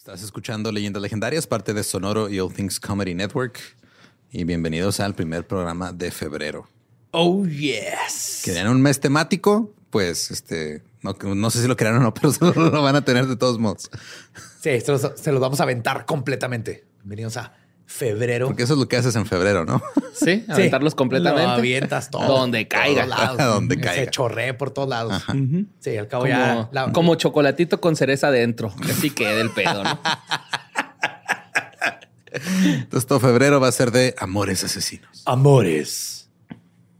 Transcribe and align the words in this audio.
Estás 0.00 0.22
escuchando 0.22 0.72
Leyendas 0.72 1.02
Legendarias, 1.02 1.46
parte 1.46 1.74
de 1.74 1.84
Sonoro 1.84 2.30
y 2.30 2.40
All 2.40 2.50
Things 2.50 2.80
Comedy 2.80 3.14
Network. 3.14 3.60
Y 4.32 4.44
bienvenidos 4.44 4.98
al 4.98 5.14
primer 5.14 5.46
programa 5.46 5.92
de 5.92 6.10
febrero. 6.10 6.66
Oh, 7.10 7.44
yes. 7.44 8.40
¿Querían 8.42 8.68
un 8.68 8.80
mes 8.80 8.98
temático? 8.98 9.74
Pues 9.90 10.30
este, 10.30 10.82
no, 11.02 11.12
no 11.34 11.50
sé 11.50 11.60
si 11.60 11.68
lo 11.68 11.76
crean 11.76 11.96
o 11.96 12.00
no, 12.00 12.14
pero 12.14 12.32
lo 12.54 12.80
van 12.80 12.96
a 12.96 13.04
tener 13.04 13.26
de 13.26 13.36
todos 13.36 13.58
modos. 13.58 13.90
Sí, 14.62 14.70
se 14.80 15.32
los 15.32 15.40
vamos 15.40 15.60
a 15.60 15.64
aventar 15.64 16.06
completamente. 16.06 16.86
Bienvenidos 17.00 17.36
a 17.36 17.52
febrero. 17.90 18.46
Porque 18.46 18.62
eso 18.62 18.74
es 18.74 18.78
lo 18.78 18.86
que 18.88 18.96
haces 18.96 19.16
en 19.16 19.26
febrero, 19.26 19.64
¿no? 19.64 19.82
Sí, 20.14 20.44
aventarlos 20.48 20.94
completamente. 20.94 21.46
Lo 21.46 21.50
avientas 21.54 22.08
todo. 22.08 22.24
Donde 22.38 22.68
caiga. 22.68 23.04
Lados. 23.04 23.36
Donde 23.54 23.74
Se 23.74 23.80
caiga. 23.80 24.10
chorree 24.10 24.54
por 24.54 24.70
todos 24.70 24.88
lados. 24.88 25.22
Sí, 25.80 25.96
al 25.96 26.06
cabo 26.06 26.22
Como, 26.22 26.32
ya. 26.34 26.68
la- 26.72 26.92
como 26.92 27.14
chocolatito 27.16 27.80
con 27.80 27.96
cereza 27.96 28.28
adentro. 28.28 28.72
Que 28.84 28.92
así 28.92 29.10
quede 29.10 29.40
el 29.40 29.50
pedo, 29.50 29.82
¿no? 29.82 30.00
Entonces 32.32 33.06
todo 33.08 33.18
febrero 33.18 33.60
va 33.60 33.68
a 33.68 33.72
ser 33.72 33.90
de 33.90 34.14
amores 34.18 34.62
asesinos. 34.62 35.22
Amores. 35.26 36.28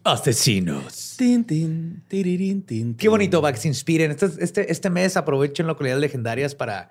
Asesinos. 0.03 1.15
Tin, 1.17 1.45
tin, 1.45 2.03
tirirín, 2.09 2.63
tin, 2.63 2.95
Qué 2.97 3.09
bonito 3.09 3.41
va 3.41 3.53
que 3.53 3.59
se 3.61 3.69
inspiren. 3.69 4.11
Este, 4.11 4.27
este, 4.41 4.73
este 4.73 4.91
mes 4.91 5.17
aprovechen 5.17 5.67
localidades 5.69 6.01
legendarias 6.01 6.55
para 6.55 6.91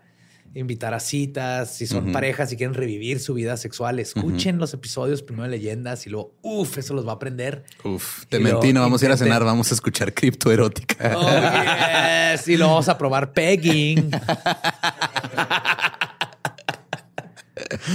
invitar 0.53 0.93
a 0.93 0.99
citas. 0.99 1.71
Si 1.75 1.87
son 1.87 2.11
parejas 2.11 2.51
y 2.51 2.57
quieren 2.57 2.73
revivir 2.73 3.19
su 3.19 3.33
vida 3.33 3.57
sexual, 3.57 3.99
escuchen 3.99 4.57
los 4.57 4.73
episodios 4.73 5.21
primero 5.21 5.43
de 5.43 5.49
leyendas 5.49 6.05
y 6.07 6.09
luego, 6.09 6.33
uff, 6.41 6.77
eso 6.77 6.93
los 6.93 7.05
va 7.07 7.11
a 7.11 7.15
aprender. 7.15 7.63
Uf, 7.83 8.25
te 8.27 8.37
Y 8.37 8.41
mentí, 8.41 8.73
no 8.73 8.81
vamos 8.81 9.01
a 9.01 9.05
ir 9.05 9.11
a 9.11 9.17
cenar, 9.17 9.43
vamos 9.43 9.71
a 9.71 9.75
escuchar 9.75 10.13
criptoerótica. 10.13 11.17
Oh, 11.17 12.33
yes. 12.33 12.47
Y 12.47 12.57
lo 12.57 12.67
vamos 12.67 12.89
a 12.89 12.97
probar 12.97 13.31
pegging. 13.33 14.11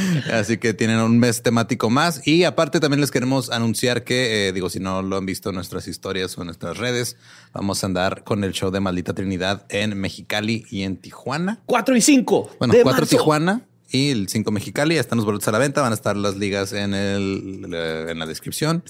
Así 0.33 0.59
que 0.59 0.75
tienen 0.75 0.99
un 0.99 1.19
mes 1.19 1.43
temático 1.43 1.91
más. 1.91 2.27
Y 2.27 2.45
aparte 2.45 2.81
también 2.81 3.01
les 3.01 3.11
queremos 3.11 3.51
anunciar 3.51 4.05
que, 4.05 4.49
eh, 4.49 4.53
digo, 4.53 4.71
si 4.71 4.81
no 4.81 5.03
lo 5.03 5.17
han 5.17 5.27
visto 5.27 5.51
en 5.51 5.57
nuestras 5.57 5.89
historias 5.89 6.37
o 6.39 6.43
en 6.43 6.47
nuestras 6.47 6.77
redes, 6.79 7.17
vamos 7.53 7.83
a 7.83 7.87
andar 7.87 8.25
con 8.25 8.45
el 8.45 8.53
show 8.53 8.71
de 8.71 8.81
Maldita 8.81 9.15
Trinidad 9.15 9.67
en 9.69 9.99
Mexicali 9.99 10.65
y 10.71 10.83
en 10.83 10.97
Tijuana. 10.97 11.61
Cuatro 11.67 11.97
y 11.97 12.01
cinco. 12.01 12.51
Bueno, 12.59 12.75
de 12.75 12.83
cuatro 12.83 13.03
marzo. 13.03 13.17
Tijuana 13.17 13.67
y 13.95 14.11
el 14.11 14.29
5 14.29 14.51
Mexicali. 14.51 14.97
Ya 14.97 15.01
están 15.01 15.19
los 15.19 15.25
boletos 15.25 15.47
a 15.49 15.53
la 15.53 15.59
venta. 15.59 15.81
Van 15.81 15.93
a 15.93 15.95
estar 15.95 16.17
las 16.17 16.37
ligas 16.37 16.73
en, 16.73 16.95
el, 16.95 17.67
eh, 17.73 18.07
en 18.11 18.19
la 18.19 18.27
descripción. 18.27 18.83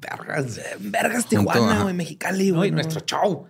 Vergas. 0.00 0.60
Vergas, 0.78 1.24
Junto, 1.24 1.52
Tijuana, 1.52 1.82
güey, 1.82 1.94
Mexicali, 1.94 2.50
güey. 2.50 2.70
nuestro 2.70 3.00
show. 3.00 3.46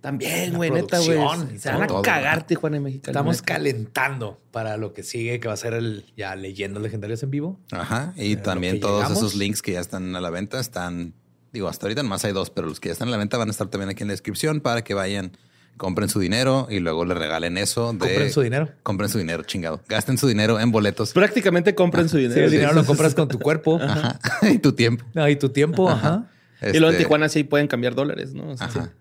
También, 0.00 0.54
güey, 0.54 0.70
neta, 0.70 0.98
güey. 1.00 1.18
Se 1.58 1.70
van 1.70 1.82
a 1.82 1.86
todo, 1.88 2.02
cagar 2.02 2.36
güey. 2.36 2.46
Tijuana 2.46 2.76
y 2.76 2.80
Mexicali. 2.80 3.10
Estamos 3.10 3.42
calentando 3.42 4.40
para 4.52 4.76
lo 4.76 4.92
que 4.92 5.02
sigue, 5.02 5.40
que 5.40 5.48
va 5.48 5.54
a 5.54 5.56
ser 5.56 5.74
el 5.74 6.04
ya 6.16 6.36
leyendas 6.36 6.82
legendarias 6.82 7.22
en 7.22 7.30
vivo. 7.30 7.58
Ajá. 7.72 8.12
Y 8.16 8.36
lo 8.36 8.42
también 8.42 8.78
todos 8.80 8.98
llegamos. 9.02 9.18
esos 9.18 9.34
links 9.34 9.60
que 9.60 9.72
ya 9.72 9.80
están 9.80 10.14
a 10.14 10.20
la 10.20 10.30
venta 10.30 10.60
están, 10.60 11.14
digo, 11.52 11.68
hasta 11.68 11.86
ahorita 11.86 12.02
nomás 12.04 12.24
hay 12.24 12.32
dos, 12.32 12.50
pero 12.50 12.68
los 12.68 12.78
que 12.78 12.90
ya 12.90 12.92
están 12.92 13.08
a 13.08 13.10
la 13.10 13.16
venta 13.16 13.36
van 13.38 13.48
a 13.48 13.50
estar 13.50 13.66
también 13.68 13.90
aquí 13.90 14.02
en 14.02 14.08
la 14.08 14.12
descripción 14.12 14.60
para 14.60 14.84
que 14.84 14.94
vayan, 14.94 15.32
compren 15.76 16.08
su 16.08 16.20
dinero 16.20 16.68
y 16.70 16.78
luego 16.78 17.04
le 17.04 17.14
regalen 17.14 17.58
eso. 17.58 17.92
De, 17.92 17.98
Compren 17.98 18.30
su 18.32 18.40
dinero. 18.42 18.68
Compren 18.84 19.08
su 19.10 19.18
dinero, 19.18 19.42
chingado. 19.42 19.80
Gasten 19.88 20.16
su 20.16 20.28
dinero 20.28 20.60
en 20.60 20.70
boletos. 20.70 21.12
Prácticamente 21.12 21.74
compren 21.74 22.08
su 22.08 22.18
Sí, 22.18 22.22
dinero. 22.28 22.44
el 22.44 22.50
dinero 22.52 22.72
lo 22.72 22.84
compras 22.84 23.16
con 23.16 23.26
tu 23.26 23.40
cuerpo. 23.40 23.80
Ajá. 23.82 24.20
y 24.48 24.58
tu 24.58 24.72
tiempo. 24.74 25.04
No, 25.14 25.28
y 25.28 25.34
tu 25.34 25.48
tiempo. 25.48 25.88
Ajá. 25.90 26.30
Y 26.60 26.72
luego 26.78 26.86
en 26.88 26.92
Este, 26.92 26.98
Tijuana 27.04 27.28
sí 27.28 27.42
pueden 27.44 27.66
cambiar 27.66 27.94
dólares, 27.96 28.32
¿no? 28.34 28.50
O 28.50 28.56
sea, 28.56 28.66
Ajá. 28.68 28.92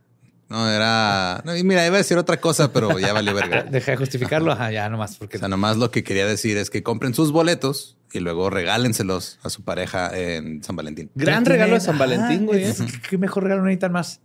No, 0.50 0.70
era. 0.72 1.42
No, 1.46 1.56
y 1.56 1.64
mira, 1.64 1.86
iba 1.86 1.96
a 1.96 1.98
decir 1.98 2.18
otra 2.18 2.38
cosa, 2.40 2.72
pero 2.72 2.98
ya 3.00 3.12
valió 3.14 3.34
verga. 3.34 3.64
Deja 3.70 3.92
de 3.92 3.98
justificarlo. 3.98 4.52
Ajá, 4.54 4.72
ya 4.72 4.88
nomás 4.90 5.18
porque 5.18 5.38
O 5.38 5.40
sea, 5.40 5.50
nomás 5.50 5.76
lo 5.78 5.92
que 5.92 6.04
quería 6.04 6.26
decir 6.26 6.58
es 6.58 6.70
que 6.70 6.84
compren 6.84 7.14
sus 7.14 7.32
boletos 7.32 7.98
y 8.14 8.20
luego 8.20 8.50
regálenselos 8.50 9.40
a 9.44 9.50
su 9.50 9.64
pareja 9.64 10.18
en 10.18 10.64
San 10.64 10.76
Valentín. 10.78 11.12
Gran 11.16 11.44
regalo 11.46 11.74
de 11.74 11.82
San 11.82 11.98
Valentín, 11.98 12.46
güey. 12.46 12.64
¿eh? 12.64 12.70
es 12.70 12.82
que- 12.82 13.02
¿Qué 13.10 13.18
mejor 13.18 13.44
regalo 13.44 13.64
necesitan 13.64 13.92
más? 13.92 14.22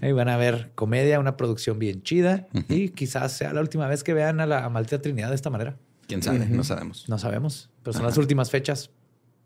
Ahí 0.00 0.12
van 0.12 0.28
a 0.28 0.36
ver 0.36 0.70
comedia, 0.76 1.18
una 1.18 1.36
producción 1.36 1.78
bien 1.80 2.02
chida 2.04 2.46
y 2.68 2.90
quizás 2.90 3.32
sea 3.32 3.52
la 3.52 3.60
última 3.60 3.88
vez 3.88 4.04
que 4.04 4.14
vean 4.14 4.40
a 4.40 4.46
la 4.46 4.68
Maldita 4.68 5.02
Trinidad 5.02 5.28
de 5.30 5.34
esta 5.34 5.50
manera. 5.50 5.76
Quién 6.06 6.22
sabe, 6.22 6.38
no 6.46 6.62
sabemos. 6.62 7.08
No 7.08 7.18
sabemos, 7.18 7.68
pero 7.82 7.92
son 7.94 8.04
las 8.06 8.16
últimas 8.16 8.48
fechas. 8.50 8.90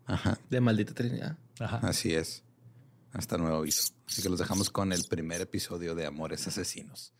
Ajá. 0.05 0.37
De 0.49 0.61
maldita 0.61 0.93
Trinidad. 0.93 1.37
Ajá. 1.59 1.79
Así 1.81 2.13
es. 2.13 2.43
Hasta 3.13 3.37
nuevo 3.37 3.57
aviso. 3.57 3.93
Así 4.07 4.21
que 4.21 4.29
los 4.29 4.39
dejamos 4.39 4.69
con 4.69 4.93
el 4.93 5.03
primer 5.05 5.41
episodio 5.41 5.95
de 5.95 6.05
Amores 6.05 6.47
Asesinos. 6.47 7.13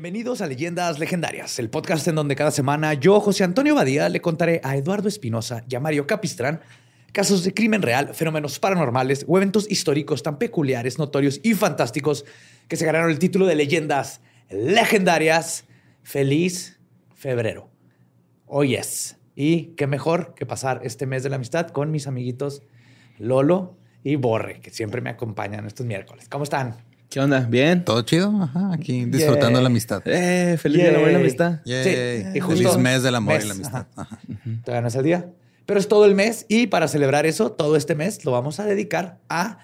Bienvenidos 0.00 0.40
a 0.40 0.46
Leyendas 0.46 0.98
Legendarias, 0.98 1.58
el 1.58 1.68
podcast 1.68 2.08
en 2.08 2.14
donde 2.14 2.34
cada 2.34 2.50
semana 2.50 2.94
yo, 2.94 3.20
José 3.20 3.44
Antonio 3.44 3.74
Badía, 3.74 4.08
le 4.08 4.22
contaré 4.22 4.58
a 4.64 4.74
Eduardo 4.74 5.08
Espinosa 5.08 5.62
y 5.68 5.74
a 5.74 5.80
Mario 5.80 6.06
Capistrán 6.06 6.62
casos 7.12 7.44
de 7.44 7.52
crimen 7.52 7.82
real, 7.82 8.14
fenómenos 8.14 8.58
paranormales 8.58 9.26
o 9.28 9.36
eventos 9.36 9.70
históricos 9.70 10.22
tan 10.22 10.38
peculiares, 10.38 10.98
notorios 10.98 11.38
y 11.42 11.52
fantásticos 11.52 12.24
que 12.66 12.76
se 12.76 12.86
ganaron 12.86 13.10
el 13.10 13.18
título 13.18 13.44
de 13.44 13.56
Leyendas 13.56 14.22
Legendarias. 14.48 15.66
Feliz 16.02 16.80
febrero. 17.14 17.68
Oh, 18.46 18.64
yes. 18.64 19.18
Y 19.36 19.74
qué 19.74 19.86
mejor 19.86 20.32
que 20.34 20.46
pasar 20.46 20.80
este 20.82 21.04
mes 21.04 21.24
de 21.24 21.28
la 21.28 21.36
amistad 21.36 21.68
con 21.68 21.90
mis 21.90 22.06
amiguitos 22.06 22.62
Lolo 23.18 23.76
y 24.02 24.16
Borre, 24.16 24.60
que 24.60 24.70
siempre 24.70 25.02
me 25.02 25.10
acompañan 25.10 25.66
estos 25.66 25.84
miércoles. 25.84 26.26
¿Cómo 26.30 26.44
están? 26.44 26.89
¿Qué 27.10 27.18
onda? 27.20 27.40
¿Bien? 27.40 27.84
¿Todo 27.84 28.02
chido? 28.02 28.32
Ajá, 28.40 28.70
aquí 28.72 29.04
disfrutando 29.04 29.58
Yay. 29.58 29.62
la 29.62 29.66
amistad. 29.66 30.02
Eh, 30.06 30.56
feliz 30.58 30.78
día 30.78 30.86
del 30.86 30.96
amor 30.96 31.08
y 31.08 31.12
la 31.12 31.18
amistad. 31.18 31.60
Yay. 31.64 31.84
Sí, 32.22 32.28
y 32.36 32.40
justo- 32.40 32.56
Feliz 32.70 32.76
mes 32.78 33.02
del 33.02 33.14
amor 33.16 33.34
y 33.34 33.38
mes, 33.38 33.46
la 33.46 33.54
amistad. 33.54 33.86
ajá. 33.96 34.08
Ajá. 34.12 34.18
Todavía 34.64 34.80
no 34.82 34.88
es 34.88 34.94
el 34.94 35.02
día. 35.04 35.28
Pero 35.66 35.80
es 35.80 35.88
todo 35.88 36.04
el 36.04 36.14
mes 36.14 36.46
y 36.48 36.68
para 36.68 36.86
celebrar 36.88 37.26
eso, 37.26 37.50
todo 37.52 37.76
este 37.76 37.94
mes 37.96 38.24
lo 38.24 38.30
vamos 38.32 38.60
a 38.60 38.64
dedicar 38.64 39.18
a 39.28 39.58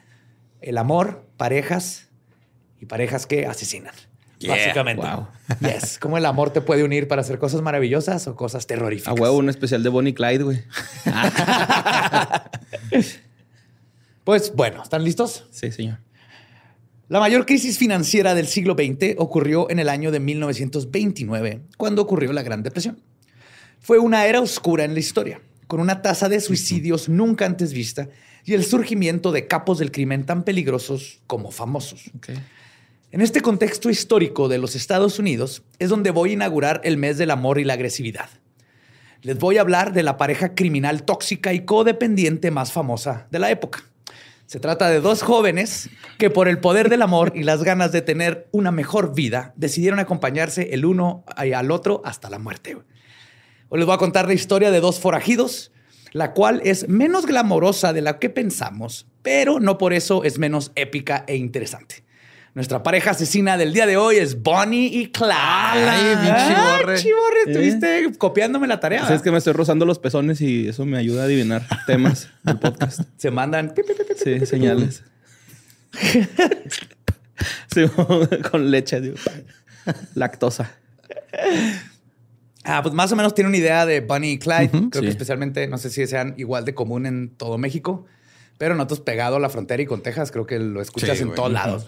el 0.61 0.77
amor, 0.77 1.25
parejas 1.37 2.09
y 2.81 2.87
parejas 2.87 3.27
que 3.27 3.47
asesinan. 3.47 3.95
Yeah. 4.39 4.55
Básicamente. 4.57 5.07
Wow. 5.07 5.29
Yes. 5.61 5.99
Cómo 6.01 6.19
el 6.19 6.27
amor 6.27 6.51
te 6.51 6.61
puede 6.61 6.83
unir 6.83 7.07
para 7.09 7.23
hacer 7.23 7.39
cosas 7.39 7.63
maravillosas 7.63 8.27
o 8.27 8.35
cosas 8.35 8.65
A 8.65 8.67
terroríficas. 8.67 9.19
huevo, 9.19 9.37
un 9.37 9.49
especial 9.51 9.83
de 9.85 9.89
Bonnie 9.89 10.11
y 10.11 10.15
Clyde, 10.15 10.43
güey. 10.43 10.65
Pues 14.25 14.53
bueno, 14.57 14.83
¿están 14.83 15.05
listos? 15.05 15.47
Sí, 15.53 15.71
señor. 15.71 15.99
La 17.09 17.21
mayor 17.21 17.47
crisis 17.47 17.79
financiera 17.79 18.35
del 18.35 18.49
siglo 18.49 18.75
XX 18.75 19.15
ocurrió 19.19 19.71
en 19.71 19.79
el 19.79 19.89
año 19.89 20.11
de 20.11 20.19
1929, 20.19 21.61
cuando 21.77 22.03
ocurrió 22.03 22.33
la 22.33 22.43
Gran 22.43 22.65
Depresión. 22.65 23.01
Fue 23.79 24.01
una 24.01 24.27
era 24.27 24.41
oscura 24.41 24.83
en 24.83 24.93
la 24.93 24.99
historia, 24.99 25.41
con 25.69 25.79
una 25.79 26.03
tasa 26.03 26.29
de 26.29 26.41
suicidios 26.41 27.09
nunca 27.09 27.47
antes 27.47 27.73
vista 27.73 28.09
y 28.45 28.55
el 28.55 28.65
surgimiento 28.65 29.31
de 29.31 29.47
capos 29.47 29.79
del 29.79 29.93
crimen 29.93 30.27
tan 30.27 30.43
peligrosos 30.43 31.21
como 31.29 31.53
famosos. 31.53 32.11
En 33.13 33.21
este 33.21 33.41
contexto 33.41 33.89
histórico 33.89 34.49
de 34.49 34.59
los 34.59 34.75
Estados 34.75 35.21
Unidos 35.21 35.63
es 35.79 35.91
donde 35.91 36.11
voy 36.11 36.31
a 36.31 36.33
inaugurar 36.33 36.81
el 36.83 36.97
mes 36.97 37.19
del 37.19 37.31
amor 37.31 37.61
y 37.61 37.65
la 37.65 37.75
agresividad. 37.75 38.31
Les 39.23 39.39
voy 39.39 39.59
a 39.59 39.61
hablar 39.61 39.93
de 39.93 40.03
la 40.03 40.17
pareja 40.17 40.57
criminal 40.57 41.05
tóxica 41.05 41.53
y 41.53 41.65
codependiente 41.65 42.51
más 42.51 42.73
famosa 42.73 43.29
de 43.31 43.39
la 43.39 43.53
época. 43.53 43.85
Se 44.47 44.61
trata 44.61 44.89
de 44.89 45.01
dos 45.01 45.23
jóvenes 45.23 45.91
que 46.19 46.31
por 46.31 46.47
el 46.47 46.61
poder 46.61 46.89
del 46.89 47.03
amor 47.03 47.33
y 47.35 47.43
las 47.43 47.65
ganas 47.65 47.91
de 47.91 48.01
tener 48.01 48.47
una 48.53 48.71
mejor 48.71 49.13
vida 49.13 49.53
decidieron 49.57 49.99
acompañarse 49.99 50.73
el 50.73 50.85
uno 50.85 51.25
al 51.37 51.73
otro 51.73 52.01
hasta 52.05 52.31
la 52.31 52.39
muerte. 52.39 52.79
Hoy 53.69 53.79
les 53.81 53.87
voy 53.87 53.97
a 53.97 53.99
contar 53.99 54.29
la 54.29 54.35
historia 54.35 54.71
de 54.71 54.79
dos 54.79 55.01
forajidos, 55.01 55.73
la 56.13 56.33
cual 56.33 56.61
es 56.65 56.89
menos 56.89 57.27
glamorosa 57.27 57.93
de 57.93 58.03
la 58.03 58.21
que 58.21 58.31
pensamos, 58.31 59.09
pero 59.23 59.59
no 59.59 59.79
por 59.79 59.93
eso 59.93 60.23
es 60.23 60.39
menos 60.39 60.71
épica 60.77 61.25
e 61.27 61.35
interesante. 61.35 62.06
Nuestra 62.57 62.83
pareja 62.83 63.11
asesina 63.11 63.59
del 63.59 63.75
día 63.75 63.85
de 63.85 63.99
hoy 63.99 64.17
es 64.17 64.43
Bonnie 64.43 64.87
y 64.87 65.09
Clyde. 65.13 65.31
Ay, 65.35 66.17
bien 66.23 66.35
chivorre. 66.37 66.97
chivorre, 66.97 67.37
¿Eh? 67.47 67.51
estuviste 67.51 68.13
copiándome 68.17 68.67
la 68.67 68.81
tarea. 68.81 69.05
Sabes 69.05 69.21
que 69.21 69.31
me 69.31 69.37
estoy 69.37 69.53
rozando 69.53 69.85
los 69.85 69.99
pezones 69.99 70.41
y 70.41 70.67
eso 70.67 70.87
me 70.87 70.97
ayuda 70.97 71.21
a 71.21 71.25
adivinar 71.27 71.67
temas 71.87 72.31
del 72.45 72.59
podcast. 72.59 73.01
Se 73.19 73.31
mandan 73.31 73.75
Sí, 74.25 74.47
señales. 74.47 75.05
Sí, 77.75 77.85
con 78.51 78.71
leche, 78.71 79.03
digo. 79.03 79.17
Lactosa. 80.15 80.73
Ah, 82.65 82.81
pues 82.83 82.95
más 82.95 83.13
o 83.13 83.17
menos 83.17 83.35
tiene 83.35 83.49
una 83.49 83.59
idea 83.59 83.85
de 83.85 84.01
Bunny 84.01 84.31
y 84.31 84.39
Clyde. 84.39 84.71
Creo 84.71 84.91
sí. 84.93 85.01
que 85.03 85.09
especialmente, 85.09 85.69
no 85.69 85.77
sé 85.77 85.91
si 85.91 86.07
sean 86.07 86.33
igual 86.39 86.65
de 86.65 86.73
común 86.75 87.05
en 87.05 87.29
todo 87.37 87.59
México, 87.59 88.07
pero 88.57 88.75
nosotros 88.75 89.01
pegado 89.01 89.37
a 89.37 89.41
la 89.41 89.51
frontera 89.51 89.83
y 89.83 89.87
con 89.87 90.03
Texas, 90.03 90.31
creo 90.33 90.47
que 90.47 90.59
lo 90.59 90.81
escuchas 90.81 91.19
Sí, 91.19 91.23
en 91.23 91.29
güey. 91.29 91.37
todos 91.37 91.53
lados. 91.53 91.87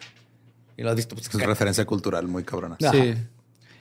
Y 0.79 0.83
lo 0.83 0.91
has 0.91 0.97
visto. 0.97 1.15
Pues, 1.15 1.29
Es 1.29 1.47
referencia 1.47 1.85
cultural 1.85 2.27
muy 2.29 2.45
cabrona. 2.45 2.77
Ajá. 2.81 2.93
Sí. 2.93 3.15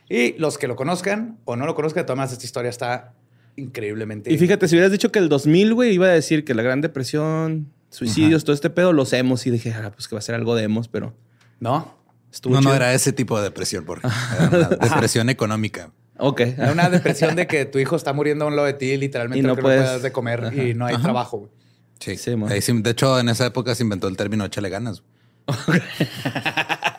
Y 0.09 0.33
los 0.39 0.57
que 0.57 0.67
lo 0.67 0.75
conozcan 0.75 1.37
o 1.45 1.55
no 1.55 1.65
lo 1.65 1.75
conozcan, 1.75 2.05
todas 2.05 2.33
esta 2.33 2.43
historia 2.43 2.69
está 2.69 3.13
increíblemente. 3.55 4.31
Y 4.33 4.37
fíjate, 4.37 4.67
si 4.67 4.75
hubieras 4.75 4.91
dicho 4.91 5.11
que 5.11 5.19
el 5.19 5.29
2000, 5.29 5.73
güey, 5.73 5.93
iba 5.93 6.07
a 6.07 6.09
decir 6.09 6.43
que 6.43 6.53
la 6.53 6.63
Gran 6.63 6.81
Depresión, 6.81 7.71
suicidios, 7.89 8.43
todo 8.43 8.53
este 8.53 8.69
pedo, 8.69 8.93
los 8.93 9.13
hemos. 9.13 9.45
Y 9.47 9.51
dije, 9.51 9.73
ah, 9.73 9.91
pues 9.93 10.07
que 10.07 10.15
va 10.15 10.19
a 10.19 10.21
ser 10.21 10.35
algo 10.35 10.55
de 10.55 10.63
hemos, 10.63 10.87
pero 10.87 11.13
¿No? 11.59 11.93
estuvo 12.31 12.55
No, 12.55 12.61
no 12.61 12.73
era 12.73 12.93
ese 12.93 13.13
tipo 13.13 13.37
de 13.37 13.43
depresión, 13.43 13.85
porque 13.85 14.07
era 14.39 14.49
una 14.49 14.69
depresión 14.69 15.29
económica. 15.29 15.91
Ok. 16.17 16.41
Era 16.41 16.71
una 16.71 16.89
depresión 16.89 17.35
de 17.35 17.45
que 17.47 17.65
tu 17.65 17.77
hijo 17.79 17.95
está 17.95 18.11
muriendo 18.13 18.45
a 18.45 18.47
un 18.47 18.55
lado 18.55 18.65
de 18.67 18.73
ti, 18.73 18.97
literalmente 18.97 19.39
Y 19.39 19.41
no 19.43 19.55
puedes- 19.55 19.79
no 19.79 19.85
puedas 19.85 20.01
de 20.01 20.11
comer 20.11 20.51
y 20.53 20.73
no 20.73 20.85
hay 20.87 20.97
trabajo. 20.97 21.37
güey. 21.39 21.51
Sí. 21.99 22.15
Sí, 22.17 22.35
sí, 22.61 22.81
de 22.81 22.89
hecho, 22.91 23.19
en 23.19 23.29
esa 23.29 23.45
época 23.47 23.73
se 23.75 23.83
inventó 23.83 24.07
el 24.07 24.15
término 24.17 24.45
échale 24.45 24.69
ganas. 24.69 25.03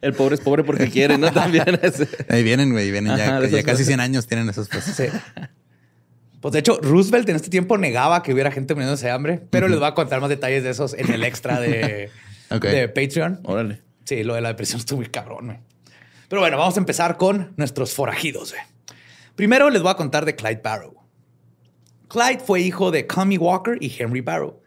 El 0.00 0.14
pobre 0.14 0.34
es 0.34 0.40
pobre 0.40 0.64
porque 0.64 0.88
quiere, 0.90 1.16
¿no? 1.16 1.30
También 1.32 1.64
es. 1.82 2.06
Ahí 2.28 2.42
vienen, 2.42 2.72
güey, 2.72 2.90
vienen 2.90 3.12
Ajá, 3.12 3.40
ya, 3.42 3.46
ya 3.46 3.62
casi 3.62 3.82
cosas. 3.82 3.86
100 3.86 4.00
años 4.00 4.26
tienen 4.26 4.48
esas 4.48 4.68
cosas. 4.68 4.96
Sí. 4.96 5.04
Pues 6.40 6.52
de 6.52 6.58
hecho, 6.58 6.80
Roosevelt 6.82 7.28
en 7.28 7.36
este 7.36 7.50
tiempo 7.50 7.78
negaba 7.78 8.22
que 8.24 8.32
hubiera 8.34 8.50
gente 8.50 8.74
muriéndose 8.74 9.06
de 9.06 9.12
hambre, 9.12 9.40
pero 9.50 9.68
les 9.68 9.78
voy 9.78 9.86
a 9.86 9.94
contar 9.94 10.20
más 10.20 10.28
detalles 10.28 10.64
de 10.64 10.70
esos 10.70 10.92
en 10.94 11.12
el 11.12 11.22
extra 11.22 11.60
de, 11.60 12.10
Patreon. 12.48 13.40
Órale. 13.44 13.80
Sí, 14.04 14.24
lo 14.24 14.34
de 14.34 14.40
la 14.40 14.48
depresión 14.48 14.80
estuvo 14.80 14.98
muy 14.98 15.06
cabrón. 15.08 15.46
güey. 15.46 15.58
Pero 16.28 16.40
bueno, 16.40 16.58
vamos 16.58 16.76
a 16.76 16.80
empezar 16.80 17.16
con 17.16 17.52
nuestros 17.56 17.94
forajidos. 17.94 18.50
güey. 18.52 18.62
Primero 19.36 19.70
les 19.70 19.82
voy 19.82 19.92
a 19.92 19.94
contar 19.94 20.24
de 20.24 20.34
Clyde 20.34 20.60
Barrow. 20.64 20.96
Clyde 22.08 22.40
fue 22.44 22.60
hijo 22.60 22.90
de 22.90 23.06
Cummy 23.06 23.38
Walker 23.38 23.78
y 23.80 23.94
Henry 23.96 24.20
Barrow, 24.20 24.61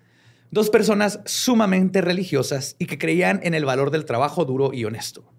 dos 0.55 0.69
personas 0.69 1.19
sumamente 1.25 1.99
religiosas 1.99 2.77
y 2.79 2.85
que 2.85 2.97
creían 2.97 3.41
en 3.43 3.55
el 3.55 3.65
valor 3.65 3.91
del 3.91 4.05
trabajo 4.05 4.45
duro 4.45 4.71
y 4.71 4.85
honesto. 4.85 5.29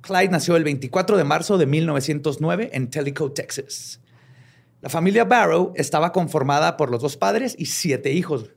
Clyde 0.00 0.30
nació 0.30 0.56
el 0.56 0.64
24 0.64 1.16
de 1.16 1.22
marzo 1.22 1.58
de 1.58 1.66
1909 1.66 2.70
en 2.72 2.90
Tellico, 2.90 3.30
Texas. 3.30 4.00
La 4.80 4.88
familia 4.88 5.24
Barrow 5.24 5.72
estaba 5.76 6.10
conformada 6.10 6.76
por 6.76 6.90
los 6.90 7.00
dos 7.00 7.16
padres 7.16 7.54
y 7.56 7.66
siete 7.66 8.12
hijos. 8.12 8.50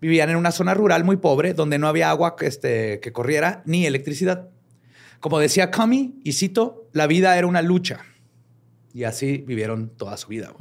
Vivían 0.00 0.30
en 0.30 0.36
una 0.36 0.52
zona 0.52 0.74
rural 0.74 1.02
muy 1.02 1.16
pobre 1.16 1.54
donde 1.54 1.80
no 1.80 1.88
había 1.88 2.08
agua 2.10 2.36
que, 2.36 2.46
este, 2.46 3.00
que 3.00 3.12
corriera 3.12 3.64
ni 3.66 3.84
electricidad. 3.84 4.50
Como 5.18 5.40
decía 5.40 5.72
Cummy, 5.72 6.20
y 6.22 6.34
cito, 6.34 6.88
la 6.92 7.08
vida 7.08 7.36
era 7.36 7.48
una 7.48 7.62
lucha. 7.62 8.04
Y 8.94 9.02
así 9.02 9.38
vivieron 9.38 9.88
toda 9.88 10.16
su 10.18 10.28
vida. 10.28 10.52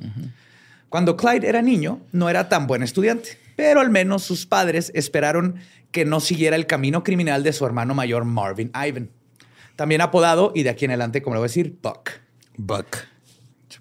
Cuando 0.90 1.18
Clyde 1.18 1.48
era 1.48 1.62
niño, 1.62 2.02
no 2.12 2.32
era 2.32 2.50
tan 2.50 2.66
buen 2.66 2.82
estudiante, 2.82 3.45
pero 3.56 3.80
al 3.82 3.90
menos 3.90 4.24
sus 4.24 4.46
padres 4.46 4.92
esperaron 4.96 5.56
que 5.92 6.06
no 6.06 6.20
siguiera 6.20 6.56
el 6.56 6.68
camino 6.68 7.04
criminal 7.04 7.44
de 7.44 7.54
su 7.54 7.66
hermano 7.66 7.94
mayor 7.94 8.26
Marvin 8.26 8.72
Ivan. 8.76 9.10
También 9.76 10.02
apodado, 10.02 10.52
y 10.56 10.64
de 10.64 10.70
aquí 10.70 10.86
en 10.86 10.92
adelante, 10.92 11.22
como 11.22 11.36
le 11.36 11.40
voy 11.40 11.46
a 11.46 11.50
decir, 11.50 11.78
Buck. 11.82 12.12
Buck. 12.58 12.98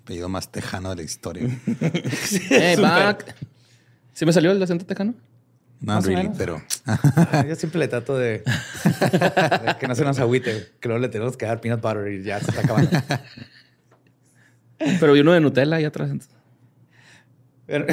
Apellido 0.04 0.28
más 0.28 0.52
tejano 0.52 0.90
de 0.90 0.96
la 0.96 1.02
historia. 1.02 1.48
Hey, 2.50 2.76
back. 2.76 3.34
¿Sí 4.12 4.26
me 4.26 4.32
salió 4.34 4.52
el 4.52 4.62
acento 4.62 4.84
tejano? 4.84 5.14
No, 5.80 6.00
really, 6.00 6.30
pero 6.36 6.62
Ah, 6.86 7.44
Yo 7.48 7.54
siempre 7.56 7.78
le 7.78 7.88
trato 7.88 8.16
de, 8.16 8.38
de 9.64 9.76
que 9.80 9.88
no 9.88 9.94
se 9.94 10.04
nos 10.04 10.18
agüite, 10.18 10.72
que 10.78 10.88
luego 10.88 11.00
le 11.00 11.08
tenemos 11.08 11.36
que 11.36 11.46
dar 11.46 11.60
peanut 11.60 11.80
butter 11.80 12.12
y 12.12 12.22
ya 12.22 12.38
se 12.38 12.50
está 12.50 12.60
acabando. 12.60 12.90
Pero 14.78 15.12
vi 15.14 15.20
uno 15.20 15.32
de 15.32 15.40
Nutella 15.40 15.80
y 15.80 15.84
atrás. 15.84 16.10
Pero, 17.66 17.86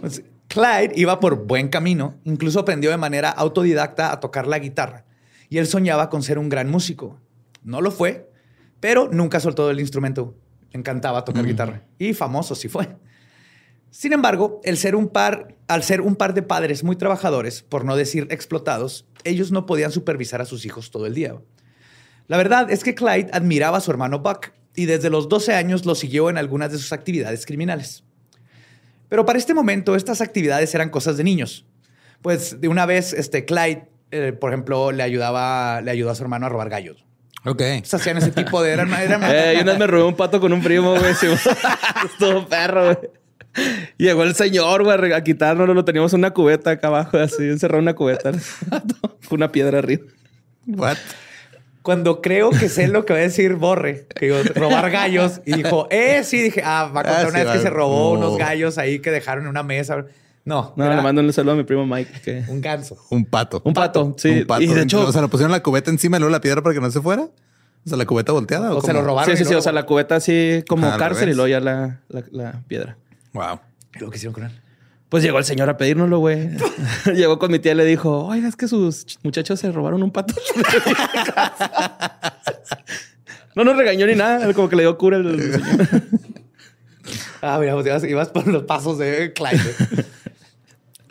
pues, 0.00 0.22
Clyde 0.52 0.92
iba 0.96 1.18
por 1.18 1.46
buen 1.46 1.68
camino, 1.68 2.20
incluso 2.24 2.60
aprendió 2.60 2.90
de 2.90 2.98
manera 2.98 3.30
autodidacta 3.30 4.12
a 4.12 4.20
tocar 4.20 4.46
la 4.46 4.58
guitarra 4.58 5.06
y 5.48 5.56
él 5.56 5.66
soñaba 5.66 6.10
con 6.10 6.22
ser 6.22 6.38
un 6.38 6.50
gran 6.50 6.70
músico. 6.70 7.18
No 7.62 7.80
lo 7.80 7.90
fue, 7.90 8.30
pero 8.78 9.08
nunca 9.10 9.40
soltó 9.40 9.70
el 9.70 9.80
instrumento. 9.80 10.36
Le 10.70 10.80
encantaba 10.80 11.24
tocar 11.24 11.46
guitarra 11.46 11.84
y 11.98 12.12
famoso 12.12 12.54
sí 12.54 12.68
fue. 12.68 12.86
Sin 13.90 14.12
embargo, 14.12 14.60
el 14.62 14.76
ser 14.76 14.94
un 14.94 15.08
par, 15.08 15.56
al 15.68 15.82
ser 15.84 16.02
un 16.02 16.16
par 16.16 16.34
de 16.34 16.42
padres 16.42 16.84
muy 16.84 16.96
trabajadores, 16.96 17.62
por 17.62 17.86
no 17.86 17.96
decir 17.96 18.26
explotados, 18.28 19.06
ellos 19.24 19.52
no 19.52 19.64
podían 19.64 19.90
supervisar 19.90 20.42
a 20.42 20.44
sus 20.44 20.66
hijos 20.66 20.90
todo 20.90 21.06
el 21.06 21.14
día. 21.14 21.34
La 22.28 22.36
verdad 22.36 22.70
es 22.70 22.84
que 22.84 22.94
Clyde 22.94 23.30
admiraba 23.32 23.78
a 23.78 23.80
su 23.80 23.90
hermano 23.90 24.18
Buck 24.18 24.52
y 24.74 24.84
desde 24.84 25.08
los 25.08 25.30
12 25.30 25.54
años 25.54 25.86
lo 25.86 25.94
siguió 25.94 26.28
en 26.28 26.36
algunas 26.36 26.72
de 26.72 26.76
sus 26.76 26.92
actividades 26.92 27.46
criminales. 27.46 28.04
Pero 29.12 29.26
para 29.26 29.38
este 29.38 29.52
momento, 29.52 29.94
estas 29.94 30.22
actividades 30.22 30.74
eran 30.74 30.88
cosas 30.88 31.18
de 31.18 31.24
niños. 31.24 31.66
Pues 32.22 32.62
de 32.62 32.68
una 32.68 32.86
vez, 32.86 33.12
este 33.12 33.44
Clyde, 33.44 33.84
eh, 34.10 34.32
por 34.32 34.48
ejemplo, 34.50 34.90
le 34.90 35.02
ayudaba, 35.02 35.82
le 35.82 35.90
ayudó 35.90 36.08
a 36.12 36.14
su 36.14 36.22
hermano 36.22 36.46
a 36.46 36.48
robar 36.48 36.70
gallos. 36.70 37.04
ok. 37.44 37.62
Pues 37.80 37.92
hacían 37.92 38.16
ese 38.16 38.30
tipo 38.30 38.62
de. 38.62 38.72
Eran, 38.72 38.90
eran- 38.94 39.22
Eh, 39.30 39.56
y 39.58 39.60
una 39.60 39.72
vez 39.72 39.80
me 39.80 39.86
robé 39.86 40.04
un 40.04 40.16
pato 40.16 40.40
con 40.40 40.50
un 40.54 40.62
primo, 40.62 40.98
güey. 40.98 41.12
Estuvo 42.06 42.48
perro, 42.48 42.84
güey. 42.86 42.98
Llegó 43.98 44.22
el 44.22 44.34
señor, 44.34 44.82
güey, 44.82 45.12
a 45.12 45.22
quitárnoslo. 45.22 45.74
Lo 45.74 45.84
teníamos 45.84 46.14
en 46.14 46.20
una 46.20 46.30
cubeta 46.30 46.70
acá 46.70 46.86
abajo, 46.86 47.18
así, 47.18 47.42
encerrado 47.42 47.80
en 47.80 47.84
una 47.84 47.94
cubeta. 47.94 48.32
con 49.28 49.36
una 49.36 49.52
piedra 49.52 49.80
arriba. 49.80 50.04
What? 50.68 50.96
Cuando 51.82 52.20
creo 52.22 52.50
que 52.50 52.68
sé 52.68 52.86
lo 52.88 53.04
que 53.04 53.12
va 53.12 53.18
a 53.18 53.22
decir 53.22 53.54
Borre, 53.56 54.06
que 54.14 54.26
digo, 54.26 54.38
robar 54.54 54.90
gallos, 54.90 55.40
y 55.44 55.54
dijo, 55.54 55.88
eh, 55.90 56.22
sí, 56.24 56.40
dije, 56.40 56.62
ah, 56.64 56.84
va 56.94 57.00
a 57.00 57.04
contar 57.04 57.26
Ah, 57.26 57.28
una 57.28 57.38
sí, 57.40 57.44
vez 57.44 57.52
que 57.54 57.58
se 57.62 57.70
robó 57.70 58.10
Oh. 58.10 58.12
unos 58.12 58.38
gallos 58.38 58.78
ahí 58.78 59.00
que 59.00 59.10
dejaron 59.10 59.44
en 59.44 59.50
una 59.50 59.62
mesa. 59.64 60.04
No, 60.44 60.72
No, 60.76 60.84
era 60.84 60.96
le 60.96 61.02
mando 61.02 61.20
un 61.22 61.32
saludo 61.32 61.52
a 61.52 61.56
mi 61.56 61.64
primo 61.64 61.84
Mike. 61.86 62.20
Que... 62.24 62.44
un 62.48 62.60
ganso. 62.60 62.96
Un 63.10 63.24
pato. 63.24 63.62
Un 63.64 63.74
pato, 63.74 64.14
sí. 64.18 64.30
Un 64.30 64.46
pato. 64.46 64.62
Y 64.62 64.66
de 64.68 64.82
hecho, 64.82 65.06
o 65.06 65.12
sea, 65.12 65.22
le 65.22 65.28
pusieron 65.28 65.50
la 65.52 65.62
cubeta 65.62 65.90
encima 65.90 66.16
y 66.16 66.20
luego 66.20 66.30
la 66.32 66.40
piedra 66.40 66.62
para 66.62 66.74
que 66.74 66.80
no 66.80 66.90
se 66.90 67.00
fuera. 67.00 67.22
O 67.24 67.88
sea, 67.88 67.96
la 67.98 68.06
cubeta 68.06 68.30
volteada. 68.32 68.72
O 68.72 68.78
¿o 68.78 68.80
se 68.80 68.92
lo 68.92 69.02
robaron. 69.02 69.30
sí, 69.30 69.36
sí, 69.36 69.44
sí. 69.44 69.50
luego- 69.50 69.58
O 69.58 69.62
sea, 69.62 69.72
la 69.72 69.84
cubeta 69.86 70.16
así 70.16 70.62
como 70.68 70.96
cárcel 70.96 71.30
y 71.30 71.34
luego 71.34 71.48
ya 71.48 71.60
la, 71.60 72.00
la, 72.08 72.22
la 72.30 72.62
piedra. 72.68 72.96
Wow. 73.32 73.58
¿Y 73.94 73.98
luego 73.98 74.10
qué 74.12 74.16
hicieron 74.16 74.34
con 74.34 74.44
él? 74.44 74.60
Pues 75.12 75.22
llegó 75.22 75.36
el 75.36 75.44
señor 75.44 75.68
a 75.68 75.76
pedírnoslo, 75.76 76.20
güey. 76.20 76.48
llegó 77.14 77.38
con 77.38 77.52
mi 77.52 77.58
tía 77.58 77.72
y 77.72 77.74
le 77.74 77.84
dijo, 77.84 78.24
oiga, 78.24 78.48
es 78.48 78.56
que 78.56 78.66
sus 78.66 79.06
ch- 79.06 79.18
muchachos 79.22 79.60
se 79.60 79.70
robaron 79.70 80.02
un 80.02 80.10
pato. 80.10 80.32
no 83.54 83.62
nos 83.62 83.76
regañó 83.76 84.06
ni 84.06 84.14
nada. 84.14 84.54
Como 84.54 84.70
que 84.70 84.76
le 84.76 84.84
dio 84.84 84.96
cura 84.96 85.18
el 85.18 85.52
señor. 85.52 85.86
Ah, 87.44 87.58
mira, 87.60 87.74
pues 87.74 87.84
ibas, 87.84 88.04
ibas 88.04 88.28
por 88.28 88.46
los 88.46 88.62
pasos 88.62 88.96
de 88.98 89.34
Clyde. 89.34 89.74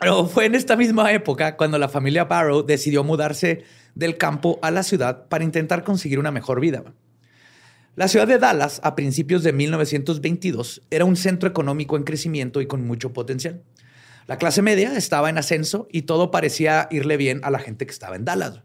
Pero 0.00 0.26
fue 0.26 0.46
en 0.46 0.56
esta 0.56 0.74
misma 0.74 1.12
época 1.12 1.56
cuando 1.56 1.78
la 1.78 1.88
familia 1.88 2.24
Barrow 2.24 2.64
decidió 2.64 3.04
mudarse 3.04 3.62
del 3.94 4.16
campo 4.16 4.58
a 4.62 4.72
la 4.72 4.82
ciudad 4.82 5.28
para 5.28 5.44
intentar 5.44 5.84
conseguir 5.84 6.18
una 6.18 6.32
mejor 6.32 6.58
vida. 6.58 6.82
La 7.94 8.08
ciudad 8.08 8.26
de 8.26 8.38
Dallas, 8.38 8.80
a 8.82 8.96
principios 8.96 9.44
de 9.44 9.52
1922, 9.52 10.82
era 10.90 11.04
un 11.04 11.14
centro 11.14 11.48
económico 11.48 11.96
en 11.98 12.02
crecimiento 12.04 12.60
y 12.62 12.66
con 12.66 12.84
mucho 12.84 13.12
potencial. 13.12 13.62
La 14.26 14.38
clase 14.38 14.62
media 14.62 14.96
estaba 14.96 15.30
en 15.30 15.38
ascenso 15.38 15.88
y 15.90 16.02
todo 16.02 16.30
parecía 16.30 16.88
irle 16.90 17.16
bien 17.16 17.40
a 17.42 17.50
la 17.50 17.58
gente 17.58 17.86
que 17.86 17.92
estaba 17.92 18.16
en 18.16 18.24
Dallas. 18.24 18.62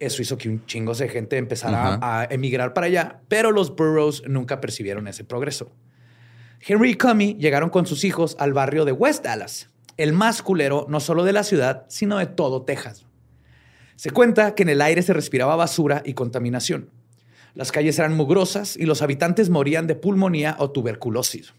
Eso 0.00 0.22
hizo 0.22 0.38
que 0.38 0.48
un 0.48 0.64
chingo 0.66 0.94
de 0.94 1.08
gente 1.08 1.36
empezara 1.36 1.98
a 2.00 2.26
emigrar 2.30 2.72
para 2.72 2.86
allá, 2.86 3.20
pero 3.28 3.50
los 3.50 3.74
Burroughs 3.74 4.22
nunca 4.26 4.60
percibieron 4.60 5.08
ese 5.08 5.24
progreso. 5.24 5.72
Henry 6.60 6.90
y 6.90 6.94
Cummy 6.94 7.34
llegaron 7.34 7.70
con 7.70 7.86
sus 7.86 8.04
hijos 8.04 8.36
al 8.38 8.52
barrio 8.52 8.84
de 8.84 8.92
West 8.92 9.24
Dallas, 9.24 9.70
el 9.96 10.12
más 10.12 10.42
culero 10.42 10.86
no 10.88 11.00
solo 11.00 11.24
de 11.24 11.32
la 11.32 11.42
ciudad, 11.42 11.84
sino 11.88 12.18
de 12.18 12.26
todo 12.26 12.62
Texas. 12.62 13.06
Se 13.96 14.10
cuenta 14.10 14.54
que 14.54 14.62
en 14.62 14.68
el 14.68 14.80
aire 14.80 15.02
se 15.02 15.12
respiraba 15.12 15.56
basura 15.56 16.02
y 16.04 16.14
contaminación. 16.14 16.90
Las 17.54 17.72
calles 17.72 17.98
eran 17.98 18.16
mugrosas 18.16 18.76
y 18.76 18.86
los 18.86 19.02
habitantes 19.02 19.50
morían 19.50 19.88
de 19.88 19.96
pulmonía 19.96 20.54
o 20.60 20.70
tuberculosis. 20.70 21.54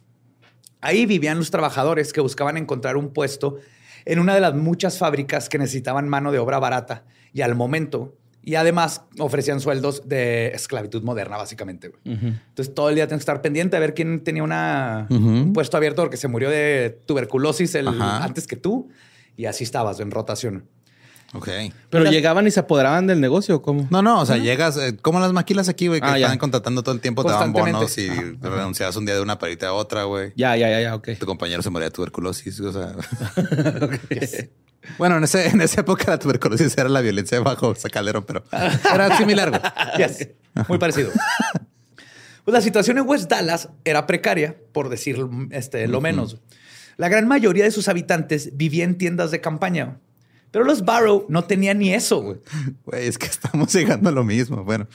Ahí 0.81 1.05
vivían 1.05 1.37
los 1.37 1.51
trabajadores 1.51 2.13
que 2.13 2.21
buscaban 2.21 2.57
encontrar 2.57 2.97
un 2.97 3.09
puesto 3.11 3.57
en 4.05 4.19
una 4.19 4.33
de 4.33 4.41
las 4.41 4.53
muchas 4.55 4.97
fábricas 4.97 5.49
que 5.49 5.57
necesitaban 5.57 6.07
mano 6.07 6.31
de 6.31 6.39
obra 6.39 6.59
barata 6.59 7.03
y 7.33 7.41
al 7.41 7.55
momento. 7.55 8.15
Y 8.41 8.55
además 8.55 9.03
ofrecían 9.19 9.59
sueldos 9.59 10.07
de 10.07 10.47
esclavitud 10.47 11.03
moderna, 11.03 11.35
básicamente. 11.37 11.91
Entonces 12.05 12.73
todo 12.73 12.87
el 12.89 12.95
día 12.95 13.05
tienes 13.07 13.19
que 13.19 13.31
estar 13.31 13.41
pendiente 13.41 13.75
a 13.75 13.79
ver 13.79 13.93
quién 13.93 14.23
tenía 14.23 14.43
una, 14.43 15.07
un 15.09 15.53
puesto 15.53 15.75
abierto 15.75 16.01
porque 16.01 16.15
se 16.17 16.29
murió 16.29 16.49
de 16.49 16.97
tuberculosis 17.05 17.75
el- 17.75 17.87
antes 18.23 18.47
que 18.47 18.55
tú. 18.55 18.89
Y 19.35 19.45
así 19.45 19.63
estabas 19.65 19.99
en 19.99 20.09
rotación. 20.11 20.65
Ok. 21.33 21.47
Pero 21.91 22.05
llegaban 22.09 22.47
y 22.47 22.51
se 22.51 22.59
apoderaban 22.59 23.05
del 23.05 23.21
negocio, 23.21 23.57
¿o 23.57 23.61
¿cómo? 23.61 23.87
No, 23.91 24.01
no, 24.01 24.21
o 24.21 24.25
sea, 24.25 24.37
llegas, 24.37 24.77
eh, 24.77 24.97
como 24.99 25.19
las 25.19 25.31
maquilas 25.31 25.69
aquí, 25.69 25.87
güey, 25.87 26.01
que 26.01 26.07
Ah, 26.07 26.17
ya. 26.17 26.25
están 26.25 26.39
contratando 26.39 26.81
todo 26.81 26.95
el 26.95 27.01
tiempo, 27.01 27.23
te 27.23 27.31
daban 27.31 27.53
bonos 27.53 27.97
y 27.99 28.09
renunciabas 28.09 28.95
un 28.95 29.05
día 29.05 29.13
de 29.15 29.21
una 29.21 29.37
parita 29.37 29.67
a 29.67 29.73
otra, 29.73 30.05
güey. 30.05 30.33
Ya, 30.35 30.55
ya, 30.55 30.69
ya, 30.69 30.81
ya, 30.81 30.95
ok. 30.95 31.09
Tu 31.19 31.25
compañero 31.27 31.61
se 31.61 31.69
moría 31.69 31.85
de 31.89 31.91
tuberculosis, 31.91 32.59
o 32.61 32.73
sea. 32.73 32.95
Bueno, 34.97 35.17
en, 35.17 35.23
ese, 35.25 35.47
en 35.49 35.61
esa 35.61 35.81
época 35.81 36.05
la 36.07 36.17
tuberculosis 36.17 36.75
era 36.77 36.89
la 36.89 37.01
violencia 37.01 37.39
bajo 37.41 37.75
sacalero, 37.75 38.25
pero 38.25 38.43
era 38.51 39.15
similar, 39.17 39.49
güey. 39.49 39.61
Yes. 39.97 40.29
Muy 40.67 40.77
parecido. 40.79 41.11
Pues 42.45 42.53
la 42.53 42.61
situación 42.61 42.97
en 42.97 43.07
West 43.07 43.29
Dallas 43.29 43.69
era 43.83 44.07
precaria, 44.07 44.55
por 44.71 44.89
decir 44.89 45.17
este, 45.51 45.87
lo 45.87 46.01
menos. 46.01 46.37
La 46.97 47.07
gran 47.09 47.27
mayoría 47.27 47.65
de 47.65 47.71
sus 47.71 47.87
habitantes 47.87 48.51
vivía 48.57 48.83
en 48.85 48.97
tiendas 48.97 49.31
de 49.31 49.41
campaña. 49.41 49.99
Pero 50.51 50.65
los 50.65 50.83
Barrow 50.83 51.25
no 51.29 51.43
tenían 51.43 51.79
ni 51.79 51.93
eso. 51.93 52.21
güey. 52.21 52.37
Güey, 52.85 53.07
es 53.07 53.17
que 53.17 53.27
estamos 53.27 53.71
llegando 53.73 54.09
a 54.09 54.11
lo 54.11 54.23
mismo. 54.23 54.63
Bueno, 54.63 54.87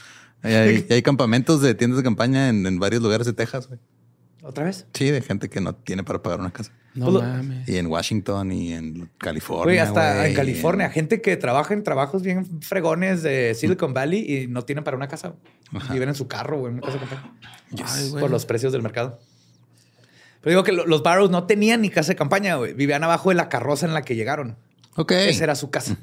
hay, 0.43 0.55
hay- 0.55 0.87
hay 0.91 1.03
campamentos 1.03 1.61
de 1.63 1.75
tiendas 1.75 1.99
de 1.99 2.03
campaña 2.05 2.49
en, 2.49 2.67
en 2.67 2.79
varios 2.79 3.03
lugares 3.03 3.27
de 3.27 3.33
Texas, 3.33 3.69
güey. 3.69 3.81
¿Otra 4.43 4.65
vez? 4.65 4.87
Sí, 4.93 5.11
de 5.11 5.23
gente 5.23 5.49
que 5.49 5.63
no 5.63 5.75
tiene 5.75 6.05
para 6.05 6.23
pagar 6.23 6.39
una 6.39 6.51
casa. 6.53 6.71
No 6.95 7.07
Pues 7.07 7.15
lo- 7.15 7.23
mames. 7.23 7.67
Y 7.67 7.79
en 7.79 7.87
Washington 7.87 8.53
y 8.53 8.75
en 8.75 9.11
California. 9.17 9.65
Güey, 9.65 9.79
hasta 9.79 10.29
en 10.29 10.35
California, 10.35 10.91
gente 10.91 11.23
que 11.23 11.37
trabaja 11.39 11.73
en 11.73 11.83
trabajos 11.83 12.23
bien 12.23 12.61
fregones 12.61 13.23
de 13.23 13.55
Silicon 13.55 13.95
Valley 13.95 14.21
y 14.43 14.47
no 14.47 14.63
tienen 14.63 14.85
para 14.85 14.97
una 14.99 15.09
casa. 15.09 15.35
Viven 15.91 16.11
en 16.11 16.15
su 16.15 16.29
carro, 16.29 16.59
güey, 16.59 16.73
en 16.73 16.79
una 16.79 16.87
casa 16.87 16.99
de 16.99 17.07
campaña. 17.07 17.33
Ay, 17.87 18.11
por 18.21 18.31
los 18.31 18.45
precios 18.45 18.71
del 18.73 18.83
mercado. 18.83 19.19
Pero 20.43 20.51
digo 20.51 20.63
que 20.63 20.73
lo- 20.73 20.87
los 20.87 21.03
Barrows 21.03 21.31
no 21.31 21.45
tenían 21.47 21.81
ni 21.81 21.89
casa 21.89 22.09
de 22.13 22.17
campaña, 22.17 22.57
güey. 22.57 22.75
Vivían 22.75 23.03
abajo 23.03 23.31
de 23.31 23.37
la 23.37 23.49
carroza 23.49 23.87
en 23.87 23.95
la 23.95 24.03
que 24.03 24.15
llegaron. 24.15 24.57
En- 24.97 25.01
Ok. 25.03 25.13
Esa 25.13 25.45
era 25.45 25.55
su 25.55 25.71
casa. 25.71 25.97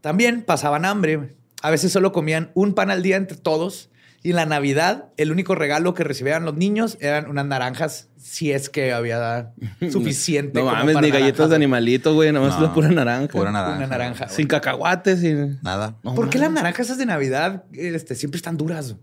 También 0.00 0.42
pasaban 0.42 0.84
hambre. 0.84 1.34
A 1.62 1.70
veces 1.70 1.92
solo 1.92 2.12
comían 2.12 2.50
un 2.54 2.74
pan 2.74 2.90
al 2.90 3.02
día 3.02 3.16
entre 3.16 3.36
todos. 3.36 3.90
Y 4.22 4.30
en 4.30 4.36
la 4.36 4.44
Navidad, 4.44 5.06
el 5.16 5.32
único 5.32 5.54
regalo 5.54 5.94
que 5.94 6.04
recibían 6.04 6.44
los 6.44 6.54
niños 6.54 6.98
eran 7.00 7.30
unas 7.30 7.46
naranjas, 7.46 8.08
si 8.18 8.52
es 8.52 8.68
que 8.68 8.92
había 8.92 9.52
suficiente. 9.90 10.58
No 10.58 10.66
como 10.66 10.76
mames, 10.76 10.94
para 10.94 11.06
ni 11.06 11.12
galletas 11.12 11.38
de 11.38 11.46
güey. 11.46 11.56
animalito, 11.56 12.12
güey. 12.14 12.30
Nomás 12.30 12.56
No, 12.60 12.66
la 12.66 12.74
pura 12.74 12.88
naranja. 12.90 13.28
Pura 13.32 13.50
naranja. 13.50 13.76
Una 13.78 13.86
naranja. 13.86 14.28
Sin 14.28 14.46
cacahuates, 14.46 15.20
sin... 15.20 15.58
Nada. 15.62 15.96
No 16.02 16.14
¿Por 16.14 16.28
qué 16.28 16.38
las 16.38 16.50
naranjas 16.50 16.86
esas 16.86 16.98
de 16.98 17.06
Navidad 17.06 17.64
este, 17.72 18.14
siempre 18.14 18.36
están 18.36 18.58
duras? 18.58 18.94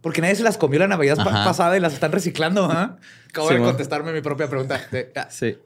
Porque 0.00 0.20
nadie 0.20 0.34
se 0.34 0.42
las 0.42 0.58
comió 0.58 0.80
la 0.80 0.88
Navidad 0.88 1.18
Ajá. 1.20 1.44
pasada 1.44 1.76
y 1.76 1.80
las 1.80 1.94
están 1.94 2.10
reciclando. 2.10 2.64
¿ah? 2.70 2.98
Acabo 3.28 3.48
Sí, 3.48 3.54
de 3.54 3.60
contestarme 3.60 4.12
mi 4.12 4.20
propia 4.20 4.48
pregunta. 4.48 4.80
De- 4.90 5.12
ah, 5.14 5.28
Sí. 5.30 5.56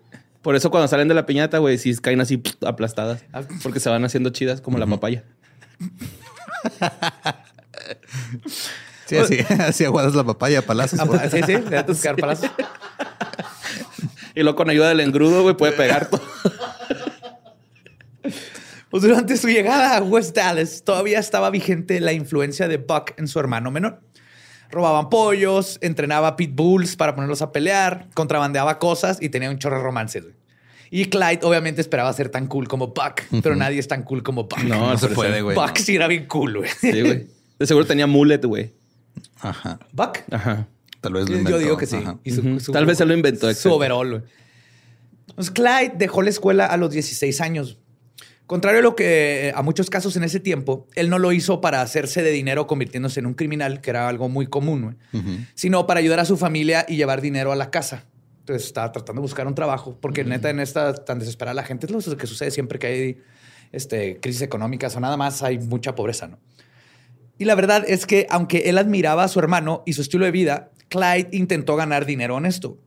Por 0.49 0.57
eso 0.57 0.71
cuando 0.71 0.89
salen 0.89 1.09
de 1.09 1.15
la 1.15 1.27
piñata, 1.27 1.59
güey, 1.59 1.77
sí 1.77 1.95
caen 1.99 2.23
así 2.23 2.43
aplastadas. 2.67 3.23
Ah. 3.35 3.43
Porque 3.63 3.81
se 3.81 3.91
van 3.91 4.03
haciendo 4.07 4.31
chidas 4.31 4.63
como 4.63 4.79
la 4.79 4.87
papaya. 4.87 5.23
Sí, 9.05 9.19
así, 9.19 9.41
así 9.59 9.85
aguadas 9.85 10.15
la 10.15 10.25
papaya, 10.25 10.63
palazos. 10.63 11.01
ah, 11.01 11.29
sí, 11.31 11.43
sí, 11.45 11.53
le 11.53 11.69
da 11.69 11.85
tus 11.85 11.99
palazos. 12.19 12.51
Y 14.35 14.43
luego 14.43 14.57
con 14.57 14.71
ayuda 14.71 14.89
del 14.89 15.01
engrudo, 15.01 15.43
güey, 15.43 15.55
puede 15.55 15.73
pegar 15.73 16.09
todo. 16.09 16.23
Pues 18.89 19.03
durante 19.03 19.37
su 19.37 19.49
llegada 19.49 19.99
a 19.99 20.03
West 20.03 20.35
Dallas, 20.35 20.83
todavía 20.83 21.19
estaba 21.19 21.51
vigente 21.51 22.01
la 22.01 22.15
influencia 22.15 22.69
de 22.69 22.79
Buck 22.79 23.13
en 23.19 23.29
su 23.29 23.39
hermano 23.39 23.71
menor. 23.71 24.01
Robaban 24.71 25.11
pollos, 25.11 25.79
entrenaba 25.83 26.37
pitbulls 26.37 26.97
para 26.97 27.15
ponerlos 27.15 27.43
a 27.43 27.53
pelear, 27.53 28.09
contrabandeaba 28.15 28.79
cosas 28.79 29.19
y 29.21 29.29
tenía 29.29 29.51
un 29.51 29.59
chorro 29.59 29.77
de 29.77 29.83
romances. 29.83 30.23
güey. 30.23 30.38
Y 30.91 31.07
Clyde 31.07 31.41
obviamente 31.43 31.81
esperaba 31.81 32.13
ser 32.13 32.29
tan 32.31 32.47
cool 32.47 32.67
como 32.69 32.89
Buck, 32.89 33.23
pero 33.43 33.55
nadie 33.57 33.79
es 33.79 33.89
tan 33.89 34.03
cool 34.05 34.23
como 34.23 34.45
Buck. 34.45 34.63
No, 34.65 34.91
No 34.93 34.99
se 34.99 35.09
puede, 35.09 35.43
güey. 35.43 35.55
Buck 35.57 35.77
sí 35.77 35.97
era 35.97 36.07
bien 36.09 36.27
cool, 36.27 36.59
güey. 36.59 36.71
Sí, 36.81 37.01
güey. 37.03 37.27
De 37.59 37.67
seguro 37.67 37.87
tenía 37.87 38.07
mullet, 38.07 38.41
güey. 38.45 38.73
Ajá. 39.41 39.79
Buck. 39.93 40.19
Ajá. 40.31 40.67
Tal 41.01 41.13
vez 41.13 41.25
lo 41.25 41.31
Yo 41.33 41.39
inventó. 41.39 41.59
digo 41.59 41.77
que 41.77 41.87
sí. 41.87 41.97
Ajá. 41.97 42.19
Y 42.25 42.31
su- 42.33 42.41
Ujú. 42.41 42.61
su- 42.61 42.73
Tal 42.73 42.87
vez 42.87 42.99
se 42.99 43.05
lo 43.05 43.15
inventó. 43.15 43.43
Su 43.47 43.51
exacto. 43.51 43.75
overall. 43.77 44.11
güey. 44.11 44.23
Pues 45.35 45.51
Clyde 45.51 45.93
dejó 45.97 46.23
la 46.23 46.31
escuela 46.31 46.67
a 46.67 46.77
los 46.77 46.91
16 46.91 47.41
años. 47.41 47.79
Contrario 48.47 48.81
a 48.81 48.83
lo 48.83 48.97
que 48.97 49.49
eh, 49.49 49.53
a 49.55 49.61
muchos 49.63 49.91
casos 49.91 50.17
en 50.17 50.25
ese 50.25 50.41
tiempo, 50.41 50.87
él 50.95 51.11
no 51.11 51.19
lo 51.19 51.33
hizo 51.33 51.61
para 51.61 51.83
hacerse 51.83 52.23
de 52.23 52.31
dinero 52.31 52.67
convirtiéndose 52.67 53.21
en 53.21 53.27
un 53.27 53.35
criminal, 53.35 53.83
que 53.83 53.91
era 53.91 54.09
algo 54.09 54.31
muy 54.31 54.47
común, 54.47 54.97
güey, 55.13 55.35
sino 55.55 55.87
para 55.87 56.01
ayudar 56.01 56.19
a 56.21 56.25
su 56.25 56.39
familia 56.39 56.87
y 56.89 56.97
llevar 56.97 57.21
dinero 57.21 57.53
a 57.53 57.57
la 57.57 57.71
casa. 57.71 58.05
Entonces 58.49 58.69
estaba 58.69 58.91
tratando 58.91 59.21
de 59.21 59.25
buscar 59.25 59.47
un 59.47 59.55
trabajo, 59.55 59.99
porque 60.01 60.25
neta 60.25 60.49
en 60.49 60.59
esta 60.59 60.95
tan 60.95 61.19
desesperada 61.19 61.53
la 61.53 61.65
gente 61.65 61.85
es 61.85 62.07
lo 62.07 62.17
que 62.17 62.27
sucede 62.27 62.51
siempre 62.51 62.79
que 62.79 62.87
hay 62.87 63.23
este, 63.73 64.19
crisis 64.21 64.41
económicas 64.41 64.97
o 64.97 65.01
nada 65.01 65.19
más, 65.19 65.43
hay 65.43 65.59
mucha 65.59 65.95
pobreza, 65.95 66.29
¿no? 66.29 66.39
Y 67.37 67.45
la 67.45 67.55
verdad 67.55 67.85
es 67.87 68.07
que 68.07 68.27
aunque 68.31 68.71
él 68.71 68.79
admiraba 68.79 69.25
a 69.25 69.29
su 69.29 69.39
hermano 69.39 69.83
y 69.85 69.93
su 69.93 70.01
estilo 70.01 70.25
de 70.25 70.31
vida, 70.31 70.71
Clyde 70.89 71.29
intentó 71.33 71.77
ganar 71.77 72.07
dinero 72.07 72.37
honesto. 72.37 72.79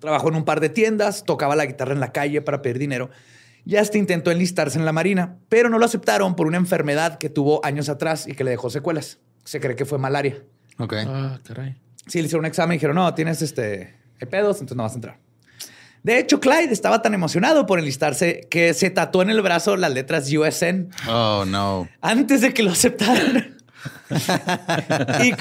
Trabajó 0.00 0.30
en 0.30 0.34
un 0.34 0.44
par 0.44 0.58
de 0.58 0.68
tiendas, 0.68 1.22
tocaba 1.22 1.54
la 1.54 1.64
guitarra 1.64 1.92
en 1.92 2.00
la 2.00 2.10
calle 2.10 2.42
para 2.42 2.60
pedir 2.60 2.80
dinero 2.80 3.10
y 3.64 3.76
hasta 3.76 3.98
intentó 3.98 4.32
enlistarse 4.32 4.80
en 4.80 4.84
la 4.84 4.92
marina, 4.92 5.38
pero 5.48 5.68
no 5.70 5.78
lo 5.78 5.84
aceptaron 5.84 6.34
por 6.34 6.48
una 6.48 6.56
enfermedad 6.56 7.18
que 7.18 7.30
tuvo 7.30 7.64
años 7.64 7.88
atrás 7.88 8.26
y 8.26 8.34
que 8.34 8.42
le 8.42 8.50
dejó 8.50 8.68
secuelas. 8.68 9.20
Se 9.44 9.60
cree 9.60 9.76
que 9.76 9.84
fue 9.84 9.98
malaria. 9.98 10.42
Ok. 10.78 10.94
Ah, 11.06 11.38
caray. 11.44 11.76
Sí, 12.08 12.18
le 12.18 12.26
hicieron 12.26 12.44
un 12.44 12.46
examen 12.46 12.74
y 12.74 12.78
dijeron, 12.78 12.96
no, 12.96 13.14
tienes 13.14 13.42
este, 13.42 13.94
hay 14.20 14.26
pedos, 14.28 14.56
entonces 14.56 14.76
no 14.76 14.82
vas 14.82 14.92
a 14.92 14.96
entrar. 14.96 15.18
De 16.02 16.18
hecho, 16.20 16.38
Clyde 16.38 16.72
estaba 16.72 17.02
tan 17.02 17.14
emocionado 17.14 17.66
por 17.66 17.80
enlistarse 17.80 18.46
que 18.48 18.74
se 18.74 18.90
tatuó 18.90 19.22
en 19.22 19.30
el 19.30 19.42
brazo 19.42 19.76
las 19.76 19.92
letras 19.92 20.30
USN 20.32 20.88
Oh, 21.08 21.44
no. 21.46 21.88
antes 22.00 22.42
de 22.42 22.54
que 22.54 22.62
lo 22.62 22.70
aceptaran. 22.70 23.55
y, 25.22 25.32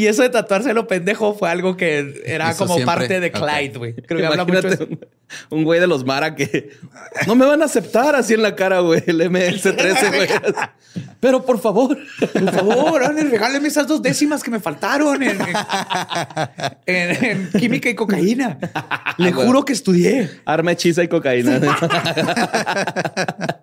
y 0.00 0.06
eso 0.06 0.22
de 0.22 0.30
tatuárselo 0.30 0.86
pendejo 0.86 1.34
fue 1.34 1.50
algo 1.50 1.76
que 1.76 2.22
era 2.24 2.54
como 2.54 2.74
siempre. 2.74 2.94
parte 2.96 3.20
de. 3.20 3.30
Clyde, 3.32 3.78
güey. 3.78 3.94
Creo 3.94 4.20
que 4.20 4.26
habla 4.26 4.44
mucho 4.44 4.62
de 4.62 4.68
Imagínate 4.74 4.94
eso. 4.94 5.08
un, 5.50 5.64
güey 5.64 5.80
de 5.80 5.86
los 5.86 6.04
Mara 6.04 6.34
que 6.34 6.70
no 7.26 7.34
me 7.34 7.46
van 7.46 7.62
a 7.62 7.66
aceptar 7.66 8.14
así 8.16 8.34
en 8.34 8.42
la 8.42 8.54
cara, 8.56 8.80
güey. 8.80 9.02
El 9.06 9.20
MS-13, 9.20 10.16
güey. 10.16 10.28
Pero 11.20 11.44
por 11.44 11.60
favor. 11.60 11.96
Por 12.32 12.52
favor, 12.52 13.14
regáleme 13.14 13.68
esas 13.68 13.86
dos 13.86 14.00
décimas 14.02 14.42
que 14.42 14.50
me 14.50 14.60
faltaron 14.60 15.22
en, 15.22 15.38
en- 15.40 15.56
en- 16.86 17.24
en 17.24 17.50
química 17.60 17.88
y 17.90 17.94
cocaína. 17.94 18.58
Le 19.18 19.30
güey. 19.32 19.46
juro 19.46 19.64
que 19.64 19.72
estudié. 19.74 20.30
Arma 20.46 20.72
hechiza 20.72 21.02
y 21.04 21.08
cocaína. 21.08 21.60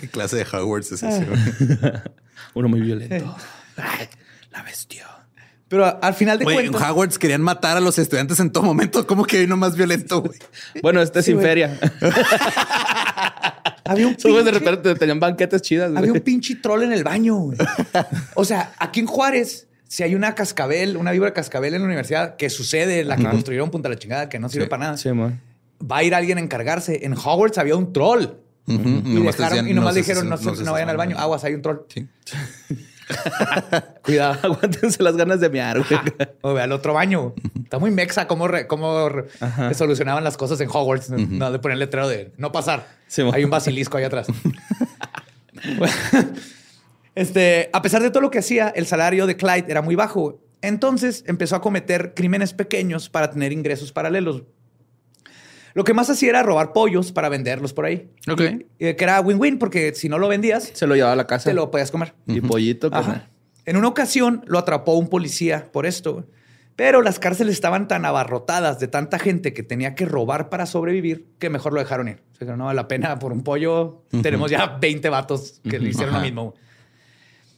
¿Qué 0.00 0.08
clase 0.08 0.36
de 0.36 0.42
Hogwarts 0.44 0.92
es 0.92 1.02
ese? 1.02 1.26
Uno 2.54 2.68
muy 2.68 2.80
violento. 2.80 3.36
Ay, 3.76 4.08
la 4.50 4.62
bestia. 4.62 5.06
Pero 5.68 6.02
al 6.02 6.14
final 6.14 6.36
de 6.38 6.44
Güey, 6.44 6.58
en 6.66 6.72
cuentas, 6.72 6.90
Hogwarts 6.90 7.18
querían 7.18 7.42
matar 7.42 7.76
a 7.76 7.80
los 7.80 7.96
estudiantes 7.98 8.40
en 8.40 8.50
todo 8.50 8.64
momento. 8.64 9.06
¿Cómo 9.06 9.24
que 9.24 9.38
hay 9.38 9.44
uno 9.44 9.56
más 9.56 9.76
violento, 9.76 10.20
güey? 10.22 10.36
Bueno, 10.82 11.00
este 11.00 11.20
es 11.20 11.24
sin 11.26 11.36
güey. 11.36 11.46
feria. 11.46 11.78
había 13.84 14.06
un 14.08 14.14
güeyes 14.20 14.44
de 14.44 14.50
pinche- 14.52 14.58
repente 14.58 14.94
tenían 14.96 15.20
banquetes 15.20 15.62
chidas, 15.62 15.92
Había 15.94 16.12
un 16.12 16.20
pinche 16.20 16.56
troll 16.56 16.82
en 16.82 16.92
el 16.92 17.04
baño. 17.04 17.36
güey. 17.36 17.58
O 18.34 18.44
sea, 18.44 18.72
aquí 18.78 19.00
en 19.00 19.06
Juárez, 19.06 19.68
si 19.86 20.02
hay 20.02 20.14
una 20.14 20.34
cascabel, 20.34 20.96
una 20.96 21.12
víbora 21.12 21.32
cascabel 21.32 21.74
en 21.74 21.82
la 21.82 21.86
universidad 21.86 22.36
que 22.36 22.50
sucede, 22.50 23.04
la 23.04 23.16
que 23.16 23.24
construyeron 23.24 23.70
punta 23.70 23.88
la 23.88 23.96
chingada, 23.96 24.28
que 24.28 24.38
no 24.38 24.48
sirve 24.48 24.64
Sí. 24.64 24.70
para 24.70 24.84
nada, 24.84 24.96
Sí, 24.96 25.10
man. 25.12 25.40
va 25.80 25.98
a 25.98 26.02
ir 26.04 26.14
alguien 26.14 26.38
a 26.38 26.40
encargarse. 26.40 27.04
En 27.04 27.14
Hogwarts 27.14 27.58
había 27.58 27.76
un 27.76 27.92
troll. 27.92 28.26
Y, 28.70 28.78
Nomás 28.78 29.36
dejaron- 29.36 29.48
decían, 29.50 29.68
y 29.68 29.74
nomás 29.74 29.90
no 29.90 29.94
se- 29.94 30.00
dijeron, 30.00 30.28
no, 30.28 30.36
no 30.36 30.72
vayan 30.72 30.88
al 30.88 30.96
baño. 30.96 31.16
Aguas, 31.18 31.42
hay 31.44 31.54
un 31.54 31.62
troll. 31.62 31.78
Sí. 31.88 32.08
Cuidado. 34.04 34.38
Aguántense 34.42 35.02
las 35.02 35.16
ganas 35.16 35.40
de 35.40 35.48
mear, 35.50 35.78
güey. 35.78 36.00
O 36.42 36.54
ve 36.54 36.62
al 36.62 36.70
otro 36.72 36.94
baño. 36.94 37.34
Está 37.64 37.78
muy 37.78 37.90
mexa 37.90 38.28
cómo, 38.28 38.46
re- 38.48 38.66
cómo 38.68 39.08
re- 39.08 39.26
solucionaban 39.74 40.22
las 40.24 40.36
cosas 40.36 40.60
en 40.60 40.68
Hogwarts. 40.72 41.10
No 41.10 41.50
de 41.50 41.58
poner 41.58 41.74
el 41.74 41.80
letrero 41.80 42.06
de 42.08 42.32
no 42.36 42.52
pasar. 42.52 42.86
Sí. 43.08 43.22
Hay 43.32 43.42
un 43.44 43.50
basilisco 43.50 43.98
ahí 43.98 44.04
atrás. 44.04 44.28
este, 47.14 47.70
a 47.72 47.82
pesar 47.82 48.02
de 48.02 48.10
todo 48.10 48.20
lo 48.22 48.30
que 48.30 48.38
hacía, 48.38 48.68
el 48.68 48.86
salario 48.86 49.26
de 49.26 49.36
Clyde 49.36 49.66
era 49.68 49.82
muy 49.82 49.94
bajo. 49.96 50.40
Entonces 50.62 51.24
empezó 51.26 51.56
a 51.56 51.60
cometer 51.60 52.12
crímenes 52.14 52.52
pequeños 52.52 53.08
para 53.08 53.30
tener 53.30 53.52
ingresos 53.52 53.92
paralelos. 53.92 54.42
Lo 55.74 55.84
que 55.84 55.94
más 55.94 56.10
hacía 56.10 56.30
era 56.30 56.42
robar 56.42 56.72
pollos 56.72 57.12
para 57.12 57.28
venderlos 57.28 57.72
por 57.72 57.84
ahí. 57.84 58.10
Ok. 58.30 58.40
Y- 58.78 58.88
y 58.88 58.94
que 58.94 59.04
era 59.04 59.20
win-win 59.20 59.58
porque 59.58 59.94
si 59.94 60.08
no 60.08 60.18
lo 60.18 60.26
vendías, 60.28 60.70
Se 60.74 60.86
lo 60.86 60.94
llevaba 60.94 61.12
a 61.12 61.16
la 61.16 61.26
casa. 61.26 61.48
te 61.50 61.54
lo 61.54 61.70
podías 61.70 61.90
comer. 61.90 62.14
Y 62.26 62.40
pollito, 62.40 62.90
pues, 62.90 63.02
Ajá. 63.06 63.28
En 63.66 63.76
una 63.76 63.88
ocasión 63.88 64.42
lo 64.46 64.58
atrapó 64.58 64.94
un 64.94 65.08
policía 65.08 65.68
por 65.70 65.86
esto, 65.86 66.26
pero 66.76 67.02
las 67.02 67.18
cárceles 67.18 67.52
estaban 67.54 67.86
tan 67.88 68.04
abarrotadas 68.04 68.80
de 68.80 68.88
tanta 68.88 69.18
gente 69.18 69.52
que 69.52 69.62
tenía 69.62 69.94
que 69.94 70.06
robar 70.06 70.48
para 70.48 70.66
sobrevivir 70.66 71.26
que 71.38 71.50
mejor 71.50 71.72
lo 71.74 71.78
dejaron 71.80 72.08
ir. 72.08 72.22
O 72.40 72.44
sea, 72.44 72.56
no 72.56 72.64
vale 72.64 72.76
la 72.76 72.88
pena 72.88 73.18
por 73.18 73.32
un 73.32 73.42
pollo. 73.42 74.02
Tenemos 74.22 74.50
ya 74.50 74.78
20 74.80 75.08
vatos 75.10 75.60
que 75.68 75.78
le 75.78 75.90
hicieron 75.90 76.14
lo 76.14 76.20
mismo. 76.20 76.54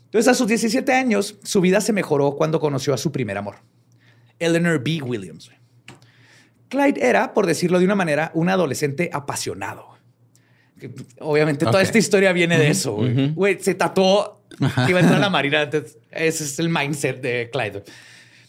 Entonces, 0.06 0.28
a 0.28 0.34
sus 0.34 0.46
17 0.48 0.92
años, 0.92 1.38
su 1.44 1.60
vida 1.62 1.80
se 1.80 1.92
mejoró 1.94 2.32
cuando 2.32 2.60
conoció 2.60 2.92
a 2.92 2.98
su 2.98 3.10
primer 3.12 3.38
amor, 3.38 3.54
Eleanor 4.38 4.82
B. 4.82 5.00
Williams. 5.02 5.50
Clyde 6.72 7.06
era, 7.06 7.34
por 7.34 7.46
decirlo 7.46 7.78
de 7.78 7.84
una 7.84 7.94
manera, 7.94 8.30
un 8.32 8.48
adolescente 8.48 9.10
apasionado. 9.12 9.90
Obviamente 11.20 11.66
toda 11.66 11.82
esta 11.82 11.98
historia 11.98 12.32
viene 12.32 12.58
de 12.58 12.70
eso, 12.70 12.94
güey. 12.94 13.28
Güey, 13.34 13.58
se 13.60 13.74
tatuó 13.74 14.40
que 14.58 14.90
iba 14.90 14.98
a 14.98 15.02
entrar 15.02 15.18
a 15.18 15.20
la 15.20 15.28
marina. 15.28 15.62
Entonces, 15.62 15.98
ese 16.10 16.44
es 16.44 16.58
el 16.58 16.70
mindset 16.70 17.20
de 17.20 17.50
Clyde. 17.52 17.84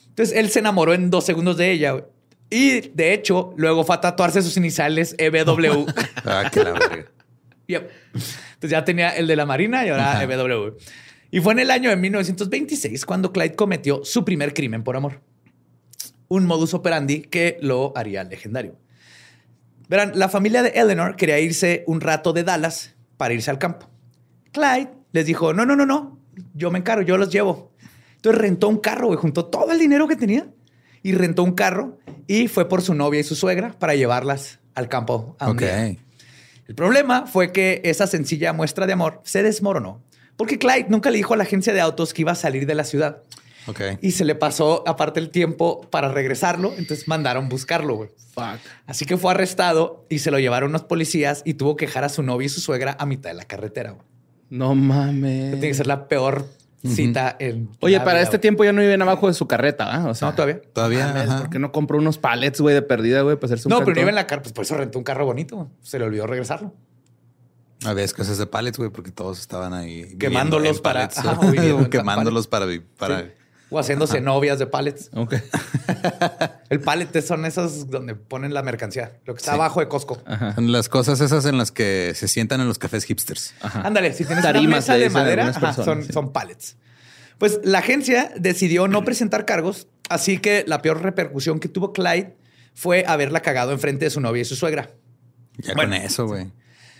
Entonces, 0.08 0.36
él 0.38 0.50
se 0.50 0.60
enamoró 0.60 0.94
en 0.94 1.10
dos 1.10 1.26
segundos 1.26 1.58
de 1.58 1.72
ella. 1.72 1.92
güey. 1.92 2.06
Y, 2.50 2.90
de 2.90 3.14
hecho, 3.14 3.54
luego 3.58 3.84
fue 3.84 3.96
a 3.96 4.02
tatuarse 4.02 4.42
sus 4.42 4.56
iniciales 4.56 5.16
EBW. 5.18 5.86
Ah, 6.26 6.50
que 6.50 6.64
la. 6.64 6.80
Yep. 7.68 7.90
Entonces 8.14 8.70
ya 8.70 8.86
tenía 8.86 9.10
el 9.10 9.28
de 9.28 9.36
la 9.36 9.46
Marina 9.46 9.86
y 9.86 9.90
ahora 9.90 10.14
Ajá. 10.14 10.24
EBW. 10.24 10.78
Y 11.32 11.42
fue 11.42 11.52
en 11.52 11.60
el 11.60 11.72
año 11.72 11.90
de 11.90 11.98
1926 11.98 13.06
cuando 13.06 13.34
Clyde 13.34 13.56
cometió 13.56 14.06
su 14.06 14.24
primer 14.24 14.54
crimen 14.54 14.84
por 14.84 14.96
amor. 14.96 15.20
Un 16.34 16.48
modus 16.48 16.74
operandi 16.74 17.22
que 17.22 17.60
lo 17.62 17.94
haría 17.96 18.24
legendario. 18.24 18.76
Verán, 19.88 20.14
la 20.16 20.30
familia 20.30 20.64
de 20.64 20.70
Eleanor 20.70 21.16
quería 21.16 21.40
irse 21.40 21.84
un 21.86 22.02
rato 22.02 22.34
de 22.34 22.44
Dallas 22.44 22.96
para 23.18 23.36
irse 23.36 23.52
al 23.52 23.60
campo. 23.60 23.88
Clyde 24.52 24.90
les 25.12 25.28
dijo, 25.28 25.54
no, 25.54 25.64
no, 25.64 25.76
no, 25.76 25.86
no, 25.86 26.18
yo 26.56 26.72
me 26.72 26.80
encargo, 26.80 27.04
yo 27.04 27.18
los 27.18 27.30
llevo. 27.30 27.72
Entonces 28.16 28.42
rentó 28.42 28.68
un 28.68 28.80
carro, 28.80 29.08
güey, 29.08 29.20
juntó 29.20 29.46
todo 29.46 29.72
el 29.72 29.78
dinero 29.78 30.08
que 30.08 30.16
tenía 30.16 30.48
y 31.04 31.12
rentó 31.12 31.44
un 31.44 31.54
carro 31.54 32.00
y 32.26 32.48
fue 32.48 32.68
por 32.68 32.82
su 32.82 32.96
novia 32.96 33.20
y 33.20 33.24
su 33.24 33.36
suegra 33.36 33.78
para 33.78 33.94
llevarlas 33.94 34.60
al 34.74 34.90
campo. 34.90 35.36
A 35.38 35.52
un 35.52 35.58
día. 35.58 35.96
El 36.68 36.74
problema 36.74 37.28
fue 37.28 37.52
que 37.52 37.82
esa 37.84 38.08
sencilla 38.08 38.54
muestra 38.54 38.88
de 38.88 38.94
amor 38.94 39.22
se 39.24 39.44
desmoronó 39.44 40.02
porque 40.36 40.58
Clyde 40.58 40.88
nunca 40.90 41.12
le 41.12 41.18
dijo 41.18 41.34
a 41.34 41.38
la 41.38 41.44
agencia 41.44 41.74
de 41.74 41.82
autos 41.82 42.14
que 42.14 42.22
iba 42.22 42.32
a 42.32 42.36
salir 42.36 42.66
de 42.66 42.76
la 42.76 42.84
ciudad 42.84 43.22
Ok. 43.68 43.82
y 44.02 44.12
se 44.12 44.26
le 44.26 44.36
pasó 44.36 44.84
aparte 44.88 45.20
el 45.20 45.30
tiempo 45.30 45.82
para 45.90 46.10
regresarlo. 46.10 46.74
Entonces 46.78 47.08
mandaron 47.08 47.50
buscarlo. 47.50 47.96
güey. 47.96 48.10
Fuck. 48.34 48.60
Así 48.88 49.06
que 49.06 49.18
fue 49.18 49.32
arrestado 49.32 50.06
y 50.10 50.20
se 50.20 50.32
lo 50.32 50.40
llevaron 50.40 50.70
unos 50.72 50.84
policías 50.84 51.42
y 51.46 51.54
tuvo 51.56 51.76
que 51.76 51.86
dejar 51.86 52.04
a 52.04 52.10
su 52.10 52.24
novia 52.24 52.46
y 52.46 52.50
su 52.50 52.62
suegra 52.62 52.96
a 53.00 53.06
mitad 53.06 53.30
de 53.30 53.36
la 53.36 53.46
carretera. 53.46 53.92
güey. 53.92 54.06
No 54.50 54.76
mames. 54.76 55.52
Tiene 55.52 55.68
que 55.68 55.74
ser 55.74 55.88
la 55.88 56.08
peor 56.08 56.48
cita 56.86 57.36
en. 57.40 57.70
Oye, 57.80 57.98
para 58.00 58.14
vida, 58.14 58.22
este 58.24 58.40
tiempo 58.40 58.64
ya 58.66 58.74
no 58.74 58.82
viven 58.82 59.02
abajo 59.02 59.28
de 59.28 59.34
su 59.34 59.48
carreta, 59.48 59.94
¿ah? 59.96 60.10
O 60.10 60.14
sea, 60.14 60.30
No, 60.30 60.36
todavía. 60.36 60.62
Todavía. 60.74 61.08
mames, 61.08 61.30
ajá. 61.30 61.40
¿Por 61.40 61.50
qué 61.50 61.58
no 61.60 61.72
compró 61.72 61.98
unos 61.98 62.18
pallets, 62.18 62.60
güey, 62.60 62.76
de 62.76 62.82
perdida, 62.82 63.22
güey, 63.22 63.36
para 63.38 63.46
hacerse 63.48 63.68
un 63.68 63.72
No, 63.72 63.80
pero 63.80 63.96
no 63.96 64.02
iba 64.02 64.10
en 64.10 64.16
la 64.16 64.28
carretera. 64.28 64.44
Pues 64.44 64.54
por 64.54 64.66
eso 64.66 64.76
rentó 64.78 64.98
un 65.00 65.04
carro 65.06 65.26
bonito. 65.26 65.56
güey. 65.56 65.68
Se 65.82 65.98
le 65.98 66.06
olvidó 66.06 66.28
regresarlo. 66.28 66.74
Había 67.86 68.04
escasez 68.04 68.38
de 68.38 68.46
pallets, 68.46 68.78
güey, 68.78 68.90
porque 68.90 69.12
todos 69.12 69.40
estaban 69.40 69.74
ahí. 69.74 70.16
Quemándolos 70.18 70.80
para- 70.82 71.10
Quemándolos 71.90 72.48
para, 72.48 72.66
para 72.98 73.22
Sí. 73.22 73.28
O 73.74 73.80
haciéndose 73.80 74.22
novias 74.22 74.60
de 74.60 74.68
pallets. 74.68 75.10
Ok. 75.14 75.36
El 76.70 76.80
pallet 76.80 77.22
son 77.22 77.46
esos 77.46 77.90
donde 77.90 78.16
ponen 78.16 78.54
la 78.54 78.62
mercancía. 78.64 79.14
Lo 79.26 79.34
que 79.34 79.40
está 79.40 79.52
Sí. 79.52 79.56
abajo 79.56 79.80
de 79.80 79.88
Costco. 79.88 80.22
Son 80.56 80.72
las 80.72 80.90
cosas 80.90 81.20
esas 81.22 81.46
en 81.46 81.58
las 81.58 81.72
que 81.72 82.14
se 82.16 82.28
sientan 82.28 82.62
en 82.62 82.68
los 82.68 82.78
cafés 82.80 83.06
hipsters. 83.06 83.54
Ajá. 83.62 83.82
Ándale, 83.82 84.14
si 84.14 84.26
tienes 84.26 84.46
una 84.46 84.62
mesa 84.62 84.96
de 84.96 85.10
madera, 85.10 85.46
personas, 85.52 85.76
son, 85.76 86.04
sí. 86.04 86.14
son 86.14 86.32
pallets. 86.32 86.78
Pues 87.38 87.60
la 87.64 87.80
agencia 87.80 88.32
decidió 88.38 88.88
no 88.88 89.04
presentar 89.04 89.46
cargos, 89.46 89.88
así 90.10 90.38
que 90.38 90.64
la 90.68 90.82
peor 90.82 91.02
repercusión 91.02 91.60
que 91.60 91.68
tuvo 91.68 91.92
Clyde 91.94 92.36
fue 92.74 93.04
haberla 93.08 93.42
cagado 93.42 93.72
enfrente 93.72 94.06
de 94.06 94.12
su 94.12 94.22
novia 94.22 94.42
y 94.42 94.46
su 94.46 94.56
suegra. 94.56 94.92
Ya 95.58 95.74
Bueno, 95.74 95.96
con 95.96 96.06
eso, 96.06 96.28
güey. 96.28 96.52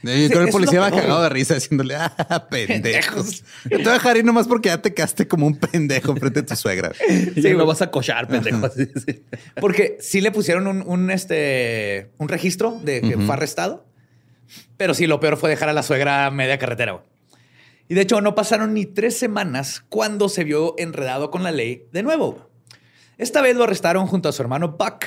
Yo 0.04 0.28
creo 0.28 0.40
que 0.42 0.46
el 0.46 0.52
policía 0.52 0.80
lo 0.80 0.82
va 0.82 0.92
cagado 0.92 1.24
de 1.24 1.30
risa 1.30 1.56
diciéndole, 1.56 1.96
ah, 1.96 2.48
pendejos. 2.50 3.44
Te 3.70 3.78
voy 3.78 3.88
a 3.88 3.94
dejar 3.94 4.18
ir 4.18 4.26
nomás 4.26 4.48
porque 4.48 4.68
ya 4.70 4.82
te 4.82 4.94
quedaste 4.94 5.28
como 5.28 5.48
un 5.48 5.56
pendejo 5.58 6.14
frente 6.18 6.42
a 6.42 6.46
tu 6.46 6.56
suegra. 6.56 6.92
Sí, 7.34 7.42
no 7.50 7.56
güey. 7.56 7.68
vas 7.68 7.82
a 7.82 7.90
cochar, 7.90 8.28
pendejo. 8.28 8.70
Sí, 8.70 8.88
sí. 9.06 9.24
Porque 9.60 9.98
sí 10.02 10.20
le 10.22 10.32
pusieron 10.32 10.68
un, 10.68 10.84
un, 10.86 11.10
este, 11.10 12.12
un 12.18 12.28
registro 12.28 12.80
de 12.84 13.02
que 13.02 13.18
fue 13.18 13.34
arrestado, 13.34 13.86
pero 14.78 14.94
sí, 14.94 15.08
lo 15.08 15.20
peor 15.20 15.38
fue 15.38 15.50
dejar 15.50 15.70
a 15.70 15.74
la 15.74 15.84
suegra 15.84 16.26
a 16.26 16.32
media 16.32 16.58
carretera. 16.60 16.92
güey. 16.94 17.04
Y 17.88 17.96
de 17.96 18.02
hecho, 18.02 18.22
no 18.22 18.36
pasaron 18.36 18.74
ni 18.74 18.86
tres 18.86 19.18
semanas 19.18 19.84
cuando 19.90 20.28
se 20.30 20.44
vio 20.44 20.76
enredado 20.78 21.32
con 21.32 21.44
la 21.44 21.52
ley 21.52 21.88
de 21.92 22.04
nuevo. 22.04 22.50
Esta 23.18 23.42
vez 23.42 23.56
lo 23.56 23.64
arrestaron 23.64 24.08
junto 24.08 24.28
a 24.30 24.32
su 24.32 24.42
hermano 24.42 24.70
Buck. 24.78 25.06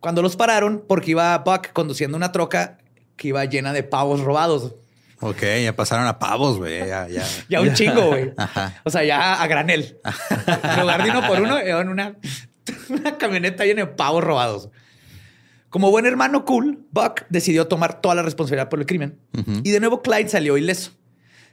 Cuando 0.00 0.22
los 0.22 0.36
pararon, 0.36 0.84
porque 0.86 1.10
iba 1.10 1.36
Buck 1.38 1.72
conduciendo 1.72 2.16
una 2.16 2.32
troca 2.32 2.78
que 3.20 3.28
iba 3.28 3.44
llena 3.44 3.74
de 3.74 3.82
pavos 3.82 4.22
robados. 4.22 4.74
Ok, 5.20 5.42
ya 5.62 5.76
pasaron 5.76 6.06
a 6.06 6.18
pavos, 6.18 6.56
güey. 6.56 6.78
Ya, 6.78 7.06
ya. 7.06 7.22
Ya 7.50 7.60
un 7.60 7.74
chingo, 7.74 8.06
güey. 8.06 8.32
O 8.84 8.90
sea, 8.90 9.04
ya 9.04 9.42
a 9.42 9.46
granel. 9.46 10.00
en 10.46 10.80
lugar 10.80 11.04
de 11.04 11.10
uno 11.10 11.26
por 11.26 11.38
uno, 11.38 11.58
en 11.58 11.88
una, 11.90 12.16
una 12.88 13.18
camioneta 13.18 13.66
llena 13.66 13.82
de 13.82 13.88
pavos 13.88 14.24
robados. 14.24 14.70
Como 15.68 15.90
buen 15.90 16.06
hermano 16.06 16.46
cool, 16.46 16.86
Buck 16.92 17.26
decidió 17.28 17.68
tomar 17.68 18.00
toda 18.00 18.14
la 18.14 18.22
responsabilidad 18.22 18.70
por 18.70 18.80
el 18.80 18.86
crimen. 18.86 19.20
Y 19.62 19.70
de 19.70 19.80
nuevo 19.80 20.00
Clyde 20.00 20.30
salió 20.30 20.56
ileso. 20.56 20.92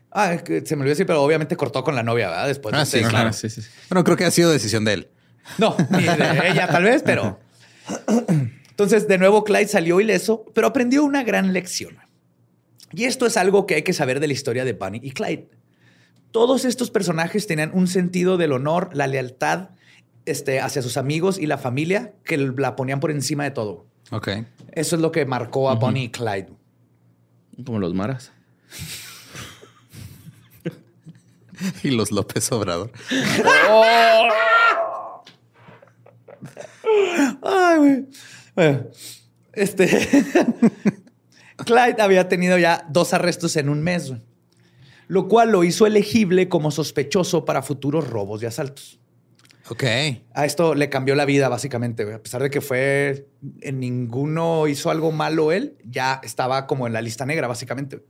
Ah, 0.09 0.37
se 0.47 0.75
me 0.77 0.81
olvidó 0.81 0.93
decir, 0.93 1.05
pero 1.05 1.21
obviamente 1.21 1.57
cortó 1.57 1.83
con 1.83 1.95
la 1.95 2.01
novia, 2.01 2.29
¿verdad? 2.29 2.47
Después 2.47 2.73
de 2.73 2.79
Ah, 2.79 2.85
sí, 2.85 3.03
sí, 3.33 3.49
sí. 3.49 3.61
sí. 3.61 3.69
Bueno, 3.89 4.05
creo 4.05 4.15
que 4.15 4.23
ha 4.23 4.31
sido 4.31 4.49
decisión 4.49 4.85
de 4.85 4.93
él. 4.93 5.09
No, 5.57 5.75
ni 5.89 6.03
de 6.03 6.49
ella 6.49 6.67
tal 6.67 6.83
vez, 6.83 7.03
pero... 7.03 7.39
Entonces, 8.77 9.07
de 9.07 9.17
nuevo, 9.17 9.43
Clyde 9.43 9.67
salió 9.67 9.99
ileso, 9.99 10.45
pero 10.53 10.67
aprendió 10.67 11.03
una 11.03 11.23
gran 11.23 11.51
lección. 11.51 11.97
Y 12.91 13.05
esto 13.05 13.25
es 13.25 13.35
algo 13.35 13.65
que 13.65 13.73
hay 13.73 13.81
que 13.81 13.91
saber 13.91 14.19
de 14.19 14.27
la 14.27 14.33
historia 14.33 14.65
de 14.65 14.73
Bunny 14.73 14.99
y 15.01 15.13
Clyde. 15.13 15.49
Todos 16.29 16.63
estos 16.63 16.91
personajes 16.91 17.47
tenían 17.47 17.71
un 17.73 17.87
sentido 17.87 18.37
del 18.37 18.51
honor, 18.51 18.91
la 18.93 19.07
lealtad 19.07 19.69
este, 20.27 20.61
hacia 20.61 20.83
sus 20.83 20.97
amigos 20.97 21.39
y 21.39 21.47
la 21.47 21.57
familia 21.57 22.13
que 22.23 22.37
la 22.37 22.75
ponían 22.75 22.99
por 22.99 23.09
encima 23.09 23.45
de 23.45 23.49
todo. 23.49 23.87
Ok. 24.11 24.27
Eso 24.73 24.95
es 24.95 25.01
lo 25.01 25.11
que 25.11 25.25
marcó 25.25 25.71
a 25.71 25.73
Bunny 25.73 26.03
y 26.03 26.11
Clyde. 26.11 26.49
Como 27.65 27.79
los 27.79 27.95
maras. 27.95 28.31
Y 31.81 31.89
los 31.89 32.11
López 32.11 32.51
Obrador. 32.51 32.91
Ay, 37.41 37.77
güey. 37.79 38.05
Bueno, 38.57 38.87
este. 39.53 39.87
Clyde 41.57 42.01
había 42.01 42.27
tenido 42.27 42.57
ya 42.57 42.87
dos 42.89 43.13
arrestos 43.13 43.55
en 43.55 43.69
un 43.69 43.83
mes, 43.83 44.09
güey, 44.09 44.21
lo 45.07 45.27
cual 45.27 45.51
lo 45.51 45.63
hizo 45.63 45.85
elegible 45.85 46.49
como 46.49 46.71
sospechoso 46.71 47.45
para 47.45 47.61
futuros 47.61 48.09
robos 48.09 48.41
y 48.41 48.47
asaltos. 48.47 48.99
Ok. 49.69 49.83
A 50.33 50.45
esto 50.45 50.73
le 50.73 50.89
cambió 50.89 51.13
la 51.13 51.25
vida, 51.25 51.49
básicamente. 51.49 52.03
güey. 52.03 52.15
A 52.15 52.23
pesar 52.23 52.41
de 52.41 52.49
que 52.49 52.61
fue 52.61 53.27
en 53.61 53.79
ninguno 53.79 54.67
hizo 54.67 54.89
algo 54.89 55.11
malo 55.11 55.51
él, 55.51 55.77
ya 55.85 56.19
estaba 56.23 56.65
como 56.65 56.87
en 56.87 56.93
la 56.93 57.01
lista 57.01 57.27
negra, 57.27 57.47
básicamente. 57.47 58.03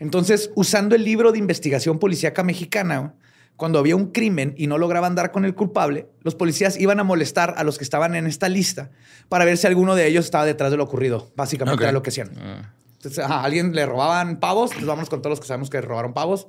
Entonces, 0.00 0.50
usando 0.56 0.96
el 0.96 1.04
libro 1.04 1.30
de 1.30 1.38
investigación 1.38 2.00
policíaca 2.00 2.42
mexicana, 2.42 3.14
cuando 3.58 3.80
había 3.80 3.96
un 3.96 4.12
crimen 4.12 4.54
y 4.56 4.68
no 4.68 4.78
lograban 4.78 5.16
dar 5.16 5.32
con 5.32 5.44
el 5.44 5.52
culpable, 5.52 6.06
los 6.22 6.36
policías 6.36 6.78
iban 6.78 7.00
a 7.00 7.04
molestar 7.04 7.54
a 7.56 7.64
los 7.64 7.76
que 7.76 7.82
estaban 7.82 8.14
en 8.14 8.28
esta 8.28 8.48
lista 8.48 8.92
para 9.28 9.44
ver 9.44 9.58
si 9.58 9.66
alguno 9.66 9.96
de 9.96 10.06
ellos 10.06 10.26
estaba 10.26 10.44
detrás 10.44 10.70
de 10.70 10.76
lo 10.76 10.84
ocurrido. 10.84 11.32
Básicamente 11.34 11.82
era 11.82 11.90
lo 11.90 12.00
que 12.00 12.10
hacían. 12.10 12.30
Ah. 12.38 12.72
Entonces, 12.94 13.18
a 13.18 13.42
alguien 13.42 13.74
le 13.74 13.84
robaban 13.84 14.38
pavos, 14.38 14.70
pues 14.72 14.86
vámonos 14.86 15.10
con 15.10 15.22
todos 15.22 15.32
los 15.32 15.40
que 15.40 15.48
sabemos 15.48 15.70
que 15.70 15.80
robaron 15.80 16.14
pavos 16.14 16.46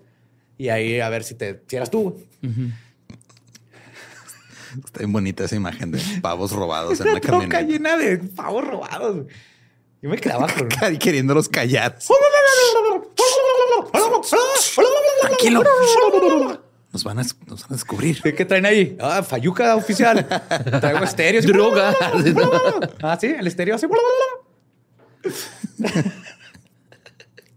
y 0.55 0.69
ahí 0.69 0.99
a 0.99 1.09
ver 1.09 1.23
si 1.23 1.33
te 1.33 1.63
si 1.67 1.77
eras 1.77 1.89
tú. 1.89 2.15
Está 4.85 4.99
bien 4.99 5.11
bonita 5.11 5.45
esa 5.45 5.55
imagen 5.55 5.89
de 5.89 5.99
pavos 6.21 6.51
robados 6.51 6.99
en 7.01 7.07
troca 7.07 7.21
camioneta. 7.21 7.61
llena 7.63 7.97
de 7.97 8.19
pavos 8.19 8.67
robados. 8.67 9.25
Yo 9.99 10.11
me 10.11 10.17
quedaba 10.17 10.45
con... 10.47 10.69
Queriéndolos 10.99 11.49
callar. 11.49 11.97
Tranquilo. 15.21 15.63
Nos 16.91 17.03
van 17.03 17.19
a, 17.19 17.21
nos 17.21 17.61
van 17.61 17.69
a 17.69 17.73
descubrir. 17.73 18.21
¿Qué, 18.21 18.33
qué 18.33 18.45
traen 18.45 18.65
ahí? 18.65 18.97
Ah, 18.99 19.21
Fayuca 19.21 19.75
oficial. 19.75 20.25
Traigo 20.81 21.03
estéreo. 21.03 21.39
así. 21.39 21.47
Droga. 21.47 21.93
Ah, 23.01 23.17
sí, 23.19 23.27
el 23.27 23.45
estéreo 23.45 23.75
así. 23.75 23.85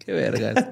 Qué 0.04 0.12
vergas. 0.12 0.66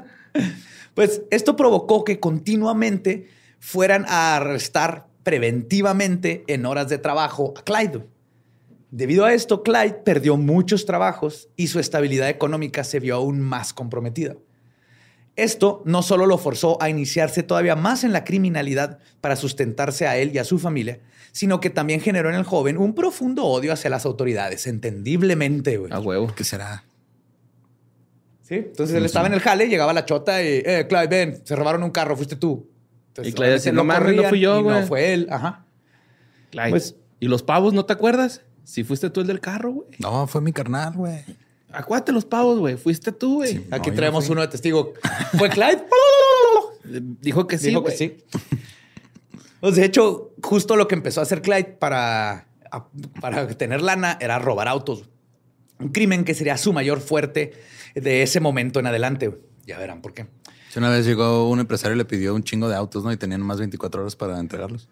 Pues 0.95 1.23
esto 1.31 1.57
provocó 1.57 2.05
que 2.05 2.21
continuamente 2.21 3.29
fueran 3.61 4.05
a 4.09 4.37
arrestar 4.37 5.07
preventivamente 5.23 6.45
en 6.47 6.67
horas 6.67 6.89
de 6.89 6.99
trabajo 6.99 7.55
a 7.57 7.63
Clyde. 7.63 8.07
Debido 8.91 9.25
a 9.25 9.33
esto, 9.33 9.63
Clyde 9.63 10.01
perdió 10.05 10.37
muchos 10.37 10.85
trabajos 10.85 11.49
y 11.57 11.69
su 11.69 11.79
estabilidad 11.79 12.29
económica 12.29 12.83
se 12.83 12.99
vio 12.99 13.15
aún 13.15 13.41
más 13.41 13.73
comprometida. 13.73 14.35
Esto 15.37 15.83
no 15.87 16.03
solo 16.03 16.27
lo 16.27 16.37
forzó 16.39 16.81
a 16.83 16.89
iniciarse 16.91 17.43
todavía 17.43 17.77
más 17.77 18.05
en 18.05 18.13
la 18.13 18.25
criminalidad 18.25 18.99
para 19.21 19.37
sustentarse 19.37 20.07
a 20.07 20.17
él 20.17 20.33
y 20.35 20.39
a 20.39 20.45
su 20.45 20.59
familia, 20.59 21.01
sino 21.33 21.61
que 21.61 21.71
también 21.71 22.01
generó 22.01 22.29
en 22.29 22.35
el 22.35 22.45
joven 22.45 22.77
un 22.77 22.95
profundo 22.95 23.45
odio 23.45 23.73
hacia 23.73 23.89
las 23.91 24.05
autoridades, 24.05 24.67
entendiblemente. 24.67 25.77
güey. 25.79 25.93
A 25.93 26.01
huevo. 26.01 26.33
¿Qué 26.35 26.45
será? 26.45 26.85
¿Sí? 28.43 28.57
Entonces 28.57 28.97
él 28.97 29.05
estaba 29.05 29.29
en 29.29 29.35
el 29.35 29.41
jale, 29.41 29.69
llegaba 29.69 29.93
la 29.93 30.05
chota 30.05 30.43
y, 30.43 30.63
eh, 30.65 30.87
Clyde, 30.89 31.07
ven, 31.07 31.41
se 31.47 31.55
robaron 31.55 31.83
un 31.85 31.91
carro, 31.91 32.17
fuiste 32.17 32.37
tú. 32.37 32.69
Entonces, 33.09 33.33
Y 33.33 33.37
Clyde 33.37 33.53
decía, 33.53 33.73
"No 33.73 33.85
mames, 33.85 34.17
no 34.17 34.25
fui 34.25 34.41
yo, 34.41 34.63
güey". 34.63 34.81
No 34.81 34.87
fue 34.87 35.13
él, 35.15 35.29
ajá. 35.31 35.65
Clyde. 36.51 36.71
Pues- 36.71 36.97
¿Y 37.21 37.29
los 37.29 37.43
pavos 37.43 37.73
no 37.75 37.85
te 37.85 37.93
acuerdas? 37.93 38.43
Si 38.65 38.83
fuiste 38.83 39.11
tú 39.11 39.21
el 39.21 39.27
del 39.27 39.41
carro, 39.41 39.73
güey. 39.73 39.89
No, 39.99 40.27
fue 40.27 40.41
mi 40.41 40.53
carnal, 40.53 40.95
güey. 40.95 41.25
Acuérdate 41.73 42.13
los 42.13 42.25
pavos, 42.25 42.59
güey. 42.59 42.77
Fuiste 42.77 43.13
tú, 43.13 43.37
güey. 43.37 43.67
Aquí 43.71 43.91
No, 43.91 43.97
traemos 43.97 44.27
no 44.27 44.33
uno 44.33 44.41
de 44.41 44.49
testigo. 44.49 44.95
¿Fue 45.39 45.49
Clyde? 45.49 45.85
Dijo 47.21 47.47
que 47.47 47.59
sí. 47.59 47.69
Dijo 47.69 47.85
que 47.85 47.93
sí. 47.93 48.17
Pues 49.61 49.77
de 49.77 49.85
hecho, 49.85 50.33
justo 50.43 50.75
lo 50.75 50.89
que 50.89 50.95
empezó 50.95 51.21
a 51.21 51.25
hacer 51.25 51.43
Clyde 51.43 51.77
para, 51.79 52.49
para 53.21 53.47
tener 53.47 53.83
lana 53.83 54.17
era 54.19 54.39
robar 54.39 54.69
autos. 54.69 55.05
Un 55.79 55.91
crimen 55.91 56.25
que 56.25 56.33
sería 56.33 56.57
su 56.57 56.73
mayor 56.73 57.01
fuerte 57.01 57.53
de 57.95 58.23
ese 58.23 58.41
momento 58.41 58.81
en 58.81 58.87
adelante. 58.87 59.39
Ya 59.67 59.79
verán 59.79 60.01
por 60.01 60.15
qué. 60.15 60.29
Si 60.71 60.79
Una 60.79 60.89
vez 60.89 61.05
llegó 61.05 61.51
un 61.51 61.61
empresario 61.61 61.95
y 61.95 61.99
le 61.99 62.07
pidió 62.07 62.35
un 62.35 62.43
chingo 62.43 62.71
de 62.71 62.75
autos, 62.75 63.05
¿no? 63.05 63.13
Y 63.13 63.19
tenían 63.19 63.43
más 63.43 63.59
24 63.59 64.01
horas 64.01 64.17
para 64.17 64.39
entregarlos. 64.41 64.89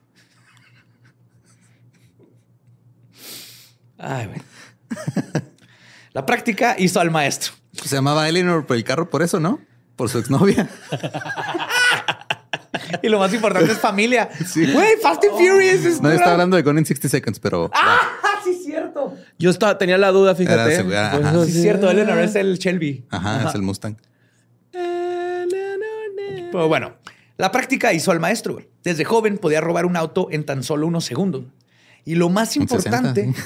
Ay, 3.96 4.26
güey. 4.26 4.42
La 6.18 6.26
práctica 6.26 6.74
hizo 6.76 6.98
al 6.98 7.12
maestro. 7.12 7.52
Se 7.72 7.94
llamaba 7.94 8.28
Eleanor 8.28 8.66
por 8.66 8.76
el 8.76 8.82
carro 8.82 9.08
por 9.08 9.22
eso, 9.22 9.38
¿no? 9.38 9.60
Por 9.94 10.08
su 10.08 10.18
exnovia. 10.18 10.68
Y 13.02 13.08
lo 13.08 13.18
más 13.20 13.32
importante 13.32 13.70
es 13.70 13.78
familia. 13.78 14.28
Sí. 14.46 14.72
Güey, 14.72 14.96
Fast 15.00 15.22
and 15.24 15.32
Furious 15.34 15.84
es 15.84 16.00
Nadie 16.00 16.16
está 16.16 16.32
hablando 16.32 16.56
de 16.56 16.62
Gone 16.62 16.80
in 16.80 16.86
60 16.86 17.08
Seconds, 17.08 17.38
pero... 17.38 17.70
¡Ah! 17.72 18.00
Sí, 18.44 18.50
es 18.50 18.64
cierto. 18.64 19.14
Yo 19.38 19.50
estaba, 19.50 19.78
tenía 19.78 19.96
la 19.98 20.10
duda, 20.10 20.34
fíjate. 20.34 20.60
Era 20.60 20.76
seguro, 20.76 20.98
ajá. 20.98 21.10
Por 21.12 21.20
eso 21.26 21.44
Sí, 21.44 21.50
es 21.56 21.62
cierto. 21.62 21.90
Eleanor 21.90 22.18
es 22.18 22.34
el 22.34 22.58
Shelby. 22.58 23.06
Ajá, 23.10 23.48
es 23.48 23.54
el 23.54 23.62
Mustang. 23.62 23.96
Pero 24.72 26.66
bueno, 26.68 26.94
la 27.36 27.52
práctica 27.52 27.92
hizo 27.92 28.10
al 28.10 28.18
maestro. 28.20 28.54
güey. 28.54 28.68
Desde 28.82 29.04
joven 29.04 29.38
podía 29.38 29.60
robar 29.60 29.86
un 29.86 29.96
auto 29.96 30.28
en 30.32 30.44
tan 30.44 30.62
solo 30.64 30.86
unos 30.86 31.04
segundos. 31.04 31.44
Y 32.04 32.16
lo 32.16 32.28
más 32.28 32.56
importante. 32.56 33.32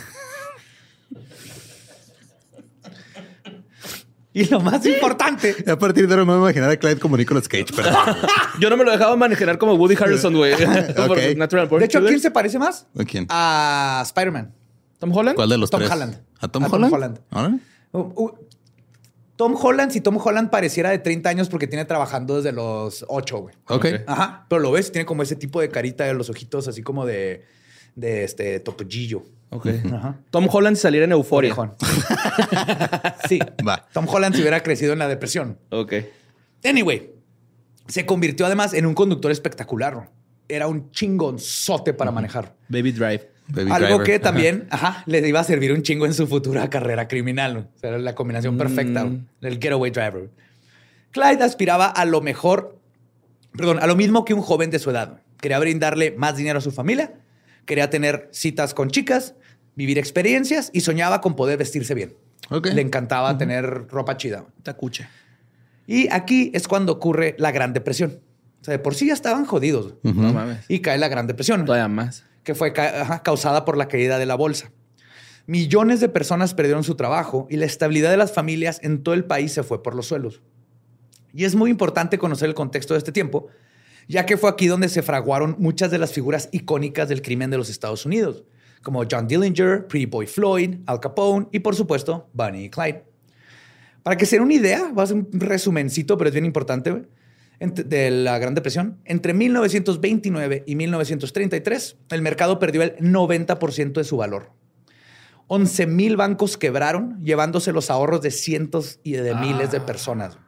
y 4.35 4.45
lo 4.47 4.61
más 4.61 4.85
importante. 4.87 5.55
Y 5.67 5.71
a 5.71 5.79
partir 5.79 6.07
de 6.07 6.15
ahora 6.15 6.25
me 6.25 6.33
voy 6.33 6.41
a 6.41 6.51
imaginar 6.51 6.71
a 6.71 6.77
Clyde 6.77 6.99
como 6.99 7.17
Nicolas 7.17 7.49
Cage, 7.49 7.67
pero... 7.75 7.91
Yo 8.61 8.71
no 8.71 8.77
me 8.77 8.85
lo 8.85 8.93
dejaba 8.93 9.15
manejar 9.17 9.59
como 9.59 9.75
Woody 9.75 9.97
Harrelson, 9.97 10.35
güey. 10.35 10.55
De 10.57 11.85
hecho, 11.85 11.99
¿a 11.99 12.03
quién 12.03 12.21
se 12.21 12.31
parece 12.31 12.59
más? 12.59 12.87
¿A 12.99 13.05
quién? 13.05 13.27
A 13.29 14.03
Spider-Man. 14.07 14.55
¿Tom 14.99 15.15
Holland? 15.15 15.37
¿Cuál 15.37 15.49
de 15.49 15.59
los 15.59 15.71
Tom 15.71 15.81
tres? 15.81 15.91
Holland. 15.91 16.21
¿A 16.41 16.49
Tom 16.49 16.65
A 16.65 16.69
Tom 16.69 16.75
Holland? 16.75 16.95
Holland. 16.95 17.21
¿Ahora? 17.31 17.59
Uh, 17.93 17.99
uh, 17.99 18.33
Tom 19.37 19.57
Holland, 19.61 19.91
si 19.91 20.01
Tom 20.01 20.19
Holland 20.23 20.51
pareciera 20.51 20.91
de 20.91 20.99
30 20.99 21.29
años 21.29 21.49
porque 21.49 21.67
tiene 21.67 21.85
trabajando 21.85 22.37
desde 22.37 22.53
los 22.53 23.05
8, 23.09 23.39
güey. 23.39 23.55
Ok. 23.67 23.75
Ok. 23.75 23.87
Ajá. 24.07 24.47
Pero 24.49 24.63
lo 24.63 24.73
ves, 24.73 24.93
tiene 24.93 25.05
como 25.05 25.23
ese 25.23 25.37
tipo 25.37 25.61
de 25.61 25.69
carita 25.69 26.05
de 26.05 26.15
los 26.15 26.31
ojitos, 26.31 26.69
así 26.69 26.83
como 26.83 27.05
de, 27.05 27.45
de 27.97 28.25
este 28.25 28.61
topollillo. 28.61 29.25
Ok. 29.55 29.67
Ajá. 29.93 30.19
Tom 30.31 30.49
Holland 30.51 30.77
si 30.77 30.83
saliera 30.83 31.05
en 31.05 31.13
Euforia. 31.13 31.55
Sí. 33.29 33.39
Va. 33.67 33.87
Tom 33.93 34.07
Holland 34.09 34.35
si 34.35 34.41
hubiera 34.41 34.63
crecido 34.63 34.93
en 34.93 34.99
la 34.99 35.09
depresión. 35.09 35.59
Ok. 35.71 35.93
Anyway, 36.65 37.11
se 37.87 38.07
convirtió 38.07 38.47
además 38.47 38.75
en 38.75 38.87
un 38.87 38.95
conductor 38.95 39.31
espectacular. 39.31 40.11
Era 40.49 40.67
un 40.67 40.91
chingonzote 40.91 41.95
para 41.95 42.11
manejar. 42.11 42.55
Baby 42.69 42.93
Drive. 42.93 43.31
Baby 43.49 43.71
Algo 43.73 43.87
Driver. 43.99 44.07
que 44.07 44.15
Ajá. 44.15 44.23
también 44.23 44.67
ajá, 44.71 45.03
le 45.07 45.27
iba 45.27 45.41
a 45.41 45.45
servir 45.45 45.73
un 45.73 45.83
chingo 45.83 46.07
en 46.07 46.15
su 46.15 46.27
futura 46.27 46.69
carrera 46.71 47.09
criminal. 47.09 47.69
O 47.75 47.79
sea, 47.79 47.91
era 47.91 47.99
la 47.99 48.15
combinación 48.15 48.57
perfecta 48.57 49.05
Mm. 49.05 49.27
del 49.41 49.55
getaway 49.61 49.91
driver. 49.91 50.31
Clyde 51.11 51.45
aspiraba 51.45 51.87
a 51.87 52.05
lo 52.07 52.21
mejor, 52.23 52.79
perdón, 53.57 53.79
a 53.81 53.87
lo 53.87 53.97
mismo 53.97 54.25
que 54.25 54.33
un 54.35 54.41
joven 54.43 54.71
de 54.71 54.79
su 54.79 54.91
edad. 54.91 55.21
Quería 55.41 55.59
brindarle 55.59 56.13
más 56.17 56.37
dinero 56.37 56.59
a 56.59 56.63
su 56.63 56.71
familia, 56.71 57.15
quería 57.67 57.91
tener 57.91 58.29
citas 58.33 58.73
con 58.75 58.91
chicas, 58.91 59.35
vivir 59.75 59.99
experiencias 59.99 60.71
y 60.73 60.81
soñaba 60.81 61.21
con 61.21 61.35
poder 61.37 61.59
vestirse 61.59 61.95
bien. 61.95 62.15
Ok. 62.51 62.67
Le 62.69 62.83
encantaba 62.83 63.39
tener 63.39 63.89
ropa 63.89 64.17
chida. 64.17 64.45
Tacuche. 64.63 65.09
Y 65.87 66.09
aquí 66.13 66.51
es 66.55 66.69
cuando 66.69 66.93
ocurre 66.93 67.35
la 67.39 67.51
Gran 67.53 67.73
Depresión. 67.73 68.21
O 68.61 68.65
sea, 68.65 68.73
de 68.73 68.79
por 68.79 68.95
sí 68.95 69.07
ya 69.09 69.15
estaban 69.15 69.45
jodidos. 69.45 69.95
No 70.03 70.33
mames. 70.33 70.65
Y 70.69 70.81
cae 70.81 70.99
la 70.99 71.09
Gran 71.09 71.27
Depresión 71.27 71.65
Todavía 71.65 71.89
más. 71.89 72.25
que 72.45 72.55
fue 72.55 72.73
ca- 72.73 73.03
ajá, 73.03 73.23
causada 73.23 73.65
por 73.65 73.77
la 73.77 73.89
caída 73.89 74.19
de 74.19 74.27
la 74.27 74.35
bolsa. 74.37 74.71
Millones 75.47 76.01
de 76.01 76.09
personas 76.09 76.55
perdieron 76.55 76.85
su 76.85 76.95
trabajo 76.95 77.49
y 77.51 77.57
la 77.57 77.67
estabilidad 77.67 78.11
de 78.11 78.17
las 78.17 78.33
familias 78.33 78.79
en 78.83 79.03
todo 79.03 79.15
el 79.15 79.25
país 79.25 79.53
se 79.53 79.65
fue 79.65 79.83
por 79.83 79.95
los 79.97 80.07
suelos. 80.07 80.41
Y 81.35 81.45
es 81.45 81.55
muy 81.57 81.71
importante 81.71 82.19
conocer 82.19 82.49
el 82.49 82.55
contexto 82.55 82.95
de 82.95 82.99
este 82.99 83.11
tiempo, 83.11 83.49
ya 84.07 84.25
que 84.27 84.37
fue 84.37 84.51
aquí 84.51 84.67
donde 84.69 84.89
se 84.89 85.03
fraguaron 85.03 85.57
muchas 85.59 85.91
de 85.91 85.99
las 85.99 86.13
figuras 86.13 86.49
icónicas 86.53 87.09
del 87.09 87.23
crimen 87.23 87.51
de 87.51 87.57
los 87.57 87.71
Estados 87.71 88.07
Unidos, 88.07 88.45
como 88.83 89.05
John 89.11 89.27
Dillinger, 89.29 89.87
Pretty 89.87 90.07
Boy 90.07 90.27
Floyd, 90.27 90.77
Al 90.87 91.01
Capone 91.01 91.47
y 91.53 91.61
por 91.61 91.75
supuesto 91.75 92.29
Bonnie 92.33 92.65
y 92.65 92.71
Clyde. 92.71 93.05
Para 94.03 94.17
que 94.17 94.27
se 94.27 94.37
den 94.37 94.43
una 94.43 94.55
idea, 94.55 94.93
va 94.93 95.05
a 95.05 95.07
ser 95.07 95.17
un 95.17 95.29
resumencito, 95.33 96.19
pero 96.19 96.29
es 96.29 96.35
bien 96.35 96.45
importante, 96.45 97.07
de 97.61 98.11
la 98.11 98.39
Gran 98.39 98.55
Depresión. 98.55 98.99
Entre 99.05 99.33
1929 99.33 100.65
y 100.67 100.75
1933, 100.75 101.97
el 102.11 102.21
mercado 102.21 102.59
perdió 102.59 102.83
el 102.83 102.97
90% 102.97 103.93
de 103.93 104.05
su 104.05 104.17
valor. 104.17 104.51
11 105.47 105.87
mil 105.87 106.17
bancos 106.17 106.57
quebraron, 106.57 107.23
llevándose 107.23 107.73
los 107.73 107.91
ahorros 107.91 108.23
de 108.23 108.33
cientos 108.33 108.99
y 109.05 109.13
de 109.13 109.35
miles 109.37 109.71
de 109.71 109.81
personas. 109.81 110.39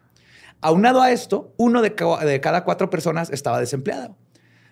Aunado 0.61 1.03
a 1.03 1.13
esto, 1.13 1.53
uno 1.57 1.83
de 1.83 1.95
cada 1.95 2.65
cuatro 2.65 2.91
personas 2.91 3.31
estaba 3.31 3.61
desempleado. 3.61 4.17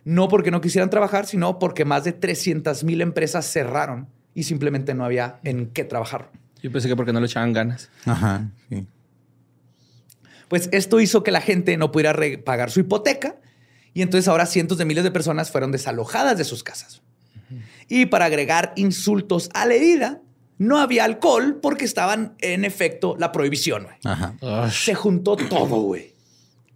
No 0.05 0.29
porque 0.29 0.51
no 0.51 0.61
quisieran 0.61 0.91
trabajar, 0.91 1.27
sino 1.27 1.59
porque 1.59 1.85
más 1.85 2.05
de 2.05 2.13
300 2.13 2.85
mil 2.85 3.01
empresas 3.01 3.47
cerraron 3.47 4.09
y 4.35 4.45
simplemente 4.45 4.95
no 4.95 5.05
había 5.05 5.39
en 5.45 5.67
qué 5.67 5.85
trabajar. 5.85 6.31
Yo 6.63 6.71
pensé 6.73 6.89
que 6.89 6.97
porque 6.97 7.13
no 7.13 7.21
le 7.21 7.27
echaban 7.27 7.53
ganas. 7.53 7.91
Ajá. 8.05 8.51
sí. 8.69 8.87
Pues 10.49 10.69
esto 10.73 11.01
hizo 11.01 11.23
que 11.23 11.31
la 11.31 11.41
gente 11.41 11.77
no 11.79 11.93
pudiera 11.93 12.15
pagar 12.45 12.71
su 12.71 12.81
hipoteca 12.81 13.37
y 13.95 14.03
entonces 14.03 14.29
ahora 14.29 14.45
cientos 14.45 14.77
de 14.77 14.85
miles 14.85 15.03
de 15.03 15.11
personas 15.11 15.51
fueron 15.51 15.73
desalojadas 15.73 16.37
de 16.37 16.45
sus 16.45 16.63
casas. 16.63 17.01
Y 17.89 18.07
para 18.07 18.27
agregar 18.27 18.73
insultos 18.77 19.51
a 19.55 19.67
la 19.67 19.75
herida, 19.75 20.21
no 20.59 20.79
había 20.79 21.05
alcohol 21.05 21.59
porque 21.61 21.85
estaban 21.85 22.35
en 22.41 22.65
efecto 22.65 23.17
la 23.19 23.33
prohibición. 23.33 23.85
güey. 23.85 23.97
Ajá. 24.05 24.71
Se 24.71 24.95
juntó 24.95 25.37
todo, 25.37 25.77
güey. 25.81 26.12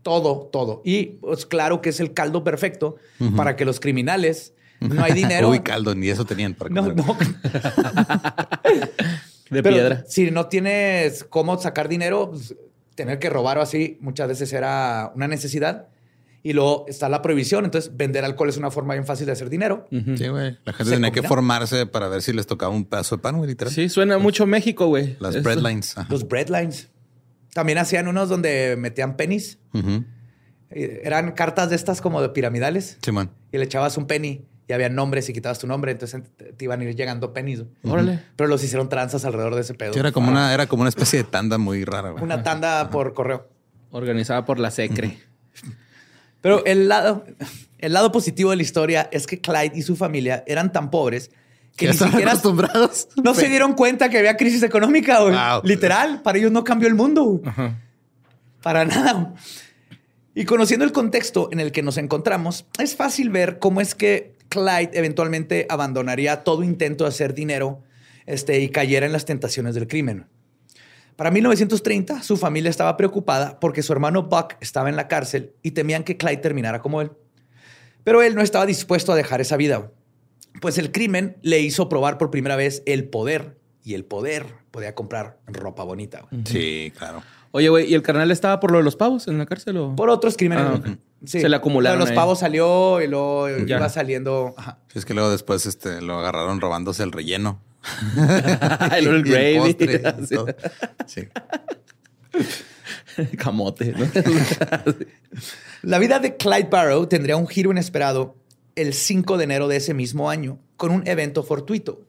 Todo, 0.07 0.49
todo. 0.53 0.83
Y 0.85 1.17
pues 1.21 1.47
claro 1.47 1.83
que 1.83 1.89
es 1.89 1.99
el 1.99 2.15
caldo 2.15 2.45
perfecto 2.45 2.95
para 3.35 3.57
que 3.57 3.65
los 3.65 3.81
criminales 3.81 4.55
no 4.79 5.03
hay 5.03 5.13
dinero. 5.15 5.49
Uy, 5.49 5.59
caldo, 5.61 5.97
ni 5.97 6.09
eso 6.09 6.25
tenían 6.25 6.55
para 6.55 6.71
no, 6.71 6.83
comer. 6.83 6.97
no. 6.97 7.17
De 9.51 9.63
Pero 9.65 9.75
piedra. 9.75 10.05
Si 10.07 10.31
no 10.31 10.47
tienes 10.47 11.25
cómo 11.25 11.59
sacar 11.59 11.89
dinero, 11.89 12.31
pues, 12.31 12.55
tener 12.95 13.19
que 13.19 13.29
robar 13.31 13.59
o 13.59 13.63
así 13.63 13.99
muchas 14.01 14.29
veces 14.29 14.53
era 14.53 15.11
una 15.17 15.27
necesidad. 15.27 15.89
Y 16.45 16.53
luego 16.53 16.85
está 16.87 17.09
la 17.09 17.21
prohibición. 17.21 17.65
Entonces, 17.65 17.97
vender 17.97 18.25
alcohol 18.25 18.49
es 18.49 18.59
una 18.59 18.71
forma 18.71 18.95
bien 18.95 19.07
fácil 19.07 19.27
de 19.27 19.33
hacer 19.33 19.51
dinero. 19.51 19.89
Sí, 19.91 20.29
güey. 20.29 20.57
La 20.65 20.73
gente 20.73 20.85
Se 20.85 20.91
tenía 20.93 21.11
que 21.11 21.25
formarse 21.25 21.87
para 21.87 22.07
ver 22.07 22.23
si 22.23 22.33
les 22.33 22.47
tocaba 22.47 22.73
un 22.73 22.85
pedazo 22.85 23.17
de 23.17 23.23
pan, 23.23 23.39
güey, 23.39 23.51
literal. 23.51 23.75
Sí, 23.75 23.89
suena 23.89 24.19
mucho 24.19 24.47
México, 24.47 24.87
güey. 24.87 25.17
Las 25.19 25.35
Esto. 25.35 25.49
breadlines. 25.49 25.99
Ajá. 25.99 26.07
Los 26.09 26.29
breadlines. 26.29 26.91
También 27.57 27.79
hacían 27.79 28.07
unos 28.07 28.29
donde 28.29 28.77
metían 28.77 29.17
pennies. 29.17 29.59
Ujú. 29.73 30.05
Eh, 30.69 31.01
Eran 31.05 31.33
cartas 31.33 31.71
de 31.71 31.77
estas 31.77 32.03
como 32.03 32.21
de 32.21 32.29
piramidales. 32.29 32.99
Simón. 33.01 33.31
Y 33.51 33.57
le 33.57 33.65
echabas 33.65 33.97
un 33.97 34.07
penny 34.07 34.45
y 34.69 34.75
había 34.75 34.91
nombres 34.91 35.27
y 35.31 35.33
quitabas 35.33 35.59
tu 35.59 35.67
nombre. 35.67 35.91
Entonces 35.93 36.21
te 36.37 36.53
te 36.53 36.65
iban 36.67 36.83
a 36.83 36.85
ir 36.85 36.95
llegando 36.95 37.33
pennies. 37.33 37.65
Órale. 37.83 38.21
Pero 38.37 38.47
los 38.47 38.63
hicieron 38.63 38.91
tranzas 38.91 39.25
alrededor 39.25 39.55
de 39.55 39.63
ese 39.63 39.73
pedo. 39.73 39.95
Sí, 39.95 39.99
era 39.99 40.13
como 40.13 40.31
una, 40.31 40.53
era 40.53 40.67
como 40.67 40.83
una 40.83 40.91
especie 40.91 41.23
de 41.23 41.25
tanda 41.25 41.57
muy 41.57 41.83
rara, 41.87 42.11
güey. 42.11 42.23
Una 42.23 42.43
tanda 42.43 42.91
por 42.91 43.15
correo. 43.15 43.49
Organizada 43.91 44.45
por 44.45 44.59
la 44.59 44.71
SECRE. 44.71 45.19
Pero 46.43 46.63
el 46.67 46.89
lado, 46.89 47.25
el 47.79 47.95
lado 47.95 48.13
positivo 48.13 48.51
de 48.51 48.57
la 48.57 48.63
historia 48.65 49.09
es 49.13 49.27
que 49.27 49.41
Clyde 49.41 49.73
y 49.75 49.81
su 49.81 49.97
familia 49.97 50.45
eran 50.47 50.73
tan 50.73 50.91
pobres 50.91 51.31
que 51.77 51.89
ni 51.89 51.93
siquiera 51.93 52.33
acostumbrados. 52.33 53.09
no 53.23 53.35
se 53.35 53.49
dieron 53.49 53.75
cuenta 53.75 54.09
que 54.09 54.19
había 54.19 54.37
crisis 54.37 54.63
económica. 54.63 55.21
güey. 55.21 55.35
Wow. 55.35 55.61
Literal, 55.63 56.23
para 56.23 56.39
ellos 56.39 56.51
no 56.51 56.65
cambió 56.65 56.89
el 56.89 56.95
mundo. 56.95 57.25
güey. 57.25 57.43
Ajá. 57.47 57.79
Para 58.63 58.85
nada. 58.85 59.35
Y 60.35 60.45
conociendo 60.45 60.85
el 60.85 60.93
contexto 60.93 61.49
en 61.53 61.61
el 61.61 61.73
que 61.73 61.83
nos 61.83 61.97
encontramos, 61.97 62.67
es 62.79 62.97
fácil 62.97 63.31
ver 63.31 63.59
cómo 63.59 63.81
es 63.81 63.95
que 63.95 64.35
Clyde 64.49 64.91
eventualmente 64.93 65.67
abandonaría 65.69 66.45
todo 66.45 66.63
intento 66.63 67.05
de 67.05 67.09
hacer 67.09 67.33
dinero 67.33 67.83
este, 68.27 68.61
y 68.61 68.69
cayera 68.69 69.07
en 69.07 69.13
las 69.13 69.25
tentaciones 69.25 69.75
del 69.75 69.87
crimen. 69.87 70.27
Para 71.17 71.31
1930, 71.31 72.23
su 72.23 72.37
familia 72.37 72.69
estaba 72.69 72.97
preocupada 72.97 73.59
porque 73.61 73.83
su 73.83 73.93
hermano 73.93 74.25
Buck 74.25 74.57
estaba 74.61 74.91
en 74.91 74.97
la 74.97 75.09
cárcel 75.09 75.55
y 75.63 75.71
temían 75.71 76.05
que 76.05 76.19
Clyde 76.19 76.37
terminara 76.39 76.83
como 76.83 77.01
él. 77.01 77.13
Pero 78.05 78.21
él 78.23 78.35
no 78.35 78.43
estaba 78.43 78.67
dispuesto 78.67 79.13
a 79.13 79.17
dejar 79.17 79.41
esa 79.41 79.57
vida, 79.57 79.91
pues 80.61 80.79
el 80.79 80.93
crimen 80.93 81.37
le 81.43 81.61
hizo 81.61 81.89
probar 81.89 82.19
por 82.19 82.31
primera 82.31 82.57
vez 82.57 82.83
el 82.87 83.09
poder 83.09 83.59
y 83.85 83.95
el 83.95 84.05
poder 84.05 84.47
podía 84.71 84.95
comprar 84.95 85.39
ropa 85.47 85.85
bonita. 85.85 86.23
güey. 86.31 86.43
Sí, 86.45 86.93
claro. 86.97 87.23
Oye, 87.53 87.69
güey, 87.69 87.91
¿y 87.91 87.95
el 87.95 88.03
carnal 88.03 88.31
estaba 88.31 88.61
por 88.61 88.71
lo 88.71 88.79
de 88.79 88.85
los 88.85 88.97
pavos 88.97 89.29
en 89.29 89.39
la 89.39 89.47
cárcel 89.47 89.77
o...? 89.79 89.97
Por 89.97 90.11
otros 90.11 90.37
crímenes. 90.37 90.65
Ah, 90.67 90.79
güey. 90.79 90.93
ok. 90.95 90.99
Se 91.25 91.49
le 91.49 91.57
acumularon 91.57 91.99
Lo 91.99 92.05
de 92.05 92.11
Los 92.11 92.11
ahí. 92.11 92.17
pavos 92.17 92.39
salió 92.41 93.01
y 93.01 93.07
luego 93.09 93.49
Ya. 93.67 93.77
iba 93.79 93.89
saliendo. 93.89 94.55
Ajá. 94.59 94.79
Sí, 94.93 94.99
es 94.99 95.05
que 95.07 95.15
luego 95.15 95.31
después 95.31 95.65
este, 95.67 96.03
lo 96.03 96.19
agarraron 96.19 96.61
robándose 96.61 97.03
el 97.03 97.13
relleno. 97.13 97.61
el 98.97 99.05
Y 99.05 99.09
el 99.09 99.23
gravy. 99.23 99.75
postre. 99.75 100.55
Sí. 101.07 101.23
Camote, 103.39 103.93
¿no? 103.97 104.07
La 105.83 105.99
vida 105.99 106.19
de 106.19 106.37
Clyde 106.37 106.69
Barrow 106.71 107.07
tendría 107.07 107.37
un 107.37 107.47
giro 107.47 107.71
inesperado 107.71 108.37
el 108.77 108.93
5 108.93 109.39
de 109.39 109.45
enero 109.45 109.69
de 109.69 109.77
ese 109.77 109.95
mismo 109.95 110.31
año 110.31 110.61
con 110.77 110.93
un 110.93 111.07
evento 111.09 111.43
fortuito, 111.43 112.07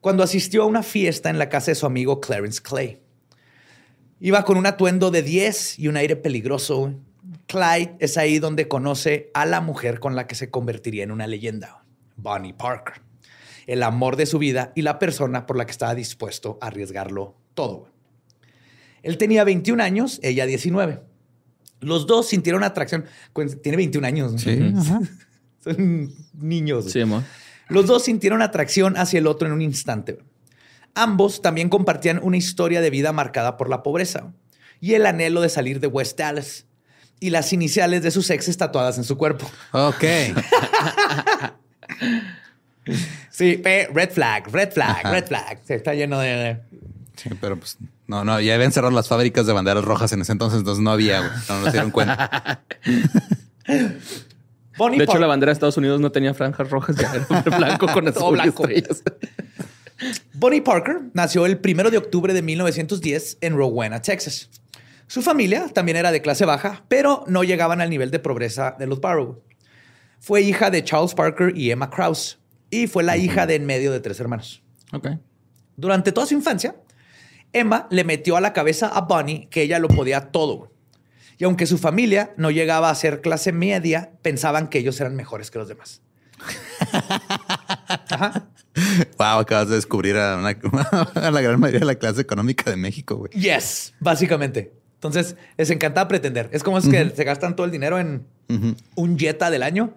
cuando 0.00 0.22
asistió 0.22 0.64
a 0.64 0.66
una 0.66 0.82
fiesta 0.82 1.30
en 1.30 1.38
la 1.38 1.48
casa 1.48 1.70
de 1.70 1.76
su 1.76 1.86
amigo 1.86 2.20
Clarence 2.20 2.60
Clay. 2.60 3.00
Iba 4.20 4.44
con 4.44 4.58
un 4.58 4.66
atuendo 4.66 5.10
de 5.10 5.22
10 5.22 5.78
y 5.78 5.88
un 5.88 5.96
aire 5.96 6.16
peligroso. 6.16 6.94
Clyde 7.46 7.96
es 8.00 8.18
ahí 8.18 8.38
donde 8.38 8.68
conoce 8.68 9.30
a 9.34 9.46
la 9.46 9.60
mujer 9.60 10.00
con 10.00 10.16
la 10.16 10.26
que 10.26 10.34
se 10.34 10.50
convertiría 10.50 11.04
en 11.04 11.10
una 11.10 11.26
leyenda, 11.26 11.84
Bonnie 12.16 12.52
Parker, 12.52 13.00
el 13.66 13.82
amor 13.82 14.16
de 14.16 14.26
su 14.26 14.38
vida 14.38 14.72
y 14.74 14.82
la 14.82 14.98
persona 14.98 15.46
por 15.46 15.56
la 15.56 15.64
que 15.64 15.72
estaba 15.72 15.94
dispuesto 15.94 16.58
a 16.60 16.66
arriesgarlo 16.66 17.36
todo. 17.54 17.88
Él 19.02 19.16
tenía 19.18 19.44
21 19.44 19.82
años, 19.82 20.18
ella 20.22 20.46
19. 20.46 21.00
Los 21.80 22.06
dos 22.06 22.28
sintieron 22.28 22.64
atracción. 22.64 23.04
Tiene 23.62 23.76
21 23.76 24.06
años. 24.06 24.32
¿no? 24.32 24.38
Sí. 24.38 24.72
Ajá. 24.76 25.00
Son 25.64 26.12
niños. 26.34 26.90
Sí, 26.92 27.00
amor. 27.00 27.22
Los 27.68 27.86
dos 27.86 28.04
sintieron 28.04 28.42
atracción 28.42 28.96
hacia 28.96 29.18
el 29.18 29.26
otro 29.26 29.48
en 29.48 29.54
un 29.54 29.62
instante. 29.62 30.18
Ambos 30.94 31.42
también 31.42 31.68
compartían 31.68 32.20
una 32.22 32.36
historia 32.36 32.80
de 32.80 32.90
vida 32.90 33.12
marcada 33.12 33.56
por 33.56 33.68
la 33.68 33.82
pobreza 33.82 34.32
y 34.80 34.94
el 34.94 35.06
anhelo 35.06 35.40
de 35.40 35.48
salir 35.48 35.80
de 35.80 35.86
West 35.86 36.18
Dallas 36.18 36.66
y 37.18 37.30
las 37.30 37.52
iniciales 37.52 38.02
de 38.02 38.10
sus 38.10 38.30
exes 38.30 38.56
tatuadas 38.56 38.98
en 38.98 39.04
su 39.04 39.16
cuerpo. 39.16 39.50
Ok. 39.72 40.04
Sí, 43.30 43.60
red 43.64 44.10
flag, 44.12 44.46
red 44.52 44.70
flag, 44.70 45.10
red 45.10 45.26
flag. 45.26 45.58
Se 45.64 45.74
está 45.74 45.94
lleno 45.94 46.20
de... 46.20 46.60
Sí, 47.16 47.30
pero 47.40 47.56
pues 47.58 47.78
no, 48.06 48.24
no, 48.24 48.40
ya 48.40 48.54
habían 48.54 48.72
cerrado 48.72 48.94
las 48.94 49.08
fábricas 49.08 49.46
de 49.46 49.52
banderas 49.52 49.84
rojas 49.84 50.12
en 50.12 50.20
ese 50.20 50.32
entonces, 50.32 50.58
entonces 50.60 50.84
no 50.84 50.90
había, 50.90 51.18
güey. 51.20 51.30
No 51.48 51.60
nos 51.60 51.72
dieron 51.72 51.90
cuenta. 51.90 52.62
Bonnie 54.76 54.98
De 54.98 55.04
hecho, 55.04 55.18
la 55.18 55.26
bandera 55.26 55.50
de 55.50 55.54
Estados 55.54 55.76
Unidos 55.76 56.00
no 56.00 56.10
tenía 56.10 56.34
franjas 56.34 56.70
rojas, 56.70 56.96
ya 56.96 57.12
era 57.12 57.56
blanco 57.58 57.86
con 57.92 58.08
azul 58.08 58.34
blanco. 58.34 58.68
estrellas. 58.68 59.02
Bonnie 60.32 60.60
Parker 60.60 61.02
nació 61.12 61.46
el 61.46 61.60
1 61.62 61.90
de 61.90 61.98
octubre 61.98 62.34
de 62.34 62.42
1910 62.42 63.38
en 63.40 63.56
Rowena, 63.56 64.02
Texas. 64.02 64.50
Su 65.06 65.22
familia 65.22 65.68
también 65.68 65.96
era 65.96 66.10
de 66.10 66.22
clase 66.22 66.44
baja, 66.44 66.84
pero 66.88 67.24
no 67.28 67.44
llegaban 67.44 67.80
al 67.80 67.90
nivel 67.90 68.10
de 68.10 68.18
pobreza 68.18 68.74
de 68.78 68.86
los 68.86 69.00
Barrow. 69.00 69.42
Fue 70.18 70.40
hija 70.40 70.70
de 70.70 70.82
Charles 70.82 71.14
Parker 71.14 71.56
y 71.56 71.70
Emma 71.70 71.90
Krause, 71.90 72.38
y 72.70 72.86
fue 72.86 73.04
la 73.04 73.16
hija 73.16 73.46
de 73.46 73.54
en 73.54 73.66
medio 73.66 73.92
de 73.92 74.00
tres 74.00 74.18
hermanos. 74.18 74.62
Ok. 74.92 75.08
Durante 75.76 76.12
toda 76.12 76.26
su 76.26 76.34
infancia, 76.34 76.74
Emma 77.52 77.86
le 77.90 78.04
metió 78.04 78.36
a 78.36 78.40
la 78.40 78.52
cabeza 78.52 78.88
a 78.88 79.02
Bonnie 79.02 79.48
que 79.50 79.62
ella 79.62 79.78
lo 79.78 79.88
podía 79.88 80.32
todo. 80.32 80.72
Y 81.38 81.44
aunque 81.44 81.66
su 81.66 81.78
familia 81.78 82.32
no 82.36 82.50
llegaba 82.50 82.90
a 82.90 82.94
ser 82.94 83.20
clase 83.20 83.52
media, 83.52 84.12
pensaban 84.22 84.68
que 84.68 84.78
ellos 84.78 85.00
eran 85.00 85.16
mejores 85.16 85.50
que 85.50 85.58
los 85.58 85.68
demás. 85.68 86.00
Ajá. 88.10 88.48
Wow, 89.18 89.38
acabas 89.40 89.68
de 89.68 89.76
descubrir 89.76 90.16
a, 90.16 90.36
una- 90.36 90.56
a 91.26 91.30
la 91.30 91.40
gran 91.40 91.60
mayoría 91.60 91.80
de 91.80 91.86
la 91.86 91.94
clase 91.94 92.20
económica 92.20 92.70
de 92.70 92.76
México, 92.76 93.16
güey. 93.16 93.30
Yes, 93.32 93.94
básicamente. 94.00 94.72
Entonces, 94.94 95.36
les 95.58 95.70
encanta 95.70 96.08
pretender. 96.08 96.48
Es 96.52 96.62
como 96.62 96.78
es 96.78 96.88
que 96.88 97.10
se 97.10 97.24
gastan 97.24 97.56
todo 97.56 97.66
el 97.66 97.70
dinero 97.72 97.98
en 97.98 98.24
un 98.94 99.18
Jetta 99.18 99.50
del 99.50 99.62
año, 99.62 99.92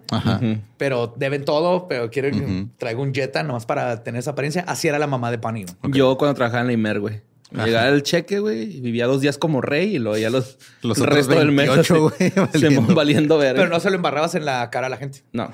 pero 0.76 1.14
deben 1.16 1.44
todo, 1.44 1.88
pero 1.88 2.10
quieren 2.10 2.38
que 2.38 2.66
traiga 2.78 3.00
un 3.00 3.14
Jetta 3.14 3.42
nomás 3.42 3.64
para 3.64 4.02
tener 4.04 4.18
esa 4.18 4.32
apariencia. 4.32 4.64
Así 4.68 4.86
era 4.86 4.98
la 4.98 5.06
mamá 5.06 5.30
de 5.30 5.38
güey. 5.38 5.66
Yo 5.94 6.18
cuando 6.18 6.34
trabajaba 6.34 6.60
en 6.60 6.66
la 6.66 6.72
Imer, 6.74 7.00
güey. 7.00 7.22
Me 7.50 7.60
Ajá. 7.60 7.66
llegaba 7.66 7.88
el 7.88 8.02
cheque, 8.02 8.40
güey, 8.40 8.76
y 8.76 8.80
vivía 8.80 9.06
dos 9.06 9.20
días 9.22 9.38
como 9.38 9.60
rey 9.62 9.96
y 9.96 9.98
luego 9.98 10.18
ya 10.18 10.28
los, 10.30 10.58
Los 10.82 10.98
el 10.98 11.04
otros 11.04 11.16
resto 11.16 11.34
del 11.38 11.50
mes 11.52 11.68
28, 11.68 11.94
así, 11.94 12.00
güey, 12.18 12.30
se 12.30 12.40
valiendo. 12.40 12.80
mo- 12.82 12.94
valiendo 12.94 13.38
ver. 13.38 13.56
Pero 13.56 13.68
no 13.68 13.80
se 13.80 13.88
lo 13.90 13.96
embarrabas 13.96 14.34
en 14.34 14.44
la 14.44 14.68
cara 14.70 14.88
a 14.88 14.90
la 14.90 14.96
gente. 14.98 15.22
No. 15.32 15.50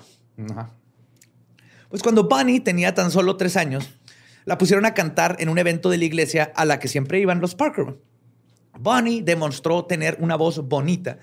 Ajá. 0.50 0.70
Pues 1.88 2.02
cuando 2.02 2.24
Bonnie 2.24 2.58
tenía 2.60 2.94
tan 2.94 3.10
solo 3.12 3.36
tres 3.36 3.56
años, 3.56 3.88
la 4.44 4.58
pusieron 4.58 4.84
a 4.86 4.94
cantar 4.94 5.36
en 5.38 5.48
un 5.48 5.58
evento 5.58 5.88
de 5.90 5.98
la 5.98 6.04
iglesia 6.04 6.52
a 6.56 6.64
la 6.64 6.80
que 6.80 6.88
siempre 6.88 7.20
iban 7.20 7.40
los 7.40 7.54
Parker. 7.54 7.96
Bonnie 8.76 9.22
demostró 9.22 9.84
tener 9.84 10.16
una 10.20 10.34
voz 10.34 10.58
bonita, 10.66 11.18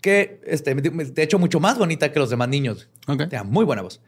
que 0.00 0.40
este, 0.44 0.74
de 0.74 1.22
hecho 1.22 1.38
mucho 1.38 1.60
más 1.60 1.78
bonita 1.78 2.10
que 2.10 2.18
los 2.18 2.30
demás 2.30 2.48
niños. 2.48 2.88
Ok. 3.06 3.18
Tenía 3.28 3.44
muy 3.44 3.64
buena 3.64 3.82
voz. 3.82 4.00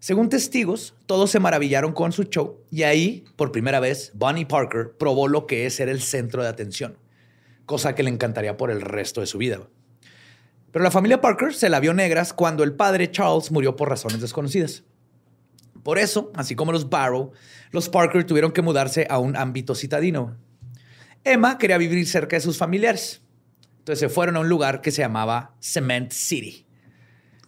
Según 0.00 0.30
testigos, 0.30 0.94
todos 1.04 1.30
se 1.30 1.40
maravillaron 1.40 1.92
con 1.92 2.12
su 2.12 2.24
show 2.24 2.58
y 2.70 2.84
ahí, 2.84 3.24
por 3.36 3.52
primera 3.52 3.80
vez, 3.80 4.12
Bonnie 4.14 4.46
Parker 4.46 4.92
probó 4.98 5.28
lo 5.28 5.46
que 5.46 5.66
es 5.66 5.74
ser 5.74 5.90
el 5.90 6.00
centro 6.00 6.42
de 6.42 6.48
atención, 6.48 6.96
cosa 7.66 7.94
que 7.94 8.02
le 8.02 8.08
encantaría 8.08 8.56
por 8.56 8.70
el 8.70 8.80
resto 8.80 9.20
de 9.20 9.26
su 9.26 9.36
vida. 9.36 9.60
Pero 10.72 10.82
la 10.82 10.90
familia 10.90 11.20
Parker 11.20 11.52
se 11.52 11.68
la 11.68 11.80
vio 11.80 11.92
negras 11.92 12.32
cuando 12.32 12.64
el 12.64 12.72
padre 12.72 13.10
Charles 13.10 13.52
murió 13.52 13.76
por 13.76 13.90
razones 13.90 14.22
desconocidas. 14.22 14.84
Por 15.82 15.98
eso, 15.98 16.32
así 16.34 16.56
como 16.56 16.72
los 16.72 16.88
Barrow, 16.88 17.32
los 17.70 17.90
Parker 17.90 18.24
tuvieron 18.24 18.52
que 18.52 18.62
mudarse 18.62 19.06
a 19.10 19.18
un 19.18 19.36
ámbito 19.36 19.74
citadino. 19.74 20.38
Emma 21.24 21.58
quería 21.58 21.76
vivir 21.76 22.06
cerca 22.06 22.36
de 22.36 22.40
sus 22.40 22.56
familiares. 22.56 23.20
Entonces 23.80 23.98
se 23.98 24.08
fueron 24.08 24.36
a 24.36 24.40
un 24.40 24.48
lugar 24.48 24.80
que 24.80 24.92
se 24.92 25.02
llamaba 25.02 25.54
Cement 25.60 26.10
City. 26.10 26.64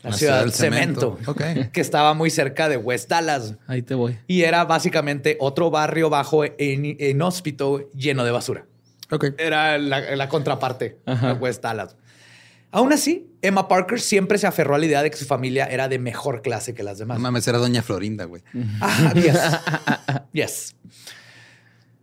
La, 0.03 0.11
La 0.11 0.17
ciudad 0.17 0.33
ciudad 0.33 0.41
del 0.45 0.53
cemento. 0.53 1.19
Que 1.73 1.81
estaba 1.81 2.15
muy 2.15 2.31
cerca 2.31 2.69
de 2.69 2.77
West 2.77 3.09
Dallas. 3.09 3.55
Ahí 3.67 3.83
te 3.83 3.95
voy. 3.95 4.19
Y 4.27 4.43
era 4.43 4.65
básicamente 4.65 5.37
otro 5.41 5.71
barrio 5.71 6.11
bajo 6.11 6.45
en, 6.45 6.97
inhóspito 7.01 7.89
lleno 7.93 8.25
de 8.25 8.31
basura. 8.33 8.67
Era 9.39 9.79
la, 9.79 10.17
la 10.17 10.29
contraparte 10.29 10.99
Ajá. 11.07 11.29
de 11.29 11.33
West 11.35 11.63
Dallas. 11.63 11.97
Aún 12.73 12.91
así, 12.93 13.31
Emma 13.43 13.69
Parker 13.69 14.01
siempre 14.01 14.39
se 14.39 14.47
aferró 14.47 14.75
a 14.75 14.79
la 14.79 14.87
idea 14.87 15.03
de 15.03 15.11
que 15.11 15.17
su 15.19 15.27
familia 15.27 15.67
era 15.67 15.89
de 15.89 15.99
mejor 15.99 16.41
clase 16.41 16.75
que 16.75 16.83
las 16.83 16.97
demás. 16.97 17.19
No 17.19 17.23
mames, 17.23 17.47
era 17.47 17.59
Doña 17.59 17.83
Florinda, 17.83 18.25
güey. 18.25 18.43
Ah, 18.81 19.13
yes. 19.15 19.39
Yes. 20.33 20.77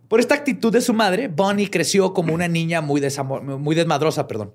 Por 0.06 0.20
esta 0.20 0.34
actitud 0.36 0.72
de 0.72 0.80
su 0.80 0.94
madre, 0.94 1.28
Bonnie 1.28 1.68
creció 1.70 2.14
como 2.14 2.32
una 2.32 2.46
niña 2.46 2.80
muy, 2.80 3.02
muy 3.58 3.74
desmadrosa, 3.74 4.28
perdón. 4.28 4.52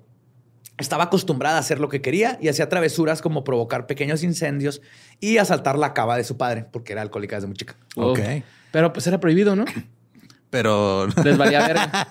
Estaba 0.78 1.04
acostumbrada 1.04 1.56
a 1.56 1.60
hacer 1.60 1.80
lo 1.80 1.88
que 1.88 2.02
quería 2.02 2.38
y 2.40 2.48
hacía 2.48 2.68
travesuras 2.68 3.22
como 3.22 3.44
provocar 3.44 3.86
pequeños 3.86 4.22
incendios 4.22 4.82
y 5.20 5.38
asaltar 5.38 5.78
la 5.78 5.94
cava 5.94 6.16
de 6.16 6.24
su 6.24 6.36
padre, 6.36 6.66
porque 6.70 6.92
era 6.92 7.02
alcohólica 7.02 7.36
desde 7.36 7.46
muy 7.46 7.56
chica. 7.56 7.76
Ok. 7.96 8.18
Oh. 8.20 8.42
Pero 8.72 8.92
pues 8.92 9.06
era 9.06 9.18
prohibido, 9.20 9.56
¿no? 9.56 9.64
Pero, 10.50 11.06
Les 11.24 11.36
valía 11.36 11.66
verga. 11.66 12.06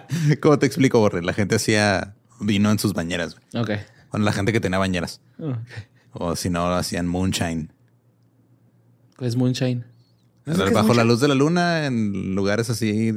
¿cómo 0.40 0.58
te 0.58 0.66
explico, 0.66 0.98
Borre? 1.00 1.22
La 1.22 1.32
gente 1.32 1.56
hacía 1.56 2.14
vino 2.40 2.70
en 2.70 2.78
sus 2.78 2.94
bañeras. 2.94 3.36
güey. 3.52 3.62
Ok. 3.62 3.70
Bueno, 4.10 4.24
la 4.24 4.32
gente 4.32 4.52
que 4.52 4.60
tenía 4.60 4.78
bañeras. 4.78 5.20
Ok. 5.38 5.56
O 6.12 6.36
si 6.36 6.50
no, 6.50 6.72
hacían 6.74 7.08
moonshine. 7.08 7.72
Pues 9.16 9.36
Moonshine. 9.36 9.84
¿No 9.84 9.84
sabes 9.84 9.84
qué 9.84 9.86
es 9.86 9.91
Bajo 10.44 10.92
la 10.94 11.04
luz 11.04 11.20
de 11.20 11.28
la 11.28 11.34
luna, 11.34 11.86
en 11.86 12.34
lugares 12.34 12.68
así 12.70 13.12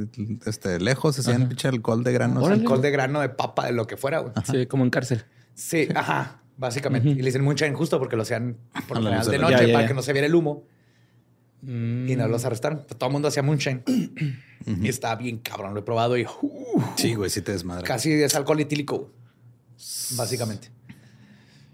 este, 0.46 0.78
lejos, 0.80 1.18
hacían 1.18 1.48
pinche 1.48 1.66
alcohol 1.68 2.04
de 2.04 2.12
grano. 2.12 2.40
Órale. 2.42 2.60
Alcohol 2.62 2.80
de 2.82 2.90
grano, 2.90 3.20
de 3.20 3.28
papa, 3.30 3.66
de 3.66 3.72
lo 3.72 3.86
que 3.86 3.96
fuera. 3.96 4.20
güey. 4.20 4.32
Sí, 4.44 4.66
como 4.66 4.84
en 4.84 4.90
cárcel. 4.90 5.24
Sí, 5.54 5.88
ajá, 5.94 6.40
básicamente. 6.56 7.08
Y 7.08 7.14
le 7.16 7.24
dicen 7.24 7.42
moonshine 7.42 7.74
justo 7.74 7.98
porque 7.98 8.14
lo 8.16 8.22
hacían 8.22 8.56
por 8.86 8.98
lo 8.98 9.04
general 9.04 9.26
de 9.28 9.38
noche 9.38 9.52
Ya, 9.58 9.66
ya, 9.66 9.72
para 9.72 9.88
que 9.88 9.94
no 9.94 10.02
se 10.02 10.12
viera 10.12 10.26
el 10.26 10.34
humo 10.34 10.64
Mm. 11.62 12.08
y 12.08 12.16
no 12.16 12.28
los 12.28 12.44
arrestaron. 12.44 12.84
Todo 12.86 13.08
el 13.08 13.12
mundo 13.12 13.28
hacía 13.28 13.42
moonshine. 13.42 13.82
Y 14.66 14.88
estaba 14.88 15.16
bien 15.16 15.38
cabrón, 15.38 15.74
lo 15.74 15.80
he 15.80 15.82
probado 15.82 16.16
y 16.16 16.24
uh, 16.24 16.82
Sí, 16.96 17.14
güey, 17.14 17.30
sí 17.30 17.40
te 17.40 17.52
desmadra. 17.52 17.82
casi 17.82 18.12
es 18.12 18.34
alcohol 18.36 18.60
etílico, 18.60 19.10
básicamente. 20.16 20.70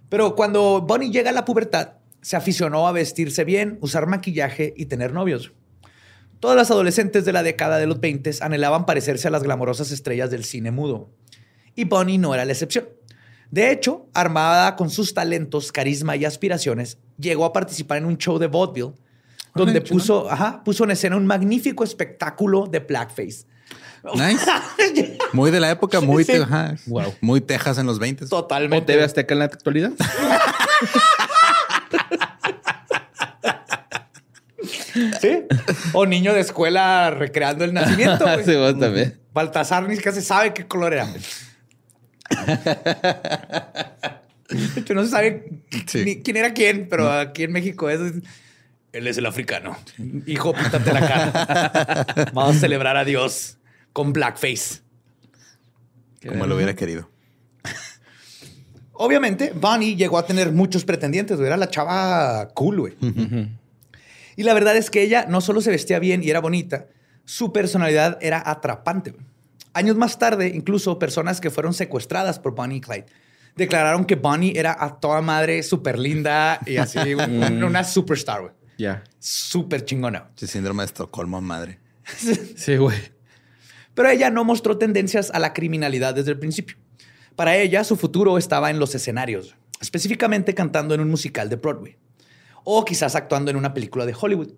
Pero 0.09 0.35
cuando 0.37 0.81
Bonnie 0.83 1.11
llega 1.11 1.31
a 1.31 1.33
la 1.33 1.45
pubertad, 1.45 1.95
se 2.23 2.37
aficionó 2.37 2.89
a 2.89 2.93
vestirse 2.93 3.45
bien, 3.45 3.77
usar 3.83 4.07
maquillaje 4.07 4.73
y 4.77 4.87
tener 4.87 5.13
novios. 5.13 5.53
Todas 6.41 6.57
las 6.57 6.71
adolescentes 6.71 7.25
de 7.25 7.33
la 7.33 7.43
década 7.43 7.79
de 7.79 7.87
los 7.87 8.01
20 8.01 8.31
anhelaban 8.41 8.87
parecerse 8.87 9.29
a 9.29 9.31
las 9.31 9.43
glamorosas 9.43 9.91
estrellas 9.93 10.31
del 10.31 10.45
cine 10.45 10.71
mudo. 10.71 11.11
Y 11.75 11.85
Bonnie 11.85 12.19
no 12.19 12.35
era 12.35 12.45
la 12.45 12.53
excepción. 12.53 12.89
De 13.51 13.71
hecho, 13.71 14.07
armada 14.15 14.75
con 14.77 14.89
sus 14.91 15.13
talentos, 15.15 15.71
carisma 15.73 16.17
y 16.17 16.25
aspiraciones, 16.25 16.97
llegó 17.19 17.45
a 17.45 17.53
participar 17.53 17.99
en 17.99 18.07
un 18.07 18.17
show 18.19 18.39
de 18.39 18.47
vaudeville 18.47 18.95
donde 19.55 19.83
puso, 19.83 20.31
ajá, 20.31 20.65
puso 20.65 20.85
en 20.85 20.93
escena 20.93 21.17
un 21.17 21.27
magnífico 21.27 21.85
espectáculo 21.85 22.67
de 22.67 22.79
blackface. 22.79 23.45
Nice. 24.15 24.45
Muy 25.33 25.51
de 25.51 25.61
la 25.61 25.71
época, 25.71 26.01
muy, 26.01 26.25
Sí. 26.25 26.33
te- 26.33 26.39
ajá, 26.43 26.75
Wow. 26.87 27.15
muy 27.21 27.41
Texas 27.41 27.79
en 27.79 27.87
los 27.87 27.99
20. 27.99 28.25
¿O 28.25 28.29
Totalmente. 28.29 28.93
TV 28.93 29.05
Azteca 29.05 29.35
en 29.35 29.39
la 29.39 29.45
actualidad? 29.45 29.93
¿Sí? 35.21 35.45
O 35.93 36.07
niño 36.07 36.33
de 36.35 36.41
escuela 36.41 37.11
recreando 37.11 37.65
el 37.65 37.73
nacimiento. 37.75 38.25
güey. 38.25 38.45
sí, 38.45 38.55
vos 38.57 38.79
también. 38.79 39.19
Baltasar 39.33 39.89
ni 39.89 39.97
siquiera 39.97 40.15
se 40.15 40.23
sabe 40.23 40.53
qué 40.53 40.67
color 40.67 40.93
era. 40.93 41.07
De 44.49 44.81
hecho, 44.81 44.95
no 44.95 45.03
se 45.05 45.11
sabe 45.11 45.63
Sí. 45.87 46.05
ni 46.05 46.23
quién 46.23 46.37
era 46.37 46.53
quién, 46.53 46.89
pero 46.89 47.11
aquí 47.11 47.45
en 47.45 47.53
México 47.53 47.89
es 47.89 48.01
Él 48.93 49.07
es 49.07 49.17
el 49.17 49.25
africano. 49.27 49.77
Hijo, 50.27 50.53
píntate 50.53 50.93
la 50.93 51.01
cara. 51.01 52.07
Vamos 52.35 52.57
a 52.57 52.61
celebrar 52.61 52.97
a 52.97 53.05
Dios 53.05 53.57
con 53.93 54.13
blackface. 54.13 54.81
Como 56.27 56.47
lo 56.47 56.57
hubiera 56.57 56.75
querido. 56.77 57.09
Obviamente, 58.95 59.53
Bonnie 59.55 59.97
llegó 59.97 60.19
a 60.19 60.27
tener 60.27 60.53
muchos 60.53 60.85
pretendientes, 60.85 61.41
Era 61.41 61.57
la 61.57 61.69
chava 61.69 62.49
cool, 62.55 62.81
güey. 62.81 62.95
Y 64.37 64.43
la 64.43 64.55
verdad 64.55 64.77
es 64.77 64.91
que 64.91 65.03
ella 65.03 65.27
no 65.29 65.41
solo 65.41 65.61
se 65.61 65.71
vestía 65.71 65.99
bien 65.99 66.23
y 66.23 66.31
era 66.31 66.41
bonita, 66.41 66.87
su 67.25 67.53
personalidad 67.53 68.19
era 68.21 68.43
atrapante. 68.45 69.15
Años 69.75 69.97
más 69.97 70.19
tarde, 70.19 70.49
incluso 70.49 70.99
personas 70.99 71.41
que 71.41 71.51
fueron 71.51 71.75
secuestradas 71.75 72.39
por 72.39 72.55
Bonnie 72.55 72.79
y 72.79 72.81
Clyde 72.81 73.07
declararon 73.57 74.05
que 74.05 74.17
Bonnie 74.17 74.55
era 74.57 74.77
a 74.79 74.99
toda 74.99 75.21
madre 75.21 75.63
súper 75.63 75.99
linda 75.99 76.61
y 76.67 76.77
así, 76.77 76.99
mm. 77.15 77.63
una 77.65 77.85
superstar, 77.85 78.41
güey. 78.41 78.53
Ya. 78.79 79.05
Súper 79.19 79.85
chingona. 79.85 80.31
Sí, 80.35 80.47
síndrome 80.47 80.83
de 80.83 80.87
Estocolmo, 80.87 81.41
madre. 81.41 81.79
sí, 82.57 82.77
güey. 82.77 82.99
Pero 83.95 84.09
ella 84.09 84.31
no 84.31 84.45
mostró 84.45 84.79
tendencias 84.79 85.31
a 85.31 85.39
la 85.39 85.53
criminalidad 85.53 86.15
desde 86.15 86.33
el 86.33 86.39
principio. 86.39 86.77
Para 87.37 87.57
ella, 87.57 87.85
su 87.85 87.97
futuro 87.97 88.37
estaba 88.37 88.71
en 88.71 88.79
los 88.79 88.95
escenarios, 88.95 89.57
específicamente 89.81 90.55
cantando 90.55 90.95
en 90.95 91.01
un 91.01 91.11
musical 91.11 91.49
de 91.49 91.57
Broadway 91.57 91.97
o 92.65 92.85
quizás 92.85 93.17
actuando 93.17 93.51
en 93.51 93.57
una 93.57 93.75
película 93.75 94.07
de 94.07 94.15
Hollywood. 94.19 94.53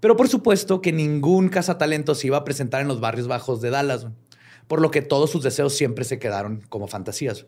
Pero 0.00 0.16
por 0.16 0.28
supuesto 0.28 0.80
que 0.80 0.92
ningún 0.92 1.48
cazatalento 1.48 2.14
se 2.14 2.26
iba 2.26 2.36
a 2.36 2.44
presentar 2.44 2.80
en 2.82 2.88
los 2.88 3.00
barrios 3.00 3.28
bajos 3.28 3.60
de 3.60 3.70
Dallas, 3.70 4.06
por 4.66 4.80
lo 4.80 4.90
que 4.90 5.02
todos 5.02 5.30
sus 5.30 5.42
deseos 5.42 5.74
siempre 5.74 6.04
se 6.04 6.18
quedaron 6.18 6.62
como 6.68 6.86
fantasías. 6.86 7.46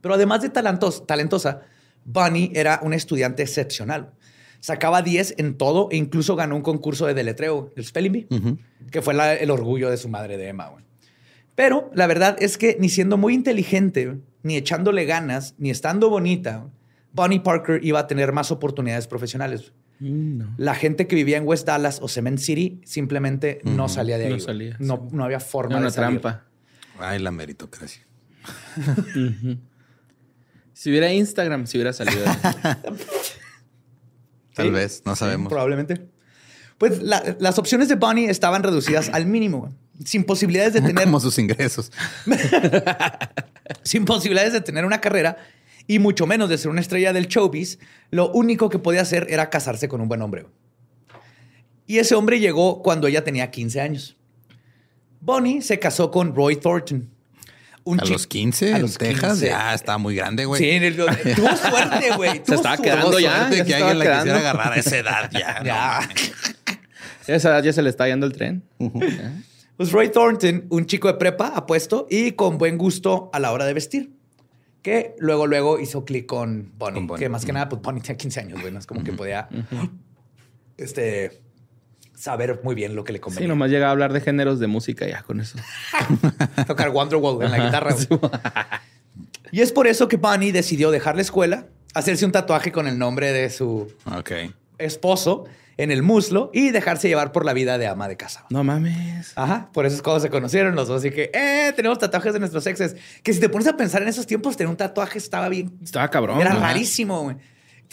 Pero 0.00 0.14
además 0.14 0.42
de 0.42 0.50
talentos, 0.50 1.06
talentosa, 1.06 1.62
Bunny 2.04 2.52
era 2.54 2.80
una 2.82 2.96
estudiante 2.96 3.42
excepcional. 3.42 4.12
Sacaba 4.60 5.02
10 5.02 5.34
en 5.38 5.56
todo 5.56 5.88
e 5.90 5.96
incluso 5.96 6.36
ganó 6.36 6.56
un 6.56 6.62
concurso 6.62 7.06
de 7.06 7.14
deletreo, 7.14 7.72
el 7.76 7.84
Spelling 7.84 8.12
Bee, 8.12 8.28
que 8.90 9.02
fue 9.02 9.14
el 9.40 9.50
orgullo 9.50 9.90
de 9.90 9.96
su 9.96 10.08
madre 10.08 10.36
de 10.36 10.48
Emma. 10.48 10.72
Pero 11.56 11.90
la 11.94 12.06
verdad 12.06 12.36
es 12.38 12.56
que 12.58 12.76
ni 12.78 12.88
siendo 12.88 13.16
muy 13.16 13.34
inteligente, 13.34 14.18
ni 14.44 14.56
echándole 14.56 15.06
ganas, 15.06 15.54
ni 15.58 15.70
estando 15.70 16.08
bonita, 16.10 16.68
Bonnie 17.12 17.40
Parker 17.40 17.84
iba 17.84 17.98
a 17.98 18.06
tener 18.06 18.30
más 18.32 18.52
oportunidades 18.52 19.08
profesionales. 19.08 19.72
Mm, 19.98 20.42
La 20.58 20.74
gente 20.74 21.06
que 21.06 21.16
vivía 21.16 21.38
en 21.38 21.46
West 21.46 21.66
Dallas 21.66 22.00
o 22.02 22.08
Cement 22.08 22.38
City 22.38 22.82
simplemente 22.84 23.60
no 23.64 23.88
salía 23.88 24.18
de 24.18 24.26
ahí. 24.26 24.32
No, 24.34 24.40
salía, 24.40 24.76
no, 24.78 25.08
no 25.10 25.24
había 25.24 25.40
forma 25.40 25.78
una 25.78 25.90
trampa. 25.90 26.44
Ay, 26.98 27.18
la 27.18 27.30
meritocracia. 27.32 28.02
Si 30.74 30.90
hubiera 30.90 31.10
Instagram, 31.12 31.66
si 31.66 31.78
hubiera 31.78 31.94
salido. 31.94 32.22
Tal 34.54 34.70
vez, 34.72 35.02
no 35.06 35.16
sabemos. 35.16 35.48
probablemente. 35.48 36.06
Pues 36.78 37.00
las 37.02 37.58
opciones 37.58 37.88
de 37.88 37.94
Bonnie 37.94 38.28
estaban 38.28 38.62
reducidas 38.62 39.08
al 39.08 39.24
mínimo, 39.24 39.74
sin 40.04 40.24
posibilidades 40.24 40.74
de 40.74 40.80
tener. 40.80 41.04
Como 41.04 41.20
sus 41.20 41.38
ingresos. 41.38 41.92
sin 43.82 44.04
posibilidades 44.04 44.52
de 44.52 44.60
tener 44.60 44.84
una 44.84 45.00
carrera 45.00 45.36
y 45.86 45.98
mucho 45.98 46.26
menos 46.26 46.48
de 46.48 46.58
ser 46.58 46.70
una 46.70 46.80
estrella 46.80 47.12
del 47.12 47.28
showbiz, 47.28 47.78
lo 48.10 48.30
único 48.32 48.68
que 48.68 48.78
podía 48.78 49.02
hacer 49.02 49.26
era 49.30 49.50
casarse 49.50 49.88
con 49.88 50.00
un 50.00 50.08
buen 50.08 50.22
hombre. 50.22 50.46
Y 51.86 51.98
ese 51.98 52.14
hombre 52.14 52.40
llegó 52.40 52.82
cuando 52.82 53.06
ella 53.06 53.22
tenía 53.22 53.50
15 53.50 53.80
años. 53.80 54.16
Bonnie 55.20 55.62
se 55.62 55.78
casó 55.78 56.10
con 56.10 56.34
Roy 56.34 56.56
Thornton. 56.56 57.10
Un 57.84 58.00
¿A 58.00 58.04
los 58.04 58.26
15? 58.26 58.74
¿A 58.74 58.78
los 58.80 58.98
Texas? 58.98 59.38
Ya 59.38 59.72
estaba 59.72 59.96
muy 59.96 60.16
grande, 60.16 60.44
güey. 60.44 60.60
Sí, 60.60 60.96
tuvo 61.36 61.56
suerte, 61.56 62.10
güey. 62.16 62.42
Se 62.44 62.56
estaba 62.56 62.76
quedando 62.76 63.20
ya. 63.20 63.48
que 63.48 63.74
alguien 63.74 63.98
la 64.00 64.16
quisiera 64.16 64.38
agarrar 64.38 64.72
a 64.72 64.76
esa 64.76 64.96
edad 64.96 65.30
ya. 65.30 65.62
ya. 65.64 66.08
esa 67.28 67.50
edad 67.50 67.62
ya 67.62 67.72
se 67.72 67.82
le 67.82 67.90
está 67.90 68.08
yendo 68.08 68.26
el 68.26 68.32
tren. 68.32 68.64
Pues 69.76 69.92
Roy 69.92 70.10
Thornton, 70.10 70.66
un 70.70 70.86
chico 70.86 71.08
de 71.08 71.14
prepa, 71.14 71.48
apuesto 71.48 72.06
y 72.10 72.32
con 72.32 72.58
buen 72.58 72.78
gusto 72.78 73.30
a 73.32 73.40
la 73.40 73.52
hora 73.52 73.66
de 73.66 73.74
vestir 73.74 74.16
que 74.86 75.16
luego, 75.18 75.48
luego 75.48 75.80
hizo 75.80 76.04
clic 76.04 76.26
con 76.26 76.70
Bonnie, 76.78 77.08
que 77.18 77.28
más 77.28 77.44
que 77.44 77.52
nada, 77.52 77.68
pues 77.68 77.82
Bonnie 77.82 78.00
tenía 78.00 78.16
15 78.16 78.38
años, 78.38 78.60
güey, 78.60 78.72
no 78.72 78.78
es 78.78 78.86
como 78.86 79.02
que 79.02 79.12
podía 79.12 79.48
este, 80.76 81.42
saber 82.14 82.60
muy 82.62 82.76
bien 82.76 82.94
lo 82.94 83.02
que 83.02 83.12
le 83.12 83.18
convenía. 83.18 83.46
Sí, 83.46 83.48
nomás 83.48 83.68
llega 83.68 83.88
a 83.88 83.90
hablar 83.90 84.12
de 84.12 84.20
géneros 84.20 84.60
de 84.60 84.68
música 84.68 85.04
ya 85.04 85.24
con 85.24 85.40
eso. 85.40 85.58
Tocar 86.68 86.90
Wonderwall 86.90 87.42
en 87.42 87.50
la 87.50 87.66
guitarra. 87.66 87.96
y 89.50 89.60
es 89.60 89.72
por 89.72 89.88
eso 89.88 90.06
que 90.06 90.18
Bonnie 90.18 90.52
decidió 90.52 90.92
dejar 90.92 91.16
la 91.16 91.22
escuela, 91.22 91.66
hacerse 91.92 92.24
un 92.24 92.30
tatuaje 92.30 92.70
con 92.70 92.86
el 92.86 92.96
nombre 92.96 93.32
de 93.32 93.50
su 93.50 93.92
esposo 94.78 95.46
en 95.78 95.90
el 95.90 96.02
muslo 96.02 96.50
y 96.54 96.70
dejarse 96.70 97.08
llevar 97.08 97.32
por 97.32 97.44
la 97.44 97.52
vida 97.52 97.78
de 97.78 97.86
ama 97.86 98.08
de 98.08 98.16
casa. 98.16 98.46
No 98.50 98.64
mames. 98.64 99.32
Ajá, 99.36 99.70
por 99.72 99.86
eso 99.86 99.96
es 99.96 100.02
cuando 100.02 100.20
se 100.20 100.30
conocieron 100.30 100.74
los 100.74 100.88
dos. 100.88 101.00
Así 101.00 101.10
que, 101.10 101.30
eh, 101.34 101.72
tenemos 101.76 101.98
tatuajes 101.98 102.32
de 102.32 102.38
nuestros 102.40 102.66
exes. 102.66 102.96
Que 103.22 103.32
si 103.32 103.40
te 103.40 103.48
pones 103.48 103.68
a 103.68 103.76
pensar 103.76 104.02
en 104.02 104.08
esos 104.08 104.26
tiempos, 104.26 104.56
tener 104.56 104.70
un 104.70 104.76
tatuaje 104.76 105.18
estaba 105.18 105.48
bien. 105.48 105.78
Estaba 105.82 106.08
cabrón. 106.08 106.40
Era 106.40 106.54
rarísimo, 106.54 107.22
güey. 107.22 107.36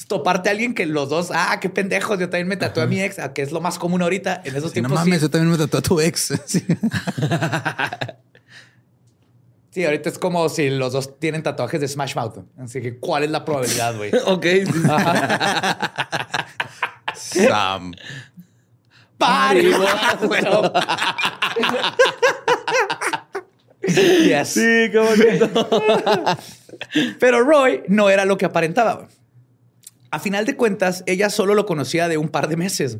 Toparte 0.07 0.49
a 0.49 0.53
alguien 0.53 0.73
que 0.73 0.87
los 0.87 1.09
dos, 1.09 1.29
ah, 1.33 1.59
qué 1.61 1.69
pendejos, 1.69 2.19
yo 2.19 2.27
también 2.27 2.47
me 2.47 2.57
tatué 2.57 2.83
a 2.83 2.87
mi 2.87 2.99
ex, 2.99 3.17
que 3.35 3.43
es 3.43 3.51
lo 3.51 3.61
más 3.61 3.77
común 3.77 4.01
ahorita 4.01 4.41
en 4.43 4.55
esos 4.55 4.73
tiempos. 4.73 4.91
No 4.91 4.99
mames, 4.99 5.21
yo 5.21 5.29
también 5.29 5.51
me 5.51 5.57
tatué 5.57 5.79
a 5.79 5.81
tu 5.81 5.99
ex. 6.01 6.33
Sí. 9.73 9.83
ahorita 9.83 10.09
es 10.09 10.19
como 10.19 10.47
si 10.49 10.69
los 10.69 10.93
dos 10.93 11.19
tienen 11.19 11.41
tatuajes 11.41 11.81
de 11.81 11.87
Smash 11.87 12.15
Mouth. 12.15 12.45
Así 12.59 12.79
que, 12.79 12.99
¿cuál 12.99 13.23
es 13.23 13.31
la 13.31 13.43
probabilidad, 13.43 13.97
güey? 13.97 14.11
ok. 14.27 14.45
Sam. 17.23 17.93
Party. 19.17 19.71
yes. 23.87 24.49
Sí, 24.49 24.89
qué 24.91 24.99
bonito. 24.99 25.49
Pero 27.19 27.43
Roy 27.43 27.83
no 27.87 28.09
era 28.09 28.25
lo 28.25 28.37
que 28.37 28.45
aparentaba. 28.45 29.07
A 30.11 30.19
final 30.19 30.45
de 30.45 30.55
cuentas, 30.55 31.03
ella 31.07 31.29
solo 31.29 31.55
lo 31.55 31.65
conocía 31.65 32.07
de 32.07 32.17
un 32.17 32.29
par 32.29 32.47
de 32.47 32.57
meses. 32.57 32.99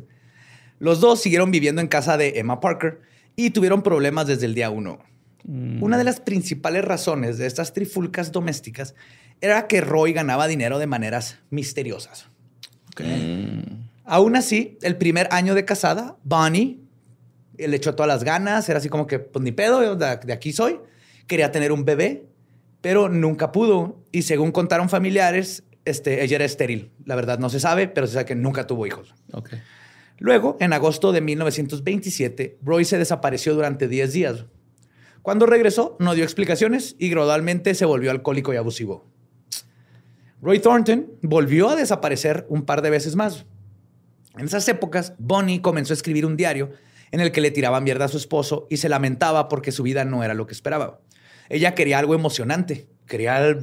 Los 0.78 1.00
dos 1.00 1.20
siguieron 1.20 1.50
viviendo 1.50 1.80
en 1.80 1.88
casa 1.88 2.16
de 2.16 2.38
Emma 2.38 2.60
Parker 2.60 3.00
y 3.36 3.50
tuvieron 3.50 3.82
problemas 3.82 4.26
desde 4.26 4.46
el 4.46 4.54
día 4.54 4.70
uno. 4.70 4.98
Mm. 5.44 5.82
Una 5.82 5.98
de 5.98 6.04
las 6.04 6.20
principales 6.20 6.84
razones 6.84 7.38
de 7.38 7.46
estas 7.46 7.72
trifulcas 7.72 8.32
domésticas 8.32 8.94
era 9.40 9.66
que 9.66 9.80
Roy 9.80 10.12
ganaba 10.12 10.46
dinero 10.46 10.78
de 10.78 10.86
maneras 10.86 11.38
misteriosas. 11.50 12.28
Okay. 12.92 13.83
Aún 14.04 14.36
así, 14.36 14.78
el 14.82 14.96
primer 14.96 15.28
año 15.30 15.54
de 15.54 15.64
casada, 15.64 16.16
Bonnie 16.24 16.80
le 17.56 17.76
echó 17.76 17.94
todas 17.94 18.08
las 18.08 18.24
ganas, 18.24 18.68
era 18.68 18.78
así 18.78 18.88
como 18.88 19.06
que, 19.06 19.18
pues 19.18 19.42
ni 19.42 19.52
pedo, 19.52 19.96
de, 19.96 20.32
aquí 20.32 20.52
soy. 20.52 20.80
Quería 21.26 21.52
tener 21.52 21.72
un 21.72 21.84
bebé, 21.84 22.26
pero 22.80 23.08
nunca 23.08 23.52
pudo. 23.52 24.02
Y 24.12 24.22
según 24.22 24.52
contaron 24.52 24.88
familiares, 24.88 25.64
este, 25.84 26.22
ella 26.24 26.36
era 26.36 26.44
estéril. 26.44 26.90
La 27.04 27.14
verdad 27.14 27.38
no 27.38 27.48
se 27.48 27.60
sabe, 27.60 27.88
pero 27.88 28.06
se 28.06 28.14
sabe 28.14 28.24
que 28.26 28.34
nunca 28.34 28.66
tuvo 28.66 28.86
hijos. 28.86 29.14
Okay. 29.32 29.60
Luego, 30.18 30.56
en 30.60 30.72
agosto 30.72 31.12
de 31.12 31.20
1927, 31.20 32.58
Roy 32.62 32.84
se 32.84 32.98
desapareció 32.98 33.54
durante 33.54 33.88
10 33.88 34.12
días. 34.12 34.44
Cuando 35.22 35.46
regresó, 35.46 35.96
no 36.00 36.14
dio 36.14 36.24
explicaciones 36.24 36.96
y 36.98 37.08
gradualmente 37.08 37.74
se 37.74 37.86
volvió 37.86 38.10
alcohólico 38.10 38.52
y 38.52 38.56
abusivo. 38.56 39.06
Roy 40.42 40.58
Thornton 40.58 41.10
volvió 41.22 41.70
a 41.70 41.76
desaparecer 41.76 42.44
un 42.50 42.66
par 42.66 42.82
de 42.82 42.90
veces 42.90 43.16
más. 43.16 43.46
En 44.36 44.46
esas 44.46 44.68
épocas, 44.68 45.14
Bonnie 45.18 45.60
comenzó 45.60 45.92
a 45.92 45.96
escribir 45.96 46.26
un 46.26 46.36
diario 46.36 46.70
en 47.10 47.20
el 47.20 47.30
que 47.30 47.40
le 47.40 47.50
tiraba 47.50 47.80
mierda 47.80 48.06
a 48.06 48.08
su 48.08 48.16
esposo 48.16 48.66
y 48.70 48.78
se 48.78 48.88
lamentaba 48.88 49.48
porque 49.48 49.70
su 49.70 49.82
vida 49.82 50.04
no 50.04 50.24
era 50.24 50.34
lo 50.34 50.46
que 50.46 50.52
esperaba. 50.52 51.00
Ella 51.48 51.74
quería 51.74 51.98
algo 51.98 52.14
emocionante, 52.14 52.88
quería 53.06 53.56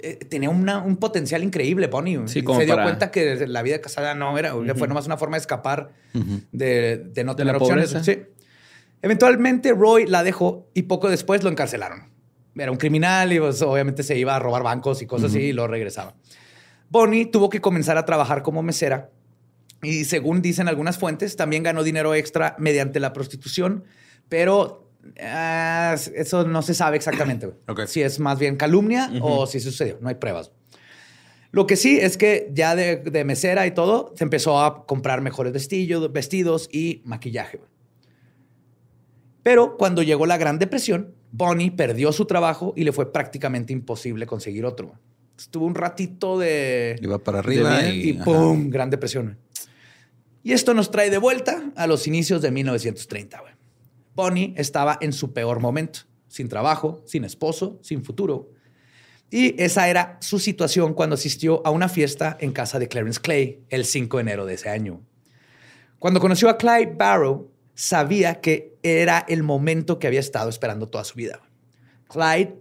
eh, 0.00 0.16
tenía 0.28 0.50
un 0.50 0.96
potencial 0.98 1.42
increíble, 1.42 1.86
Bonnie. 1.86 2.20
se 2.28 2.42
dio 2.42 2.74
cuenta 2.74 3.10
que 3.10 3.46
la 3.46 3.62
vida 3.62 3.80
casada 3.80 4.14
no 4.14 4.36
era, 4.38 4.52
fue 4.74 4.88
nomás 4.88 5.06
una 5.06 5.16
forma 5.16 5.36
de 5.36 5.40
escapar 5.40 5.92
de, 6.52 7.22
no 7.24 7.34
tener 7.34 7.56
opciones. 7.56 7.94
Eventualmente 9.02 9.72
Roy 9.72 10.06
la 10.06 10.22
dejó 10.22 10.68
y 10.74 10.82
poco 10.82 11.08
después 11.08 11.42
lo 11.42 11.50
encarcelaron. 11.50 12.10
Era 12.54 12.70
un 12.70 12.78
criminal 12.78 13.32
y 13.32 13.38
pues, 13.38 13.60
obviamente 13.62 14.02
se 14.02 14.18
iba 14.18 14.34
a 14.34 14.38
robar 14.38 14.62
bancos 14.62 15.02
y 15.02 15.06
cosas 15.06 15.30
así 15.30 15.40
y 15.40 15.52
lo 15.52 15.66
regresaba. 15.66 16.14
Bonnie 16.88 17.26
tuvo 17.26 17.50
que 17.50 17.60
comenzar 17.60 17.98
a 17.98 18.04
trabajar 18.04 18.42
como 18.42 18.62
mesera 18.62 19.10
y 19.82 20.04
según 20.04 20.42
dicen 20.42 20.68
algunas 20.68 20.98
fuentes, 20.98 21.36
también 21.36 21.62
ganó 21.62 21.82
dinero 21.82 22.14
extra 22.14 22.56
mediante 22.58 23.00
la 23.00 23.12
prostitución, 23.12 23.84
pero 24.28 24.90
ah, 25.20 25.96
eso 26.14 26.44
no 26.44 26.62
se 26.62 26.74
sabe 26.74 26.96
exactamente. 26.96 27.52
Si 27.86 28.02
es 28.02 28.18
más 28.18 28.38
bien 28.38 28.56
calumnia 28.56 29.10
o 29.20 29.46
si 29.46 29.60
sucedió. 29.60 29.98
No 30.00 30.08
hay 30.08 30.16
pruebas. 30.16 30.50
Lo 31.52 31.66
que 31.66 31.76
sí 31.76 31.98
es 31.98 32.16
que 32.16 32.50
ya 32.52 32.74
de, 32.74 33.24
mesera 33.24 33.66
y 33.66 33.70
todo, 33.70 34.12
se 34.16 34.24
empezó 34.24 34.60
a 34.60 34.84
comprar 34.86 35.22
mejores 35.22 35.52
vestidos, 35.52 36.12
vestidos 36.12 36.68
y 36.72 37.02
maquillaje. 37.04 37.60
Pero 39.42 39.76
cuando 39.76 40.02
llegó 40.02 40.26
la 40.26 40.36
Gran 40.36 40.58
Depresión, 40.58 41.14
Bonnie 41.30 41.70
perdió 41.70 42.12
su 42.12 42.26
trabajo 42.26 42.72
y 42.76 42.84
le 42.84 42.92
fue 42.92 43.12
prácticamente 43.12 43.72
imposible 43.72 44.26
conseguir 44.26 44.64
otro. 44.64 44.98
Estuvo 45.38 45.66
un 45.66 45.74
ratito 45.74 46.38
de... 46.38 46.96
Iba 47.00 47.18
para 47.18 47.38
arriba 47.38 47.86
y, 47.88 48.14
¡pum! 48.14 48.68
Gran 48.70 48.90
Depresión. 48.90 49.38
Y 50.46 50.52
esto 50.52 50.74
nos 50.74 50.92
trae 50.92 51.10
de 51.10 51.18
vuelta 51.18 51.72
a 51.74 51.88
los 51.88 52.06
inicios 52.06 52.40
de 52.40 52.52
1930. 52.52 53.40
Güey. 53.40 53.54
Bonnie 54.14 54.54
estaba 54.56 54.96
en 55.00 55.12
su 55.12 55.32
peor 55.32 55.58
momento, 55.58 56.02
sin 56.28 56.48
trabajo, 56.48 57.02
sin 57.04 57.24
esposo, 57.24 57.80
sin 57.82 58.04
futuro. 58.04 58.52
Y 59.28 59.60
esa 59.60 59.88
era 59.88 60.18
su 60.20 60.38
situación 60.38 60.94
cuando 60.94 61.14
asistió 61.14 61.66
a 61.66 61.72
una 61.72 61.88
fiesta 61.88 62.36
en 62.38 62.52
casa 62.52 62.78
de 62.78 62.86
Clarence 62.86 63.20
Clay 63.20 63.64
el 63.70 63.84
5 63.84 64.18
de 64.18 64.20
enero 64.20 64.46
de 64.46 64.54
ese 64.54 64.68
año. 64.68 65.02
Cuando 65.98 66.20
conoció 66.20 66.48
a 66.48 66.58
Clyde 66.58 66.94
Barrow, 66.96 67.50
sabía 67.74 68.40
que 68.40 68.78
era 68.84 69.24
el 69.26 69.42
momento 69.42 69.98
que 69.98 70.06
había 70.06 70.20
estado 70.20 70.48
esperando 70.48 70.88
toda 70.88 71.02
su 71.02 71.16
vida. 71.16 71.40
Clyde, 72.06 72.54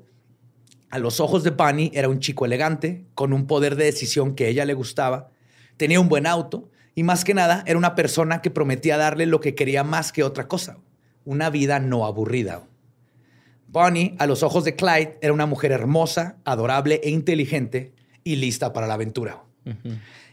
a 0.90 0.98
los 0.98 1.20
ojos 1.20 1.44
de 1.44 1.52
Bunny, 1.52 1.92
era 1.94 2.10
un 2.10 2.20
chico 2.20 2.46
elegante, 2.46 3.06
con 3.14 3.32
un 3.32 3.46
poder 3.46 3.76
de 3.76 3.86
decisión 3.86 4.34
que 4.34 4.48
ella 4.48 4.66
le 4.66 4.74
gustaba, 4.74 5.30
tenía 5.78 6.00
un 6.00 6.10
buen 6.10 6.26
auto 6.26 6.72
y 6.96 7.04
más 7.04 7.26
que 7.26 7.34
nada 7.34 7.64
era 7.68 7.78
una 7.78 7.94
persona 7.94 8.42
que 8.42 8.50
prometía 8.50 8.98
darle 8.98 9.26
lo 9.26 9.42
que 9.42 9.54
quería 9.54 9.84
más 9.84 10.12
que 10.12 10.24
otra 10.24 10.48
cosa, 10.48 10.78
una 11.26 11.50
vida 11.50 11.80
no 11.80 12.06
aburrida. 12.06 12.64
Bonnie, 13.68 14.16
a 14.20 14.26
los 14.26 14.42
ojos 14.42 14.64
de 14.64 14.76
Clyde, 14.76 15.18
era 15.22 15.34
una 15.34 15.46
mujer 15.46 15.74
hermosa, 15.74 16.38
adorable 16.46 17.02
e 17.04 17.10
inteligente 17.10 17.94
y 18.24 18.38
lista 18.38 18.72
para 18.72 18.88
la 18.88 18.94
aventura. 18.94 19.44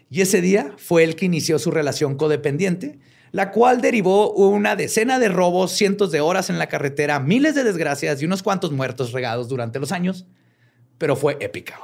Y 0.09 0.21
ese 0.21 0.41
día 0.41 0.75
fue 0.77 1.03
el 1.03 1.17
que 1.17 1.27
inició 1.27 1.59
su 1.59 1.73
relación 1.73 2.17
codependiente, 2.17 3.01
la 3.33 3.51
cual 3.51 3.81
derivó 3.81 4.33
una 4.33 4.77
decena 4.77 5.19
de 5.19 5.29
robos, 5.29 5.73
cientos 5.73 6.13
de 6.13 6.21
horas 6.21 6.51
en 6.51 6.59
la 6.59 6.69
carretera, 6.69 7.19
miles 7.19 7.55
de 7.55 7.65
desgracias 7.65 8.23
y 8.23 8.27
unos 8.27 8.43
cuantos 8.43 8.71
muertos 8.71 9.13
regados 9.13 9.49
durante 9.49 9.81
los 9.81 9.91
años, 9.91 10.27
pero 10.99 11.17
fue 11.17 11.39
épica. 11.41 11.81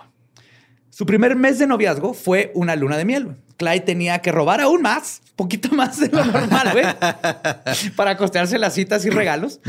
Su 0.90 1.06
primer 1.06 1.36
mes 1.36 1.58
de 1.58 1.66
noviazgo 1.66 2.12
fue 2.12 2.52
una 2.54 2.76
luna 2.76 2.98
de 2.98 3.04
miel. 3.04 3.36
Clyde 3.58 3.80
tenía 3.80 4.20
que 4.20 4.32
robar 4.32 4.60
aún 4.60 4.82
más, 4.82 5.20
poquito 5.36 5.68
más 5.74 5.98
de 5.98 6.08
lo 6.08 6.24
normal, 6.24 6.70
güey, 6.72 6.86
para 7.96 8.16
costearse 8.16 8.56
las 8.58 8.72
citas 8.72 9.04
y 9.04 9.10
regalos, 9.10 9.60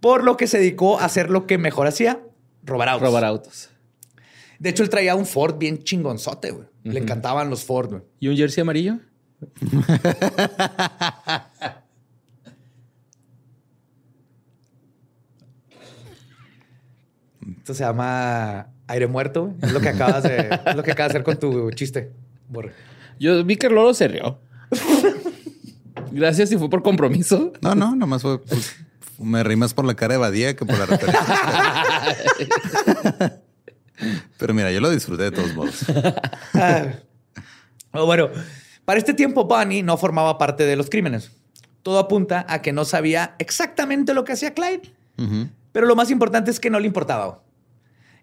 por 0.00 0.24
lo 0.24 0.36
que 0.36 0.46
se 0.46 0.58
dedicó 0.58 1.00
a 1.00 1.04
hacer 1.04 1.28
lo 1.28 1.46
que 1.46 1.58
mejor 1.58 1.88
hacía, 1.88 2.20
robar 2.62 2.88
autos. 2.88 3.08
Robar 3.08 3.24
autos. 3.24 3.68
De 4.60 4.70
hecho, 4.70 4.84
él 4.84 4.88
traía 4.88 5.16
un 5.16 5.26
Ford 5.26 5.58
bien 5.58 5.82
chingonzote, 5.82 6.52
güey. 6.52 6.66
Le 6.84 7.00
encantaban 7.00 7.50
los 7.50 7.64
Ford, 7.64 7.90
güey. 7.90 8.02
¿Y 8.20 8.28
un 8.28 8.36
jersey 8.36 8.62
amarillo? 8.62 9.00
Esto 17.58 17.74
se 17.74 17.82
llama 17.82 18.68
aire 18.86 19.08
muerto. 19.08 19.52
Es 19.60 19.72
lo 19.72 19.80
que 19.80 19.88
acabas 19.88 20.22
de, 20.22 20.60
es 20.66 20.76
lo 20.76 20.84
que 20.84 20.92
acabas 20.92 21.12
de 21.12 21.18
hacer 21.18 21.24
con 21.24 21.38
tu 21.38 21.72
chiste, 21.72 22.12
Borre. 22.48 22.72
Yo 23.18 23.44
vi 23.44 23.56
que 23.56 23.66
el 23.68 23.74
loro 23.74 23.94
se 23.94 24.08
rió. 24.08 24.38
Gracias 26.12 26.48
si 26.48 26.56
fue 26.56 26.68
por 26.70 26.82
compromiso. 26.82 27.52
No, 27.60 27.74
no, 27.74 27.96
nomás 27.96 28.22
fue. 28.22 28.40
pues, 28.40 28.76
me 29.18 29.42
rimas 29.42 29.74
por 29.74 29.84
la 29.84 29.94
cara 29.94 30.14
de 30.14 30.18
Badía 30.18 30.56
que 30.56 30.64
por 30.64 30.78
la 30.78 30.86
referencia. 30.86 31.26
Pero 34.38 34.54
mira, 34.54 34.70
yo 34.72 34.80
lo 34.80 34.90
disfruté 34.90 35.24
de 35.24 35.32
todos 35.32 35.54
modos. 35.54 35.84
Ah. 36.54 36.86
Oh, 37.92 38.04
bueno, 38.04 38.28
para 38.84 38.98
este 38.98 39.14
tiempo 39.14 39.44
Bunny 39.44 39.82
no 39.82 39.96
formaba 39.96 40.36
parte 40.36 40.64
de 40.64 40.76
los 40.76 40.90
crímenes. 40.90 41.30
Todo 41.82 41.98
apunta 41.98 42.44
a 42.48 42.60
que 42.60 42.72
no 42.72 42.84
sabía 42.84 43.34
exactamente 43.38 44.12
lo 44.12 44.24
que 44.24 44.32
hacía 44.32 44.52
Clyde. 44.52 44.92
Pero 45.72 45.86
lo 45.86 45.96
más 45.96 46.10
importante 46.10 46.50
es 46.50 46.60
que 46.60 46.68
no 46.68 46.78
le 46.78 46.86
importaba. 46.86 47.42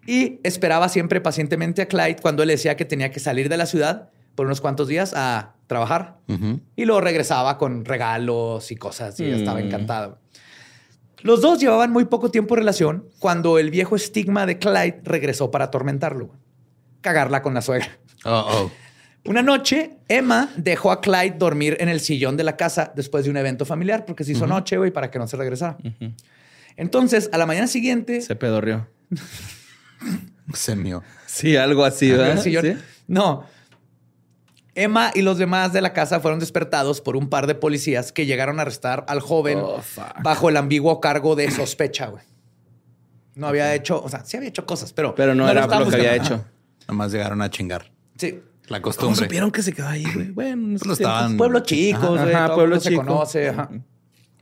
Y 0.06 0.38
esperaba 0.44 0.88
siempre 0.88 1.20
pacientemente 1.20 1.82
a 1.82 1.86
Clyde 1.86 2.16
cuando 2.22 2.42
él 2.42 2.50
decía 2.50 2.76
que 2.76 2.84
tenía 2.84 3.10
que 3.10 3.20
salir 3.20 3.48
de 3.48 3.56
la 3.56 3.66
ciudad 3.66 4.10
por 4.34 4.46
unos 4.46 4.60
cuantos 4.60 4.88
días 4.88 5.12
a 5.14 5.54
trabajar. 5.66 6.18
Y 6.76 6.84
luego 6.84 7.00
regresaba 7.00 7.56
con 7.58 7.84
regalos 7.84 8.70
y 8.70 8.76
cosas 8.76 9.18
y 9.20 9.24
estaba 9.30 9.60
Mm. 9.60 9.64
encantado. 9.66 10.18
Los 11.22 11.40
dos 11.40 11.58
llevaban 11.58 11.90
muy 11.90 12.04
poco 12.04 12.30
tiempo 12.30 12.54
de 12.54 12.60
relación 12.60 13.08
cuando 13.18 13.58
el 13.58 13.70
viejo 13.70 13.96
estigma 13.96 14.44
de 14.44 14.58
Clyde 14.58 15.00
regresó 15.04 15.50
para 15.50 15.66
atormentarlo. 15.66 16.30
Cagarla 17.00 17.40
con 17.42 17.54
la 17.54 17.62
suegra. 17.62 17.88
Oh. 18.26 18.70
Una 19.26 19.40
noche, 19.42 19.96
Emma 20.08 20.50
dejó 20.56 20.90
a 20.92 21.00
Clyde 21.00 21.36
dormir 21.38 21.78
en 21.80 21.88
el 21.88 22.00
sillón 22.00 22.36
de 22.36 22.44
la 22.44 22.56
casa 22.56 22.92
después 22.94 23.24
de 23.24 23.30
un 23.30 23.38
evento 23.38 23.64
familiar 23.64 24.04
porque 24.04 24.22
se 24.22 24.32
hizo 24.32 24.46
noche, 24.46 24.76
güey, 24.76 24.90
para 24.90 25.10
que 25.10 25.18
no 25.18 25.26
se 25.26 25.38
regresara. 25.38 25.78
Entonces, 26.76 27.30
a 27.32 27.38
la 27.38 27.46
mañana 27.46 27.68
siguiente, 27.68 28.20
Se 28.20 28.36
pedorrió. 28.36 28.86
Se 30.52 30.76
mío. 30.76 31.02
Sí, 31.26 31.56
algo 31.56 31.84
así, 31.84 32.10
en 32.10 32.18
¿verdad? 32.18 32.42
¿Sí? 32.42 32.54
no. 33.06 33.46
Emma 34.74 35.10
y 35.14 35.22
los 35.22 35.38
demás 35.38 35.72
de 35.72 35.80
la 35.80 35.92
casa 35.92 36.18
fueron 36.20 36.40
despertados 36.40 37.00
por 37.00 37.16
un 37.16 37.28
par 37.28 37.46
de 37.46 37.54
policías 37.54 38.10
que 38.12 38.26
llegaron 38.26 38.58
a 38.58 38.62
arrestar 38.62 39.04
al 39.08 39.20
joven 39.20 39.58
Oh, 39.62 39.80
bajo 40.22 40.48
el 40.48 40.56
ambiguo 40.56 41.00
cargo 41.00 41.36
de 41.36 41.50
sospecha, 41.50 42.06
güey. 42.08 42.24
No 43.36 43.46
había 43.48 43.74
hecho, 43.74 44.02
o 44.02 44.08
sea, 44.08 44.24
sí 44.24 44.36
había 44.36 44.48
hecho 44.48 44.64
cosas, 44.66 44.92
pero 44.92 45.14
Pero 45.14 45.34
no, 45.34 45.48
era 45.48 45.66
lo 45.66 45.88
que 45.88 45.96
había 45.96 46.14
hecho. 46.16 46.44
Nomás 46.88 47.12
llegaron 47.12 47.40
a 47.42 47.50
chingar. 47.50 47.90
Sí. 48.16 48.40
La 48.68 48.80
¿Cómo 48.80 48.92
costumbre. 48.92 49.24
supieron 49.24 49.50
que 49.50 49.62
se 49.62 49.72
quedó 49.72 49.88
ahí, 49.88 50.04
güey? 50.14 50.30
Bueno, 50.30 50.78
tiempos. 50.78 50.98
estaban- 50.98 51.36
Pueblo 51.36 51.60
chico, 51.60 52.08
güey, 52.16 52.32
Ajá, 52.34 52.46
todo 52.46 52.54
pueblo 52.56 52.76
el 52.76 52.80
mundo 52.80 52.80
se 52.80 52.90
chico. 52.90 53.04
conoce. 53.04 53.48
ajá. 53.50 53.70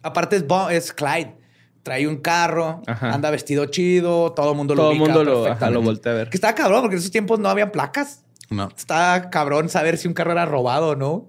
Aparte 0.02 0.36
es, 0.36 0.44
es 0.70 0.92
Clyde. 0.92 1.36
Trae 1.82 2.06
un 2.06 2.16
carro, 2.18 2.80
Ajá. 2.86 3.12
anda 3.12 3.30
vestido 3.30 3.64
chido, 3.66 4.32
todo 4.32 4.52
el 4.52 4.56
mundo 4.56 4.74
lo 4.76 4.82
Todo 4.82 4.92
el 4.92 5.00
ubica 5.00 5.14
mundo 5.14 5.24
lo, 5.24 5.46
ajá, 5.46 5.68
lo 5.70 5.82
voltea 5.82 6.12
a 6.12 6.14
ver. 6.14 6.30
Que 6.30 6.36
estaba 6.36 6.54
cabrón, 6.54 6.82
porque 6.82 6.94
en 6.94 7.00
esos 7.00 7.10
tiempos 7.10 7.40
no 7.40 7.48
había 7.48 7.72
placas. 7.72 8.22
No. 8.52 8.68
Está 8.76 9.30
cabrón 9.30 9.68
saber 9.68 9.98
si 9.98 10.08
un 10.08 10.14
carro 10.14 10.32
era 10.32 10.46
robado 10.46 10.90
o 10.90 10.96
no. 10.96 11.28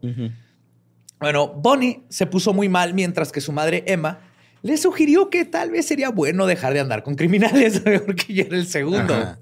Bueno, 1.19 1.47
Bonnie 1.47 2.03
se 2.09 2.25
puso 2.25 2.53
muy 2.53 2.69
mal 2.69 2.93
mientras 2.93 3.31
que 3.31 3.41
su 3.41 3.51
madre 3.51 3.83
Emma 3.87 4.19
le 4.61 4.77
sugirió 4.77 5.29
que 5.29 5.45
tal 5.45 5.71
vez 5.71 5.85
sería 5.85 6.09
bueno 6.09 6.45
dejar 6.45 6.73
de 6.73 6.79
andar 6.79 7.03
con 7.03 7.15
criminales, 7.15 7.81
porque 8.05 8.33
ya 8.33 8.43
era 8.43 8.57
el 8.57 8.67
segundo. 8.67 9.13
Ajá. 9.13 9.39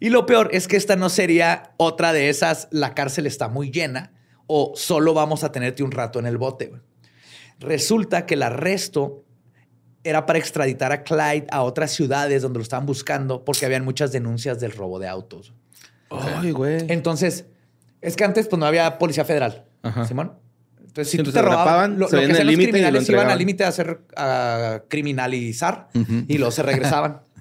Y 0.00 0.10
lo 0.10 0.26
peor 0.26 0.50
es 0.52 0.68
que 0.68 0.76
esta 0.76 0.96
no 0.96 1.08
sería 1.08 1.72
otra 1.76 2.12
de 2.12 2.28
esas, 2.28 2.68
la 2.70 2.94
cárcel 2.94 3.26
está 3.26 3.48
muy 3.48 3.70
llena 3.70 4.12
o 4.46 4.72
solo 4.76 5.14
vamos 5.14 5.44
a 5.44 5.52
tenerte 5.52 5.82
un 5.82 5.92
rato 5.92 6.18
en 6.18 6.26
el 6.26 6.36
bote. 6.36 6.72
Resulta 7.60 8.26
que 8.26 8.34
el 8.34 8.42
arresto 8.42 9.24
era 10.02 10.26
para 10.26 10.38
extraditar 10.38 10.92
a 10.92 11.02
Clyde 11.02 11.46
a 11.50 11.62
otras 11.62 11.92
ciudades 11.92 12.42
donde 12.42 12.58
lo 12.58 12.62
estaban 12.62 12.84
buscando 12.84 13.44
porque 13.44 13.64
habían 13.64 13.84
muchas 13.84 14.12
denuncias 14.12 14.60
del 14.60 14.72
robo 14.72 14.98
de 14.98 15.08
autos. 15.08 15.54
Ay, 16.22 16.50
güey. 16.50 16.84
Entonces, 16.88 17.46
es 18.00 18.16
que 18.16 18.24
antes 18.24 18.48
pues 18.48 18.58
no 18.58 18.66
había 18.66 18.98
policía 18.98 19.24
federal, 19.24 19.64
Ajá. 19.82 20.04
Simón. 20.06 20.32
Entonces, 20.78 21.10
si 21.10 21.16
Sí, 21.16 21.22
tú 21.22 21.30
entonces 21.30 21.42
te 21.42 21.48
robaban, 21.48 21.98
lo, 21.98 22.08
que 22.08 22.16
hacían 22.16 22.46
los 22.46 22.56
criminales 22.56 23.08
iban 23.08 23.30
al 23.30 23.38
límite 23.38 23.64
a 23.64 23.68
hacer 23.68 24.00
a 24.16 24.82
criminalizar 24.88 25.88
y 26.28 26.38
luego 26.38 26.50
se 26.52 26.62
regresaban. 26.62 27.20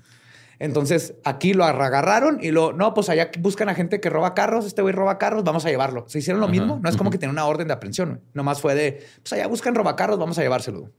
Entonces, 0.59 1.15
aquí 1.25 1.53
lo 1.53 1.65
agarraron 1.65 2.39
y 2.41 2.51
lo, 2.51 2.71
no, 2.71 2.93
pues 2.93 3.09
allá 3.09 3.29
buscan 3.39 3.67
a 3.67 3.75
gente 3.75 3.99
que 3.99 4.09
roba 4.09 4.33
carros, 4.33 4.65
este 4.65 4.81
güey 4.81 4.93
roba 4.93 5.17
carros, 5.17 5.43
vamos 5.43 5.65
a 5.65 5.69
llevarlo. 5.69 6.05
Se 6.07 6.19
hicieron 6.19 6.39
lo 6.39 6.45
Ajá, 6.45 6.51
mismo, 6.51 6.79
no 6.81 6.89
es 6.89 6.95
como 6.95 7.09
que 7.09 7.17
tienen 7.17 7.33
una 7.33 7.45
orden 7.45 7.67
de 7.67 7.73
aprehensión, 7.73 8.09
güey. 8.09 8.21
nomás 8.33 8.61
fue 8.61 8.73
de, 8.73 9.05
pues 9.21 9.33
allá 9.33 9.47
buscan 9.47 9.75
robacarros, 9.75 10.17
vamos 10.17 10.37
a 10.37 10.41
llevárselo. 10.41 10.89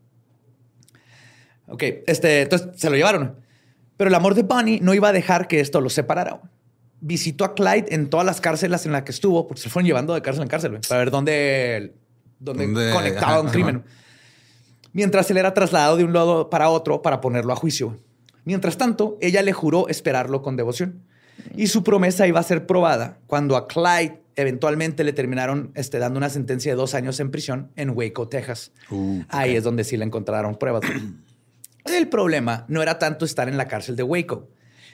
Ok, 1.66 1.82
este, 2.06 2.42
entonces 2.42 2.68
se 2.76 2.90
lo 2.90 2.96
llevaron. 2.96 3.36
Pero 3.96 4.08
el 4.08 4.14
amor 4.14 4.34
de 4.34 4.42
Bunny 4.42 4.80
no 4.80 4.92
iba 4.92 5.08
a 5.08 5.12
dejar 5.12 5.48
que 5.48 5.60
esto 5.60 5.80
lo 5.80 5.88
separara. 5.88 6.40
Visitó 7.00 7.44
a 7.44 7.54
Clyde 7.54 7.86
en 7.90 8.08
todas 8.08 8.24
las 8.24 8.40
cárceles 8.40 8.86
en 8.86 8.92
las 8.92 9.02
que 9.02 9.12
estuvo, 9.12 9.46
porque 9.46 9.62
se 9.62 9.68
fueron 9.70 9.86
llevando 9.86 10.14
de 10.14 10.22
cárcel 10.22 10.42
en 10.42 10.48
cárcel, 10.48 10.80
para 10.88 10.98
ver 11.00 11.10
dónde, 11.10 11.94
dónde 12.38 12.66
¿Dónde? 12.66 12.92
conectaba 12.92 13.32
Ajá, 13.32 13.40
un 13.40 13.46
ajá. 13.46 13.52
crimen. 13.52 13.84
Mientras 14.92 15.30
él 15.30 15.36
era 15.36 15.52
trasladado 15.52 15.96
de 15.96 16.04
un 16.04 16.12
lado 16.12 16.48
para 16.50 16.70
otro 16.70 17.02
para 17.02 17.20
ponerlo 17.20 17.52
a 17.52 17.56
juicio. 17.56 17.98
Mientras 18.44 18.76
tanto, 18.78 19.18
ella 19.20 19.42
le 19.42 19.52
juró 19.52 19.88
esperarlo 19.88 20.40
con 20.42 20.56
devoción. 20.56 21.02
Y 21.56 21.66
su 21.66 21.82
promesa 21.82 22.26
iba 22.26 22.40
a 22.40 22.44
ser 22.44 22.66
probada 22.66 23.18
cuando 23.26 23.56
a 23.56 23.66
Clyde 23.66 24.20
eventualmente 24.36 25.04
le 25.04 25.12
terminaron 25.12 25.72
este, 25.74 25.98
dando 25.98 26.18
una 26.18 26.30
sentencia 26.30 26.72
de 26.72 26.76
dos 26.76 26.94
años 26.94 27.18
en 27.20 27.30
prisión 27.30 27.70
en 27.76 27.90
Waco, 27.90 28.28
Texas. 28.28 28.72
Uh, 28.90 29.22
Ahí 29.28 29.56
es 29.56 29.64
donde 29.64 29.84
sí 29.84 29.96
le 29.96 30.04
encontraron 30.04 30.56
pruebas. 30.56 30.82
El 31.84 32.08
problema 32.08 32.64
no 32.68 32.82
era 32.82 32.98
tanto 32.98 33.24
estar 33.24 33.48
en 33.48 33.56
la 33.56 33.68
cárcel 33.68 33.96
de 33.96 34.02
Waco, 34.02 34.48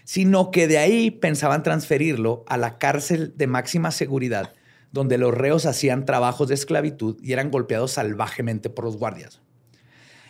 sino 0.04 0.50
que 0.50 0.66
de 0.66 0.78
ahí 0.78 1.10
pensaban 1.10 1.62
transferirlo 1.62 2.44
a 2.48 2.56
la 2.56 2.78
cárcel 2.78 3.32
de 3.36 3.46
máxima 3.46 3.90
seguridad, 3.90 4.52
donde 4.92 5.18
los 5.18 5.32
reos 5.32 5.66
hacían 5.66 6.04
trabajos 6.04 6.48
de 6.48 6.54
esclavitud 6.54 7.16
y 7.22 7.32
eran 7.32 7.50
golpeados 7.50 7.92
salvajemente 7.92 8.70
por 8.70 8.84
los 8.84 8.96
guardias. 8.96 9.40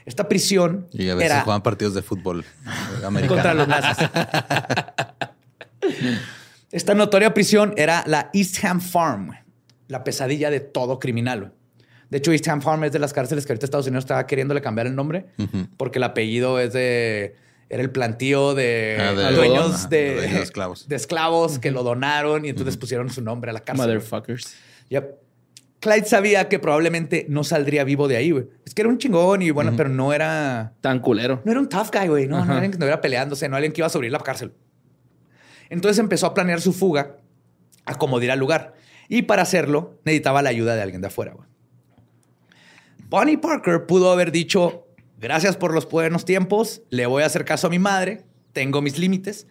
Esta 0.06 0.28
prisión 0.28 0.88
Y 0.92 1.08
a 1.08 1.14
veces 1.14 1.30
era 1.30 1.42
jugaban 1.42 1.62
partidos 1.62 1.94
de 1.94 2.02
fútbol 2.02 2.44
americano. 3.04 3.34
contra 3.34 3.54
los 3.54 3.68
nazis. 3.68 4.08
Esta 6.72 6.94
notoria 6.94 7.34
prisión 7.34 7.74
era 7.76 8.04
la 8.06 8.30
East 8.32 8.64
Ham 8.64 8.80
Farm, 8.80 9.32
la 9.88 10.04
pesadilla 10.04 10.50
de 10.50 10.60
todo 10.60 10.98
criminal. 10.98 11.52
De 12.10 12.18
hecho, 12.18 12.32
East 12.32 12.48
Ham 12.48 12.60
Farm 12.60 12.84
es 12.84 12.92
de 12.92 12.98
las 12.98 13.12
cárceles 13.12 13.46
que 13.46 13.52
ahorita 13.52 13.66
Estados 13.66 13.86
Unidos 13.86 14.04
estaba 14.04 14.26
queriéndole 14.26 14.60
cambiar 14.60 14.86
el 14.86 14.94
nombre 14.94 15.26
porque 15.76 15.98
el 15.98 16.04
apellido 16.04 16.58
es 16.58 16.72
de 16.72 17.36
era 17.70 17.82
el 17.82 17.90
plantío 17.90 18.54
de, 18.54 18.98
Ah, 19.00 19.12
de 19.14 19.32
dueños 19.32 19.88
de, 19.88 20.42
esclavos. 20.42 20.88
de 20.88 20.96
esclavos 20.96 21.58
que 21.58 21.70
lo 21.70 21.82
donaron 21.84 22.44
y 22.44 22.50
entonces 22.50 22.76
pusieron 22.76 23.08
su 23.10 23.22
nombre 23.22 23.50
a 23.50 23.54
la 23.54 23.60
cárcel. 23.60 23.86
Motherfuckers. 23.86 24.54
Yep. 24.88 25.14
Clyde 25.78 26.04
sabía 26.04 26.48
que 26.48 26.58
probablemente 26.58 27.24
no 27.30 27.42
saldría 27.42 27.84
vivo 27.84 28.06
de 28.06 28.16
ahí, 28.16 28.32
güey. 28.32 28.48
Es 28.66 28.74
que 28.74 28.82
era 28.82 28.90
un 28.90 28.98
chingón 28.98 29.40
y 29.40 29.50
bueno, 29.50 29.72
pero 29.76 29.88
no 29.88 30.12
era... 30.12 30.74
Tan 30.82 30.98
culero. 30.98 31.40
No 31.44 31.52
era 31.52 31.60
un 31.60 31.68
tough 31.70 31.88
guy, 31.90 32.08
güey. 32.08 32.26
No, 32.26 32.36
no 32.38 32.44
era 32.44 32.54
alguien 32.54 32.72
que 32.72 32.74
estuviera 32.74 33.00
peleándose, 33.00 33.48
no 33.48 33.56
alguien 33.56 33.72
que 33.72 33.80
iba 33.80 33.86
a 33.86 33.90
sobrevivir 33.90 34.12
la 34.12 34.18
cárcel. 34.24 34.52
Entonces 35.70 35.98
empezó 35.98 36.26
a 36.26 36.34
planear 36.34 36.60
su 36.60 36.74
fuga 36.74 37.16
a 37.86 37.94
como 37.94 38.18
al 38.18 38.38
lugar. 38.38 38.74
Y 39.08 39.22
para 39.22 39.42
hacerlo, 39.42 39.98
necesitaba 40.04 40.42
la 40.42 40.50
ayuda 40.50 40.74
de 40.74 40.82
alguien 40.82 41.00
de 41.00 41.06
afuera, 41.06 41.32
güey. 41.32 41.48
Bonnie 43.08 43.38
Parker 43.38 43.86
pudo 43.86 44.12
haber 44.12 44.32
dicho, 44.32 44.86
gracias 45.20 45.56
por 45.56 45.74
los 45.74 45.88
buenos 45.88 46.24
tiempos, 46.24 46.82
le 46.90 47.06
voy 47.06 47.22
a 47.22 47.26
hacer 47.26 47.44
caso 47.44 47.66
a 47.66 47.70
mi 47.70 47.78
madre, 47.78 48.24
tengo 48.52 48.82
mis 48.82 48.98
límites, 48.98 49.46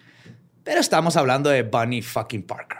pero 0.63 0.81
estamos 0.81 1.15
hablando 1.15 1.49
de 1.49 1.63
Bonnie 1.63 2.01
fucking 2.01 2.43
Parker. 2.43 2.79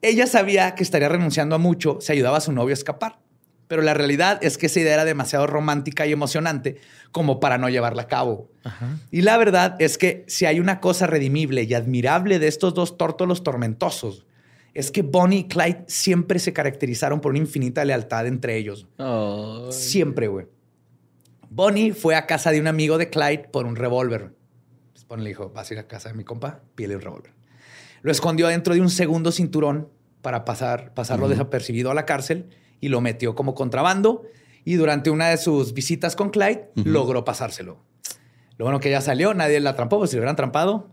Ella 0.00 0.26
sabía 0.26 0.74
que 0.74 0.82
estaría 0.82 1.08
renunciando 1.08 1.54
a 1.54 1.58
mucho 1.58 1.98
si 2.00 2.10
ayudaba 2.12 2.38
a 2.38 2.40
su 2.40 2.50
novio 2.50 2.72
a 2.72 2.74
escapar, 2.74 3.20
pero 3.68 3.82
la 3.82 3.94
realidad 3.94 4.38
es 4.42 4.58
que 4.58 4.66
esa 4.66 4.80
idea 4.80 4.94
era 4.94 5.04
demasiado 5.04 5.46
romántica 5.46 6.06
y 6.06 6.12
emocionante 6.12 6.78
como 7.12 7.38
para 7.38 7.56
no 7.56 7.68
llevarla 7.68 8.02
a 8.02 8.08
cabo. 8.08 8.50
Y 9.10 9.22
la 9.22 9.36
verdad 9.36 9.76
es 9.78 9.98
que 9.98 10.24
si 10.26 10.44
hay 10.44 10.58
una 10.58 10.80
cosa 10.80 11.06
redimible 11.06 11.62
y 11.62 11.74
admirable 11.74 12.38
de 12.38 12.48
estos 12.48 12.74
dos 12.74 12.98
tórtolos 12.98 13.44
tormentosos, 13.44 14.26
es 14.74 14.90
que 14.90 15.02
Bonnie 15.02 15.40
y 15.40 15.48
Clyde 15.48 15.84
siempre 15.86 16.38
se 16.38 16.52
caracterizaron 16.52 17.20
por 17.20 17.30
una 17.30 17.38
infinita 17.38 17.84
lealtad 17.84 18.26
entre 18.26 18.56
ellos. 18.56 18.88
Siempre, 19.70 20.26
güey. 20.26 20.46
Bonnie 21.54 21.92
fue 21.92 22.14
a 22.14 22.26
casa 22.26 22.50
de 22.50 22.58
un 22.58 22.66
amigo 22.66 22.96
de 22.96 23.10
Clyde 23.10 23.50
por 23.52 23.66
un 23.66 23.76
revólver. 23.76 24.34
Bonnie 25.06 25.24
le 25.24 25.28
dijo, 25.28 25.50
vas 25.50 25.70
a 25.70 25.74
ir 25.74 25.80
a 25.80 25.86
casa 25.86 26.08
de 26.08 26.14
mi 26.14 26.24
compa, 26.24 26.62
pídele 26.74 26.96
un 26.96 27.02
revólver. 27.02 27.34
Lo 28.00 28.10
escondió 28.10 28.46
dentro 28.46 28.72
de 28.72 28.80
un 28.80 28.88
segundo 28.88 29.30
cinturón 29.32 29.90
para 30.22 30.46
pasar, 30.46 30.94
pasarlo 30.94 31.28
desapercibido 31.28 31.90
a 31.90 31.94
la 31.94 32.06
cárcel 32.06 32.48
y 32.80 32.88
lo 32.88 33.02
metió 33.02 33.34
como 33.34 33.54
contrabando. 33.54 34.22
Y 34.64 34.76
durante 34.76 35.10
una 35.10 35.28
de 35.28 35.36
sus 35.36 35.74
visitas 35.74 36.16
con 36.16 36.30
Clyde, 36.30 36.70
logró 36.74 37.22
pasárselo. 37.26 37.84
Lo 38.56 38.64
bueno 38.64 38.80
que 38.80 38.88
ya 38.90 39.02
salió, 39.02 39.34
nadie 39.34 39.60
la 39.60 39.70
atrampó, 39.70 39.98
pues 39.98 40.08
si 40.08 40.16
lo 40.16 40.20
hubieran 40.20 40.36
trampado, 40.36 40.90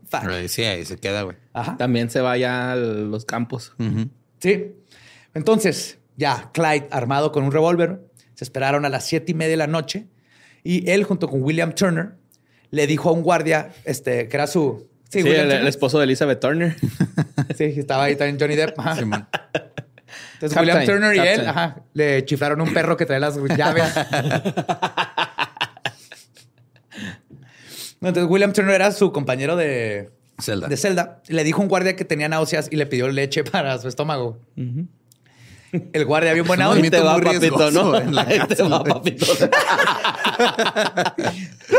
Sí, 0.49 0.63
ahí 0.63 0.83
se 0.83 0.97
queda, 0.97 1.21
güey. 1.21 1.37
También 1.77 2.09
se 2.09 2.19
vaya 2.19 2.73
a 2.73 2.75
los 2.75 3.23
campos. 3.23 3.75
Sí. 4.39 4.73
Entonces, 5.33 5.99
ya, 6.17 6.51
Clyde, 6.51 6.89
armado 6.91 7.31
con 7.31 7.45
un 7.45 7.53
revólver, 7.53 8.05
se 8.33 8.43
esperaron 8.43 8.83
a 8.83 8.89
las 8.89 9.05
siete 9.05 9.31
y 9.31 9.35
media 9.35 9.51
de 9.51 9.57
la 9.57 9.67
noche 9.67 10.09
y 10.63 10.89
él, 10.89 11.03
junto 11.03 11.27
con 11.27 11.41
William 11.43 11.73
Turner, 11.73 12.11
le 12.71 12.87
dijo 12.87 13.09
a 13.09 13.11
un 13.11 13.21
guardia, 13.21 13.69
este, 13.85 14.27
que 14.27 14.37
era 14.37 14.47
su... 14.47 14.87
Sí, 15.09 15.19
el, 15.19 15.67
esposo 15.67 15.97
de 15.97 16.03
Elizabeth 16.03 16.39
Turner. 16.39 16.75
sí, 17.57 17.63
estaba 17.63 18.03
ahí 18.03 18.15
también 18.15 18.39
Johnny 18.39 18.55
Depp. 18.55 18.77
Entonces, 20.33 20.57
William 20.57 20.85
Turner 20.85 21.15
y 21.15 21.19
él 21.19 21.47
le 21.93 22.23
chiflaron 22.25 22.61
un 22.61 22.71
perro 22.73 22.95
que 22.95 23.07
trae 23.07 23.19
las 23.19 23.35
llaves. 23.57 23.83
Entonces, 28.01 28.29
William 28.29 28.53
Turner 28.53 28.75
era 28.75 28.91
su 28.91 29.11
compañero 29.11 29.55
de 29.55 30.11
Zelda. 30.39 30.67
De 30.67 30.77
Zelda. 30.77 31.21
Le 31.27 31.43
dijo 31.43 31.59
a 31.59 31.63
un 31.63 31.69
guardia 31.69 31.95
que 31.95 32.05
tenía 32.05 32.29
náuseas 32.29 32.69
y 32.71 32.75
le 32.75 32.85
pidió 32.85 33.09
leche 33.09 33.43
para 33.51 33.77
su 33.79 33.87
estómago. 33.87 34.39
El 35.71 36.05
guardia 36.05 36.33
vio 36.33 36.43
un 36.43 36.47
buen 36.47 36.61
audio. 36.61 36.89
te 36.89 36.99
va, 36.99 37.19
papito, 37.19 37.71
¿no? 37.71 37.97
En 38.01 38.15
la 38.15 38.25
cárcel, 38.25 38.71
va, 38.71 38.83
papito. 38.83 39.25
¡No 39.39 39.43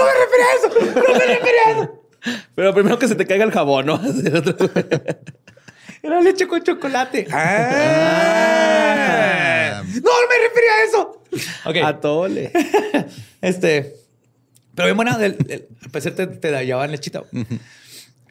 me 0.05 0.13
eso! 0.57 0.69
¡No 0.69 1.15
me 1.15 1.27
refería 1.27 1.63
a 1.67 1.71
eso! 1.73 2.01
Pero 2.55 2.75
primero 2.75 2.99
que 2.99 3.09
se 3.09 3.15
te 3.15 3.27
caiga 3.27 3.45
el 3.45 3.51
jabón, 3.51 3.87
¿no? 3.87 4.01
Era 6.03 6.21
leche 6.23 6.47
con 6.47 6.63
chocolate. 6.63 7.27
Ah. 7.31 8.63
No, 9.87 10.01
no 10.01 10.29
me 10.29 10.39
refería 10.49 10.73
a 10.73 10.85
eso. 10.89 11.23
Okay. 11.65 11.83
Atole. 11.83 12.51
Este. 13.43 13.97
Pero 14.75 14.87
bien 14.87 14.97
buena, 14.97 15.15
al 15.15 15.37
parecer 15.91 16.15
te, 16.15 16.27
te 16.27 16.51
daban 16.51 16.91
lechita. 16.91 17.23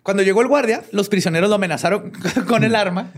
Cuando 0.03 0.23
llegó 0.23 0.41
el 0.41 0.47
guardia, 0.47 0.83
los 0.91 1.09
prisioneros 1.09 1.49
lo 1.49 1.55
amenazaron 1.55 2.11
con 2.47 2.63
el 2.63 2.75
arma, 2.75 3.11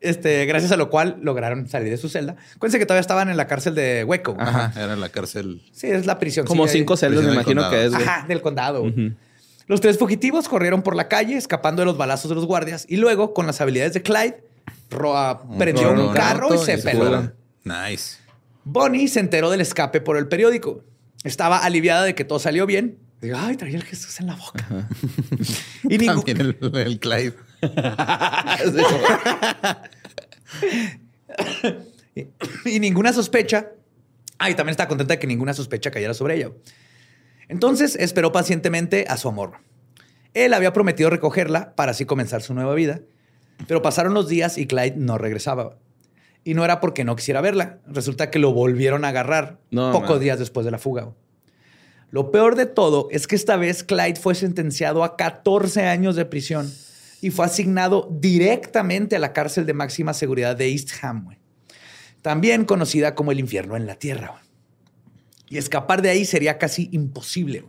este, 0.00 0.44
gracias 0.46 0.72
a 0.72 0.76
lo 0.76 0.90
cual 0.90 1.18
lograron 1.22 1.68
salir 1.68 1.90
de 1.90 1.96
su 1.96 2.08
celda. 2.08 2.36
Cuéntense 2.58 2.78
que 2.78 2.86
todavía 2.86 3.00
estaban 3.00 3.28
en 3.28 3.36
la 3.36 3.46
cárcel 3.46 3.74
de 3.74 4.04
Hueco. 4.04 4.36
Ajá, 4.38 4.72
era 4.76 4.96
la 4.96 5.08
cárcel. 5.08 5.62
Sí, 5.72 5.86
es 5.88 6.06
la 6.06 6.18
prisión. 6.18 6.46
Como 6.46 6.68
cinco 6.68 6.96
celdas, 6.96 7.24
me 7.24 7.32
imagino 7.32 7.68
que 7.70 7.86
es. 7.86 7.94
Ajá, 7.94 8.24
del 8.28 8.42
condado. 8.42 8.84
Los 9.66 9.80
tres 9.80 9.98
fugitivos 9.98 10.48
corrieron 10.48 10.82
por 10.82 10.94
la 10.94 11.08
calle, 11.08 11.36
escapando 11.36 11.82
de 11.82 11.86
los 11.86 11.96
balazos 11.96 12.28
de 12.28 12.36
los 12.36 12.46
guardias, 12.46 12.86
y 12.88 12.96
luego, 12.96 13.34
con 13.34 13.46
las 13.46 13.60
habilidades 13.60 13.94
de 13.94 14.02
Clyde, 14.02 14.44
Roa 14.90 15.42
prendió 15.58 15.92
un, 15.92 16.12
carro 16.12 16.54
y 16.54 16.58
se 16.58 16.78
peló. 16.78 17.32
Nice. 17.64 18.18
Bonnie 18.64 19.08
se 19.08 19.20
enteró 19.20 19.50
del 19.50 19.60
escape 19.60 20.00
por 20.00 20.16
el 20.16 20.28
periódico. 20.28 20.84
Estaba 21.24 21.58
aliviada 21.58 22.04
de 22.04 22.14
que 22.14 22.24
todo 22.24 22.38
salió 22.38 22.66
bien. 22.66 22.98
Digo, 23.20 23.36
ay, 23.38 23.56
traía 23.56 23.76
el 23.76 23.84
Jesús 23.84 24.18
en 24.20 24.26
la 24.26 24.34
boca. 24.34 24.88
y 25.84 25.98
También 25.98 26.40
el, 26.40 26.58
el 26.74 27.00
Clyde. 27.00 27.34
y, 32.64 32.80
ninguna 32.80 33.12
sospecha. 33.12 33.72
Ay, 34.38 34.54
también 34.54 34.72
está 34.72 34.86
contenta 34.86 35.14
de 35.14 35.18
que 35.18 35.26
ninguna 35.26 35.54
sospecha 35.54 35.90
cayera 35.90 36.14
sobre 36.14 36.36
ella. 36.36 36.50
Entonces 37.48 37.96
esperó 37.96 38.32
pacientemente 38.32 39.06
a 39.08 39.16
su 39.16 39.28
amor. 39.28 39.54
Él 40.34 40.52
había 40.52 40.74
prometido 40.74 41.08
recogerla 41.08 41.74
para 41.74 41.92
así 41.92 42.04
comenzar 42.04 42.42
su 42.42 42.52
nueva 42.52 42.74
vida, 42.74 43.00
pero 43.66 43.80
pasaron 43.80 44.12
los 44.12 44.28
días 44.28 44.58
y 44.58 44.66
Clyde 44.66 44.96
no 44.96 45.16
regresaba. 45.16 45.78
Y 46.44 46.52
no 46.54 46.64
era 46.64 46.80
porque 46.80 47.04
no 47.04 47.16
quisiera 47.16 47.40
verla. 47.40 47.78
Resulta 47.86 48.30
que 48.30 48.38
lo 48.38 48.52
volvieron 48.52 49.04
a 49.04 49.08
agarrar 49.08 49.58
pocos 49.70 50.20
días 50.20 50.38
después 50.38 50.64
de 50.64 50.70
la 50.70 50.78
fuga. 50.78 51.12
Lo 52.10 52.30
peor 52.30 52.54
de 52.54 52.66
todo 52.66 53.08
es 53.10 53.26
que 53.26 53.36
esta 53.36 53.56
vez 53.56 53.82
Clyde 53.82 54.20
fue 54.20 54.34
sentenciado 54.34 55.02
a 55.02 55.16
14 55.16 55.86
años 55.86 56.16
de 56.16 56.24
prisión 56.24 56.72
y 57.20 57.30
fue 57.30 57.46
asignado 57.46 58.08
directamente 58.10 59.16
a 59.16 59.18
la 59.18 59.32
cárcel 59.32 59.66
de 59.66 59.74
máxima 59.74 60.14
seguridad 60.14 60.56
de 60.56 60.70
East 60.70 60.90
Ham, 61.02 61.36
también 62.22 62.64
conocida 62.64 63.14
como 63.14 63.32
el 63.32 63.40
infierno 63.40 63.76
en 63.76 63.86
la 63.86 63.96
tierra. 63.96 64.42
Y 65.48 65.58
escapar 65.58 66.02
de 66.02 66.10
ahí 66.10 66.24
sería 66.24 66.58
casi 66.58 66.88
imposible. 66.92 67.64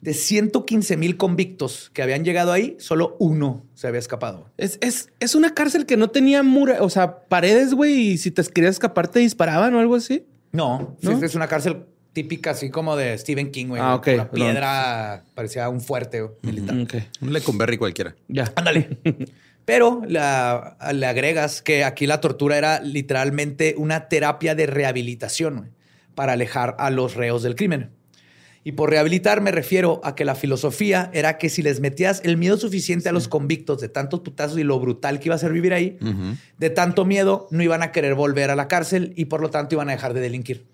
De 0.00 0.14
115 0.14 0.96
mil 0.96 1.16
convictos 1.16 1.90
que 1.92 2.02
habían 2.02 2.24
llegado 2.24 2.52
ahí, 2.52 2.76
solo 2.78 3.16
uno 3.18 3.66
se 3.74 3.88
había 3.88 3.98
escapado. 3.98 4.48
Es, 4.56 4.78
es, 4.80 5.34
una 5.34 5.54
cárcel 5.54 5.86
que 5.86 5.96
no 5.96 6.10
tenía 6.10 6.44
muro, 6.44 6.74
o 6.84 6.90
sea, 6.90 7.22
paredes, 7.22 7.74
güey, 7.74 8.12
y 8.12 8.18
si 8.18 8.30
te 8.30 8.44
querías 8.44 8.76
escapar 8.76 9.08
te 9.08 9.18
disparaban 9.18 9.74
o 9.74 9.80
algo 9.80 9.96
así. 9.96 10.24
No, 10.52 10.96
es 11.02 11.34
una 11.34 11.48
cárcel 11.48 11.87
típica 12.12 12.50
así 12.50 12.70
como 12.70 12.96
de 12.96 13.16
Stephen 13.18 13.50
King, 13.50 13.66
güey. 13.68 13.82
Ah, 13.82 13.94
ok. 13.94 14.06
La 14.08 14.30
piedra 14.30 15.24
parecía 15.34 15.68
un 15.68 15.80
fuerte 15.80 16.26
militar. 16.42 17.04
Un 17.20 17.32
Lecumberri 17.32 17.78
cualquiera. 17.78 18.14
Ya. 18.28 18.52
Ándale. 18.56 18.98
Pero 19.64 20.00
le 20.06 20.18
agregas 20.18 21.60
que 21.60 21.84
aquí 21.84 22.06
la 22.06 22.22
tortura 22.22 22.56
era 22.56 22.80
literalmente 22.80 23.74
una 23.76 24.08
terapia 24.08 24.54
de 24.54 24.66
rehabilitación 24.66 25.72
para 26.14 26.32
alejar 26.32 26.74
a 26.78 26.90
los 26.90 27.14
reos 27.14 27.42
del 27.42 27.54
crimen. 27.54 27.90
Y 28.64 28.72
por 28.72 28.90
rehabilitar 28.90 29.40
me 29.40 29.50
refiero 29.50 30.00
a 30.04 30.14
que 30.14 30.24
la 30.24 30.34
filosofía 30.34 31.10
era 31.12 31.38
que 31.38 31.48
si 31.48 31.62
les 31.62 31.80
metías 31.80 32.20
el 32.24 32.36
miedo 32.36 32.56
suficiente 32.56 33.08
a 33.08 33.12
los 33.12 33.28
convictos 33.28 33.80
de 33.80 33.88
tantos 33.88 34.20
putazos 34.20 34.58
y 34.58 34.62
lo 34.62 34.80
brutal 34.80 35.20
que 35.20 35.28
iba 35.28 35.34
a 35.34 35.38
ser 35.38 35.52
vivir 35.52 35.72
ahí, 35.72 35.98
de 36.58 36.70
tanto 36.70 37.04
miedo 37.04 37.46
no 37.50 37.62
iban 37.62 37.82
a 37.82 37.92
querer 37.92 38.14
volver 38.14 38.50
a 38.50 38.56
la 38.56 38.68
cárcel 38.68 39.12
y 39.16 39.26
por 39.26 39.40
lo 39.40 39.50
tanto 39.50 39.74
iban 39.74 39.88
a 39.90 39.92
dejar 39.92 40.12
de 40.12 40.20
delinquir. 40.20 40.66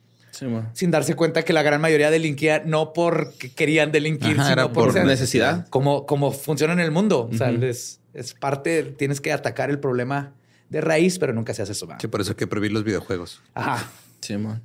Sin 0.72 0.91
darse 0.91 1.14
cuenta 1.14 1.43
que 1.43 1.53
la 1.53 1.62
gran 1.62 1.80
mayoría 1.80 2.11
delinquía 2.11 2.62
no 2.64 2.93
porque 2.93 3.53
querían 3.53 3.93
delinquir, 3.93 4.37
sino 4.43 4.72
por, 4.72 4.95
necesidad. 5.05 5.66
Como, 5.68 6.07
como 6.07 6.32
funciona 6.32 6.72
en 6.72 6.80
el 6.80 6.91
mundo. 6.91 7.28
O 7.32 7.37
sea, 7.37 7.51
es, 7.51 8.01
parte, 8.39 8.82
tienes 8.82 9.20
que 9.20 9.32
atacar 9.32 9.70
el 9.70 9.78
problema 9.78 10.32
de 10.70 10.80
raíz, 10.80 11.18
pero 11.18 11.32
nunca 11.32 11.55
se 11.55 11.62
hace 11.62 11.72
eso. 11.72 11.89
Sí, 12.01 12.09
por 12.09 12.20
eso 12.20 12.32
hay 12.32 12.37
que 12.37 12.47
prohibir 12.47 12.72
los 12.72 12.85
videojuegos. 12.85 13.43
Ajá. 13.55 13.91
Sí, 14.20 14.37
man. 14.37 14.62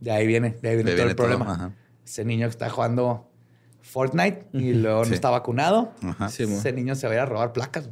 De 0.00 0.10
ahí 0.10 0.26
viene, 0.26 0.56
de 0.62 0.68
ahí 0.68 0.76
viene 0.76 0.92
todo 0.92 1.08
el 1.08 1.16
problema. 1.16 1.52
Ajá 1.52 1.72
ese 2.10 2.24
niño 2.24 2.46
que 2.46 2.50
está 2.50 2.68
jugando 2.68 3.28
Fortnite 3.82 4.46
y 4.52 4.74
luego 4.74 5.04
no 5.04 5.14
está 5.14 5.30
vacunado, 5.30 5.92
ese 6.28 6.72
niño 6.72 6.94
se 6.94 7.06
va 7.06 7.12
a 7.12 7.16
ir 7.16 7.20
a 7.20 7.26
robar 7.26 7.52
placas. 7.52 7.88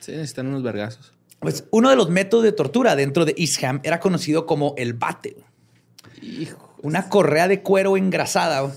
Sí, 0.00 0.12
necesitan 0.12 0.46
unos 0.48 0.62
vergazos. 0.62 1.12
Pues 1.40 1.64
uno 1.70 1.90
de 1.90 1.96
los 1.96 2.10
métodos 2.10 2.44
de 2.44 2.52
tortura 2.52 2.96
dentro 2.96 3.24
de 3.24 3.34
Isham 3.36 3.80
era 3.82 4.00
conocido 4.00 4.46
como 4.46 4.74
el 4.76 4.94
bate. 4.94 5.36
Una 6.82 7.08
correa 7.08 7.48
de 7.48 7.62
cuero 7.62 7.96
engrasada 7.96 8.70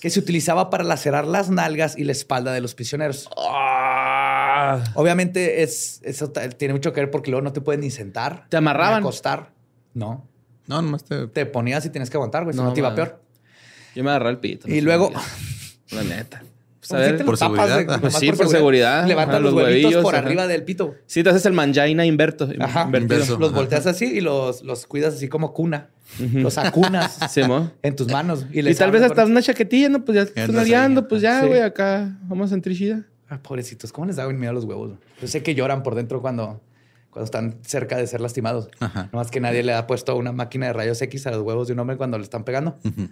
que 0.00 0.10
se 0.10 0.20
utilizaba 0.20 0.70
para 0.70 0.84
lacerar 0.84 1.26
las 1.26 1.50
nalgas 1.50 1.96
y 1.96 2.04
la 2.04 2.12
espalda 2.12 2.52
de 2.52 2.60
los 2.60 2.74
prisioneros. 2.74 3.28
Ah. 3.36 4.82
Obviamente 4.94 5.62
es, 5.62 6.00
eso 6.02 6.30
tiene 6.30 6.74
mucho 6.74 6.92
que 6.92 7.00
ver 7.00 7.10
porque 7.10 7.30
luego 7.30 7.42
no 7.42 7.52
te 7.52 7.60
pueden 7.60 7.80
ni 7.80 7.90
sentar. 7.90 8.46
¿Te 8.48 8.56
amarraban? 8.56 9.02
Ni 9.02 9.06
acostar. 9.06 9.52
No. 9.94 10.28
No, 10.66 10.82
nomás 10.82 11.04
te... 11.04 11.28
Te 11.28 11.46
ponías 11.46 11.84
y 11.86 11.90
tienes 11.90 12.10
que 12.10 12.16
aguantar, 12.16 12.44
güey. 12.44 12.54
Si 12.54 12.62
no, 12.62 12.72
te 12.72 12.80
iba 12.80 12.94
peor. 12.94 13.22
Yo 13.94 14.04
me 14.04 14.10
agarré 14.10 14.30
el 14.30 14.38
pito. 14.38 14.68
y 14.68 14.80
luego. 14.80 15.12
La 15.90 16.02
neta. 16.02 16.42
Pues, 16.88 16.92
a 16.92 16.96
ver, 17.12 17.24
por 17.24 17.36
seguridad. 17.36 18.00
Pues 18.00 18.14
sí, 18.14 18.32
por 18.32 18.48
seguridad. 18.48 19.06
Levantas 19.06 19.40
los, 19.40 19.52
los 19.52 19.62
huevitos 19.62 19.84
huevillos, 19.84 20.02
por 20.02 20.14
ajá. 20.14 20.26
arriba 20.26 20.46
del 20.46 20.62
pito. 20.64 20.94
Sí, 21.06 21.22
te 21.22 21.30
haces 21.30 21.44
el 21.46 21.52
mangina 21.52 22.04
inverto. 22.06 22.48
Ajá. 22.60 22.82
invertido. 22.84 23.14
Inverso. 23.16 23.38
Los 23.38 23.50
Ajá. 23.50 23.58
volteas 23.58 23.86
así 23.86 24.04
y 24.06 24.20
los, 24.20 24.62
los 24.62 24.86
cuidas 24.86 25.14
así 25.14 25.28
como 25.28 25.52
cuna. 25.52 25.88
Los 26.32 26.56
acunas 26.58 27.18
Simón. 27.30 27.72
en 27.82 27.96
tus 27.96 28.08
manos. 28.10 28.46
Y, 28.52 28.62
tal 28.74 28.90
vez 28.92 29.02
hasta 29.02 29.24
una 29.24 29.42
chaquetilla, 29.42 29.88
¿no? 29.88 30.04
Pues 30.04 30.14
ya 30.16 30.22
estás 30.22 30.50
mareando, 30.50 31.08
pues 31.08 31.20
ya, 31.22 31.40
Sí. 31.40 31.46
güey, 31.48 31.60
acá 31.60 32.16
vamos 32.22 32.52
en 32.52 32.62
trishida. 32.62 33.04
Ah, 33.28 33.38
pobrecitos, 33.42 33.92
¿cómo 33.92 34.06
les 34.06 34.14
da 34.16 34.28
miedo 34.28 34.50
a 34.50 34.54
los 34.54 34.64
huevos? 34.64 34.92
Yo 35.20 35.26
sé 35.26 35.42
que 35.42 35.54
lloran 35.56 35.82
por 35.82 35.96
dentro 35.96 36.22
cuando, 36.22 36.60
cuando 37.10 37.24
están 37.24 37.56
cerca 37.62 37.96
de 37.96 38.06
ser 38.06 38.20
lastimados. 38.20 38.68
Ajá. 38.78 39.08
No 39.12 39.18
más 39.18 39.32
que 39.32 39.40
nadie 39.40 39.64
le 39.64 39.74
ha 39.74 39.88
puesto 39.88 40.14
una 40.14 40.30
máquina 40.30 40.66
de 40.66 40.72
rayos 40.74 41.02
X 41.02 41.26
a 41.26 41.32
los 41.32 41.42
huevos 41.42 41.66
de 41.66 41.72
un 41.72 41.80
hombre 41.80 41.96
cuando 41.96 42.18
le 42.18 42.22
están 42.24 42.44
pegando. 42.44 42.78
Están 42.84 43.10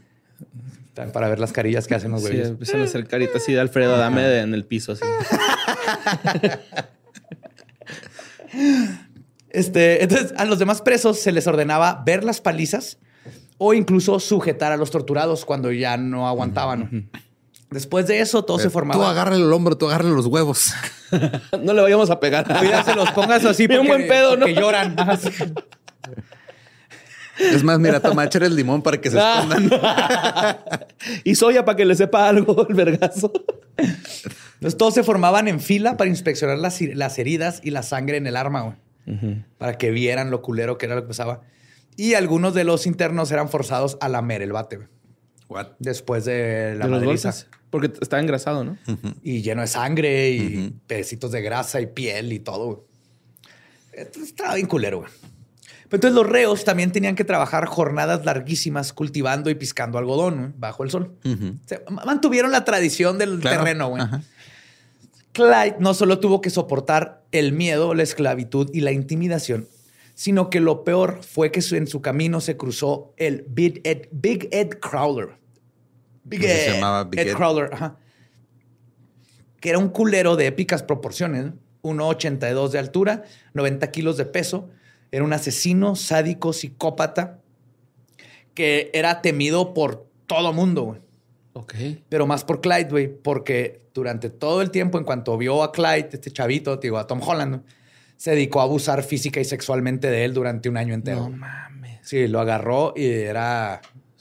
Para 1.12 1.28
ver 1.28 1.40
las 1.40 1.52
carillas 1.52 1.86
que 1.86 1.94
hacen 1.96 2.12
los 2.12 2.22
Sí, 2.22 2.28
huevos. 2.30 2.48
empiezan 2.50 2.80
a 2.80 2.84
hacer 2.84 3.06
caritas 3.08 3.42
así 3.42 3.52
de 3.52 3.60
Alfredo, 3.60 3.96
dame 3.98 4.22
de- 4.22 4.40
en 4.42 4.54
el 4.54 4.64
piso, 4.64 4.92
así. 4.92 5.02
Este, 9.50 10.02
entonces, 10.02 10.34
a 10.36 10.44
los 10.44 10.58
demás 10.58 10.82
presos 10.82 11.18
se 11.20 11.30
les 11.32 11.46
ordenaba 11.46 12.02
ver 12.04 12.24
las 12.24 12.40
palizas 12.40 12.98
o 13.56 13.72
incluso 13.72 14.18
sujetar 14.18 14.72
a 14.72 14.76
los 14.76 14.90
torturados 14.90 15.44
cuando 15.44 15.70
ya 15.70 15.96
no 15.96 16.26
aguantaban. 16.26 17.08
Después 17.70 18.06
de 18.08 18.18
eso, 18.20 18.44
todo 18.44 18.58
se 18.58 18.64
Tú 18.64 18.70
formaba. 18.70 19.10
agárrale 19.10 19.42
el 19.44 19.52
hombro, 19.52 19.76
tú 19.78 19.86
agárrale 19.86 20.14
los 20.14 20.26
huevos. 20.26 20.72
no 21.62 21.72
le 21.72 21.82
vayamos 21.82 22.10
a 22.10 22.18
pegar. 22.20 22.46
Cuídate, 22.58 22.94
los 22.96 23.10
pongas 23.12 23.44
así 23.44 23.68
porque, 23.68 23.86
buen 23.86 24.08
pedo, 24.08 24.36
¿no? 24.36 24.40
porque 24.46 24.54
lloran. 24.60 24.96
Es 27.38 27.62
más, 27.64 27.78
mira, 27.78 28.00
toma, 28.00 28.24
échale 28.24 28.46
el 28.46 28.54
limón 28.56 28.82
para 28.82 29.00
que 29.00 29.10
se 29.10 29.18
Ah. 29.20 29.46
escondan. 29.48 30.86
y 31.24 31.34
soya 31.34 31.64
para 31.64 31.76
que 31.76 31.84
le 31.84 31.94
sepa 31.94 32.28
algo 32.28 32.66
el 32.68 32.74
vergazo. 32.74 33.32
Entonces, 33.76 34.76
todos 34.78 34.94
se 34.94 35.02
formaban 35.02 35.48
en 35.48 35.60
fila 35.60 35.96
para 35.96 36.08
inspeccionar 36.08 36.58
las, 36.58 36.80
las 36.80 37.18
heridas 37.18 37.60
y 37.64 37.70
la 37.70 37.82
sangre 37.82 38.16
en 38.16 38.26
el 38.26 38.36
arma, 38.36 38.62
güey. 38.62 39.44
Para 39.58 39.76
que 39.76 39.90
vieran 39.90 40.30
lo 40.30 40.40
culero 40.42 40.78
que 40.78 40.86
era 40.86 40.94
lo 40.94 41.02
que 41.02 41.08
pasaba. 41.08 41.42
Y 41.96 42.14
algunos 42.14 42.54
de 42.54 42.64
los 42.64 42.86
internos 42.86 43.30
eran 43.30 43.48
forzados 43.48 43.98
a 44.00 44.08
lamer 44.08 44.40
el 44.42 44.52
bate, 44.52 44.76
güey. 44.76 44.88
What? 45.48 45.66
Después 45.78 46.24
de 46.24 46.74
la 46.78 46.86
de 46.86 46.90
los 46.90 47.04
golpes. 47.04 47.48
Porque 47.68 47.92
estaba 48.00 48.22
engrasado, 48.22 48.64
¿no? 48.64 48.78
Y 49.22 49.42
lleno 49.42 49.60
de 49.60 49.66
sangre 49.66 50.30
y 50.30 50.74
pedacitos 50.86 51.32
de 51.32 51.42
grasa 51.42 51.80
y 51.80 51.86
piel 51.86 52.32
y 52.32 52.38
todo, 52.38 52.66
güey. 52.66 52.78
Esto 53.92 54.20
Estaba 54.20 54.54
bien 54.54 54.66
culero, 54.66 55.00
güey. 55.00 55.10
Entonces 55.94 56.14
los 56.14 56.26
reos 56.26 56.64
también 56.64 56.92
tenían 56.92 57.14
que 57.14 57.24
trabajar 57.24 57.66
jornadas 57.66 58.24
larguísimas 58.24 58.92
cultivando 58.92 59.50
y 59.50 59.54
piscando 59.54 59.98
algodón 59.98 60.54
bajo 60.58 60.84
el 60.84 60.90
sol. 60.90 61.16
O 61.24 61.68
sea, 61.68 61.80
ma- 61.90 62.04
mantuvieron 62.04 62.50
la 62.52 62.64
tradición 62.64 63.16
del 63.18 63.38
Claro. 63.40 63.58
terreno, 63.58 63.88
güey. 63.88 64.02
Ajá. 64.02 64.22
Clyde 65.32 65.76
no 65.80 65.94
solo 65.94 66.20
tuvo 66.20 66.40
que 66.40 66.50
soportar 66.50 67.22
el 67.32 67.52
miedo, 67.52 67.94
la 67.94 68.02
esclavitud 68.04 68.70
y 68.72 68.80
la 68.82 68.92
intimidación, 68.92 69.66
sino 70.14 70.48
que 70.48 70.60
lo 70.60 70.84
peor 70.84 71.20
fue 71.22 71.50
que 71.50 71.60
en 71.76 71.86
su 71.88 72.00
camino 72.00 72.40
se 72.40 72.56
cruzó 72.56 73.12
el 73.16 73.44
Big 73.48 73.80
Ed, 73.84 74.08
Big 74.12 74.48
Ed 74.52 74.78
Crowler. 74.80 75.30
Big 76.22 76.40
Así 76.40 76.48
se 76.48 76.68
Ed, 76.68 76.74
llamaba 76.74 77.04
Big 77.04 77.20
Ed 77.20 77.28
Ed. 77.28 77.72
Ajá. 77.72 77.96
Que 79.60 79.70
era 79.70 79.78
un 79.78 79.88
culero 79.88 80.36
de 80.36 80.46
épicas 80.46 80.82
proporciones, 80.82 81.52
1,82 81.82 82.70
de 82.70 82.78
altura, 82.78 83.24
90 83.54 83.90
kilos 83.90 84.16
de 84.16 84.26
peso. 84.26 84.70
Era 85.14 85.22
un 85.22 85.32
asesino, 85.32 85.94
sádico, 85.94 86.52
psicópata, 86.52 87.38
que 88.52 88.90
era 88.92 89.22
temido 89.22 89.72
por 89.72 90.08
todo 90.26 90.52
mundo, 90.52 90.82
güey 90.82 91.00
Ok. 91.52 91.74
pero 92.08 92.26
más 92.26 92.42
por 92.42 92.60
Clyde, 92.60 92.88
güey, 92.90 93.06
porque 93.08 93.82
durante 93.94 94.28
todo 94.28 94.60
el 94.60 94.72
tiempo, 94.72 94.98
en 94.98 95.04
cuanto 95.04 95.38
vio 95.38 95.62
a 95.62 95.70
Clyde, 95.70 96.08
este 96.14 96.32
chavito, 96.32 96.78
digo, 96.78 96.98
a 96.98 97.06
Tom 97.06 97.20
Holland, 97.24 97.62
se 98.16 98.32
dedicó 98.32 98.58
a 98.60 98.64
abusar 98.64 99.04
física 99.04 99.38
y 99.38 99.44
sexualmente 99.44 100.10
de 100.10 100.24
él 100.24 100.34
durante 100.34 100.68
un 100.68 100.76
año 100.76 100.94
entero. 100.94 101.20
No 101.20 101.30
mames. 101.30 102.00
Sí, 102.02 102.26
lo 102.26 102.40
agarró 102.40 102.92
y 102.96 103.06
era 103.06 103.80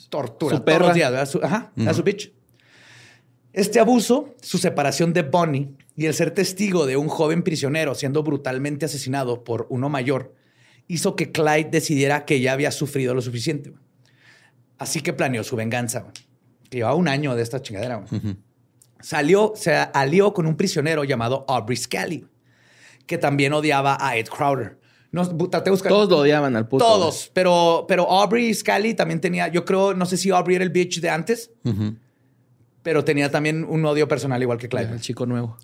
tortura. 0.10 0.58
Su 0.58 0.62
todos 0.64 0.76
perra. 0.76 0.86
los 0.88 0.96
días, 0.96 1.12
era 1.12 1.26
su, 1.26 1.40
ajá, 1.44 1.72
era 1.76 1.94
su 1.96 2.04
bitch. 2.04 2.32
Este 3.52 3.80
abuso, 3.80 4.36
su 4.40 4.60
separación 4.60 5.12
de 5.12 5.24
Bonnie 5.24 5.70
y 5.96 6.06
el 6.06 6.14
ser 6.14 6.32
testigo 6.32 6.86
de 6.86 6.98
un 6.98 7.08
joven 7.08 7.42
prisionero 7.42 7.96
siendo 7.96 8.22
brutalmente 8.22 8.86
asesinado 8.86 9.44
por 9.44 9.66
uno 9.72 9.90
mayor, 9.90 10.36
hizo 10.88 11.16
que 11.16 11.32
Clyde 11.32 11.70
decidiera 11.72 12.26
que 12.26 12.40
ya 12.40 12.54
había 12.54 12.72
sufrido 12.72 13.14
lo 13.14 13.22
suficiente. 13.22 13.70
güey. 13.70 13.82
Así 14.78 15.02
que 15.02 15.14
planeó 15.14 15.44
su 15.44 15.56
venganza. 15.56 16.00
güey. 16.02 16.14
Que 16.70 16.78
llevaba 16.78 16.96
un 16.96 17.08
año 17.08 17.36
de 17.36 17.44
esta 17.44 17.62
chingadera. 17.62 17.98
güey. 17.98 18.36
Salió, 19.02 19.54
se 19.56 19.74
alió 19.74 20.34
con 20.34 20.46
un 20.46 20.56
prisionero 20.56 21.04
llamado 21.04 21.46
Aubrey 21.48 21.76
Scally, 21.78 22.26
que 23.06 23.18
también 23.18 23.52
odiaba 23.54 23.98
a 24.00 24.16
Ed 24.18 24.28
Crowder. 24.28 24.80
No, 25.12 25.28
traté 25.50 25.66
de 25.66 25.72
buscar. 25.72 25.90
Todos 25.92 26.10
lo 26.10 26.18
odiaban 26.20 26.56
al 26.56 26.68
puto. 26.68 26.84
Todos, 26.86 27.30
pero, 27.34 27.86
pero 27.88 28.10
Aubrey 28.10 28.52
Scally 28.54 28.94
también 28.96 29.20
tenía, 29.22 29.48
yo 29.50 29.64
creo, 29.66 29.94
no 29.94 30.06
sé 30.06 30.18
si 30.18 30.32
Aubrey 30.32 30.56
era 30.56 30.64
el 30.64 30.72
bitch 30.72 31.02
de 31.02 31.10
antes, 31.10 31.52
pero 32.82 33.04
tenía 33.04 33.30
también 33.30 33.64
un 33.64 33.86
odio 33.86 34.08
personal 34.08 34.42
igual 34.42 34.58
que. 34.58 34.70
Clyde. 34.70 34.94
El 34.94 35.02
chico 35.02 35.26
nuevo. 35.26 35.58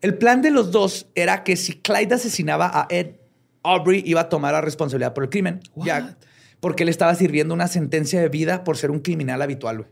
El 0.00 0.16
plan 0.18 0.42
de 0.42 0.50
los 0.50 0.70
dos 0.70 1.06
era 1.14 1.42
que 1.42 1.56
si 1.56 1.74
Clyde 1.80 2.14
asesinaba 2.14 2.70
a 2.72 2.86
Ed, 2.90 3.16
Aubrey 3.64 4.02
iba 4.06 4.20
a 4.22 4.28
tomar 4.28 4.52
la 4.52 4.60
responsabilidad 4.60 5.12
por 5.14 5.24
el 5.24 5.30
crimen. 5.30 5.60
Ya, 5.76 6.16
porque 6.60 6.84
él 6.84 6.88
estaba 6.88 7.14
sirviendo 7.14 7.52
una 7.54 7.66
sentencia 7.68 8.20
de 8.20 8.28
vida 8.28 8.62
por 8.64 8.76
ser 8.76 8.90
un 8.90 9.00
criminal 9.00 9.42
habitual, 9.42 9.78
güey. 9.78 9.88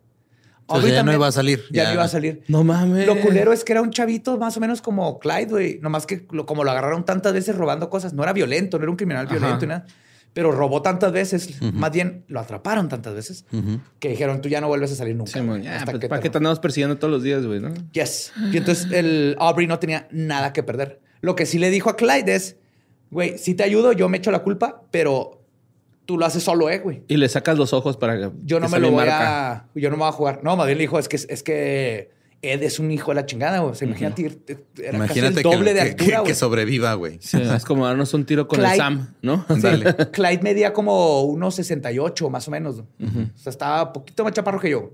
Entonces 0.61 0.93
ya 0.93 1.03
no 1.03 1.13
iba 1.13 1.27
a 1.27 1.33
salir, 1.33 1.61
Ya, 1.71 1.83
ya. 1.83 1.89
no 1.89 1.95
iba 1.95 2.05
a 2.05 2.09
salir. 2.09 2.45
No 2.49 2.65
mames. 2.65 3.07
Lo 3.07 3.21
culero 3.21 3.53
es 3.53 3.65
que 3.65 3.73
era 3.73 3.83
un 3.83 3.91
chavito 3.91 4.39
más 4.39 4.57
o 4.57 4.61
menos 4.61 4.81
como 4.81 5.19
Clyde, 5.19 5.47
güey. 5.51 5.79
Nomás 5.83 6.07
que 6.07 6.25
lo- 6.31 6.47
como 6.47 6.65
lo 6.65 6.71
agarraron 6.71 7.05
tantas 7.05 7.33
veces 7.35 7.57
robando 7.57 7.91
cosas, 7.91 8.15
no 8.15 8.23
era 8.23 8.33
violento, 8.33 8.79
no 8.79 8.85
era 8.85 8.91
un 8.91 8.97
criminal 8.97 9.27
Ajá. 9.27 9.35
violento 9.37 9.65
y 9.65 9.69
nada. 9.69 9.87
Pero 10.33 10.51
robó 10.51 10.81
tantas 10.81 11.13
veces, 11.13 11.61
más 11.75 11.91
bien 11.93 12.25
lo 12.29 12.41
atraparon 12.41 12.89
tantas 12.89 13.13
veces, 13.15 13.45
que 13.99 14.09
dijeron, 14.09 14.41
tú 14.41 14.49
ya 14.49 14.63
no 14.63 14.69
vuelves 14.69 14.91
a 14.93 14.95
salir 14.95 15.15
nunca. 15.15 15.33
Sí, 15.33 15.41
güey, 15.41 15.63
ya, 15.63 15.77
hasta 15.77 15.91
pues, 15.93 16.01
que 16.01 16.09
¿Para 16.09 16.21
te 16.21 16.29
qué 16.29 16.31
te 16.31 16.39
andamos 16.39 16.59
persiguiendo 16.59 16.97
todos 16.97 17.13
los 17.13 17.23
días, 17.23 17.45
güey? 17.45 17.61
¿no? 17.61 17.75
Yes. 17.93 18.33
Y 18.51 18.57
entonces 18.57 18.87
el 18.93 19.37
Aubrey 19.41 19.67
no 19.67 19.79
tenía 19.79 20.09
nada 20.11 20.55
que 20.55 20.63
perder. 20.63 21.01
Lo 21.21 21.35
que 21.35 21.45
sí 21.45 21.59
le 21.59 21.69
dijo 21.69 21.91
a 21.91 21.97
Clyde 21.97 22.35
es, 22.35 22.57
güey, 23.13 23.39
si 23.39 23.55
te 23.55 23.63
ayudo, 23.63 23.93
yo 23.93 24.09
me 24.09 24.17
echo 24.19 24.33
la 24.33 24.41
culpa, 24.41 24.83
pero 24.91 25.39
tú 26.05 26.19
lo 26.19 26.27
haces 26.27 26.43
solo, 26.43 26.69
eh, 26.69 26.81
güey. 26.81 27.03
Y 27.07 27.17
le 27.17 27.29
sacas 27.29 27.57
los 27.57 27.73
ojos 27.73 27.97
para 27.97 28.17
que. 28.19 28.31
Yo 28.45 28.59
no 28.59 28.67
que 28.67 28.73
me 28.73 28.79
lo 28.81 28.89
voy 28.89 28.97
marca. 29.07 29.53
a... 29.53 29.69
Yo 29.77 29.89
no 29.91 29.97
me 29.97 30.01
voy 30.03 30.09
a 30.09 30.13
jugar. 30.13 30.41
No, 30.43 30.57
más 30.57 30.67
bien 30.67 30.79
le 30.79 30.83
dijo, 30.83 30.99
es 30.99 31.09
que, 31.09 31.17
es 31.17 31.43
que 31.45 32.11
Ed 32.43 32.61
es 32.65 32.81
un 32.81 32.91
hijo 32.91 33.13
de 33.13 33.15
la 33.15 33.25
chingada, 33.27 33.61
güey. 33.61 33.71
O 33.71 33.75
sea, 33.77 33.87
imagínate, 33.87 34.23
ir- 34.23 34.39
era 34.83 34.97
Imagínate 34.97 35.35
casi 35.43 35.49
el 35.49 35.55
doble 35.55 35.73
que, 35.73 35.75
de 35.75 35.81
que- 35.85 35.91
altura, 35.91 36.07
que- 36.11 36.17
güey. 36.17 36.27
que 36.27 36.35
sobreviva, 36.35 36.95
güey. 36.95 37.19
Sí, 37.21 37.41
es 37.41 37.65
como 37.65 37.87
darnos 37.87 38.13
un 38.15 38.25
tiro 38.27 38.49
con 38.49 38.59
Clyde- 38.59 38.73
el 38.73 38.77
Sam, 38.79 39.15
¿no? 39.23 39.47
Dale. 39.49 39.95
Clyde 40.13 40.41
medía 40.43 40.73
como 40.73 41.23
unos 41.23 41.55
68 41.55 42.31
más 42.31 42.49
o 42.49 42.51
menos. 42.51 42.81
O 42.81 42.85
sea, 43.37 43.51
estaba 43.51 43.85
un 43.85 43.93
poquito 43.93 44.25
más 44.25 44.33
chaparro 44.33 44.59
que 44.59 44.71
yo. 44.71 44.91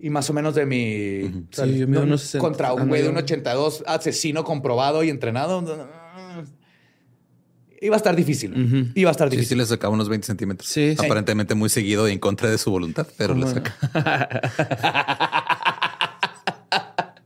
Y 0.00 0.10
más 0.10 0.30
o 0.30 0.32
menos 0.32 0.54
de 0.54 0.64
mi... 0.64 1.24
o 1.24 1.46
sea, 1.50 1.64
Sí, 1.66 1.78
yo 1.78 1.86
mido 1.88 2.00
no- 2.00 2.06
unos 2.06 2.20
60. 2.22 2.38
Contra 2.48 2.72
un 2.72 2.82
no, 2.82 2.86
güey 2.86 3.02
de 3.02 3.08
un 3.08 3.16
82, 3.16 3.82
asesino 3.86 4.44
comprobado 4.44 5.02
y 5.02 5.10
entrenado. 5.10 5.60
Iba 7.80 7.96
a 7.96 7.98
estar 7.98 8.16
difícil. 8.16 8.92
Iba 8.94 9.10
a 9.10 9.12
estar 9.12 9.30
difícil. 9.30 9.48
sí 9.50 9.54
le 9.54 9.66
sacaba 9.66 9.94
unos 9.94 10.08
20 10.08 10.26
centímetros. 10.26 10.68
Sí, 10.68 10.96
sí. 10.98 11.04
Aparentemente 11.04 11.54
muy 11.54 11.68
seguido 11.68 12.08
y 12.08 12.12
en 12.12 12.18
contra 12.18 12.50
de 12.50 12.58
su 12.58 12.70
voluntad, 12.70 13.06
pero 13.16 13.34
le 13.34 13.46
saca. 13.46 13.74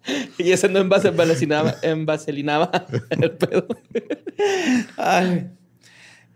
y 0.38 0.52
ese 0.52 0.68
no 0.68 0.80
envaselinaba, 0.80 1.76
envaselinaba 1.82 2.70
el 3.10 3.30
pedo. 3.32 3.66
Ay. 4.96 5.50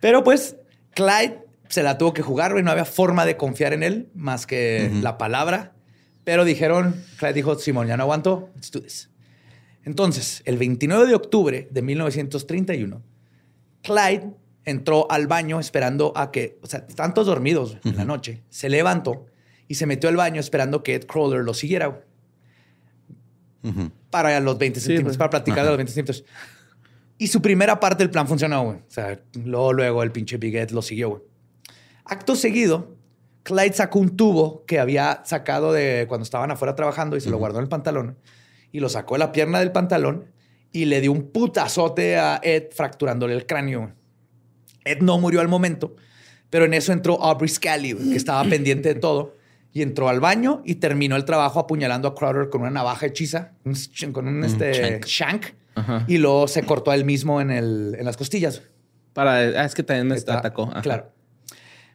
Pero 0.01 0.25
pues 0.25 0.57
Clyde 0.95 1.39
se 1.69 1.83
la 1.83 1.99
tuvo 1.99 2.13
que 2.15 2.23
jugar, 2.23 2.53
güey. 2.53 2.65
No 2.65 2.71
había 2.71 2.85
forma 2.85 3.27
de 3.27 3.37
confiar 3.37 3.73
en 3.73 3.83
él 3.83 4.09
más 4.15 4.47
que 4.47 4.91
la 5.03 5.19
palabra. 5.19 5.73
Pero 6.25 6.45
dijeron, 6.45 7.05
Clyde 7.19 7.35
dijo, 7.35 7.55
Simón, 7.57 7.87
ya 7.87 7.97
no 7.97 8.03
aguanto, 8.05 8.51
let's 8.57 8.71
do 8.73 8.81
this. 8.81 9.11
Entonces, 9.85 10.43
el 10.45 10.59
29 10.59 11.07
de 11.07 11.15
octubre 11.15 11.69
de 11.71 11.83
1931, 11.83 13.03
Clyde 13.87 14.31
entró 14.65 15.07
al 15.11 15.27
baño 15.29 15.61
esperando 15.61 16.13
a 16.17 16.31
que, 16.33 16.59
o 16.63 16.67
sea, 16.67 16.85
estaban 16.89 17.15
todos 17.15 17.29
dormidos 17.29 17.79
en 17.85 17.97
la 17.97 18.05
noche. 18.05 18.43
Se 18.51 18.69
levantó 18.69 19.27
y 19.69 19.77
se 19.77 19.87
metió 19.87 20.09
al 20.09 20.17
baño 20.17 20.41
esperando 20.41 20.83
que 20.83 20.95
Ed 20.97 21.07
Crawler 21.07 21.43
lo 21.45 21.55
siguiera 21.55 22.03
para 24.11 24.39
los 24.41 24.59
20 24.59 24.79
Sí, 24.81 24.87
centímetros, 24.87 25.17
pues. 25.17 25.19
para 25.19 25.31
platicar 25.31 25.65
de 25.65 25.71
los 25.71 25.77
20 25.77 25.93
centímetros. 25.93 26.25
Y 27.19 27.29
su 27.29 27.41
primera 27.41 27.81
parte 27.81 28.05
del 28.05 28.11
plan 28.11 28.29
funcionó, 28.29 28.63
güey. 28.65 28.77
O 28.79 28.91
sea, 28.91 29.21
luego, 29.45 29.73
luego 29.73 30.03
el 30.03 30.13
pinche 30.13 30.37
Big 30.37 30.55
Ed 30.57 30.71
lo 30.71 30.83
siguió, 30.83 31.09
güey. 31.11 31.23
Acto 32.05 32.37
seguido, 32.37 32.95
Clyde 33.43 33.73
sacó 33.73 33.99
un 33.99 34.17
tubo 34.17 34.65
que 34.67 34.79
había 34.79 35.23
sacado 35.25 35.73
de 35.73 36.07
cuando 36.09 36.23
estaban 36.25 36.51
afuera 36.51 36.75
trabajando 36.77 37.17
y 37.17 37.21
se 37.21 37.31
lo 37.31 37.39
guardó 37.39 37.59
en 37.59 37.65
el 37.65 37.69
pantalón. 37.69 38.19
Y 38.71 38.81
lo 38.81 38.89
sacó 38.89 39.15
de 39.15 39.21
la 39.21 39.33
pierna 39.33 39.59
del 39.61 39.73
pantalón 39.73 40.27
y 40.77 40.85
le 40.85 41.01
dio 41.01 41.11
un 41.11 41.31
putazote 41.31 42.19
a 42.19 42.39
Ed 42.43 42.65
fracturándole 42.71 43.33
el 43.33 43.47
cráneo. 43.47 43.95
Ed 44.85 44.99
no 45.01 45.19
murió 45.19 45.41
al 45.41 45.49
momento, 45.49 45.97
pero 46.51 46.67
en 46.67 46.75
eso 46.75 46.93
entró 46.93 47.23
Aubrey 47.23 47.49
Scally, 47.49 47.93
güey, 47.93 48.11
que 48.11 48.17
estaba 48.19 48.45
pendiente 48.45 48.93
de 48.93 49.01
todo. 49.01 49.35
y 49.73 49.81
entró 49.81 50.11
al 50.11 50.21
baño 50.21 50.61
y 50.67 50.75
terminó 50.75 51.17
el 51.17 51.25
trabajo 51.25 51.61
apuñalando 51.61 52.09
a 52.09 52.15
Crowder 52.15 52.51
con 52.51 52.61
una 52.61 52.71
navaja 52.71 53.07
hechiza, 53.07 53.53
con 54.13 54.29
un 54.29 54.45
este, 54.45 55.01
shank, 55.07 55.47
y 56.07 56.19
luego 56.19 56.47
se 56.47 56.63
cortó 56.63 56.91
a 56.91 56.95
él 56.95 57.07
mismo 57.07 57.41
en, 57.41 57.51
el, 57.51 57.97
en 57.99 58.05
las 58.05 58.19
costillas. 58.19 58.63
Para, 59.15 59.37
ah, 59.37 59.65
es 59.65 59.75
que 59.75 59.83
también 59.83 60.09
me 60.09 60.17
atacó. 60.17 60.71
Claro. 60.83 61.11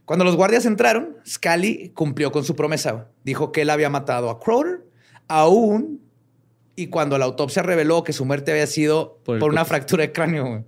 Cuando 0.05 0.25
los 0.25 0.35
guardias 0.35 0.65
entraron, 0.65 1.17
Scully 1.27 1.89
cumplió 1.93 2.31
con 2.31 2.43
su 2.43 2.55
promesa. 2.55 3.09
Dijo 3.23 3.51
que 3.51 3.61
él 3.61 3.69
había 3.69 3.91
matado 3.91 4.31
a 4.31 4.39
Crowder, 4.39 4.81
aún 5.27 6.01
y 6.81 6.87
cuando 6.87 7.17
la 7.17 7.25
autopsia 7.25 7.61
reveló 7.61 8.03
que 8.03 8.11
su 8.11 8.25
muerte 8.25 8.51
había 8.51 8.65
sido 8.65 9.19
por, 9.23 9.43
una 9.43 9.65
fractura 9.65 10.01
de 10.01 10.11
cráneo. 10.11 10.65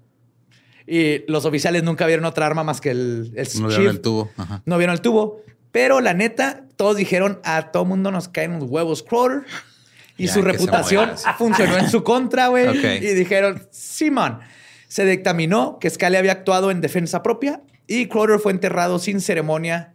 Y 0.85 1.23
los 1.31 1.45
oficiales 1.45 1.83
nunca 1.83 2.05
vieron 2.05 2.25
otra 2.25 2.45
arma 2.45 2.63
más 2.63 2.81
que 2.81 2.91
el, 2.91 3.33
el 3.35 3.47
No 3.59 3.67
vieron 3.67 3.87
el 3.87 4.01
tubo. 4.01 4.29
No 4.65 4.77
vieron 4.77 4.93
el 4.93 5.01
tubo. 5.01 5.41
Pero 5.71 6.01
la 6.01 6.13
neta, 6.13 6.65
todos 6.75 6.97
dijeron 6.97 7.39
a 7.43 7.71
todo 7.71 7.85
mundo 7.85 8.11
nos 8.11 8.27
caen 8.27 8.59
los 8.59 8.69
huevos 8.69 9.03
Crowder. 9.03 9.43
Y 10.15 10.27
su 10.27 10.43
reputación 10.43 11.13
funcionó 11.39 11.75
en 11.75 11.89
su 11.89 12.03
contra, 12.03 12.47
güey. 12.47 12.67
Y 12.97 13.15
dijeron, 13.15 13.67
Simón, 13.71 14.41
se 14.87 15.05
dictaminó 15.05 15.79
que 15.79 15.89
Scully 15.89 16.17
había 16.17 16.33
actuado 16.33 16.69
en 16.69 16.81
defensa 16.81 17.23
propia 17.23 17.63
y 17.87 18.05
Crowder 18.09 18.39
fue 18.39 18.51
enterrado 18.51 18.99
sin 18.99 19.21
ceremonia 19.21 19.92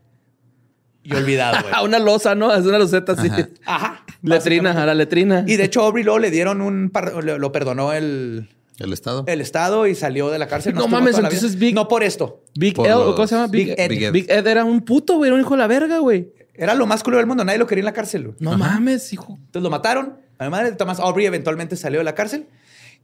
y 1.08 1.16
olvidado, 1.16 1.62
güey. 1.62 1.72
A 1.74 1.82
una 1.84 1.98
losa, 1.98 2.34
¿no? 2.34 2.54
Es 2.54 2.66
una 2.66 2.78
loseta 2.78 3.12
así. 3.12 3.30
Ajá. 3.64 4.04
letrina, 4.22 4.70
a 4.70 4.86
la 4.86 4.94
letrina. 4.94 5.44
Y 5.46 5.56
de 5.56 5.64
hecho, 5.64 5.82
Aubrey 5.82 6.04
Law 6.04 6.18
le 6.18 6.30
dieron 6.30 6.60
un... 6.60 6.92
lo 7.22 7.52
perdonó 7.52 7.92
el... 7.92 8.48
¿El 8.78 8.92
Estado? 8.92 9.24
El 9.26 9.40
Estado 9.40 9.86
y 9.88 9.94
salió 9.96 10.30
de 10.30 10.38
la 10.38 10.46
cárcel. 10.46 10.74
No, 10.74 10.86
mames, 10.86 11.16
entonces 11.18 11.58
Big... 11.58 11.74
No 11.74 11.88
por 11.88 12.04
esto. 12.04 12.44
Big 12.54 12.78
Ed, 12.78 12.92
¿cómo 12.92 13.26
se 13.26 13.34
llama? 13.34 13.48
Big, 13.48 13.74
Ed. 13.76 14.12
Big, 14.12 14.30
Ed. 14.30 14.46
era 14.46 14.64
un 14.64 14.82
puto, 14.82 15.16
güey. 15.16 15.28
Era 15.28 15.34
un 15.34 15.40
hijo 15.40 15.54
de 15.54 15.58
la 15.58 15.66
verga, 15.66 15.98
güey. 15.98 16.32
Era 16.54 16.74
lo 16.74 16.86
más 16.86 17.02
culo 17.02 17.16
del 17.16 17.26
mundo. 17.26 17.44
Nadie 17.44 17.58
lo 17.58 17.66
quería 17.66 17.80
en 17.80 17.86
la 17.86 17.92
cárcel, 17.92 18.24
güey. 18.24 18.36
No 18.38 18.56
mames, 18.56 19.12
hijo. 19.12 19.36
Entonces 19.36 19.62
lo 19.62 19.70
mataron. 19.70 20.18
Además, 20.38 20.76
Thomas 20.76 21.00
Aubrey 21.00 21.26
eventualmente 21.26 21.74
salió 21.74 21.98
de 21.98 22.04
la 22.04 22.14
cárcel. 22.14 22.46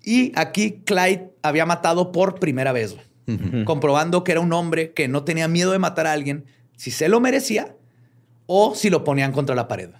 Y 0.04 0.30
aquí 0.36 0.82
Clyde 0.84 1.30
había 1.42 1.66
matado 1.66 2.12
por 2.12 2.38
primera 2.38 2.70
vez, 2.70 2.94
güey. 2.94 3.64
Comprobando 3.64 4.22
que 4.22 4.32
era 4.32 4.40
un 4.40 4.52
hombre 4.52 4.92
que 4.92 5.08
no 5.08 5.24
tenía 5.24 5.48
miedo 5.48 5.72
de 5.72 5.78
matar 5.78 6.06
a 6.06 6.12
alguien 6.12 6.44
si 6.76 6.90
se 6.90 7.08
lo 7.08 7.20
merecía 7.20 7.74
o 8.46 8.74
si 8.74 8.90
lo 8.90 9.04
ponían 9.04 9.32
contra 9.32 9.54
la 9.54 9.68
pared. 9.68 9.90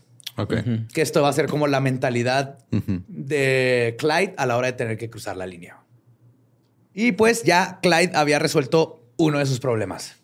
Que 0.93 1.03
esto 1.03 1.23
va 1.23 1.29
a 1.29 1.33
ser 1.33 1.47
como 1.47 1.67
la 1.67 1.81
mentalidad 1.81 2.59
de 2.71 3.95
Clyde 3.99 4.35
a 4.37 4.47
la 4.47 4.57
hora 4.57 4.67
de 4.67 4.73
tener 4.73 4.99
que 4.99 5.09
cruzar 5.09 5.37
la 5.37 5.47
línea. 5.47 5.79
Y 6.93 7.13
pues 7.13 7.45
ya 7.45 7.79
Clyde 7.83 8.13
había 8.15 8.39
resuelto 8.39 9.05
uno 9.17 9.39
de 9.39 9.47
sus 9.47 9.61
problemas. 9.61 10.17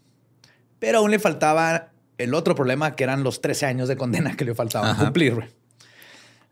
Pero 0.79 0.99
aún 0.99 1.11
le 1.11 1.19
faltaba 1.19 1.93
el 2.19 2.35
otro 2.35 2.55
problema, 2.55 2.97
que 2.97 3.05
eran 3.05 3.23
los 3.23 3.41
13 3.41 3.67
años 3.67 3.89
de 3.89 3.97
condena 3.97 4.37
que 4.37 4.45
le 4.45 4.55
faltaban 4.55 4.97
cumplir. 4.97 5.55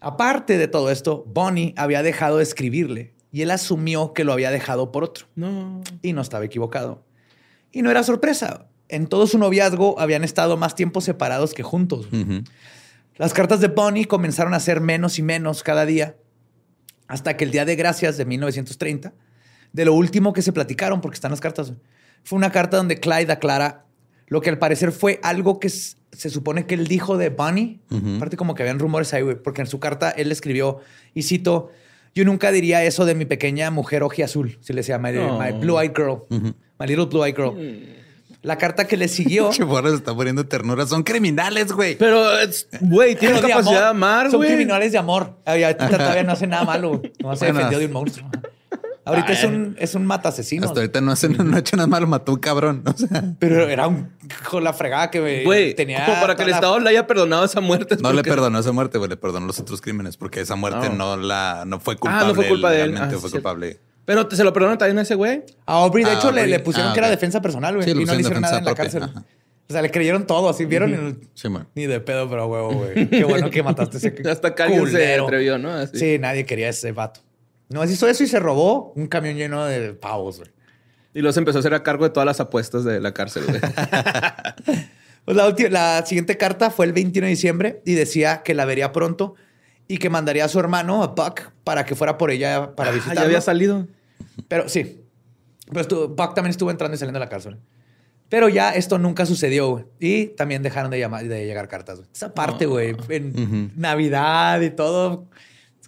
Aparte 0.01 0.57
de 0.57 0.69
todo 0.69 0.91
esto, 0.91 1.25
Bonnie 1.27 1.75
había 1.77 2.03
dejado 2.03 2.39
de 2.39 2.45
escribirle 2.45 3.15
y 3.33 3.43
él 3.43 3.51
asumió 3.51 4.13
que 4.13 4.25
lo 4.25 4.33
había 4.33 4.51
dejado 4.51 4.93
por 4.93 5.05
otro. 5.05 5.27
No. 5.35 5.83
Y 6.03 6.13
no 6.13 6.23
estaba 6.23 6.45
equivocado. 6.45 7.05
Y 7.73 7.83
no 7.83 7.91
era 7.91 8.03
sorpresa. 8.03 8.69
En 8.89 9.07
todo 9.07 9.27
su 9.27 9.39
noviazgo 9.39 10.01
habían 10.01 10.25
estado 10.25 10.57
más 10.57 10.75
tiempo 10.75 11.01
separados 11.01 11.55
que 11.55 11.63
juntos. 11.63 12.09
Las 13.17 13.35
cartas 13.35 13.61
de 13.61 13.69
Bonnie 13.69 14.07
comenzaron 14.07 14.55
a 14.55 14.61
ser 14.61 14.81
menos 14.81 15.19
y 15.19 15.23
menos 15.23 15.63
cada 15.63 15.85
día, 15.85 16.17
hasta 17.07 17.37
que 17.37 17.45
el 17.45 17.51
Día 17.51 17.65
de 17.65 17.77
Gracias 17.77 18.17
de 18.17 18.25
1930 18.25 19.13
de 19.73 19.85
lo 19.85 19.95
último 19.95 20.33
que 20.33 20.43
se 20.43 20.53
platicaron, 20.53 21.01
porque 21.01 21.17
están 21.17 21.31
las 21.31 21.41
cartas. 21.41 21.73
Fue 22.25 22.37
una 22.37 22.51
carta 22.51 22.77
donde 22.77 23.01
Clyde 23.01 23.33
aclara 23.33 23.85
lo 24.27 24.41
que 24.41 24.51
al 24.51 24.59
parecer 24.59 24.93
fue 24.93 25.21
algo 25.23 25.59
que 25.59 25.69
se 25.69 26.31
supone 26.31 26.67
que 26.67 26.75
él 26.75 26.87
dijo 26.87 27.17
de 27.19 27.31
Bunny. 27.31 27.81
Aparte 28.17 28.37
como 28.37 28.55
que 28.55 28.63
habían 28.63 28.79
rumores 28.79 29.13
ahí, 29.15 29.23
porque 29.43 29.63
en 29.63 29.67
su 29.67 29.81
carta 29.81 30.11
él 30.11 30.31
escribió, 30.33 30.81
y 31.15 31.23
cito, 31.23 31.71
yo 32.15 32.25
nunca 32.25 32.51
diría 32.51 32.85
eso 32.85 33.05
de 33.05 33.15
mi 33.15 33.25
pequeña 33.25 33.71
mujer 33.71 34.03
azul, 34.25 34.59
si 34.61 34.73
le 34.73 34.81
decía 34.81 34.99
my, 34.99 35.13
blue-eyed 35.61 35.93
girl, 35.95 36.25
my 36.31 36.87
little 36.87 37.07
blue-eyed 37.07 37.35
girl. 37.35 37.55
La 38.49 38.57
carta 38.57 38.87
que 38.87 38.97
le 38.97 39.09
siguió. 39.09 39.51
Che, 39.53 39.63
se 39.63 39.95
está 39.95 40.15
poniendo 40.15 40.47
ternura. 40.47 40.87
Son 40.87 41.03
criminales, 41.03 41.71
güey. 41.71 41.99
Pero, 41.99 42.25
güey, 42.81 43.15
tiene 43.15 43.43
capacidad 43.43 43.83
de, 43.83 43.89
amar, 43.89 44.31
güey. 44.31 44.49
Son 44.49 44.57
criminales 44.57 44.91
de 44.91 44.97
amor. 44.97 45.37
todavía 45.45 46.23
no 46.23 46.33
hace 46.33 46.47
nada 46.47 46.65
malo. 46.65 47.03
No 47.23 47.37
se 47.37 47.45
defendió 47.45 47.79
de 47.79 47.85
un 47.85 47.93
monstruo. 47.93 48.31
Ahorita 49.05 49.33
es 49.33 49.45
un, 49.45 49.77
es 49.79 49.95
un 49.95 50.07
mata 50.07 50.31
asesino. 50.31 50.67
Hasta 50.67 50.81
ahorita 50.81 51.03
no, 51.03 51.13
hace, 51.13 51.29
no 51.29 51.57
ha 51.57 51.59
hecho 51.59 51.77
nada 51.77 51.87
malo, 51.87 52.07
mató 52.07 52.33
un 52.33 52.39
cabrón. 52.39 52.85
Pero 53.39 53.69
era 53.69 53.87
un 53.87 54.13
con 54.49 54.65
la 54.65 54.73
fregada 54.73 55.11
que 55.11 55.75
tenía. 55.77 56.07
Como 56.07 56.19
para 56.19 56.35
que 56.35 56.45
el 56.45 56.49
Estado 56.49 56.79
le 56.81 56.89
haya 56.89 57.07
perdonado 57.07 57.45
esa 57.45 57.61
muerte. 57.61 57.99
No 58.01 58.15
le 58.15 58.23
perdonó 58.23 58.59
esa 58.59 58.73
muerte, 58.73 58.97
güey, 58.97 59.11
le 59.11 59.19
perdonó 59.19 59.47
los 59.47 59.61
otros 59.61 59.83
crímenes, 59.83 60.17
porque 60.17 60.41
esa 60.41 60.57
muerte 60.57 60.89
no, 60.89 61.19
la 61.19 61.65
no 61.67 61.81
fue 61.81 61.97
culpable. 61.97 62.25
Ah, 62.25 62.29
no 62.29 62.35
fue 62.35 62.49
culpa 62.49 62.71
de 62.71 62.81
él. 62.81 62.97
Ah, 62.97 63.11
fue 63.11 63.31
culpable. 63.31 63.79
Pero 64.09 64.27
se 64.31 64.43
lo 64.43 64.55
perdonó 64.55 64.79
también 64.79 64.97
a 64.97 65.03
ese 65.03 65.15
güey. 65.15 65.45
A 65.67 65.83
Aubrey, 65.83 66.03
de 66.03 66.15
hecho, 66.15 66.33
le, 66.33 66.59
pusieron 66.61 66.93
ah, 66.93 66.95
que 66.95 67.01
era 67.01 67.11
defensa 67.11 67.43
personal, 67.43 67.77
güey. 67.77 67.91
y 67.91 67.93
no 68.07 68.15
le 68.15 68.21
hicieron 68.21 68.41
nada 68.41 68.57
en 68.57 68.65
la 68.65 68.75
cárcel. 68.75 69.03
O 69.03 69.71
sea, 69.71 69.83
le 69.83 69.91
creyeron 69.91 70.27
todo, 70.27 70.49
así 70.49 70.65
vieron. 70.65 71.21
Sí, 71.35 71.51
man. 71.51 71.69
Ni 71.75 71.87
de 71.87 72.01
pedo, 72.01 72.27
pero 72.31 72.47
huevo, 72.47 72.73
güey. 72.73 73.11
Qué 73.11 73.25
bueno 73.25 73.51
que 73.51 73.63
mataste 73.63 73.99
ese. 73.99 74.15
Hasta 74.31 74.55
que 74.55 74.63
alguien 74.63 74.91
se 74.91 75.17
atrevió, 75.17 75.59
¿no? 75.59 75.87
Sí, 75.89 76.19
nadie 76.19 76.47
quería 76.47 76.71
ese 76.71 76.91
vato. 76.93 77.21
No, 77.69 77.85
hizo 77.85 78.09
eso 78.09 78.25
y 78.25 78.29
se 78.29 78.41
robó 78.41 78.95
un 78.97 79.09
camión 79.09 79.37
lleno 79.37 79.67
de 79.67 79.93
pavos, 79.93 80.39
güey. 80.39 80.51
Y 81.13 81.21
luego 81.21 81.35
se 81.35 81.41
empezó 81.41 81.59
a 81.59 81.61
hacer 81.61 81.75
a 81.75 81.83
cargo 81.83 82.05
de 82.05 82.11
todas 82.11 82.25
las 82.25 82.41
apuestas 82.41 82.85
de 82.85 83.01
la 83.01 83.13
cárcel, 83.13 83.45
güey. 83.47 83.61
pues 85.27 85.37
la, 85.37 85.55
la, 85.69 86.07
siguiente 86.07 86.39
carta 86.39 86.71
fue 86.71 86.87
el 86.87 86.95
21 86.95 87.27
de 87.27 87.31
diciembre 87.31 87.83
y 87.85 87.93
decía 87.93 88.41
que 88.43 88.55
la 88.55 88.65
vería 88.65 88.91
pronto 88.91 89.35
y 89.87 89.99
que 89.99 90.09
mandaría 90.09 90.47
a 90.47 90.49
su 90.49 90.59
hermano, 90.59 91.03
a 91.03 91.09
Buck, 91.09 91.51
para 91.63 91.85
que 91.85 91.95
fuera 91.95 92.17
por 92.17 92.31
ella 92.31 92.75
para 92.75 92.91
visitarla. 92.91 93.21
Ah, 93.21 93.25
¿Ya 93.25 93.27
había 93.27 93.41
salido? 93.43 93.87
Pero 94.49 94.69
sí. 94.69 95.05
Pero 95.73 96.09
Buck 96.09 96.35
también 96.35 96.51
estuvo 96.51 96.71
entrando 96.71 96.95
y 96.95 96.99
saliendo 96.99 97.19
de 97.19 97.25
la 97.25 97.31
cárcel. 97.31 97.59
Pero 98.29 98.49
ya 98.49 98.71
esto 98.75 98.99
nunca 98.99 99.25
sucedió, 99.27 99.71
güey. 99.71 99.85
Y 99.99 100.27
también 100.29 100.63
dejaron 100.63 100.91
de, 100.91 100.99
llamar, 100.99 101.27
de 101.27 101.47
llegar 101.47 101.69
cartas, 101.69 101.99
güey. 101.99 102.09
Esa 102.13 102.35
parte, 102.35 102.67
güey, 102.67 102.95
en 103.09 103.73
Navidad 103.77 104.61
y 104.61 104.71
todo 104.71 105.29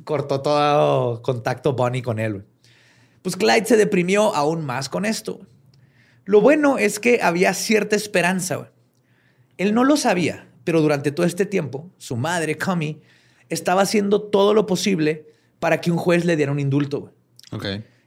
cortó 0.05 0.41
todo 0.41 1.23
contacto 1.23 1.75
Bonnie 1.75 2.03
con 2.03 2.19
él. 2.19 2.45
Pues 3.23 3.37
Clyde 3.37 3.67
se 3.67 3.77
deprimió 3.77 4.35
aún 4.35 4.65
más 4.65 4.89
con 4.89 5.05
esto. 5.05 5.41
Lo 6.25 6.41
bueno 6.41 6.79
es 6.79 6.99
que 6.99 7.21
había 7.23 7.53
cierta 7.55 7.97
esperanza. 7.97 8.71
Él 9.59 9.75
no 9.75 9.85
lo 9.85 9.97
sabía, 9.97 10.49
pero 10.65 10.81
durante 10.81 11.13
todo 11.13 11.27
este 11.27 11.45
tiempo, 11.45 11.91
su 11.99 12.17
madre, 12.17 12.57
Cummy, 12.57 13.01
estaba 13.49 13.83
haciendo 13.83 14.23
todo 14.23 14.55
lo 14.55 14.65
posible 14.67 15.27
para 15.59 15.81
que 15.81 15.91
un 15.91 15.99
juez 15.99 16.25
le 16.25 16.37
diera 16.37 16.53
un 16.53 16.61
indulto. 16.61 17.13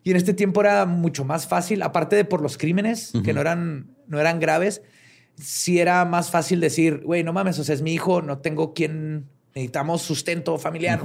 Y 0.04 0.12
en 0.12 0.18
este 0.18 0.34
tiempo 0.34 0.62
era 0.62 0.86
mucho 0.86 1.24
más 1.24 1.48
fácil, 1.48 1.82
aparte 1.82 2.16
de 2.16 2.26
por 2.26 2.42
los 2.42 2.58
crímenes, 2.58 3.14
que 3.24 3.34
no 3.34 3.42
eran, 3.42 3.88
no 4.08 4.20
eran 4.20 4.40
graves, 4.40 4.82
sí 5.40 5.80
era 5.80 6.04
más 6.06 6.30
fácil 6.30 6.60
decir, 6.60 7.02
güey, 7.04 7.24
no 7.24 7.34
mames, 7.34 7.58
o 7.60 7.64
sea, 7.64 7.74
es 7.74 7.82
mi 7.82 7.94
hijo, 7.94 8.22
no 8.22 8.40
tengo 8.40 8.74
quien, 8.74 9.30
necesitamos 9.56 10.02
sustento 10.02 10.58
familiar. 10.58 11.02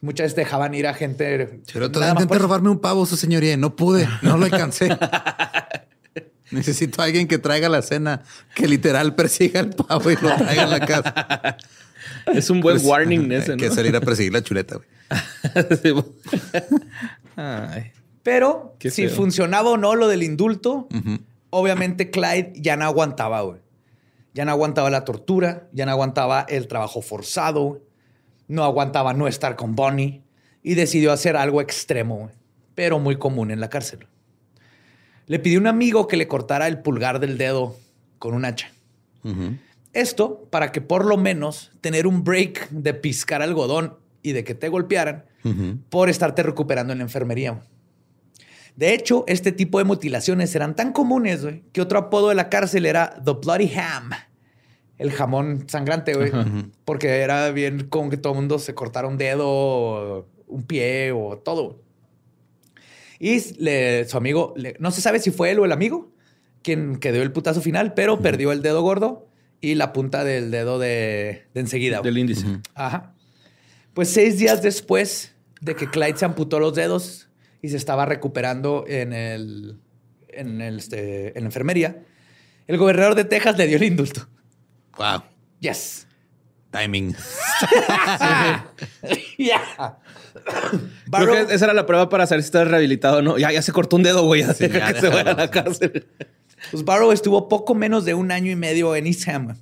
Muchas 0.00 0.24
veces 0.24 0.36
dejaban 0.36 0.74
ir 0.74 0.86
a 0.86 0.92
gente. 0.92 1.60
Pero 1.72 1.90
todavía 1.90 2.12
intenté 2.12 2.38
robarme 2.38 2.68
un 2.68 2.78
pavo, 2.78 3.06
su 3.06 3.16
señoría. 3.16 3.56
No 3.56 3.74
pude, 3.74 4.06
no 4.20 4.36
lo 4.36 4.44
alcancé. 4.44 4.94
Necesito 6.50 7.00
a 7.00 7.06
alguien 7.06 7.26
que 7.26 7.38
traiga 7.38 7.70
la 7.70 7.80
cena, 7.80 8.22
que 8.54 8.68
literal 8.68 9.14
persiga 9.14 9.60
el 9.60 9.70
pavo 9.70 10.10
y 10.10 10.16
lo 10.16 10.36
traiga 10.36 10.64
a 10.64 10.66
la 10.66 10.80
casa. 10.80 11.56
Es 12.26 12.50
un 12.50 12.60
buen 12.60 12.76
pues, 12.76 12.86
warning 12.86 13.32
ese, 13.32 13.52
¿no? 13.52 13.56
que 13.56 13.70
salir 13.70 13.96
a 13.96 14.00
perseguir 14.00 14.32
la 14.32 14.42
chuleta, 14.42 14.76
güey. 14.76 14.88
Pero 18.24 18.74
si 18.80 19.08
funcionaba 19.08 19.70
o 19.70 19.76
no 19.76 19.94
lo 19.94 20.08
del 20.08 20.22
indulto, 20.24 20.88
obviamente 21.50 22.10
Clyde 22.10 22.54
ya 22.56 22.76
no 22.76 22.86
aguantaba, 22.86 23.42
güey. 23.42 23.60
Ya 24.32 24.44
no 24.44 24.50
aguantaba 24.50 24.90
la 24.90 25.04
tortura, 25.04 25.68
ya 25.72 25.84
no 25.86 25.92
aguantaba 25.92 26.44
el 26.48 26.66
trabajo 26.66 27.02
forzado, 27.02 27.82
no 28.48 28.64
aguantaba 28.64 29.12
no 29.12 29.28
estar 29.28 29.54
con 29.56 29.76
Bonnie 29.76 30.22
y 30.62 30.74
decidió 30.74 31.12
hacer 31.12 31.36
algo 31.36 31.60
extremo, 31.60 32.30
pero 32.74 32.98
muy 32.98 33.16
común 33.16 33.50
en 33.50 33.60
la 33.60 33.68
cárcel. 33.68 34.06
Le 35.26 35.38
pidió 35.38 35.58
a 35.58 35.60
un 35.60 35.66
amigo 35.66 36.08
que 36.08 36.16
le 36.16 36.26
cortara 36.26 36.66
el 36.66 36.80
pulgar 36.80 37.20
del 37.20 37.36
dedo 37.36 37.76
con 38.18 38.34
un 38.34 38.46
hacha. 38.46 38.72
Esto 39.92 40.48
para 40.50 40.72
que 40.72 40.80
por 40.80 41.04
lo 41.04 41.18
menos 41.18 41.72
tener 41.82 42.06
un 42.06 42.24
break 42.24 42.70
de 42.70 42.94
piscar 42.94 43.42
algodón 43.42 43.98
y 44.22 44.32
de 44.32 44.44
que 44.44 44.54
te 44.54 44.70
golpearan 44.70 45.26
por 45.90 46.08
estarte 46.08 46.42
recuperando 46.42 46.94
en 46.94 47.00
la 47.00 47.04
enfermería. 47.04 47.60
De 48.76 48.92
hecho, 48.92 49.24
este 49.28 49.52
tipo 49.52 49.78
de 49.78 49.84
mutilaciones 49.84 50.54
eran 50.54 50.74
tan 50.74 50.92
comunes 50.92 51.46
que 51.72 51.80
otro 51.80 51.98
apodo 51.98 52.30
de 52.30 52.34
la 52.34 52.48
cárcel 52.48 52.86
era 52.86 53.14
The 53.24 53.32
Bloody 53.32 53.72
Ham 53.74 54.10
el 54.98 55.10
jamón 55.10 55.64
sangrante, 55.68 56.14
güey. 56.14 56.30
Porque 56.84 57.08
era 57.08 57.50
bien 57.50 57.88
como 57.88 58.10
que 58.10 58.16
todo 58.16 58.32
el 58.32 58.38
mundo 58.40 58.58
se 58.58 58.74
cortara 58.74 59.08
un 59.08 59.18
dedo, 59.18 60.28
un 60.46 60.62
pie 60.64 61.12
o 61.12 61.38
todo. 61.38 61.82
Y 63.18 63.40
su 63.40 64.16
amigo, 64.16 64.54
no 64.78 64.90
se 64.90 65.00
sabe 65.00 65.18
si 65.18 65.30
fue 65.30 65.50
él 65.50 65.58
o 65.58 65.64
el 65.64 65.72
amigo 65.72 66.12
quien 66.62 66.96
quedó 66.96 67.22
el 67.22 67.30
putazo 67.30 67.60
final, 67.60 67.92
pero 67.92 68.20
perdió 68.20 68.50
el 68.50 68.62
dedo 68.62 68.80
gordo 68.80 69.28
y 69.60 69.74
la 69.74 69.92
punta 69.92 70.24
del 70.24 70.50
dedo 70.50 70.78
de, 70.78 71.44
de 71.52 71.60
enseguida. 71.60 72.00
Del 72.00 72.16
índice. 72.16 72.46
Ajá. 72.74 73.14
Pues 73.92 74.08
seis 74.08 74.38
días 74.38 74.62
después 74.62 75.34
de 75.60 75.76
que 75.76 75.90
Clyde 75.90 76.16
se 76.16 76.24
amputó 76.24 76.58
los 76.58 76.74
dedos 76.74 77.28
y 77.64 77.70
se 77.70 77.78
estaba 77.78 78.04
recuperando 78.04 78.84
en, 78.86 79.14
el, 79.14 79.78
en, 80.28 80.60
el, 80.60 80.80
este, 80.80 81.28
en 81.28 81.44
la 81.44 81.48
enfermería, 81.48 82.04
el 82.66 82.76
gobernador 82.76 83.14
de 83.14 83.24
Texas 83.24 83.56
le 83.56 83.66
dio 83.66 83.78
el 83.78 83.84
indulto. 83.84 84.28
Wow. 84.98 85.22
Yes. 85.60 86.06
Timing. 86.70 87.16
yeah. 89.38 89.96
Creo 90.34 90.80
Barrow- 91.06 91.46
que 91.46 91.54
esa 91.54 91.64
era 91.64 91.72
la 91.72 91.86
prueba 91.86 92.10
para 92.10 92.26
saber 92.26 92.42
si 92.42 92.48
estás 92.48 92.68
rehabilitado 92.68 93.20
o 93.20 93.22
no. 93.22 93.38
Ya, 93.38 93.50
ya 93.50 93.62
se 93.62 93.72
cortó 93.72 93.96
un 93.96 94.02
dedo, 94.02 94.26
güey. 94.26 94.42
Ya 94.42 94.52
Sí, 94.52 94.68
que 94.68 95.00
se 95.00 95.08
vaya 95.08 95.30
a 95.30 95.34
la 95.34 95.50
cárcel. 95.50 96.06
Pues 96.70 96.84
Barrow 96.84 97.12
estuvo 97.12 97.48
poco 97.48 97.74
menos 97.74 98.04
de 98.04 98.12
un 98.12 98.30
año 98.30 98.52
y 98.52 98.56
medio 98.56 98.94
en 98.94 99.06
East 99.06 99.26
Ham. 99.28 99.56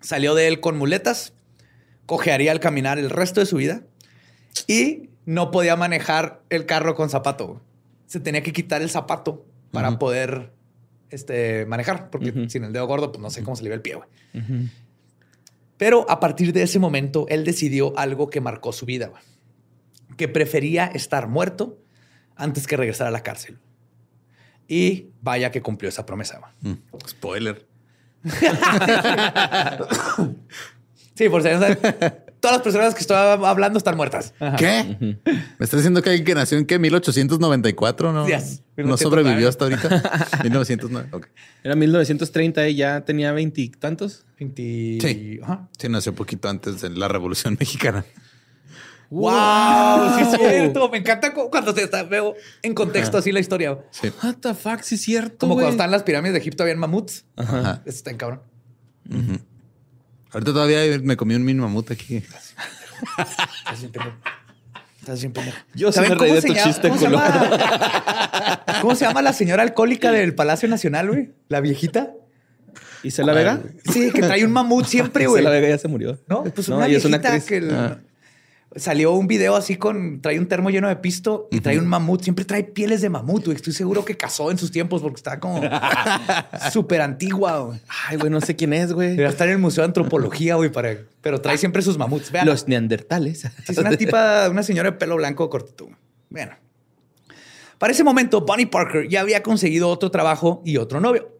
Salió 0.00 0.36
de 0.36 0.46
él 0.46 0.60
con 0.60 0.78
muletas, 0.78 1.32
cojearía 2.06 2.52
al 2.52 2.60
caminar 2.60 3.00
el 3.00 3.10
resto 3.10 3.40
de 3.40 3.46
su 3.46 3.56
vida 3.56 3.82
y 4.68 5.10
no 5.26 5.50
podía 5.50 5.76
manejar 5.76 6.42
el 6.50 6.66
carro 6.66 6.94
con 6.94 7.10
zapato. 7.10 7.62
Se 8.06 8.20
tenía 8.20 8.42
que 8.42 8.52
quitar 8.52 8.82
el 8.82 8.90
zapato 8.90 9.44
para 9.70 9.98
poder 9.98 10.52
este, 11.10 11.66
manejar, 11.66 12.10
porque 12.10 12.48
sin 12.48 12.64
el 12.64 12.72
dedo 12.72 12.86
gordo, 12.86 13.10
pues 13.12 13.20
no 13.22 13.30
sé 13.30 13.42
cómo 13.42 13.56
se 13.56 13.62
le 13.64 13.70
ve 13.70 13.74
el 13.76 13.82
pie. 13.82 13.96
güey. 13.96 14.08
Pero 15.76 16.08
a 16.08 16.20
partir 16.20 16.52
de 16.52 16.62
ese 16.62 16.78
momento, 16.78 17.26
él 17.28 17.44
decidió 17.44 17.96
algo 17.98 18.30
que 18.30 18.40
marcó 18.40 18.72
su 18.72 18.86
vida, 18.86 19.08
güey. 19.08 19.22
que 20.16 20.28
prefería 20.28 20.86
estar 20.86 21.28
muerto 21.28 21.78
antes 22.36 22.66
que 22.66 22.76
regresar 22.76 23.08
a 23.08 23.10
la 23.10 23.22
cárcel. 23.22 23.58
Y 24.68 25.08
vaya 25.20 25.50
que 25.50 25.62
cumplió 25.62 25.88
esa 25.88 26.06
promesa. 26.06 26.40
güey. 26.62 26.74
Mm, 26.74 26.78
Spoiler. 27.08 27.66
Sí, 31.14 31.28
por 31.28 31.44
si 31.44 31.48
no 31.50 31.60
saben, 31.60 31.78
todas 32.44 32.58
las 32.58 32.62
personas 32.62 32.94
que 32.94 33.00
estoy 33.00 33.16
hablando 33.16 33.78
están 33.78 33.96
muertas. 33.96 34.34
¿Qué? 34.58 34.96
¿Me 35.00 35.64
estás 35.64 35.78
diciendo 35.80 36.02
que 36.02 36.10
alguien 36.10 36.26
que 36.26 36.34
nació 36.34 36.58
en 36.58 36.66
qué? 36.66 36.78
1894, 36.78 38.12
¿no? 38.12 38.26
Yes. 38.28 38.60
¿No 38.76 38.98
sobrevivió 38.98 39.48
hasta 39.48 39.64
ahorita? 39.64 40.02
1909. 40.42 41.08
Ok. 41.12 41.26
Era 41.62 41.74
1930 41.74 42.68
y 42.68 42.74
ya 42.76 43.00
tenía 43.00 43.32
veintitantos. 43.32 44.26
20... 44.38 44.62
Sí. 45.00 45.40
Ajá. 45.42 45.68
Sí, 45.78 45.88
nació 45.88 46.14
poquito 46.14 46.50
antes 46.50 46.82
de 46.82 46.90
la 46.90 47.08
Revolución 47.08 47.56
Mexicana. 47.58 48.04
¡Wow! 49.08 50.16
Sí, 50.18 50.22
es 50.22 50.38
cierto. 50.38 50.88
Me 50.90 50.98
encanta 50.98 51.32
cu- 51.32 51.48
cuando 51.50 51.72
te 51.72 51.84
está, 51.84 52.02
veo 52.02 52.34
en 52.62 52.74
contexto 52.74 53.16
así 53.16 53.32
la 53.32 53.40
historia. 53.40 53.78
Sí. 53.90 54.12
What 54.22 54.34
the 54.40 54.52
fuck, 54.54 54.80
sí 54.82 54.96
es 54.96 55.02
cierto, 55.02 55.38
Como 55.38 55.54
cuando 55.54 55.70
están 55.70 55.90
las 55.90 56.02
pirámides 56.02 56.34
de 56.34 56.40
Egipto, 56.40 56.62
habían 56.64 56.78
mamuts. 56.78 57.24
Ajá. 57.36 57.80
Eso 57.86 57.96
está 57.96 58.10
en 58.10 58.16
cabrón. 58.18 58.40
Ahorita 60.34 60.52
todavía 60.52 60.80
me 61.02 61.16
comí 61.16 61.34
un 61.34 61.44
mini 61.44 61.60
mamut 61.60 61.90
aquí. 61.90 62.16
Estás 62.16 63.80
bien 63.80 63.92
pendejo. 63.92 64.16
Estás 65.00 65.20
bien 65.20 65.32
pendejo. 65.32 65.56
Yo 65.74 65.92
sí 65.92 65.96
¿Saben 65.96 66.10
me 66.10 66.16
reí 66.16 66.28
cómo 66.30 66.34
de 66.34 66.40
se 66.42 66.48
tu 66.48 66.54
llama- 66.54 66.66
chiste, 66.66 66.88
¿cómo 66.88 67.00
se, 67.00 67.04
llama, 67.10 68.60
¿Cómo 68.80 68.94
se 68.94 69.04
llama 69.04 69.22
la 69.22 69.32
señora 69.32 69.62
alcohólica 69.62 70.10
del 70.12 70.34
Palacio 70.34 70.68
Nacional, 70.68 71.08
güey? 71.08 71.30
La 71.48 71.60
viejita. 71.60 72.10
¿Y 73.02 73.10
se 73.10 73.22
la 73.22 73.32
Vega? 73.34 73.60
Sí, 73.92 74.10
que 74.12 74.22
trae 74.22 74.44
un 74.44 74.52
mamut 74.52 74.86
siempre, 74.86 75.26
güey. 75.28 75.42
Se 75.42 75.48
la 75.48 75.54
Vega 75.54 75.68
ya 75.68 75.78
se 75.78 75.88
murió. 75.88 76.18
No, 76.26 76.42
pues 76.44 76.68
No, 76.68 76.76
una 76.76 76.88
y 76.88 76.94
es 76.94 77.02
viejita 77.04 77.18
una 77.28 77.28
actriz. 77.36 77.44
que 77.48 77.56
el- 77.58 77.70
Ah. 77.74 77.98
Salió 78.76 79.12
un 79.12 79.26
video 79.26 79.56
así 79.56 79.76
con 79.76 80.20
trae 80.20 80.38
un 80.38 80.46
termo 80.46 80.70
lleno 80.70 80.88
de 80.88 80.96
pisto 80.96 81.48
y 81.50 81.60
trae 81.60 81.78
un 81.78 81.86
mamut. 81.86 82.22
Siempre 82.22 82.44
trae 82.44 82.64
pieles 82.64 83.00
de 83.00 83.08
mamut, 83.08 83.44
güey. 83.44 83.56
Estoy 83.56 83.72
seguro 83.72 84.04
que 84.04 84.16
cazó 84.16 84.50
en 84.50 84.58
sus 84.58 84.70
tiempos 84.70 85.02
porque 85.02 85.16
está 85.16 85.40
como 85.40 85.62
súper 86.72 87.00
antigua, 87.00 87.58
güey. 87.60 87.80
Ay, 88.08 88.16
güey, 88.16 88.30
no 88.30 88.40
sé 88.40 88.56
quién 88.56 88.72
es, 88.72 88.92
güey. 88.92 89.10
Debería 89.10 89.28
estar 89.28 89.46
en 89.48 89.54
el 89.54 89.58
Museo 89.58 89.82
de 89.82 89.86
Antropología, 89.86 90.56
güey, 90.56 90.70
para... 90.70 90.96
pero 91.20 91.40
trae 91.40 91.58
siempre 91.58 91.82
sus 91.82 91.98
mamuts. 91.98 92.30
Vean. 92.30 92.46
Los 92.46 92.68
neandertales. 92.68 93.48
Es 93.68 93.78
una 93.78 93.96
tipa, 93.96 94.48
una 94.50 94.62
señora 94.62 94.90
de 94.90 94.96
pelo 94.96 95.16
blanco 95.16 95.48
cortito. 95.48 95.88
Bueno. 96.30 96.52
Para 97.78 97.92
ese 97.92 98.04
momento, 98.04 98.40
Bonnie 98.40 98.66
Parker 98.66 99.08
ya 99.08 99.20
había 99.20 99.42
conseguido 99.42 99.88
otro 99.88 100.10
trabajo 100.10 100.62
y 100.64 100.76
otro 100.78 101.00
novio. 101.00 101.38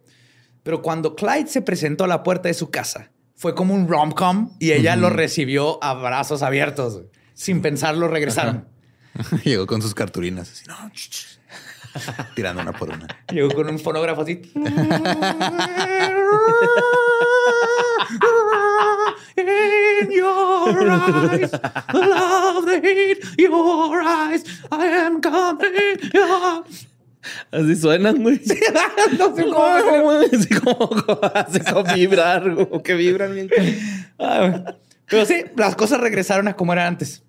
Pero 0.63 0.81
cuando 0.81 1.15
Clyde 1.15 1.47
se 1.47 1.61
presentó 1.61 2.03
a 2.03 2.07
la 2.07 2.23
puerta 2.23 2.47
de 2.47 2.53
su 2.53 2.69
casa, 2.69 3.11
fue 3.35 3.53
como 3.53 3.73
un 3.73 3.87
rom-com 3.87 4.55
y 4.59 4.71
ella 4.71 4.95
lo 4.95 5.09
recibió 5.09 5.83
a 5.83 5.93
brazos 5.93 6.41
abiertos. 6.41 7.01
Sin 7.35 7.61
pensarlo, 7.61 8.07
regresaron. 8.07 8.65
Llegó 9.43 9.67
con 9.67 9.81
sus 9.81 9.93
cartulinas 9.93 10.49
así, 10.51 10.65
no, 10.67 10.75
ch, 10.91 11.09
ch. 11.09 11.39
tirando 12.35 12.61
una 12.61 12.73
por 12.73 12.89
una. 12.89 13.07
Llegó 13.31 13.49
con 13.51 13.69
un 13.69 13.77
fonógrafo 13.79 14.21
así. 14.23 14.41
In 19.37 20.11
your 20.11 20.89
eyes, 20.89 21.51
love 21.93 22.65
heat, 22.83 23.17
your 23.37 24.01
eyes, 24.01 24.43
I 24.71 24.85
am 24.87 25.21
coming. 25.21 25.97
Así 27.51 27.75
suenan, 27.75 28.21
güey. 28.21 28.39
no 29.17 29.35
sé 29.35 29.43
cómo 29.45 29.65
salió. 29.65 30.01
güey. 30.03 30.29
Así 30.31 30.47
como, 30.59 30.77
como- 30.89 31.19
así 31.33 31.59
como 31.59 31.83
vibrar, 31.95 32.49
güey, 32.53 32.83
que 32.83 32.93
vibran 32.93 33.33
bien. 33.33 33.49
Ah, 34.19 34.75
Pero 35.09 35.25
sí, 35.25 35.45
las 35.55 35.75
cosas 35.75 35.99
regresaron 35.99 36.47
a 36.47 36.55
como 36.55 36.73
eran 36.73 36.87
antes. 36.87 37.23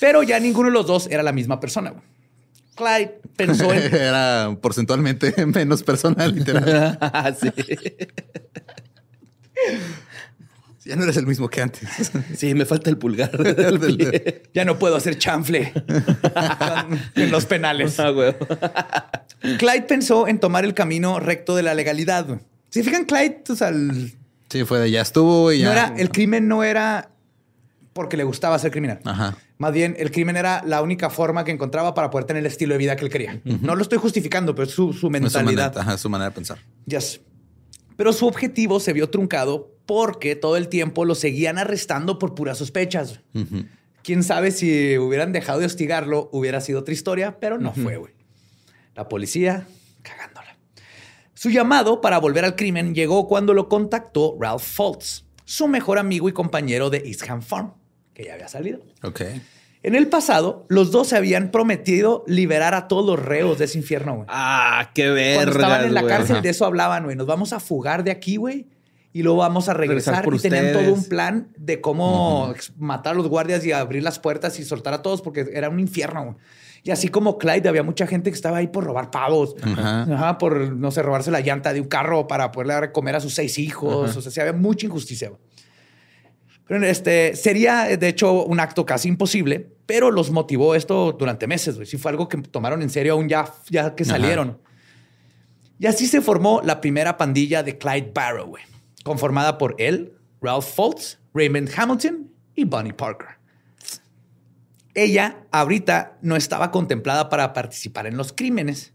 Pero 0.00 0.22
ya 0.22 0.38
ninguno 0.40 0.68
de 0.68 0.74
los 0.74 0.86
dos 0.86 1.06
era 1.10 1.22
la 1.22 1.32
misma 1.32 1.60
persona. 1.60 1.90
güey. 1.90 2.02
Clyde 2.74 3.20
pensó 3.36 3.72
en 3.72 3.94
Era 3.94 4.56
porcentualmente 4.60 5.46
menos 5.46 5.82
personal, 5.82 6.34
literal. 6.34 6.98
sí. 7.40 7.50
Ya 10.84 10.96
no 10.96 11.04
eres 11.04 11.16
el 11.16 11.26
mismo 11.26 11.48
que 11.48 11.62
antes. 11.62 12.12
Sí, 12.36 12.52
me 12.54 12.66
falta 12.66 12.90
el 12.90 12.98
pulgar 12.98 13.30
del 13.30 13.96
pie. 13.96 14.42
ya 14.52 14.66
no 14.66 14.78
puedo 14.78 14.96
hacer 14.96 15.16
chanfle 15.16 15.72
en 17.14 17.30
los 17.30 17.46
penales. 17.46 17.98
Ah. 17.98 18.12
Clyde 19.40 19.82
pensó 19.88 20.28
en 20.28 20.40
tomar 20.40 20.66
el 20.66 20.74
camino 20.74 21.20
recto 21.20 21.56
de 21.56 21.62
la 21.62 21.72
legalidad. 21.72 22.38
Si 22.68 22.82
fijan, 22.82 23.06
Clyde, 23.06 23.44
o 23.48 23.56
sea, 23.56 23.68
el, 23.68 24.14
Sí, 24.50 24.64
fue 24.64 24.78
de 24.80 24.90
ya 24.90 25.00
estuvo 25.02 25.52
y 25.52 25.60
ya. 25.60 25.66
no 25.66 25.72
era, 25.72 25.94
el 25.96 26.10
crimen 26.10 26.48
no 26.48 26.62
era 26.64 27.10
porque 27.92 28.16
le 28.16 28.24
gustaba 28.24 28.58
ser 28.58 28.70
criminal. 28.70 29.00
Ajá. 29.04 29.36
Más 29.58 29.72
bien, 29.72 29.94
el 29.98 30.10
crimen 30.10 30.36
era 30.36 30.62
la 30.66 30.82
única 30.82 31.10
forma 31.10 31.44
que 31.44 31.52
encontraba 31.52 31.94
para 31.94 32.10
poder 32.10 32.26
tener 32.26 32.40
el 32.40 32.46
estilo 32.46 32.74
de 32.74 32.78
vida 32.78 32.96
que 32.96 33.04
él 33.04 33.10
quería. 33.10 33.40
No 33.44 33.76
lo 33.76 33.82
estoy 33.82 33.98
justificando, 33.98 34.54
pero 34.54 34.66
es 34.66 34.72
su, 34.74 34.86
su 34.92 34.92
Es 34.92 35.00
su 35.00 35.10
mentalidad. 35.10 35.72
manera, 35.74 35.80
ajá, 35.80 35.98
su 35.98 36.08
manera 36.10 36.30
de 36.30 36.34
pensar. 36.34 36.58
Yes. 36.86 37.20
Pero 37.96 38.12
su 38.12 38.26
objetivo 38.26 38.80
se 38.80 38.92
vio 38.92 39.10
truncado 39.10 39.70
porque 39.86 40.34
todo 40.34 40.56
el 40.56 40.68
tiempo 40.68 41.04
lo 41.04 41.14
seguían 41.14 41.58
arrestando 41.58 42.18
por 42.18 42.34
puras 42.34 42.58
sospechas. 42.58 43.20
Ujú. 43.32 43.64
Quién 44.02 44.22
sabe 44.24 44.50
si 44.50 44.98
hubieran 44.98 45.32
dejado 45.32 45.60
de 45.60 45.66
hostigarlo, 45.66 46.28
hubiera 46.32 46.60
sido 46.60 46.80
otra 46.80 46.92
historia, 46.92 47.38
pero 47.38 47.58
no 47.58 47.72
fue, 47.72 47.96
güey. 47.96 48.12
La 48.96 49.08
policía. 49.08 49.66
Su 51.44 51.50
llamado 51.50 52.00
para 52.00 52.16
volver 52.16 52.46
al 52.46 52.56
crimen 52.56 52.94
llegó 52.94 53.28
cuando 53.28 53.52
lo 53.52 53.68
contactó 53.68 54.34
Ralph 54.40 54.62
Fultz, 54.62 55.26
su 55.44 55.68
mejor 55.68 55.98
amigo 55.98 56.26
y 56.30 56.32
compañero 56.32 56.88
de 56.88 57.02
East 57.04 57.28
Ham 57.28 57.42
Farm, 57.42 57.74
que 58.14 58.24
ya 58.24 58.32
había 58.32 58.48
salido. 58.48 58.80
Ok. 59.02 59.20
En 59.82 59.94
el 59.94 60.06
pasado, 60.06 60.64
los 60.70 60.90
dos 60.90 61.08
se 61.08 61.18
habían 61.18 61.50
prometido 61.50 62.24
liberar 62.26 62.72
a 62.72 62.88
todos 62.88 63.04
los 63.04 63.22
reos 63.22 63.58
de 63.58 63.66
ese 63.66 63.76
infierno, 63.76 64.14
güey. 64.14 64.26
Ah, 64.30 64.90
qué 64.94 65.10
verga. 65.10 65.42
Cuando 65.44 65.60
estaban 65.60 65.84
en 65.84 65.92
la 65.92 66.06
cárcel, 66.06 66.40
de 66.40 66.48
eso 66.48 66.64
hablaban, 66.64 67.04
güey. 67.04 67.14
Nos 67.14 67.26
vamos 67.26 67.52
a 67.52 67.60
fugar 67.60 68.04
de 68.04 68.10
aquí, 68.10 68.36
güey. 68.36 68.66
Y 69.12 69.22
luego 69.22 69.40
vamos 69.40 69.68
a 69.68 69.74
regresar. 69.74 70.14
Regresar 70.14 70.24
por 70.24 70.34
y 70.36 70.38
tenían 70.38 70.72
todo 70.72 70.94
un 70.94 71.04
plan 71.04 71.52
de 71.58 71.82
cómo 71.82 72.54
matar 72.78 73.12
a 73.12 73.16
los 73.16 73.28
guardias 73.28 73.66
y 73.66 73.72
abrir 73.72 74.02
las 74.02 74.18
puertas 74.18 74.58
y 74.58 74.64
soltar 74.64 74.94
a 74.94 75.02
todos 75.02 75.20
porque 75.20 75.46
era 75.52 75.68
un 75.68 75.78
infierno. 75.78 76.24
güey. 76.24 76.36
Y 76.84 76.90
así 76.90 77.08
como 77.08 77.38
Clyde, 77.38 77.66
había 77.66 77.82
mucha 77.82 78.06
gente 78.06 78.30
que 78.30 78.34
estaba 78.34 78.58
ahí 78.58 78.68
por 78.68 78.84
robar 78.84 79.10
pavos. 79.10 79.56
Ajá. 79.62 80.02
Ajá, 80.02 80.38
por, 80.38 80.70
no 80.74 80.90
sé, 80.90 81.02
robarse 81.02 81.30
la 81.30 81.40
llanta 81.40 81.72
de 81.72 81.80
un 81.80 81.88
carro 81.88 82.26
para 82.26 82.52
poderle 82.52 82.74
dar 82.74 82.92
comer 82.92 83.16
a 83.16 83.20
sus 83.20 83.34
seis 83.34 83.58
hijos. 83.58 84.14
O 84.14 84.20
sea, 84.20 84.30
sí 84.30 84.38
había 84.38 84.52
mucha 84.52 84.86
injusticia. 84.86 85.32
Pero 86.68 86.84
este 86.84 87.36
sería, 87.36 87.96
de 87.96 88.08
hecho, 88.08 88.44
un 88.44 88.60
acto 88.60 88.84
casi 88.84 89.08
imposible, 89.08 89.66
pero 89.86 90.10
los 90.10 90.30
motivó 90.30 90.74
esto 90.74 91.12
durante 91.12 91.46
meses. 91.46 91.76
güey. 91.76 91.86
Sí 91.86 91.96
fue 91.96 92.10
algo 92.10 92.28
que 92.28 92.36
tomaron 92.36 92.82
en 92.82 92.90
serio 92.90 93.14
aún 93.14 93.30
ya, 93.30 93.50
ya 93.70 93.94
que 93.94 94.04
salieron. 94.04 94.58
Y 95.78 95.86
así 95.86 96.06
se 96.06 96.20
formó 96.20 96.60
la 96.62 96.82
primera 96.82 97.16
pandilla 97.16 97.62
de 97.62 97.78
Clyde 97.78 98.12
Barrow, 98.14 98.46
güey, 98.46 98.62
conformada 99.04 99.56
por 99.56 99.74
él, 99.78 100.12
Ralph 100.40 100.64
Fultz, 100.64 101.18
Raymond 101.32 101.70
Hamilton 101.74 102.30
y 102.54 102.64
Bonnie 102.64 102.92
Parker. 102.92 103.38
Ella 104.94 105.38
ahorita 105.50 106.18
no 106.22 106.36
estaba 106.36 106.70
contemplada 106.70 107.28
para 107.28 107.52
participar 107.52 108.06
en 108.06 108.16
los 108.16 108.32
crímenes, 108.32 108.92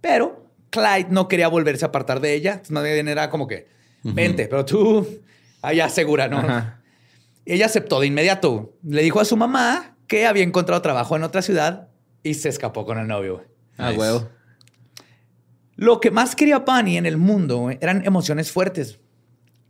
pero 0.00 0.46
Clyde 0.70 1.06
no 1.10 1.26
quería 1.28 1.48
volverse 1.48 1.84
a 1.84 1.88
apartar 1.88 2.20
de 2.20 2.34
ella. 2.34 2.62
Más 2.68 2.84
bien 2.84 3.08
era 3.08 3.30
como 3.30 3.46
que, 3.46 3.66
vente, 4.02 4.46
pero 4.48 4.64
tú 4.64 5.06
allá 5.62 5.88
segura, 5.88 6.28
¿no? 6.28 6.38
Ajá. 6.38 6.82
Ella 7.46 7.66
aceptó 7.66 7.98
de 8.00 8.06
inmediato. 8.08 8.74
Le 8.82 9.02
dijo 9.02 9.20
a 9.20 9.24
su 9.24 9.36
mamá 9.36 9.96
que 10.06 10.26
había 10.26 10.42
encontrado 10.42 10.82
trabajo 10.82 11.16
en 11.16 11.22
otra 11.22 11.40
ciudad 11.40 11.88
y 12.22 12.34
se 12.34 12.50
escapó 12.50 12.84
con 12.84 12.98
el 12.98 13.06
novio. 13.08 13.44
Ah, 13.78 13.88
Nice. 13.88 13.98
huevo. 14.00 14.28
Lo 15.76 16.00
que 16.00 16.10
más 16.10 16.34
quería 16.36 16.58
Bunny 16.58 16.98
en 16.98 17.06
el 17.06 17.16
mundo 17.16 17.70
eran 17.80 18.04
emociones 18.04 18.50
fuertes. 18.50 18.98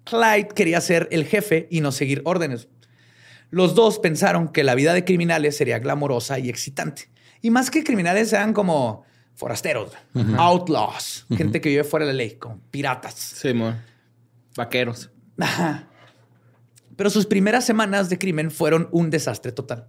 Clyde 0.05 0.49
quería 0.55 0.81
ser 0.81 1.07
el 1.13 1.25
jefe 1.27 1.69
y 1.71 1.81
no 1.83 1.93
seguir 1.93 2.23
órdenes. 2.25 2.69
Los 3.51 3.75
dos 3.75 3.99
pensaron 3.99 4.49
que 4.49 4.65
la 4.65 4.75
vida 4.75 4.93
de 4.93 5.05
criminales 5.05 5.57
sería 5.57 5.79
glamorosa 5.79 6.39
y 6.39 6.49
excitante. 6.49 7.11
Y 7.41 7.51
más 7.51 7.71
que 7.71 7.85
criminales 7.85 8.33
eran 8.33 8.53
como 8.53 9.05
forasteros, 9.35 9.93
outlaws, 10.37 11.27
gente 11.37 11.61
que 11.61 11.69
vive 11.69 11.85
fuera 11.85 12.05
de 12.05 12.13
la 12.13 12.17
ley, 12.17 12.33
como 12.33 12.61
piratas. 12.71 13.15
Sí, 13.15 13.53
Vaqueros. 14.57 15.11
Pero 16.97 17.11
sus 17.11 17.27
primeras 17.27 17.65
semanas 17.65 18.09
de 18.09 18.19
crimen 18.19 18.51
fueron 18.51 18.89
un 18.91 19.09
desastre 19.11 19.53
total. 19.53 19.87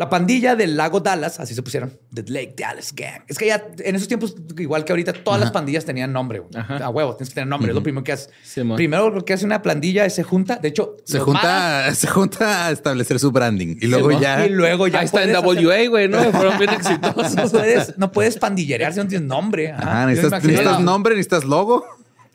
La 0.00 0.08
pandilla 0.08 0.56
del 0.56 0.78
lago 0.78 1.00
Dallas, 1.00 1.40
así 1.40 1.54
se 1.54 1.62
pusieron, 1.62 1.92
The 2.14 2.24
Lake 2.28 2.54
Dallas 2.56 2.94
Gang. 2.94 3.20
Es 3.28 3.36
que 3.36 3.48
ya 3.48 3.62
en 3.80 3.94
esos 3.94 4.08
tiempos, 4.08 4.34
igual 4.56 4.82
que 4.82 4.92
ahorita, 4.92 5.12
todas 5.12 5.38
las 5.38 5.50
pandillas 5.50 5.84
tenían 5.84 6.10
nombre. 6.10 6.42
A 6.54 6.88
huevo, 6.88 7.16
tienes 7.16 7.28
que 7.28 7.34
tener 7.34 7.48
nombre. 7.48 7.70
Es 7.70 7.74
lo 7.74 7.82
primero 7.82 8.02
que 8.02 8.12
hace. 8.12 8.30
primero 8.76 9.10
lo 9.10 9.22
que 9.26 9.34
hace 9.34 9.44
una 9.44 9.60
pandilla 9.60 10.06
es 10.06 10.14
se 10.14 10.22
junta. 10.22 10.56
De 10.56 10.68
hecho, 10.68 10.96
se 11.04 11.18
junta, 11.18 11.94
se 11.94 12.06
junta 12.06 12.68
a 12.68 12.70
establecer 12.70 13.18
su 13.18 13.30
branding 13.30 13.76
y 13.78 13.88
luego 13.88 14.18
ya. 14.18 14.46
Y 14.46 14.48
luego 14.48 14.88
ya. 14.88 15.00
Ahí 15.00 15.04
está 15.04 15.22
en 15.22 15.36
WA, 15.36 15.86
güey, 15.90 16.08
¿no? 16.08 16.18
Fueron 16.32 16.58
bien 16.58 16.70
exitosos. 16.70 17.34
No 17.34 17.50
puedes, 17.50 17.98
no 17.98 18.10
puedes 18.10 18.38
pandillerear 18.38 18.94
si 18.94 19.00
no 19.00 19.06
tienes 19.06 19.28
nombre. 19.28 19.72
Ajá, 19.72 20.06
necesitas, 20.06 20.42
necesitas 20.42 20.80
nombre, 20.80 21.14
necesitas 21.14 21.44
logo. 21.44 21.84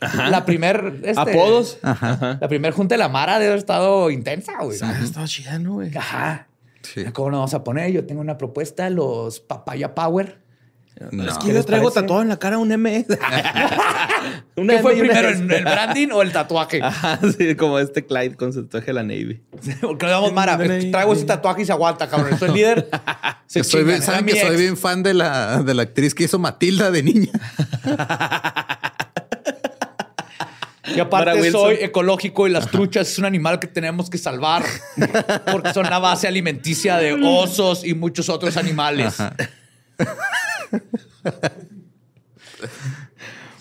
La 0.02 0.46
primer... 0.46 1.00
Este, 1.04 1.20
Apodos. 1.20 1.80
La 1.82 2.48
primer 2.48 2.74
junta 2.74 2.94
de 2.94 3.00
la 3.00 3.10
Mara 3.10 3.40
debe 3.40 3.48
haber 3.48 3.58
estado 3.58 4.12
intensa, 4.12 4.54
güey. 4.62 4.78
Ha 4.84 5.04
estado 5.04 5.26
chida, 5.26 5.58
¿no, 5.58 5.74
güey? 5.74 5.98
Ajá. 5.98 6.46
¿Cómo 7.14 7.30
lo 7.30 7.38
vamos 7.38 7.54
a 7.54 7.64
poner? 7.64 7.92
Yo 7.92 8.06
tengo 8.06 8.22
una 8.22 8.38
propuesta, 8.38 8.90
los 8.90 9.40
Papaya 9.40 9.96
Power. 9.96 10.46
Es 10.96 11.38
que 11.40 11.54
yo 11.54 11.64
traigo 11.66 11.92
tatuado 11.92 12.22
en 12.22 12.30
la 12.30 12.40
cara 12.40 12.58
un 12.58 12.72
M. 12.72 13.06
¿Qué 14.56 14.80
fue 14.80 14.96
primero, 14.96 15.28
el, 15.28 15.46
branding 15.46 16.08
o 16.14 16.22
el 16.22 16.32
tatuaje? 16.32 16.80
Ajá, 16.84 17.20
sí, 17.38 17.56
como 17.56 17.80
este 17.80 18.06
Clyde 18.06 18.36
con 18.36 18.54
su 18.54 18.64
tatuaje 18.64 18.88
de 18.88 18.94
la 18.94 19.04
Navy. 19.04 19.42
Porque 19.82 20.06
le 20.06 20.12
damos 20.14 20.32
Mara. 20.32 20.58
Traigo 20.58 21.14
ese 21.14 21.26
tatuaje 21.26 21.64
y 21.64 21.66
se 21.66 21.74
aguanta, 21.74 22.08
cabrón. 22.08 22.40
Soy 22.40 22.54
líder. 22.54 22.88
soy 23.48 23.84
bien, 23.84 24.02
¿Saben 24.02 24.26
que 24.26 24.40
soy 24.40 24.56
bien 24.56 24.78
fan 24.78 25.04
de 25.04 25.14
la, 25.14 25.62
de 25.64 25.74
la 25.74 25.84
actriz 25.84 26.16
que 26.16 26.24
hizo 26.24 26.40
Matilda 26.40 26.92
de 26.92 27.04
niña? 27.04 27.32
Y 30.96 31.00
aparte 31.00 31.52
soy 31.52 31.76
ecológico 31.82 32.48
y 32.48 32.52
las 32.52 32.70
truchas 32.70 33.10
es 33.10 33.20
un 33.20 33.26
animal 33.26 33.60
que 33.60 33.68
tenemos 33.68 34.10
que 34.10 34.18
salvar 34.18 34.64
porque 35.52 35.74
son 35.74 35.86
la 35.90 36.00
base 36.00 36.28
alimenticia 36.28 36.98
de 36.98 37.14
osos 37.14 37.86
y 37.86 37.94
muchos 37.94 38.30
otros 38.30 38.58
animales. 38.58 39.16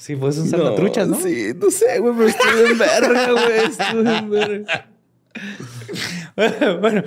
Sí, 0.04 0.16
pues 0.16 0.34
son 0.34 0.48
salvatruchas, 0.50 1.08
¿no? 1.08 1.18
Sí, 1.18 1.52
no 1.56 1.70
sé, 1.70 1.98
güey, 1.98 2.14
pero 2.14 2.28
estoy 2.28 2.72
en 2.72 2.78
verga, 2.78 3.30
güey. 3.32 3.64
Estoy 3.64 4.06
en 4.06 4.30
verga. 4.30 4.88
bueno. 6.80 7.02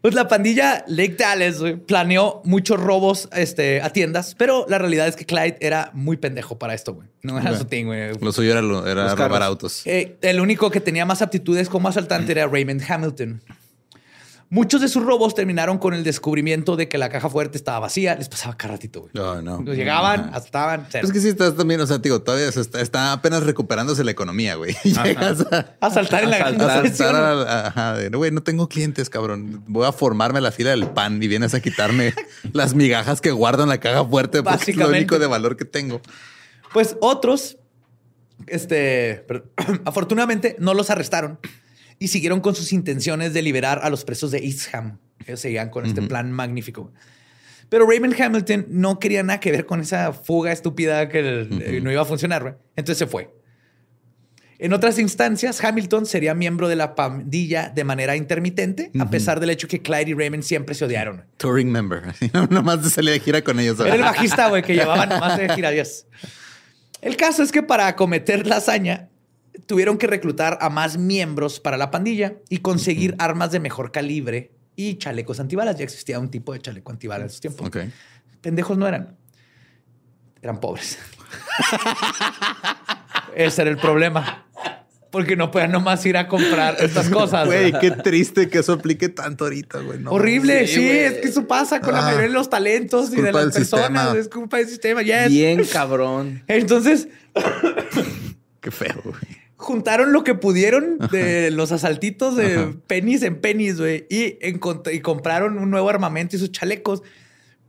Pues 0.00 0.14
la 0.14 0.28
pandilla 0.28 0.84
Lake 0.86 1.16
Dallas 1.18 1.62
planeó 1.86 2.40
muchos 2.44 2.80
robos 2.80 3.28
este, 3.32 3.82
a 3.82 3.90
tiendas, 3.90 4.34
pero 4.34 4.64
la 4.68 4.78
realidad 4.78 5.06
es 5.06 5.16
que 5.16 5.26
Clyde 5.26 5.58
era 5.60 5.90
muy 5.92 6.16
pendejo 6.16 6.58
para 6.58 6.72
esto, 6.72 6.94
güey. 6.94 7.08
No 7.22 7.38
era 7.38 7.56
su 7.56 7.66
thing, 7.66 7.84
güey. 7.84 8.18
Lo 8.18 8.32
suyo 8.32 8.52
era, 8.52 8.90
era 8.90 9.14
robar 9.14 9.42
autos. 9.42 9.82
Eh, 9.86 10.16
el 10.22 10.40
único 10.40 10.70
que 10.70 10.80
tenía 10.80 11.04
más 11.04 11.20
aptitudes 11.20 11.68
como 11.68 11.88
asaltante 11.88 12.32
era 12.32 12.46
Raymond 12.46 12.82
Hamilton. 12.88 13.42
Muchos 14.52 14.80
de 14.80 14.88
sus 14.88 15.04
robos 15.04 15.36
terminaron 15.36 15.78
con 15.78 15.94
el 15.94 16.02
descubrimiento 16.02 16.74
de 16.74 16.88
que 16.88 16.98
la 16.98 17.08
caja 17.08 17.30
fuerte 17.30 17.56
estaba 17.56 17.78
vacía. 17.78 18.16
Les 18.16 18.28
pasaba 18.28 18.56
cada 18.56 18.74
ratito, 18.74 19.02
güey. 19.02 19.12
No, 19.14 19.40
no. 19.40 19.62
Llegaban, 19.62 20.34
estaban. 20.34 20.88
Es 20.92 21.12
que 21.12 21.20
sí 21.20 21.28
estás 21.28 21.56
también, 21.56 21.80
o 21.80 21.86
sea, 21.86 21.98
digo, 21.98 22.20
todavía 22.20 22.48
está, 22.48 23.12
apenas 23.12 23.44
recuperándose 23.44 24.02
la 24.02 24.10
economía, 24.10 24.56
güey. 24.56 24.74
Llegas 24.82 25.46
a, 25.80 25.90
saltar 25.92 26.24
en 26.24 26.30
la 26.30 26.38
asaltar 26.38 28.10
güey, 28.10 28.32
no 28.32 28.42
tengo 28.42 28.68
clientes, 28.68 29.08
cabrón. 29.08 29.62
Voy 29.68 29.86
a 29.86 29.92
formarme 29.92 30.40
la 30.40 30.50
fila 30.50 30.70
del 30.70 30.88
pan 30.88 31.22
y 31.22 31.28
vienes 31.28 31.54
a 31.54 31.60
quitarme 31.60 32.12
las 32.52 32.74
migajas 32.74 33.20
que 33.20 33.30
guardo 33.30 33.62
en 33.62 33.68
la 33.68 33.78
caja 33.78 34.04
fuerte 34.04 34.42
porque 34.42 34.72
es 34.72 34.76
lo 34.76 34.88
único 34.88 35.20
de 35.20 35.28
valor 35.28 35.56
que 35.56 35.64
tengo. 35.64 36.00
Pues 36.72 36.96
otros, 37.00 37.56
este, 38.48 39.24
afortunadamente 39.84 40.56
no 40.58 40.74
los 40.74 40.90
arrestaron 40.90 41.38
y 42.00 42.08
siguieron 42.08 42.40
con 42.40 42.56
sus 42.56 42.72
intenciones 42.72 43.34
de 43.34 43.42
liberar 43.42 43.80
a 43.84 43.90
los 43.90 44.04
presos 44.04 44.32
de 44.32 44.38
Eastham. 44.38 44.98
Ellos 45.26 45.38
seguían 45.38 45.68
con 45.68 45.84
este 45.84 46.00
plan 46.00 46.32
magnífico. 46.32 46.92
Pero 47.68 47.86
Raymond 47.86 48.20
Hamilton 48.20 48.66
no 48.70 48.98
quería 48.98 49.22
nada 49.22 49.38
que 49.38 49.52
ver 49.52 49.66
con 49.66 49.80
esa 49.80 50.12
fuga 50.12 50.50
estúpida 50.50 51.08
que 51.10 51.20
eh, 51.20 51.80
no 51.82 51.92
iba 51.92 52.00
a 52.00 52.06
funcionar. 52.06 52.58
Entonces 52.74 52.98
se 52.98 53.06
fue. 53.06 53.30
En 54.58 54.72
otras 54.72 54.98
instancias, 54.98 55.62
Hamilton 55.62 56.06
sería 56.06 56.34
miembro 56.34 56.68
de 56.68 56.76
la 56.76 56.94
pandilla 56.94 57.68
de 57.68 57.84
manera 57.84 58.16
intermitente, 58.16 58.90
a 58.98 59.08
pesar 59.08 59.38
del 59.38 59.50
hecho 59.50 59.68
que 59.68 59.80
Clyde 59.80 60.10
y 60.10 60.14
Raymond 60.14 60.42
siempre 60.42 60.74
se 60.74 60.86
odiaron. 60.86 61.24
Touring 61.36 61.70
member. 61.70 62.14
nomás 62.50 62.82
de 62.82 62.90
salir 62.90 63.12
de 63.12 63.20
gira 63.20 63.42
con 63.42 63.60
ellos. 63.60 63.78
Era 63.78 63.94
el 63.94 64.02
bajista, 64.02 64.48
güey, 64.48 64.62
que 64.62 64.74
llevaba 64.74 65.06
nomás 65.06 65.38
de 65.38 65.50
gira. 65.50 65.70
Dios. 65.70 66.06
El 67.02 67.16
caso 67.16 67.42
es 67.42 67.52
que 67.52 67.62
para 67.62 67.86
acometer 67.86 68.46
la 68.46 68.56
hazaña, 68.56 69.09
tuvieron 69.66 69.98
que 69.98 70.06
reclutar 70.06 70.58
a 70.60 70.70
más 70.70 70.98
miembros 70.98 71.60
para 71.60 71.76
la 71.76 71.90
pandilla 71.90 72.34
y 72.48 72.58
conseguir 72.58 73.14
armas 73.18 73.50
de 73.50 73.60
mejor 73.60 73.92
calibre 73.92 74.52
y 74.76 74.96
chalecos 74.96 75.40
antibalas. 75.40 75.76
Ya 75.76 75.84
existía 75.84 76.18
un 76.18 76.30
tipo 76.30 76.52
de 76.52 76.60
chaleco 76.60 76.92
antibalas 76.92 77.22
en 77.22 77.26
esos 77.26 77.40
tiempos. 77.40 77.70
Pendejos 78.40 78.78
no 78.78 78.86
eran. 78.86 79.16
Eran 80.42 80.60
pobres. 80.60 80.98
Ese 83.36 83.62
era 83.62 83.70
el 83.70 83.76
problema. 83.76 84.46
Porque 85.10 85.34
no 85.36 85.50
podían 85.50 85.72
nomás 85.72 86.06
ir 86.06 86.16
a 86.16 86.28
comprar 86.28 86.76
estas 86.78 87.08
cosas. 87.10 87.46
Güey, 87.46 87.72
qué 87.80 87.90
triste 87.90 88.48
que 88.48 88.58
eso 88.58 88.74
aplique 88.74 89.08
tanto 89.08 89.44
ahorita, 89.44 89.80
güey. 89.80 89.98
Horrible, 90.06 90.68
sí, 90.68 90.88
es 90.88 91.14
que 91.14 91.28
eso 91.28 91.48
pasa 91.48 91.80
con 91.80 91.92
la 91.92 92.00
ah. 92.00 92.04
mayoría 92.04 92.28
de 92.28 92.32
los 92.32 92.48
talentos 92.48 93.12
y 93.12 93.20
de 93.20 93.32
las 93.32 93.52
personas. 93.52 94.14
Es 94.14 94.28
culpa 94.28 94.58
del 94.58 94.68
sistema. 94.68 95.00
Bien 95.02 95.64
cabrón. 95.64 96.44
Entonces. 96.46 97.08
qué 98.60 98.70
feo, 98.70 99.02
güey 99.04 99.39
juntaron 99.60 100.12
lo 100.12 100.24
que 100.24 100.34
pudieron 100.34 100.98
de 101.12 101.50
los 101.50 101.70
asaltitos 101.70 102.34
de 102.34 102.74
pennies 102.86 103.22
en 103.22 103.40
pennies, 103.40 103.78
güey, 103.78 104.06
y, 104.08 104.38
y 104.42 105.00
compraron 105.00 105.58
un 105.58 105.70
nuevo 105.70 105.88
armamento 105.88 106.36
y 106.36 106.38
sus 106.38 106.50
chalecos. 106.50 107.02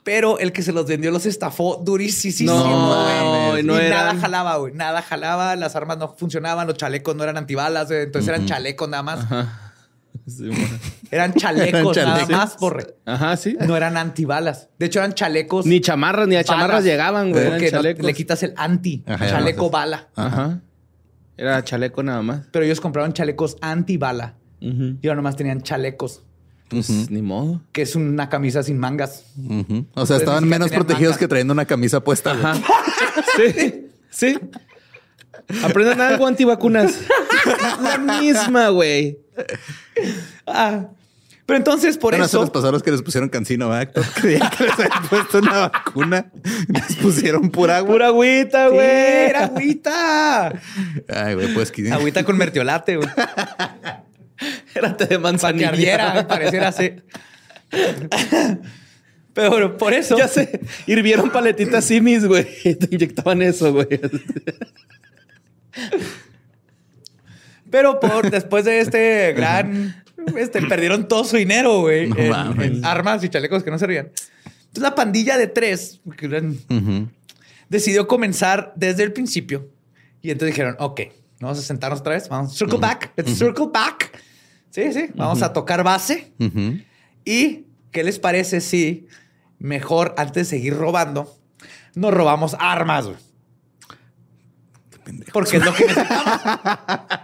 Pero 0.03 0.39
el 0.39 0.51
que 0.51 0.63
se 0.63 0.71
los 0.71 0.87
vendió 0.87 1.11
los 1.11 1.27
estafó 1.27 1.75
durísimo. 1.83 2.51
No, 2.51 3.59
y 3.59 3.63
nada 3.63 4.15
jalaba, 4.15 4.55
güey. 4.55 4.73
Nada 4.73 5.01
jalaba, 5.03 5.55
las 5.55 5.75
armas 5.75 5.97
no 5.99 6.15
funcionaban, 6.17 6.65
los 6.65 6.77
chalecos 6.77 7.15
no 7.15 7.23
eran 7.23 7.37
antibalas, 7.37 7.91
entonces 7.91 8.27
eran 8.29 8.47
chalecos 8.47 8.89
nada 8.89 9.03
más. 9.03 9.27
eran 11.11 11.33
chalecos 11.35 11.95
nada 11.97 12.25
más, 12.25 12.55
porre. 12.55 12.95
Ajá, 13.05 13.37
sí. 13.37 13.55
No 13.67 13.77
eran 13.77 13.95
antibalas. 13.95 14.69
De 14.79 14.87
hecho, 14.87 14.99
eran 14.99 15.13
chalecos. 15.13 15.67
Ni 15.67 15.81
chamarras, 15.81 16.27
ni 16.27 16.35
a 16.35 16.43
chamarras 16.43 16.83
llegaban, 16.83 17.31
güey. 17.31 17.49
Porque 17.49 17.95
le 17.99 18.13
quitas 18.13 18.41
el 18.41 18.53
anti. 18.57 19.03
chaleco 19.05 19.69
bala. 19.69 20.07
Ajá. 20.15 20.61
Era 21.37 21.63
chaleco 21.63 22.03
nada 22.03 22.21
más. 22.21 22.47
Pero 22.51 22.65
ellos 22.65 22.81
compraron 22.81 23.13
chalecos 23.13 23.57
anti-bala. 23.61 24.35
Y 24.59 25.07
ahora 25.07 25.15
nomás 25.15 25.35
tenían 25.35 25.61
chalecos. 25.61 26.21
Pues 26.69 27.09
ni 27.09 27.21
modo. 27.21 27.61
Que 27.71 27.81
es 27.81 27.95
una 27.95 28.29
camisa 28.29 28.63
sin 28.63 28.77
mangas. 28.77 29.25
O 29.95 30.05
sea, 30.05 30.17
estaban 30.17 30.47
menos 30.47 30.71
protegidos 30.71 31.17
que 31.17 31.27
trayendo 31.27 31.53
una 31.53 31.65
camisa 31.65 32.03
puesta. 32.03 32.31
Ajá. 32.31 32.53
sí, 33.35 33.87
sí. 34.09 34.39
Aprendan 35.63 35.99
algo 35.99 36.27
antivacunas. 36.27 36.99
La 37.81 37.97
misma, 37.97 38.69
güey. 38.69 39.17
Ah. 40.45 40.89
Pero 41.45 41.57
entonces, 41.57 41.97
por 41.97 42.13
eso. 42.13 42.41
los 42.41 42.49
pasaron 42.49 42.79
que 42.81 42.91
les 42.91 43.01
pusieron 43.01 43.29
cancino, 43.29 43.69
¿verdad? 43.69 43.91
Creían 44.15 44.49
que 44.49 44.63
les 44.63 44.73
habían 44.73 45.03
puesto 45.09 45.39
una 45.39 45.69
vacuna. 45.69 46.31
Les 46.67 46.95
pusieron 46.97 47.49
pura 47.49 47.77
agua. 47.77 47.91
Pura 47.91 48.07
agüita, 48.07 48.67
güey. 48.69 48.87
era 48.87 49.45
agüita. 49.45 50.53
Ay, 51.09 51.35
güey, 51.35 51.53
pues 51.53 51.71
que. 51.71 51.91
Agüita 51.91 52.23
con 52.23 52.37
mertiolate, 52.37 52.97
güey. 52.97 53.09
Era 54.73 54.97
té 54.97 55.05
de 55.05 55.19
manzanilla. 55.19 56.13
me 56.15 56.23
pareciera 56.23 56.69
así. 56.69 56.95
Pero 59.33 59.77
por 59.77 59.93
eso. 59.93 60.17
Ya 60.17 60.27
sé. 60.27 60.61
Hirvieron 60.87 61.29
paletitas 61.29 61.85
simis, 61.85 62.25
güey. 62.25 62.45
Te 62.63 62.87
inyectaban 62.89 63.41
eso, 63.41 63.71
güey. 63.71 63.87
Pero 67.69 67.99
por 67.99 68.29
después 68.29 68.65
de 68.65 68.81
este 68.81 69.33
gran 69.33 70.03
este, 70.37 70.61
perdieron 70.63 71.07
todo 71.07 71.23
su 71.23 71.37
dinero, 71.37 71.81
güey, 71.81 72.09
en, 72.17 72.85
armas 72.85 73.23
y 73.23 73.29
chalecos 73.29 73.63
que 73.63 73.71
no 73.71 73.79
servían. 73.79 74.07
Entonces 74.45 74.83
la 74.83 74.95
pandilla 74.95 75.37
de 75.37 75.47
tres 75.47 76.01
decidió 77.69 78.07
comenzar 78.07 78.73
desde 78.75 79.03
el 79.03 79.13
principio. 79.13 79.69
Y 80.21 80.31
entonces 80.31 80.55
dijeron, 80.55 80.75
ok, 80.79 81.01
vamos 81.39 81.59
a 81.59 81.61
sentarnos 81.61 81.99
otra 82.01 82.13
vez, 82.13 82.29
vamos, 82.29 82.55
circle 82.55 82.79
back, 82.79 83.13
circle 83.25 83.67
back. 83.71 84.19
Sí, 84.69 84.93
sí, 84.93 85.09
vamos 85.15 85.41
a 85.41 85.51
tocar 85.51 85.83
base. 85.83 86.31
¿Y 87.25 87.65
qué 87.91 88.03
les 88.03 88.19
parece 88.19 88.61
si 88.61 89.07
mejor, 89.59 90.15
antes 90.17 90.35
de 90.35 90.45
seguir 90.45 90.75
robando, 90.75 91.35
nos 91.95 92.13
robamos 92.13 92.55
armas, 92.59 93.05
güey? 93.05 93.17
Porque 95.33 95.57
es 95.57 95.65
lo 95.65 95.73
que 95.73 95.85
necesitamos. 95.85 96.25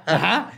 Ajá. 0.06 0.57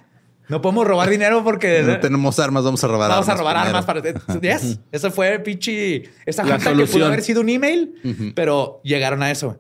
No 0.49 0.61
podemos 0.61 0.85
robar 0.87 1.09
dinero 1.09 1.43
porque 1.43 1.83
No 1.83 1.99
tenemos 1.99 2.39
armas, 2.39 2.63
vamos 2.63 2.83
a 2.83 2.87
robar 2.87 3.09
vamos 3.11 3.29
armas. 3.29 3.39
a 3.39 3.39
robar 3.39 3.55
primero. 3.61 3.77
armas 3.77 3.85
para. 4.25 4.39
Yes. 4.41 4.79
Eso 4.91 5.11
fue 5.11 5.39
pinche. 5.39 6.09
Esa 6.25 6.43
La 6.43 6.55
junta 6.55 6.73
que 6.75 6.85
pudo 6.87 7.05
haber 7.05 7.21
sido 7.21 7.41
un 7.41 7.49
email, 7.49 8.33
pero 8.35 8.81
llegaron 8.83 9.21
a 9.23 9.31
eso. 9.31 9.59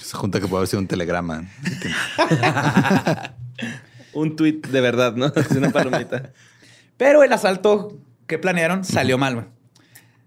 Esa 0.00 0.16
junta 0.18 0.40
que 0.40 0.46
puede 0.48 0.60
haber 0.60 0.68
sido 0.68 0.80
un 0.80 0.88
telegrama. 0.88 1.44
Un 4.14 4.36
tweet 4.36 4.60
de 4.68 4.80
verdad, 4.82 5.14
¿no? 5.14 5.26
Es 5.26 5.50
una 5.52 5.70
palomita. 5.70 6.32
Pero 6.98 7.22
el 7.22 7.32
asalto 7.32 7.96
que 8.26 8.38
planearon 8.38 8.84
salió 8.84 9.16
mal. 9.16 9.34
güey. 9.34 9.46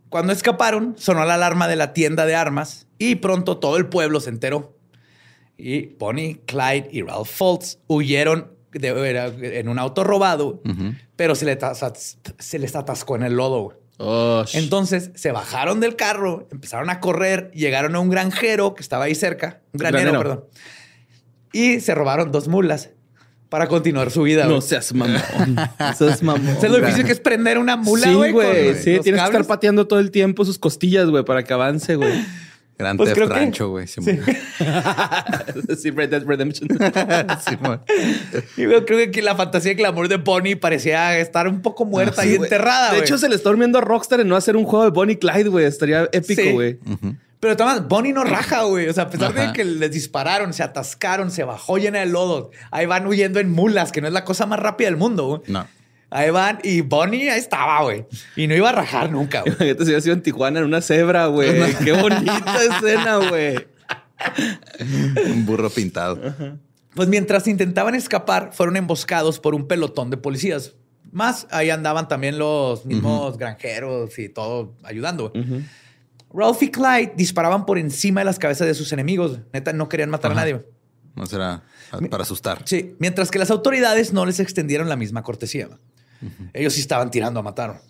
Cuando 0.10 0.34
escaparon, 0.34 0.96
sonó 0.98 1.24
la 1.26 1.36
alarma 1.36 1.68
de 1.68 1.76
la 1.76 1.94
tienda 1.94 2.26
de 2.26 2.36
armas 2.36 2.88
y 2.98 3.16
pronto 3.16 3.58
todo 3.58 3.78
el 3.78 3.88
pueblo 3.88 4.20
se 4.22 4.30
enteró. 4.32 4.76
Y 5.58 5.88
Bonnie, 6.00 6.42
Clyde 6.48 6.88
y 6.92 7.02
Ralph 7.04 7.28
Fultz 7.30 7.78
huyeron 7.88 8.52
de- 8.80 9.10
era 9.10 9.28
en 9.28 9.70
un 9.70 9.80
auto 9.80 10.04
robado, 10.04 10.62
pero 11.16 11.36
se, 11.36 11.46
le 11.46 11.58
se 12.40 12.60
les 12.60 12.76
atascó 12.76 13.16
en 13.16 13.24
el 13.24 13.34
lodo. 13.36 13.80
Oh, 13.98 14.44
Entonces 14.54 15.12
se 15.16 15.32
bajaron 15.32 15.80
del 15.80 15.96
carro, 15.96 16.48
empezaron 16.52 16.90
a 16.90 17.00
correr, 17.00 17.50
llegaron 17.54 17.96
a 17.96 18.00
un 18.02 18.10
granjero 18.10 18.76
que 18.76 18.82
estaba 18.82 19.06
ahí 19.06 19.16
cerca, 19.16 19.62
un 19.72 19.78
granero, 19.80 20.12
Granero. 20.12 20.20
perdón, 20.20 20.46
y 21.54 21.80
se 21.80 21.96
robaron 21.96 22.32
dos 22.32 22.50
mulas 22.50 22.90
para 23.48 23.68
continuar 23.68 24.12
su 24.12 24.24
vida. 24.24 24.48
no 24.48 24.60
seas 24.60 24.94
mamón. 24.94 25.22
No 25.80 25.94
seas 25.94 26.22
mamón. 26.24 26.56
¿Sabes 26.56 26.72
lo 26.72 26.78
difícil 26.80 27.06
que 27.06 27.14
es 27.14 27.22
prender 27.22 27.58
una 27.58 27.78
mula, 27.78 28.08
sí, 28.08 28.14
güey? 28.14 28.34
con 28.34 28.44
güey. 28.44 28.76
Sí, 28.76 29.00
tienes 29.02 29.22
que 29.22 29.28
estar 29.28 29.46
pateando 29.46 29.88
todo 29.88 30.00
el 30.00 30.12
tiempo 30.12 30.44
sus 30.44 30.60
costillas, 30.60 31.08
güey, 31.10 31.24
para 31.24 31.44
que 31.44 31.54
avance, 31.54 31.96
güey. 31.96 32.22
Gran 32.78 32.98
Pues 32.98 33.14
Theft 33.14 33.28
que- 33.28 33.34
Rancho, 33.34 33.70
güey. 33.70 33.88
Simón. 33.88 34.20
sí, 35.82 35.92
Red 35.92 36.10
Dead 36.10 36.24
Redemption. 36.26 36.68
Simón. 37.48 37.82
Y 38.58 38.64
yo 38.64 38.86
creo 38.86 39.10
que 39.12 39.22
la 39.22 39.36
fantasía 39.36 39.72
de 39.72 39.78
clamor 39.78 40.08
de 40.08 40.18
Bonnie 40.18 40.56
parecía 40.56 41.18
estar 41.20 41.48
un 41.48 41.62
poco 41.62 41.86
muerta 41.86 42.24
Sí, 42.24 42.30
y 42.30 42.36
güey. 42.38 42.48
enterrada, 42.48 42.94
De 42.94 43.00
hecho, 43.00 43.18
se 43.18 43.30
le 43.30 43.36
está 43.36 43.50
durmiendo 43.50 43.78
a 43.78 43.82
Rockstar 43.82 44.20
en 44.20 44.28
no 44.28 44.36
hacer 44.36 44.56
un 44.58 44.66
juego 44.66 44.84
de 44.86 44.92
Bonnie 44.92 45.14
y 45.14 45.18
Clyde, 45.18 45.50
güey. 45.50 45.66
Estaría 45.66 46.10
épico, 46.12 46.42
Sí. 46.42 46.52
güey. 46.52 46.80
Pero 47.40 47.54
además, 47.54 47.88
Bonnie 47.88 48.12
no 48.14 48.24
raja, 48.24 48.64
güey. 48.64 48.90
O 48.90 48.94
sea, 48.94 49.04
a 49.06 49.10
pesar 49.10 49.32
Ajá. 49.38 49.48
de 49.48 49.54
que 49.54 49.64
les 49.64 49.92
dispararon, 49.92 50.52
se 50.54 50.64
atascaron, 50.64 51.32
se 51.32 51.44
bajó 51.44 51.78
llena 51.78 52.00
de 52.00 52.08
lodo. 52.08 52.50
Ahí 52.72 52.86
van 52.88 53.06
huyendo 53.08 53.40
en 53.40 53.52
mulas, 53.52 53.92
que 53.92 54.02
no 54.02 54.08
es 54.08 54.14
la 54.14 54.24
cosa 54.26 54.46
más 54.46 54.60
rápida 54.60 54.88
del 54.88 54.98
mundo, 54.98 55.28
güey. 55.28 55.42
No. 55.48 55.68
Ahí 56.16 56.30
van 56.30 56.60
y 56.64 56.80
Bonnie 56.80 57.30
ahí 57.30 57.40
estaba, 57.40 57.84
güey. 57.84 58.06
Y 58.38 58.48
no 58.48 58.56
iba 58.56 58.70
a 58.70 58.72
rajar 58.72 59.12
nunca, 59.12 59.42
güey. 59.42 59.52
Imagínate 59.54 59.80
si 59.80 59.90
hubiera 59.90 60.02
sido 60.02 60.14
en 60.16 60.22
Tijuana 60.22 60.60
en 60.60 60.66
una 60.66 60.80
cebra, 60.82 61.26
güey. 61.26 61.76
Qué 61.84 61.92
bonita 61.92 62.56
escena, 62.64 63.18
güey. 63.18 63.68
Un 65.30 65.46
burro 65.46 65.70
pintado. 65.70 66.18
Pues 66.94 67.10
mientras 67.10 67.48
intentaban 67.50 67.96
escapar, 67.96 68.52
fueron 68.54 68.78
emboscados 68.78 69.40
por 69.42 69.56
un 69.56 69.68
pelotón 69.68 70.10
de 70.10 70.16
policías. 70.16 70.76
Más 71.12 71.48
ahí 71.52 71.70
andaban 71.70 72.08
también 72.08 72.38
los 72.38 72.86
mismos 72.86 73.38
granjeros 73.38 74.18
y 74.18 74.30
todo 74.30 74.74
ayudando. 74.84 75.32
güey. 75.32 75.66
Ralph 76.34 76.64
y 76.64 76.72
Clyde 76.72 77.14
disparaban 77.18 77.66
por 77.66 77.78
encima 77.78 78.22
de 78.22 78.26
las 78.26 78.40
cabezas 78.40 78.68
de 78.68 78.74
sus 78.74 78.94
enemigos. 78.94 79.40
Neta, 79.52 79.74
no 79.74 79.90
querían 79.90 80.10
matar 80.10 80.32
Ajá. 80.32 80.42
a 80.42 80.44
nadie. 80.46 80.66
No 81.16 81.26
será 81.26 81.64
para 82.10 82.24
asustar. 82.24 82.62
Sí, 82.66 82.96
mientras 83.00 83.32
que 83.32 83.40
las 83.40 83.52
autoridades 83.52 84.14
no 84.14 84.26
les 84.26 84.40
extendieron 84.40 84.88
la 84.90 84.96
misma 84.96 85.24
cortesía. 85.24 85.68
Ellos 86.54 86.74
sí 86.74 86.82
estaban 86.82 87.12
tirando 87.12 87.40
a 87.40 87.44
matar. 87.44 87.82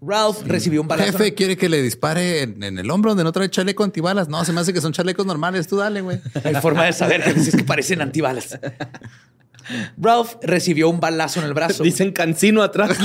Ralph 0.00 0.42
recibió 0.44 0.82
un 0.82 0.88
balazo. 0.88 1.12
Jefe, 1.12 1.34
¿quiere 1.34 1.56
que 1.56 1.68
le 1.68 1.80
dispare 1.82 2.42
en, 2.42 2.62
en 2.62 2.78
el 2.78 2.90
hombro 2.90 3.12
donde 3.12 3.24
no 3.24 3.32
trae 3.32 3.48
chaleco 3.48 3.82
antibalas? 3.82 4.28
No, 4.28 4.44
se 4.44 4.52
me 4.52 4.60
hace 4.60 4.72
que 4.72 4.80
son 4.80 4.92
chalecos 4.92 5.24
normales. 5.24 5.66
Tú 5.66 5.76
dale, 5.76 6.00
güey. 6.00 6.20
Hay 6.44 6.54
forma 6.56 6.84
de 6.84 6.92
saber 6.92 7.22
si 7.40 7.50
es 7.50 7.56
que 7.56 7.64
parecen 7.64 8.02
antibalas. 8.02 8.58
Ralph 9.96 10.36
recibió 10.42 10.88
un 10.88 11.00
balazo 11.00 11.40
en 11.40 11.46
el 11.46 11.54
brazo. 11.54 11.82
Dicen 11.82 12.12
cancino 12.12 12.62
atrás. 12.62 12.96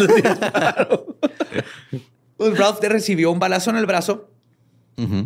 Pues 2.38 2.58
Ralph 2.58 2.80
recibió 2.82 3.32
un 3.32 3.40
balazo 3.40 3.70
en 3.70 3.78
el 3.78 3.86
brazo 3.86 4.30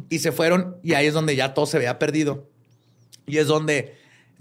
y 0.10 0.20
se 0.20 0.32
fueron 0.32 0.78
y 0.84 0.94
ahí 0.94 1.08
es 1.08 1.14
donde 1.14 1.36
ya 1.36 1.54
todo 1.54 1.66
se 1.66 1.78
veía 1.78 2.00
perdido. 2.00 2.50
Y 3.28 3.38
es 3.38 3.48
donde 3.48 3.98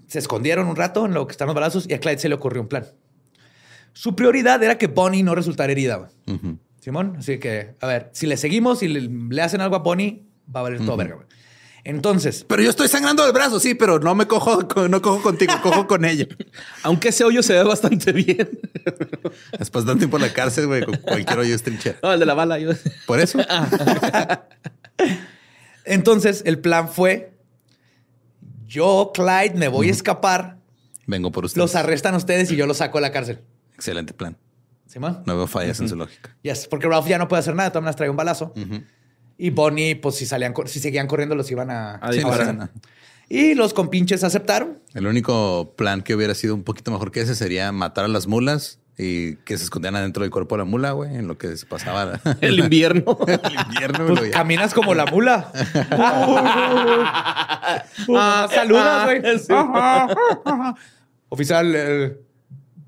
se 0.07 0.19
escondieron 0.19 0.69
un 0.69 0.77
rato 0.77 1.07
en 1.07 1.15
lo 1.15 1.27
que 1.27 1.33
están 1.33 1.47
los 1.47 1.55
balazos 1.55 1.87
y 1.89 1.95
a 1.95 2.01
Clyde 2.01 2.19
se 2.19 2.29
le 2.29 2.35
ocurrió 2.35 2.63
un 2.63 2.69
plan. 2.69 2.87
Su 3.95 4.15
prioridad 4.15 4.63
era 4.63 4.77
que 4.77 4.89
Bonnie 4.89 5.23
no 5.23 5.35
resultara 5.35 5.73
herida. 5.73 6.11
Simón, 6.81 7.17
así 7.19 7.39
que, 7.39 7.75
a 7.81 7.87
ver, 7.87 8.11
si 8.13 8.27
le 8.27 8.37
seguimos 8.37 8.83
y 8.83 8.89
le, 8.89 9.01
le 9.01 9.43
hacen 9.43 9.63
algo 9.63 9.77
a 9.77 9.79
Bonnie, 9.79 10.27
va 10.55 10.61
a 10.61 10.63
valer 10.65 10.85
todo 10.85 10.99
verga. 10.99 11.17
Entonces, 11.85 12.47
Pero 12.49 12.63
yo 12.63 12.71
estoy 12.71 12.89
sangrando 12.89 13.23
del 13.25 13.35
brazo, 13.35 13.61
sí, 13.61 13.75
pero 13.75 13.99
no 14.01 14.15
me 14.15 14.27
cojo, 14.27 14.63
no 14.89 15.03
cojo 15.03 15.23
contigo, 15.23 15.53
cojo 15.63 15.87
con 15.87 16.07
ella. 16.07 16.27
Aunque 16.83 17.09
ese 17.09 17.25
hoyo 17.25 17.43
se 17.43 17.53
ve 17.53 17.63
bastante 17.63 18.11
bien. 18.13 18.59
Después 19.59 19.85
de 19.85 19.93
un 19.93 19.99
tiempo 19.99 20.17
en 20.17 20.23
la 20.23 20.33
cárcel, 20.33 20.67
güey, 20.67 20.83
con 20.83 20.97
cualquier 20.97 21.39
hoyo 21.39 21.55
es 21.55 21.63
trinchera. 21.63 21.99
No, 22.03 22.15
el 22.15 22.21
de 22.21 22.27
la 22.27 22.33
bala. 22.33 22.59
Yo... 22.59 22.71
Por 23.07 23.21
eso. 23.21 23.39
entonces 25.85 26.43
el 26.47 26.59
plan 26.59 26.89
fue, 26.89 27.35
yo, 28.67 29.13
Clyde, 29.15 29.55
me 29.55 29.69
voy 29.69 29.89
a 29.89 29.93
escapar, 29.93 30.59
Vengo 31.07 31.31
por 31.33 31.45
ustedes. 31.45 31.59
los 31.59 31.77
arrestan 31.77 32.15
ustedes 32.15 32.51
y 32.51 32.57
yo 32.57 32.67
los 32.67 32.79
saco 32.79 32.97
de 32.97 33.03
la 33.03 33.13
cárcel. 33.13 33.41
Excelente 33.85 34.15
plan. 34.15 34.35
Simón. 34.87 35.23
No 35.27 35.37
veo 35.37 35.47
fallas 35.47 35.79
en 35.81 35.91
su 35.91 35.97
lógica. 35.97 36.35
Yes, 36.41 36.67
porque 36.69 36.89
Ralph 36.89 37.07
ya 37.07 37.19
no 37.19 37.29
puede 37.29 37.41
hacer 37.41 37.55
nada, 37.55 37.69
de 37.69 37.73
todas 37.73 37.83
maneras 37.83 37.97
trae 37.97 38.09
un 38.09 38.17
balazo. 38.17 38.55
Y 39.37 39.51
Bonnie, 39.51 39.95
pues 39.97 40.15
si 40.15 40.25
salían, 40.25 40.55
si 40.65 40.81
seguían 40.81 41.07
corriendo, 41.07 41.35
los 41.35 41.51
iban 41.51 41.71
a, 41.71 41.97
A 41.97 42.13
Sí, 42.13 42.21
no 42.21 42.29
disparar. 42.31 42.71
Y 43.29 43.55
los 43.55 43.75
compinches 43.75 44.25
aceptaron. 44.25 44.79
El 44.95 45.07
único 45.07 45.75
plan 45.77 46.01
que 46.01 46.15
hubiera 46.15 46.35
sido 46.35 46.55
un 46.55 46.63
poquito 46.63 46.91
mejor 46.93 47.13
que 47.13 47.21
ese 47.21 47.35
sería 47.35 47.73
matar 47.73 48.07
a 48.07 48.09
las 48.09 48.27
mulas 48.27 48.79
y 48.97 49.37
que 49.37 49.59
se 49.59 49.65
escondieran 49.65 49.97
adentro 49.97 50.23
del 50.23 50.31
cuerpo 50.31 50.55
de 50.55 50.61
la 50.61 50.65
mula, 50.65 50.93
güey, 50.93 51.15
en 51.15 51.29
lo 51.29 51.37
que 51.37 51.55
se 51.59 51.67
pasaba 51.67 52.21
El 52.41 52.59
invierno. 52.61 53.19
el 53.27 53.41
invierno. 53.67 54.07
Pues 54.07 54.19
güey. 54.19 54.31
caminas 54.31 54.73
como 54.73 54.95
la 54.95 55.05
mula. 55.07 55.53
Ah, 58.17 58.47
saludas, 58.53 59.05
güey. 59.07 59.39
sí. 59.39 59.53
Oficial, 61.29 61.73
eh, 61.75 62.17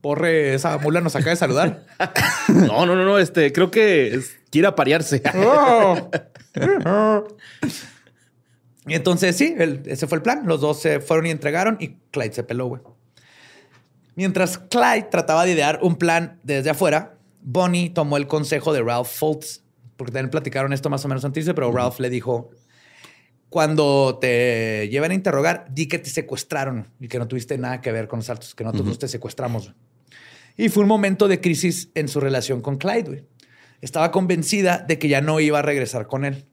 Porre, 0.07 0.55
esa 0.55 0.79
mula 0.79 1.01
nos 1.01 1.17
acaba 1.17 1.31
de 1.33 1.37
saludar. 1.37 1.85
No, 2.49 2.87
no, 2.87 2.95
no, 2.95 3.05
no. 3.05 3.19
Este, 3.19 3.53
creo 3.53 3.73
que 3.73 4.15
es- 4.15 4.39
quiere 4.51 4.69
aparearse. 4.69 5.21
Y 8.87 8.95
entonces 8.95 9.37
sí, 9.37 9.53
el- 9.59 9.83
ese 9.87 10.07
fue 10.07 10.19
el 10.19 10.23
plan. 10.23 10.43
Los 10.47 10.61
dos 10.61 10.81
se 10.81 11.01
fueron 11.01 11.27
y 11.27 11.31
entregaron 11.31 11.77
y 11.81 11.97
Clyde 12.13 12.33
se 12.35 12.45
peló, 12.45 12.67
güey. 12.67 12.83
Mientras 14.15 14.59
Clyde 14.59 15.09
trataba 15.11 15.45
de 15.45 15.51
idear 15.51 15.81
un 15.83 15.97
plan 15.97 16.39
desde 16.45 16.71
afuera, 16.71 17.19
Bonnie 17.43 17.91
tomó 17.91 18.17
el 18.17 18.29
consejo 18.29 18.73
de 18.73 18.83
Ralph 18.83 19.09
Fultz, 19.09 19.63
porque 19.97 20.13
también 20.13 20.31
platicaron 20.31 20.73
esto 20.73 20.89
más 20.89 21.05
o 21.05 21.09
menos 21.09 21.25
antes, 21.25 21.45
pero 21.53 21.73
Ralph 21.73 21.99
le 21.99 22.11
dijo, 22.11 22.51
cuando 23.49 24.19
te 24.21 24.89
lleven 24.89 25.11
a 25.11 25.15
interrogar, 25.15 25.67
di 25.71 25.89
que 25.89 25.99
te 25.99 26.09
secuestraron 26.11 26.87
y 27.01 27.09
que 27.09 27.19
no 27.19 27.27
tuviste 27.27 27.59
nada 27.59 27.81
que 27.81 27.91
ver 27.91 28.07
con 28.07 28.21
los 28.21 28.31
altos, 28.31 28.55
que 28.55 28.63
nosotros 28.63 29.01
te 29.01 29.09
secuestramos. 29.09 29.75
Y 30.57 30.69
fue 30.69 30.83
un 30.83 30.89
momento 30.89 31.29
de 31.29 31.41
crisis 31.41 31.91
en 31.95 32.09
su 32.09 32.21
relación 32.21 32.61
con 32.63 32.77
Clyde. 32.77 33.03
güey. 33.03 33.25
Estaba 33.81 34.11
convencida 34.11 34.79
de 34.79 34.99
que 34.99 35.09
ya 35.09 35.21
no 35.21 35.39
iba 35.41 35.59
a 35.59 35.63
regresar 35.63 36.07
con 36.07 36.25
él 36.25 36.47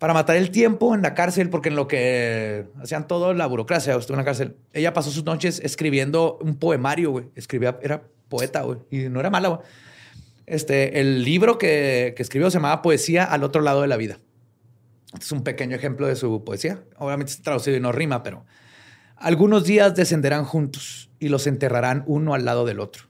para 0.00 0.14
matar 0.14 0.36
el 0.36 0.50
tiempo 0.50 0.94
en 0.94 1.02
la 1.02 1.12
cárcel, 1.12 1.50
porque 1.50 1.68
en 1.68 1.76
lo 1.76 1.86
que 1.86 2.66
hacían 2.82 3.06
todo 3.06 3.34
la 3.34 3.46
burocracia, 3.46 3.94
estuvo 3.94 4.14
en 4.14 4.20
la 4.20 4.24
cárcel. 4.24 4.56
Ella 4.72 4.94
pasó 4.94 5.10
sus 5.10 5.24
noches 5.24 5.60
escribiendo 5.62 6.38
un 6.40 6.56
poemario, 6.56 7.10
güey. 7.10 7.26
Escribía, 7.34 7.78
era 7.82 8.02
poeta, 8.30 8.62
güey. 8.62 8.78
Y 8.90 9.10
no 9.10 9.20
era 9.20 9.28
mala, 9.28 9.48
güey. 9.48 9.60
Este, 10.46 11.00
el 11.00 11.22
libro 11.22 11.58
que, 11.58 12.14
que 12.16 12.22
escribió 12.22 12.50
se 12.50 12.56
llamaba 12.56 12.80
Poesía 12.80 13.24
al 13.24 13.44
otro 13.44 13.60
lado 13.60 13.82
de 13.82 13.88
la 13.88 13.98
vida. 13.98 14.18
Este 15.12 15.26
es 15.26 15.32
un 15.32 15.44
pequeño 15.44 15.76
ejemplo 15.76 16.06
de 16.06 16.16
su 16.16 16.44
poesía. 16.44 16.82
Obviamente 16.96 17.32
está 17.32 17.42
traducido 17.44 17.76
y 17.76 17.80
no 17.80 17.92
rima, 17.92 18.22
pero 18.22 18.46
algunos 19.16 19.64
días 19.64 19.94
descenderán 19.94 20.46
juntos 20.46 21.09
y 21.20 21.28
los 21.28 21.46
enterrarán 21.46 22.02
uno 22.06 22.34
al 22.34 22.44
lado 22.44 22.64
del 22.64 22.80
otro. 22.80 23.04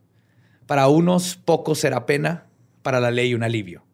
Para 0.66 0.88
unos 0.88 1.36
poco 1.36 1.74
será 1.74 2.04
pena, 2.04 2.46
para 2.82 3.00
la 3.00 3.10
ley 3.10 3.32
un 3.34 3.42
alivio, 3.42 3.84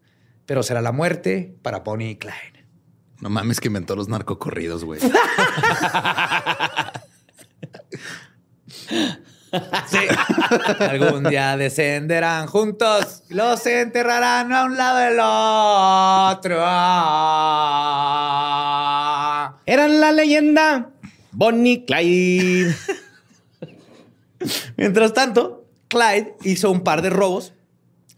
pero 0.47 0.62
será 0.62 0.82
la 0.82 0.93
muerte 0.93 1.56
para 1.62 1.80
Bonnie 1.80 2.10
y 2.10 2.16
Clyde. 2.16 2.66
No 3.20 3.30
mames 3.30 3.60
que 3.60 3.68
inventó 3.68 3.94
los 3.94 4.09
narcocorridos, 4.09 4.84
güey. 4.84 5.01
Sí. 9.88 9.98
Algún 10.80 11.24
día 11.24 11.56
descenderán 11.56 12.47
juntos, 12.47 13.22
y 13.30 13.34
los 13.34 13.64
enterrarán 13.66 14.52
a 14.52 14.64
un 14.64 14.76
lado 14.76 14.98
del 14.98 15.18
otro. 16.38 16.56
Eran 19.66 20.01
la 20.01 20.12
leyenda 20.12 20.90
Bonnie 21.32 21.84
Clyde. 21.84 22.74
Mientras 24.76 25.12
tanto, 25.14 25.66
Clyde 25.88 26.34
hizo 26.44 26.70
un 26.70 26.80
par 26.82 27.02
de 27.02 27.10
robos, 27.10 27.54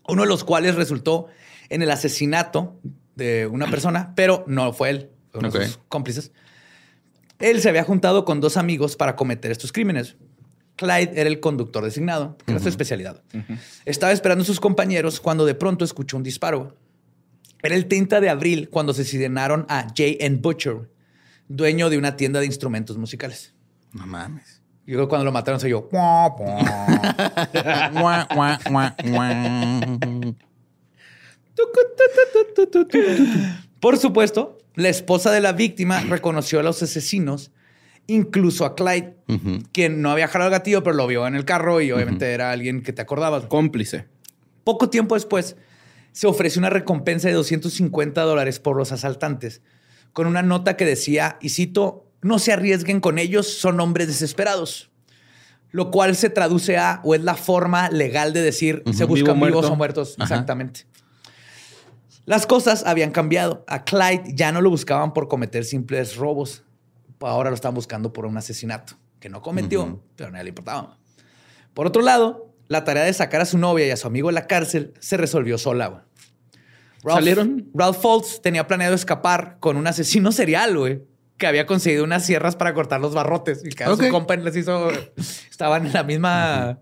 uno 0.09 0.23
de 0.23 0.29
los 0.29 0.45
cuales 0.45 0.75
resultó 0.75 1.27
en 1.69 1.83
el 1.83 1.91
asesinato 1.91 2.81
de 3.15 3.47
una 3.47 3.69
persona, 3.71 4.13
pero 4.15 4.45
no 4.47 4.73
fue 4.73 4.91
él, 4.91 5.11
fue 5.31 5.41
uno 5.41 5.51
de 5.51 5.59
Ok. 5.59 5.65
sus 5.65 5.79
cómplices. 5.89 6.33
Él 7.39 7.61
se 7.61 7.69
había 7.69 7.85
juntado 7.85 8.25
con 8.25 8.41
dos 8.41 8.57
amigos 8.57 8.97
para 8.97 9.15
cometer 9.17 9.51
estos 9.51 9.71
crímenes. 9.73 10.17
Clyde 10.77 11.13
era 11.15 11.29
el 11.29 11.41
conductor 11.41 11.85
designado, 11.85 12.37
que 12.47 12.53
era 12.53 12.61
su 12.61 12.69
especialidad. 12.69 13.23
Estaba 13.85 14.13
esperando 14.13 14.43
a 14.43 14.47
sus 14.47 14.61
compañeros 14.61 15.21
cuando 15.21 15.45
de 15.45 15.55
pronto 15.55 15.85
escuchó 15.85 16.17
un 16.17 16.23
disparo. 16.23 16.77
Era 17.63 17.75
el 17.75 17.87
30 17.87 18.21
de 18.21 18.29
abril 18.29 18.69
cuando 18.71 18.95
se 18.95 19.03
asesinaron 19.03 19.67
a 19.69 19.83
J.N. 19.89 20.37
Butcher, 20.37 20.89
dueño 21.49 21.91
de 21.91 21.99
una 21.99 22.17
tienda 22.17 22.39
de 22.41 22.47
instrumentos 22.47 22.97
musicales. 22.97 23.55
No 23.93 24.07
mames. 24.07 24.58
Yo 24.89 24.95
creo 24.95 25.07
que 25.07 25.11
cuando 25.11 25.27
lo 25.27 25.33
mataron 25.33 25.61
se 25.61 25.69
yo. 25.69 25.87
Por 33.81 33.99
supuesto, 33.99 34.57
la 34.77 34.89
esposa 34.89 35.31
de 35.31 35.43
la 35.43 35.53
víctima 35.53 36.01
reconoció 36.01 36.61
a 36.61 36.63
los 36.63 36.83
asesinos, 36.83 37.51
incluso 38.07 38.65
a 38.65 38.75
Clyde, 38.75 39.15
quien 39.73 40.01
no 40.01 40.11
había 40.11 40.27
jalado 40.27 40.49
el 40.49 40.53
gatillo, 40.53 40.83
pero 40.83 40.97
lo 40.97 41.07
vio 41.07 41.27
en 41.27 41.35
el 41.35 41.45
carro 41.45 41.83
y 41.83 41.93
obviamente 41.93 42.33
era 42.33 42.51
alguien 42.51 42.83
que 42.83 42.95
te 42.95 43.03
acordabas. 43.03 43.45
Cómplice. 43.45 44.07
Poco 44.65 44.89
tiempo 44.89 45.17
después, 45.17 45.57
se 46.13 46.27
ofreció 46.27 46.61
una 46.61 46.71
recompensa 46.71 47.29
de 47.29 47.35
250 47.35 48.23
dólares 48.23 48.59
por 48.59 48.75
los 48.75 48.91
asaltantes, 48.93 49.61
con 50.15 50.27
una 50.27 50.41
nota 50.41 50.79
que 50.79 50.87
decía, 50.87 51.37
y 51.43 51.51
cito, 51.51 52.08
no 52.23 52.39
se 52.39 52.53
arriesguen 52.53 53.01
con 53.01 53.19
ellos, 53.19 53.47
son 53.59 53.81
hombres 53.81 54.07
desesperados. 54.09 54.91
Lo 55.71 55.91
cual 55.91 56.17
se 56.17 56.31
traduce 56.31 56.79
a, 56.79 57.01
o 57.05 57.15
es 57.15 57.23
la 57.23 57.35
forma 57.35 57.91
legal 57.91 58.33
de 58.33 58.41
decir, 58.41 58.83
se 58.93 59.05
buscan 59.05 59.35
Vivo, 59.35 59.47
vivos 59.47 59.51
muerto. 59.65 59.73
o 59.73 59.77
muertos. 59.77 60.15
Ajá. 60.19 60.25
Exactamente. 60.35 60.87
Las 62.25 62.47
cosas 62.47 62.85
habían 62.87 63.11
cambiado. 63.11 63.65
A 63.67 63.85
Clyde 63.85 64.33
ya 64.35 64.53
no 64.53 64.61
lo 64.61 64.71
buscaban 64.71 65.13
por 65.13 65.29
cometer 65.29 65.65
simples 65.65 66.17
robos. 66.17 66.63
Ahora 67.21 67.51
lo 67.51 67.55
estaban 67.55 67.75
buscando 67.75 68.13
por 68.13 68.27
un 68.27 68.37
asesinato 68.37 68.95
que 69.21 69.29
no 69.29 69.43
cometió, 69.43 69.83
Ujú. 69.85 70.03
pero 70.17 70.31
nadie 70.31 70.45
le 70.45 70.49
importaba. 70.51 70.99
Por 71.75 71.87
otro 71.87 72.03
lado, 72.03 72.53
la 72.69 72.85
tarea 72.85 73.05
de 73.05 73.13
sacar 73.13 73.41
a 73.41 73.45
su 73.47 73.59
novia 73.59 73.87
y 73.87 73.91
a 73.91 73.97
su 73.97 74.07
amigo 74.07 74.29
de 74.29 74.35
la 74.35 74.47
cárcel 74.47 74.93
se 75.01 75.17
resolvió 75.17 75.59
sola. 75.59 76.05
Ralph- 77.03 77.15
¿Salieron? 77.15 77.69
Ralph 77.75 77.99
Foltz 78.01 78.41
tenía 78.43 78.67
planeado 78.67 78.95
escapar 78.95 79.57
con 79.61 79.77
un 79.77 79.87
asesino 79.87 80.31
serial, 80.33 80.77
güey, 80.79 81.03
que 81.39 81.47
había 81.47 81.67
conseguido 81.67 82.05
unas 82.05 82.27
sierras 82.27 82.57
para 82.57 82.75
cortar 82.75 83.01
los 83.01 83.15
barrotes 83.15 83.65
y 83.65 83.71
que 83.71 83.85
a 83.85 83.93
Ok. 83.93 84.03
su 84.05 84.09
compa 84.11 84.37
les 84.37 84.57
hizo. 84.57 84.91
Estaban 85.51 85.87
en 85.87 85.93
la 85.93 86.03
misma 86.03 86.81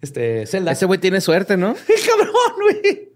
este, 0.00 0.46
celda. 0.46 0.72
Ese 0.72 0.86
güey 0.86 1.00
tiene 1.00 1.20
suerte, 1.20 1.56
¿no? 1.56 1.74
¡Qué 1.86 1.94
cabrón, 2.06 2.32
güey! 2.62 3.12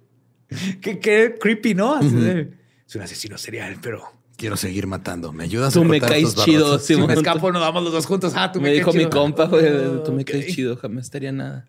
Qué, 0.80 0.98
qué 0.98 1.36
creepy, 1.40 1.74
¿no? 1.74 1.94
Así 1.94 2.10
de, 2.10 2.50
es 2.86 2.94
un 2.96 3.02
asesino 3.02 3.38
serial, 3.38 3.76
pero 3.80 4.02
Quiero 4.36 4.56
seguir 4.56 4.86
matando. 4.86 5.32
¿Me 5.34 5.44
ayudas 5.44 5.74
Tú 5.74 5.82
a 5.82 5.84
me 5.84 6.00
cortar 6.00 6.16
caes 6.16 6.34
chido, 6.34 6.78
si 6.78 6.94
me 6.96 7.02
Simón. 7.02 7.10
escapo 7.10 7.52
nos 7.52 7.60
vamos 7.60 7.82
los 7.84 7.92
dos 7.92 8.06
juntos. 8.06 8.32
Ah, 8.34 8.50
tú 8.50 8.58
me, 8.58 8.70
Me 8.70 8.80
caes 8.80 8.86
dijo 8.86 8.92
mi 9.04 9.10
compa, 9.10 9.44
güey, 9.44 9.62
tú 10.02 10.12
me 10.12 10.24
caes 10.24 10.46
chido, 10.46 10.76
jamás 10.78 11.04
estaría 11.04 11.30
nada. 11.30 11.66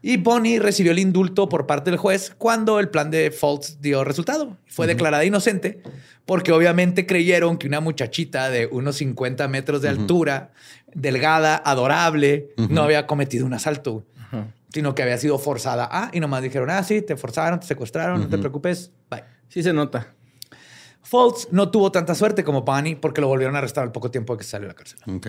Y 0.00 0.16
Bonnie 0.16 0.60
recibió 0.60 0.92
el 0.92 0.98
indulto 0.98 1.48
por 1.48 1.66
parte 1.66 1.90
del 1.90 1.98
juez 1.98 2.32
cuando 2.38 2.78
el 2.78 2.88
plan 2.88 3.10
de 3.10 3.30
Foltz 3.30 3.80
dio 3.80 4.04
resultado. 4.04 4.56
Fue 4.66 4.86
declarada 4.86 5.24
inocente 5.24 5.82
porque 6.24 6.52
obviamente 6.52 7.06
creyeron 7.06 7.56
que 7.56 7.66
una 7.66 7.80
muchachita 7.80 8.50
de 8.50 8.66
unos 8.66 8.96
50 8.96 9.48
metros 9.48 9.80
de 9.80 9.88
altura, 9.88 10.52
delgada, 10.94 11.56
adorable, 11.56 12.50
no 12.68 12.82
había 12.82 13.06
cometido 13.06 13.46
un 13.46 13.54
asalto, 13.54 14.04
sino 14.72 14.94
que 14.94 15.02
había 15.02 15.16
sido 15.18 15.38
forzada. 15.38 15.88
Ah, 15.90 16.10
y 16.12 16.20
nomás 16.20 16.42
dijeron, 16.42 16.68
ah, 16.70 16.82
sí, 16.82 17.00
te 17.00 17.16
forzaron, 17.16 17.60
te 17.60 17.66
secuestraron, 17.66 18.20
no 18.20 18.28
te 18.28 18.38
preocupes, 18.38 18.92
bye. 19.10 19.24
Sí 19.48 19.62
se 19.62 19.72
nota. 19.72 20.14
Foltz 21.00 21.48
no 21.50 21.70
tuvo 21.70 21.90
tanta 21.90 22.14
suerte 22.14 22.44
como 22.44 22.60
Bonnie 22.60 22.94
porque 22.96 23.22
lo 23.22 23.28
volvieron 23.28 23.56
a 23.56 23.60
arrestar 23.60 23.84
al 23.84 23.92
poco 23.92 24.10
tiempo 24.10 24.34
de 24.34 24.38
que 24.40 24.44
salió 24.44 24.68
de 24.68 24.74
la 24.74 24.76
cárcel. 24.76 24.98
Ok. 25.06 25.28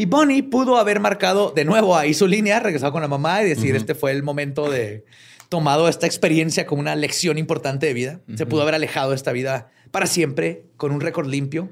Y 0.00 0.06
Bonnie 0.06 0.42
pudo 0.42 0.78
haber 0.78 0.98
marcado 0.98 1.52
de 1.54 1.66
nuevo 1.66 1.94
ahí 1.94 2.14
su 2.14 2.26
línea, 2.26 2.58
regresado 2.58 2.90
con 2.90 3.02
la 3.02 3.08
mamá 3.08 3.42
y 3.42 3.46
decir, 3.50 3.76
este 3.76 3.94
fue 3.94 4.12
el 4.12 4.22
momento 4.22 4.70
de 4.70 5.04
tomado 5.50 5.90
esta 5.90 6.06
experiencia 6.06 6.64
como 6.64 6.80
una 6.80 6.96
lección 6.96 7.36
importante 7.36 7.84
de 7.84 7.92
vida. 7.92 8.20
Se 8.34 8.46
pudo 8.46 8.62
haber 8.62 8.74
alejado 8.74 9.10
de 9.10 9.16
esta 9.16 9.30
vida 9.30 9.70
para 9.90 10.06
siempre 10.06 10.64
con 10.78 10.92
un 10.92 11.02
récord 11.02 11.28
limpio. 11.28 11.68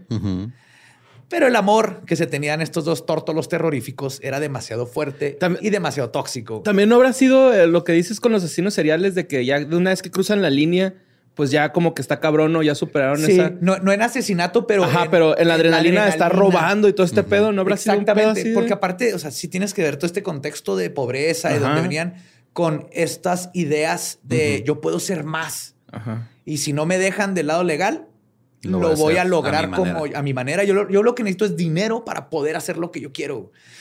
Pero 1.30 1.46
el 1.46 1.56
amor 1.56 2.02
que 2.04 2.16
se 2.16 2.26
tenían 2.26 2.60
estos 2.60 2.84
dos 2.84 3.06
tórtolos 3.06 3.48
terroríficos 3.48 4.20
era 4.22 4.40
demasiado 4.40 4.84
fuerte 4.84 5.38
y 5.62 5.70
demasiado 5.70 6.10
tóxico. 6.10 6.60
También 6.60 6.90
no 6.90 6.96
habrá 6.96 7.14
sido 7.14 7.54
eh, 7.54 7.66
lo 7.66 7.82
que 7.82 7.92
dices 7.92 8.20
con 8.20 8.32
los 8.32 8.44
asesinos 8.44 8.74
seriales 8.74 9.14
de 9.14 9.26
que 9.26 9.46
ya 9.46 9.58
de 9.58 9.74
una 9.74 9.88
vez 9.88 10.02
que 10.02 10.10
cruzan 10.10 10.42
la 10.42 10.50
línea, 10.50 10.96
pues 11.38 11.50
ya 11.52 11.72
como 11.72 11.94
que 11.94 12.02
está 12.02 12.18
cabrón 12.20 12.54
o 12.56 12.62
ya 12.62 12.74
superaron 12.74 13.18
Sí, 13.24 13.32
esa. 13.32 13.52
no, 13.60 13.78
no 13.78 13.92
en 13.92 14.02
asesinato, 14.02 14.66
pero. 14.66 14.82
Ajá, 14.84 15.06
pero 15.10 15.38
en 15.38 15.46
la 15.48 15.54
adrenalina 15.54 16.02
de 16.04 16.10
estar 16.10 16.34
robando 16.34 16.88
y 16.88 16.92
todo 16.92 17.06
este 17.06 17.22
pedo, 17.22 17.52
no 17.52 17.60
habrá 17.62 17.76
sido 17.78 17.96
un 17.96 18.04
pedo 18.04 18.10
Exactamente, 18.12 18.40
así 18.40 18.48
de- 18.50 18.54
porque 18.54 18.72
aparte, 18.72 19.14
o 19.14 19.18
sea, 19.20 19.30
sí 19.30 19.46
tienes 19.48 19.72
que 19.72 19.82
ver 19.82 19.96
todo 19.96 20.06
este 20.06 20.22
contexto 20.24 20.76
de 20.76 20.90
pobreza 20.90 21.54
y 21.56 21.60
donde 21.60 21.80
venían 21.80 22.14
con 22.52 22.88
estas 22.92 23.50
ideas 23.54 24.18
de 24.24 24.64
yo 24.66 24.80
puedo 24.80 24.98
ser 24.98 25.22
más. 25.22 25.76
Ajá. 25.92 26.28
Y 26.44 26.58
si 26.58 26.72
no 26.72 26.84
me 26.86 26.98
dejan 26.98 27.34
del 27.34 27.46
lado 27.46 27.62
legal, 27.62 28.07
Lo 28.62 28.80
lo, 28.80 28.96
voy 28.96 29.16
a 29.16 29.20
a, 29.20 29.22
a 29.22 29.24
lograr 29.24 29.68
mi 29.68 29.76
como 29.76 30.04
a 30.12 30.22
mi 30.22 30.34
manera. 30.34 30.64
Yo 30.64 30.74
lo, 30.74 30.88
yo 30.88 31.02
lo 31.02 31.14
que 31.14 31.22
necesito 31.22 31.44
es 31.44 31.56
dinero 31.56 32.04
para 32.04 32.28
poder 32.28 32.56
hacer 32.56 32.76
lo 32.76 32.90
que 32.90 33.00
yo 33.00 33.12
quiero. 33.12 33.36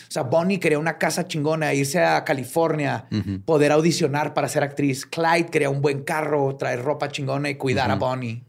O 0.07 0.11
sea, 0.11 0.23
Bonnie 0.23 0.59
quería 0.59 0.79
una 0.79 0.97
casa 0.97 1.27
chingona, 1.27 1.73
irse 1.73 2.01
a 2.01 2.23
California, 2.23 3.07
poder 3.45 3.71
audicionar 3.71 4.33
para 4.33 4.47
ser 4.47 4.63
actriz. 4.63 5.05
Clyde 5.05 5.47
quería 5.47 5.69
un 5.69 5.81
buen 5.81 6.03
carro, 6.03 6.55
traer 6.55 6.81
ropa 6.81 7.09
chingona 7.09 7.49
y 7.49 7.55
cuidar 7.55 7.91
a 7.91 7.95
Bonnie. 7.95 8.43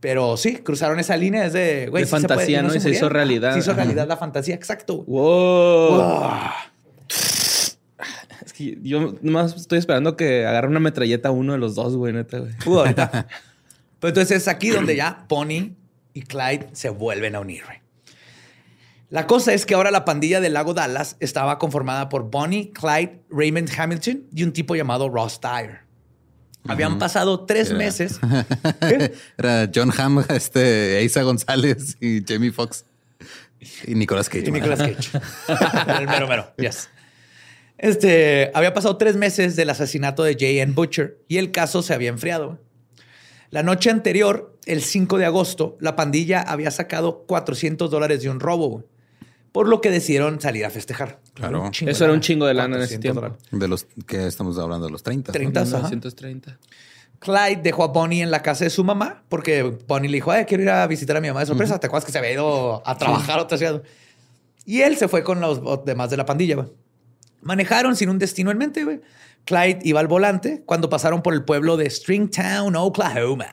Pero 0.00 0.36
sí, 0.36 0.56
cruzaron 0.56 1.00
esa 1.00 1.16
línea 1.16 1.46
es 1.46 1.52
de, 1.52 1.88
güey, 1.90 2.04
De 2.04 2.06
se 2.06 2.10
fantasía, 2.10 2.62
¿no? 2.62 2.74
Y 2.74 2.80
se 2.80 2.90
hizo 2.90 3.08
realidad. 3.08 3.52
Se 3.52 3.58
hizo 3.60 3.72
Ajá. 3.72 3.82
realidad 3.82 4.06
la 4.06 4.16
fantasía, 4.16 4.54
exacto. 4.54 5.02
Wow. 5.04 6.02
Es 8.44 8.52
que 8.52 8.78
yo 8.82 9.14
nomás 9.22 9.56
estoy 9.56 9.78
esperando 9.78 10.16
que 10.16 10.46
agarre 10.46 10.68
una 10.68 10.80
metralleta 10.80 11.30
a 11.30 11.32
uno 11.32 11.52
de 11.52 11.58
los 11.58 11.74
dos, 11.74 11.96
güey, 11.96 12.12
neta, 12.12 12.38
güey. 12.38 12.52
Uh, 12.66 12.78
ahorita. 12.78 13.26
Pero 14.00 14.08
entonces 14.10 14.42
es 14.42 14.48
aquí 14.48 14.70
donde 14.70 14.96
ya 14.96 15.24
Bonnie 15.28 15.74
y 16.14 16.22
Clyde 16.22 16.68
se 16.72 16.90
vuelven 16.90 17.34
a 17.34 17.40
unir. 17.40 17.62
La 19.10 19.26
cosa 19.26 19.54
es 19.54 19.64
que 19.64 19.74
ahora 19.74 19.90
la 19.90 20.04
pandilla 20.04 20.40
del 20.40 20.52
lago 20.52 20.74
Dallas 20.74 21.16
estaba 21.20 21.58
conformada 21.58 22.08
por 22.08 22.30
Bonnie, 22.30 22.70
Clyde, 22.72 23.20
Raymond 23.30 23.70
Hamilton 23.76 24.24
y 24.34 24.42
un 24.42 24.52
tipo 24.52 24.76
llamado 24.76 25.08
Ross 25.08 25.40
Dyer. 25.40 25.80
Habían 26.66 26.98
pasado 26.98 27.46
tres 27.46 27.70
Era- 27.70 27.78
meses. 27.78 28.20
Era 29.38 29.70
John 29.74 29.90
Hamm, 29.96 30.22
este, 30.28 31.02
Isa 31.02 31.22
González 31.22 31.96
y 32.00 32.22
Jamie 32.26 32.52
Foxx. 32.52 32.84
Y 33.86 33.94
Nicolas 33.94 34.28
Cage. 34.28 34.48
Y 34.48 34.52
Nicolas 34.52 34.78
Cage. 34.78 35.10
el 36.00 36.06
mero 36.06 36.28
mero. 36.28 36.52
Yes. 36.58 36.90
Este, 37.78 38.50
había 38.54 38.74
pasado 38.74 38.96
tres 38.98 39.16
meses 39.16 39.56
del 39.56 39.70
asesinato 39.70 40.22
de 40.24 40.34
J.N. 40.34 40.72
Butcher 40.74 41.18
y 41.28 41.38
el 41.38 41.50
caso 41.52 41.80
se 41.82 41.94
había 41.94 42.10
enfriado. 42.10 42.60
La 43.50 43.62
noche 43.62 43.90
anterior, 43.90 44.56
el 44.66 44.82
5 44.82 45.18
de 45.18 45.24
agosto, 45.24 45.76
la 45.80 45.96
pandilla 45.96 46.42
había 46.42 46.70
sacado 46.70 47.24
400 47.26 47.90
dólares 47.90 48.22
de 48.22 48.28
un 48.30 48.40
robo, 48.40 48.68
güey, 48.68 48.84
por 49.52 49.68
lo 49.68 49.80
que 49.80 49.90
decidieron 49.90 50.40
salir 50.40 50.64
a 50.66 50.70
festejar. 50.70 51.20
Claro. 51.34 51.70
Eso 51.86 52.04
era 52.04 52.12
un 52.12 52.20
chingo 52.20 52.46
de 52.46 52.54
lana 52.54 52.76
en 52.76 52.82
ese 52.82 52.96
400 52.98 53.00
tiempo. 53.00 53.20
dólares. 53.20 53.38
De 53.50 53.68
los 53.68 53.84
que 54.06 54.26
estamos 54.26 54.58
hablando 54.58 54.86
de 54.86 54.92
los 54.92 55.02
30. 55.02 55.32
¿no? 55.32 55.32
30. 55.32 55.60
ajá. 55.60 55.76
1930. 55.76 56.58
Clyde 57.20 57.62
dejó 57.62 57.82
a 57.84 57.88
Bonnie 57.88 58.22
en 58.22 58.30
la 58.30 58.42
casa 58.42 58.64
de 58.64 58.70
su 58.70 58.84
mamá 58.84 59.24
porque 59.28 59.62
Bonnie 59.88 60.08
le 60.08 60.16
dijo, 60.18 60.30
Ay, 60.30 60.44
quiero 60.44 60.62
ir 60.62 60.70
a 60.70 60.86
visitar 60.86 61.16
a 61.16 61.20
mi 61.20 61.28
mamá 61.28 61.40
de 61.40 61.46
sorpresa. 61.46 61.80
¿Te 61.80 61.86
acuerdas 61.88 62.04
que 62.04 62.12
se 62.12 62.18
había 62.18 62.32
ido 62.32 62.80
a 62.86 62.96
trabajar 62.96 63.40
a 63.40 63.42
otra 63.42 63.58
ciudad? 63.58 63.82
Y 64.64 64.82
él 64.82 64.96
se 64.96 65.08
fue 65.08 65.24
con 65.24 65.40
los 65.40 65.60
demás 65.84 66.10
de 66.10 66.16
la 66.16 66.26
pandilla. 66.26 66.56
güey. 66.56 66.68
Manejaron 67.40 67.96
sin 67.96 68.08
un 68.10 68.18
destino 68.18 68.50
en 68.52 68.58
mente. 68.58 68.84
güey. 68.84 69.00
Clyde 69.48 69.78
iba 69.84 69.98
al 69.98 70.08
volante 70.08 70.62
cuando 70.66 70.90
pasaron 70.90 71.22
por 71.22 71.32
el 71.32 71.42
pueblo 71.42 71.78
de 71.78 71.88
Stringtown, 71.88 72.76
Oklahoma. 72.76 73.50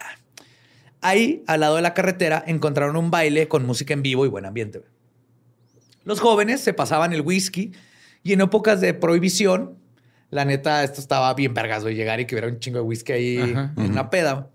Ahí, 1.00 1.42
al 1.48 1.62
lado 1.62 1.78
de 1.78 1.82
la 1.82 1.94
carretera, 1.94 2.44
encontraron 2.46 2.98
un 2.98 3.10
baile 3.10 3.48
con 3.48 3.66
música 3.66 3.94
en 3.94 4.02
vivo 4.02 4.26
y 4.26 4.28
buen 4.28 4.46
ambiente. 4.46 4.82
Los 6.04 6.20
jóvenes 6.20 6.60
se 6.60 6.74
pasaban 6.74 7.14
el 7.14 7.22
whisky 7.22 7.72
y 8.24 8.34
en 8.34 8.42
épocas 8.42 8.82
de 8.82 8.94
prohibición, 8.94 9.78
la 10.32 10.44
neta, 10.44 10.84
esto 10.84 11.00
estaba 11.00 11.34
bien 11.34 11.54
vergas, 11.54 11.84
güey, 11.84 11.96
llegar 11.96 12.20
y 12.20 12.26
que 12.26 12.36
hubiera 12.36 12.50
un 12.50 12.60
chingo 12.60 12.80
de 12.80 12.84
whisky 12.84 13.14
ahí 13.14 13.38
Ajá. 13.38 13.74
en 13.78 13.92
una 13.92 14.10
peda. 14.10 14.50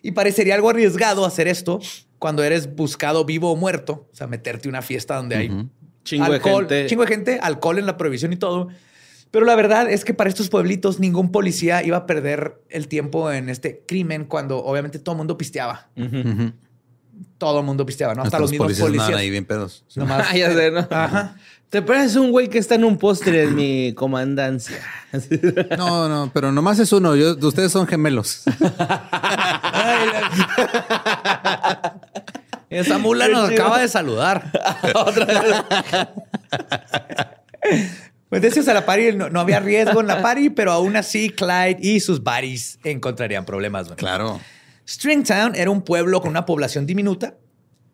Y 0.00 0.12
parecería 0.12 0.54
algo 0.54 0.70
arriesgado 0.70 1.26
hacer 1.26 1.48
esto 1.48 1.80
cuando 2.18 2.42
eres 2.42 2.74
buscado 2.74 3.26
vivo 3.26 3.52
o 3.52 3.56
muerto, 3.56 4.08
o 4.10 4.16
sea, 4.16 4.26
meterte 4.26 4.68
a 4.68 4.70
una 4.70 4.80
fiesta 4.80 5.16
donde 5.16 5.36
hay 5.36 5.68
Chingo 6.02 6.32
de 6.32 6.40
gente. 6.40 6.86
chingo 6.86 7.02
de 7.02 7.08
gente, 7.08 7.38
alcohol 7.42 7.78
en 7.78 7.84
la 7.84 7.98
prohibición 7.98 8.32
y 8.32 8.36
todo. 8.36 8.68
Pero 9.30 9.44
la 9.44 9.56
verdad 9.56 9.90
es 9.90 10.04
que 10.04 10.14
para 10.14 10.30
estos 10.30 10.48
pueblitos 10.48 11.00
ningún 11.00 11.30
policía 11.32 11.82
iba 11.82 11.96
a 11.98 12.06
perder 12.06 12.62
el 12.70 12.88
tiempo 12.88 13.30
en 13.30 13.48
este 13.48 13.82
crimen 13.86 14.24
cuando 14.24 14.64
obviamente 14.64 14.98
todo 14.98 15.14
el 15.14 15.18
mundo 15.18 15.36
pisteaba. 15.36 15.88
Todo 17.36 17.60
el 17.60 17.66
mundo 17.66 17.84
pisteaba, 17.86 18.14
¿no? 18.14 18.22
Hasta, 18.22 18.36
Hasta 18.36 18.40
los, 18.40 18.50
mismos 18.50 18.72
policías. 18.78 19.04
andaban 19.04 19.20
ahí 19.20 19.30
bien 19.30 19.44
pedos. 19.44 19.84
Nomás- 19.96 20.26
Ah, 20.30 20.36
ya 20.36 20.52
sé, 20.54 20.70
¿no? 20.70 20.86
Ajá. 20.90 21.36
Te 21.68 21.82
pareces 21.82 22.16
un 22.16 22.30
güey 22.30 22.48
que 22.48 22.56
está 22.56 22.76
en 22.76 22.84
un 22.84 22.96
postre 22.96 23.42
en 23.42 23.54
mi 23.54 23.92
comandancia. 23.94 24.78
No, 25.76 26.08
no, 26.08 26.30
pero 26.32 26.50
nomás 26.50 26.78
es 26.78 26.90
uno. 26.94 27.14
Yo, 27.14 27.36
ustedes 27.46 27.70
son 27.70 27.86
gemelos. 27.86 28.44
Esa 32.70 32.98
mula 32.98 33.28
nos 33.28 33.50
acaba 33.50 33.80
de 33.80 33.88
saludar. 33.88 34.50
Otra 34.94 35.24
vez. 35.26 35.56
Pues 38.28 38.42
de 38.42 38.48
eso, 38.48 38.70
a 38.70 38.74
la 38.74 38.84
party 38.84 39.12
no, 39.12 39.30
no 39.30 39.40
había 39.40 39.58
riesgo 39.60 40.00
en 40.00 40.06
la 40.06 40.20
party, 40.20 40.50
pero 40.50 40.72
aún 40.72 40.96
así 40.96 41.30
Clyde 41.30 41.78
y 41.80 42.00
sus 42.00 42.22
buddies 42.22 42.78
encontrarían 42.84 43.44
problemas. 43.44 43.88
Claro. 43.96 44.40
Stringtown 44.86 45.54
era 45.54 45.70
un 45.70 45.82
pueblo 45.82 46.20
con 46.20 46.30
una 46.30 46.44
población 46.46 46.86
diminuta 46.86 47.34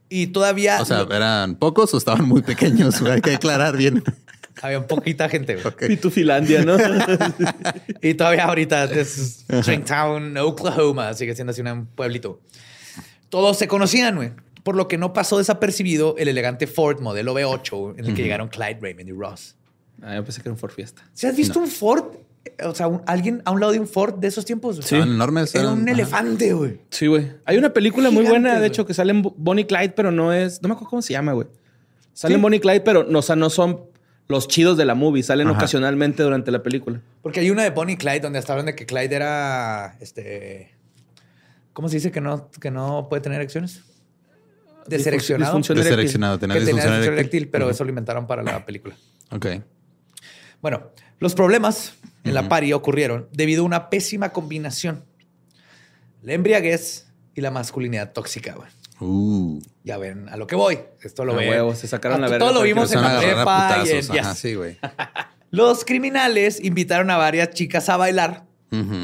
y 0.09 0.29
todavía 0.29 0.81
O 0.81 0.85
sea, 0.85 1.07
¿eran 1.11 1.57
pocos 1.57 1.95
o 1.95 1.99
estaban 1.99 2.27
muy 2.27 2.43
pequeños? 2.43 3.01
Hay 3.03 3.21
que 3.21 3.35
aclarar 3.35 3.77
bien. 3.77 4.03
había 4.63 4.87
poquita 4.87 5.29
gente. 5.29 5.55
güey. 5.55 5.67
Ok. 5.67 5.87
Pitufilandia, 5.87 6.65
¿no? 6.65 6.77
Y 8.03 8.15
todavía 8.15 8.45
ahorita 8.45 8.85
es 8.85 9.45
Stringtown, 9.51 10.37
Oklahoma, 10.39 11.15
sigue 11.15 11.35
siendo 11.35 11.53
así 11.53 11.63
un 11.63 11.87
pueblito. 11.87 12.41
Todos 13.29 13.57
se 13.59 13.67
conocían, 13.67 14.17
güey. 14.17 14.33
Por 14.63 14.77
lo 14.77 14.89
que 14.89 14.97
no 14.97 15.13
pasó 15.13 15.39
desapercibido 15.39 16.15
el 16.19 16.29
elegante 16.29 16.67
Ford 16.67 17.01
modelo 17.01 17.35
V8 17.35 17.99
en 17.99 18.05
el 18.07 18.15
que 18.15 18.23
llegaron 18.23 18.49
Clyde, 18.49 18.79
Raymond 18.81 19.09
y 19.09 19.13
Ross. 19.13 19.57
Ah, 20.05 20.15
yo 20.17 20.23
pensé 20.25 20.41
que 20.43 20.49
era 20.49 20.53
un 20.53 20.59
Ford 20.59 20.73
Fiesta. 20.73 21.03
¿Se 21.13 21.27
has 21.27 21.37
visto 21.37 21.59
un 21.59 21.69
Ford? 21.69 22.05
O 22.65 22.75
sea, 22.75 22.89
un- 22.89 23.03
alguien 23.07 23.41
a 23.47 23.51
un 23.53 23.59
lado 23.61 23.73
de 23.73 23.81
un 23.81 23.89
Ford 23.89 24.15
de 24.17 24.29
esos 24.29 24.45
tiempos. 24.45 24.77
güey? 24.77 24.85
Estaban 24.85 25.09
enormes. 25.09 25.55
Era 25.55 25.65
eran- 25.65 25.75
un 25.79 25.83
ajá. 25.89 25.91
elefante, 25.93 26.53
güey. 26.53 26.81
Sí, 26.91 27.07
güey. 27.07 27.33
Hay 27.47 27.57
una 27.57 27.73
película 27.73 28.11
muy 28.11 28.25
Gigantes, 28.25 28.31
buena, 28.31 28.53
de 28.53 28.59
güey. 28.59 28.69
hecho, 28.69 28.87
que 28.87 28.93
salen 28.95 29.23
Bo- 29.23 29.35
Bonnie 29.37 29.63
y 29.63 29.67
Clyde, 29.67 29.91
pero 29.91 30.11
no 30.11 30.33
es. 30.33 30.61
No 30.63 30.69
me 30.69 30.75
acuerdo 30.75 30.91
cómo 30.91 31.03
se 31.03 31.15
llama, 31.15 31.33
güey. 31.33 31.49
Salen 32.13 32.39
Sí. 32.39 32.43
Bonnie 32.43 32.59
y 32.59 32.61
Clyde, 32.61 32.81
pero 32.83 33.05
no, 33.05 33.19
o 33.19 33.23
sea, 33.23 33.35
no 33.35 33.49
son 33.51 33.81
los 34.29 34.47
chidos 34.47 34.77
de 34.77 34.85
la 34.85 34.95
movie. 34.95 35.23
Salen 35.23 35.49
Ajá. 35.49 35.57
ocasionalmente 35.57 36.23
durante 36.23 36.51
la 36.51 36.63
película. 36.63 37.01
Porque 37.23 37.41
hay 37.41 37.51
una 37.51 37.63
de 37.63 37.71
Bonnie 37.71 37.95
y 37.95 37.97
Clyde 37.97 38.21
donde 38.21 38.39
hasta 38.39 38.53
hablan 38.53 38.67
de 38.67 38.75
que 38.77 38.87
Clyde 38.87 39.15
era 39.17 39.97
este. 40.01 40.75
¿Cómo 41.73 41.89
se 41.89 41.97
dice 41.97 42.13
que 42.13 42.21
no, 42.21 42.51
que 42.61 42.71
no 42.71 43.09
puede 43.09 43.21
tener 43.23 43.41
erecciones? 43.41 43.81
Desereccionado. 44.87 45.51
disfunción. 45.51 45.79
Desereccionado, 45.79 46.39
tenía 46.39 46.55
que 46.57 46.61
tenía 46.67 46.75
disfunción 46.85 47.15
eréctil. 47.15 47.49
pero 47.49 47.71
eso 47.71 47.85
lo 47.85 47.89
inventaron 47.91 48.27
para 48.27 48.43
la 48.43 48.65
película. 48.67 48.95
Ok. 49.31 49.47
Bueno, 50.65 50.83
los 51.19 51.35
problemas 51.35 51.93
en 52.25 52.33
la 52.33 52.49
party 52.49 52.73
ocurrieron 52.73 53.29
debido 53.33 53.65
a 53.65 53.67
una 53.67 53.91
pésima 53.91 54.31
combinación. 54.31 55.05
La 56.23 56.33
embriaguez 56.33 57.07
y 57.35 57.43
la 57.43 57.51
masculinidad 57.51 58.15
tóxica, 58.15 58.55
güey. 58.55 58.71
Uh. 58.99 59.61
Ya 59.83 59.99
ven 59.99 60.27
a 60.31 60.39
lo 60.39 60.47
que 60.47 60.57
voy. 60.57 60.79
Esto 61.03 61.27
lo 61.27 61.35
huevo, 61.35 61.75
se 61.75 61.87
sacaron 61.87 62.23
la 62.23 62.29
verga 62.29 62.47
Todo 62.47 62.55
lo 62.55 62.63
vimos 62.63 62.91
en 62.95 63.03
la 63.03 63.21
prepa 63.21 63.83
y 63.85 63.91
en-. 63.91 64.11
Ajá, 64.19 64.31
yes. 64.33 64.39
sí, 64.39 64.55
güey. 64.55 64.79
Los 65.51 65.85
criminales 65.85 66.65
invitaron 66.65 67.11
a 67.11 67.19
varias 67.19 67.51
chicas 67.51 67.91
a 67.91 67.99
bailar 67.99 68.47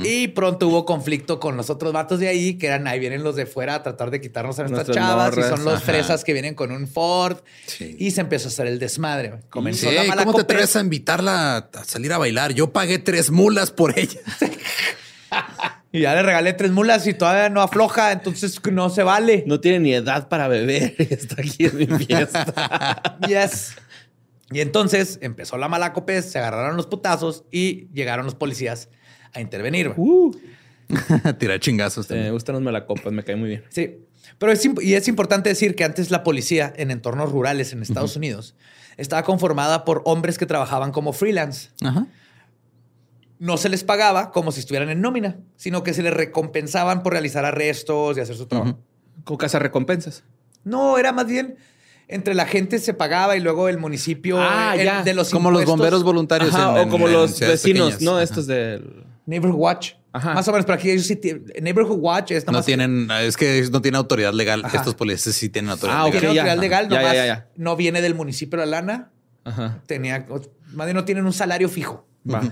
Y 0.04 0.28
pronto 0.28 0.68
hubo 0.68 0.84
conflicto 0.84 1.40
con 1.40 1.56
los 1.56 1.70
otros 1.70 1.92
vatos 1.92 2.18
de 2.20 2.28
ahí, 2.28 2.54
que 2.54 2.66
eran 2.66 2.86
ahí 2.86 2.98
vienen 2.98 3.22
los 3.22 3.36
de 3.36 3.46
fuera 3.46 3.76
a 3.76 3.82
tratar 3.82 4.10
de 4.10 4.20
quitarnos 4.20 4.58
a 4.58 4.64
nuestras 4.66 4.94
chavas 4.96 5.36
y 5.36 5.42
son 5.42 5.64
los 5.64 5.74
ajá. 5.74 5.80
fresas 5.84 6.24
que 6.24 6.32
vienen 6.32 6.54
con 6.54 6.72
un 6.72 6.86
Ford 6.86 7.38
Sí. 7.66 7.96
y 7.98 8.10
se 8.10 8.20
empezó 8.20 8.48
a 8.48 8.50
hacer 8.50 8.66
el 8.66 8.78
desmadre. 8.78 9.40
Comenzó 9.50 9.88
Sí, 9.88 9.94
la 9.94 10.04
mala 10.04 10.24
¿Cómo 10.24 10.34
te 10.34 10.42
atreves 10.42 10.74
a 10.76 10.80
invitarla 10.80 11.56
a 11.56 11.84
salir 11.84 12.12
a 12.12 12.18
bailar? 12.18 12.52
Yo 12.52 12.72
pagué 12.72 12.98
tres 12.98 13.30
mulas 13.30 13.70
por 13.70 13.98
ella. 13.98 14.20
Y 15.92 16.02
ya 16.02 16.14
le 16.14 16.22
regalé 16.22 16.52
tres 16.52 16.70
mulas 16.70 17.04
y 17.08 17.14
todavía 17.14 17.48
no 17.48 17.60
afloja, 17.62 18.12
entonces 18.12 18.60
no 18.70 18.90
se 18.90 19.02
vale. 19.02 19.42
No 19.48 19.58
tiene 19.60 19.80
ni 19.80 19.92
edad 19.92 20.28
para 20.28 20.46
beber. 20.46 20.94
Está 20.98 21.36
aquí 21.42 21.64
en 21.66 21.76
mi 21.78 21.86
fiesta. 22.04 23.18
Yes. 23.26 23.74
Y 24.52 24.60
entonces 24.60 25.18
empezó 25.22 25.56
la 25.58 25.68
malacope, 25.68 26.22
se 26.22 26.38
agarraron 26.38 26.76
los 26.76 26.86
putazos 26.86 27.44
y 27.50 27.88
llegaron 27.92 28.24
los 28.24 28.34
policías 28.36 28.88
a 29.32 29.40
intervenir. 29.40 29.92
uh, 29.96 30.30
Tirar 31.38 31.60
chingazos 31.60 32.06
me 32.08 32.16
también. 32.16 32.32
gustan 32.32 32.54
los 32.54 32.62
malacopas, 32.62 33.12
me 33.12 33.22
cae 33.22 33.36
muy 33.36 33.48
bien. 33.48 33.64
Sí. 33.68 33.98
Pero 34.38 34.52
es, 34.52 34.68
y 34.82 34.94
es 34.94 35.08
importante 35.08 35.48
decir 35.48 35.74
que 35.74 35.84
antes 35.84 36.10
la 36.10 36.22
policía 36.22 36.72
en 36.76 36.90
entornos 36.90 37.30
rurales 37.30 37.72
en 37.72 37.82
Estados 37.82 38.16
Unidos 38.16 38.54
estaba 38.96 39.22
conformada 39.22 39.84
por 39.84 40.02
hombres 40.04 40.38
que 40.38 40.46
trabajaban 40.46 40.92
como 40.92 41.12
freelance. 41.12 41.70
Ajá. 41.82 42.06
No 43.38 43.56
se 43.56 43.68
les 43.70 43.84
pagaba 43.84 44.32
como 44.32 44.52
si 44.52 44.60
estuvieran 44.60 44.90
en 44.90 45.00
nómina, 45.00 45.38
sino 45.56 45.82
que 45.82 45.94
se 45.94 46.02
les 46.02 46.12
recompensaban 46.12 47.02
por 47.02 47.12
realizar 47.12 47.44
arrestos 47.44 48.16
y 48.18 48.20
hacer 48.20 48.36
su 48.36 48.46
trabajo. 48.46 48.78
Con 49.24 49.36
casa 49.36 49.58
recompensas. 49.58 50.24
No, 50.64 50.98
era 50.98 51.12
más 51.12 51.26
bien 51.26 51.56
entre 52.08 52.34
la 52.34 52.44
gente 52.44 52.78
se 52.80 52.92
pagaba 52.92 53.36
y 53.36 53.40
luego 53.40 53.68
el 53.68 53.78
municipio 53.78 54.36
Ah, 54.40 54.74
el- 54.76 54.84
ya. 54.84 55.02
de 55.04 55.14
los 55.14 55.30
Como 55.30 55.50
los 55.50 55.64
bomberos 55.64 56.02
voluntarios. 56.02 56.52
Ajá, 56.54 56.82
en- 56.82 56.88
o 56.88 56.90
como 56.90 57.06
en 57.06 57.12
los 57.14 57.38
vecinos, 57.40 57.60
pequeñas. 57.92 58.02
¿no? 58.02 58.14
Ajá. 58.14 58.22
Estos 58.24 58.46
del. 58.46 59.04
Neighborhood 59.26 59.58
Watch. 59.58 59.92
Ajá. 60.12 60.34
Más 60.34 60.48
o 60.48 60.52
menos, 60.52 60.66
pero 60.66 60.76
aquí 60.76 60.90
ellos 60.90 61.06
sí 61.06 61.14
tienen- 61.16 61.44
Neighborhood 61.62 61.98
Watch 62.00 62.32
es 62.32 62.44
No 62.46 62.62
tienen, 62.62 63.08
es 63.22 63.36
que 63.36 63.68
no 63.70 63.80
tienen 63.80 63.96
autoridad 63.96 64.32
legal. 64.32 64.64
Ajá. 64.64 64.78
Estos 64.78 64.94
policías 64.96 65.34
sí 65.36 65.48
tienen 65.48 65.70
autoridad 65.70 65.98
Ah, 66.00 66.06
ok, 66.06 66.10
tiene 66.12 66.28
legal. 66.28 66.34
ya. 66.34 66.52
autoridad 66.52 66.60
legal, 66.60 66.88
ya, 66.88 66.96
nomás 66.98 67.14
ya, 67.14 67.26
ya. 67.26 67.48
no 67.56 67.76
viene 67.76 68.02
del 68.02 68.14
municipio 68.16 68.58
la 68.58 68.66
lana, 68.66 69.10
Ajá. 69.44 69.80
tenía, 69.86 70.26
más 70.72 70.86
bien 70.86 70.96
no 70.96 71.04
tienen 71.04 71.26
un 71.26 71.32
salario 71.32 71.68
fijo. 71.68 72.06
Va. 72.28 72.42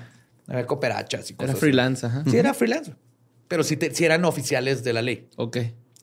Había 0.46 0.66
cooperachas 0.66 1.30
y 1.30 1.34
cosas. 1.34 1.50
Era 1.50 1.58
freelance, 1.58 2.06
ajá. 2.06 2.22
Sí, 2.30 2.36
era 2.36 2.54
freelance. 2.54 2.94
Pero 3.48 3.64
sí, 3.64 3.76
te- 3.76 3.92
sí 3.94 4.04
eran 4.04 4.24
oficiales 4.24 4.84
de 4.84 4.92
la 4.92 5.02
ley. 5.02 5.28
Ok. 5.36 5.58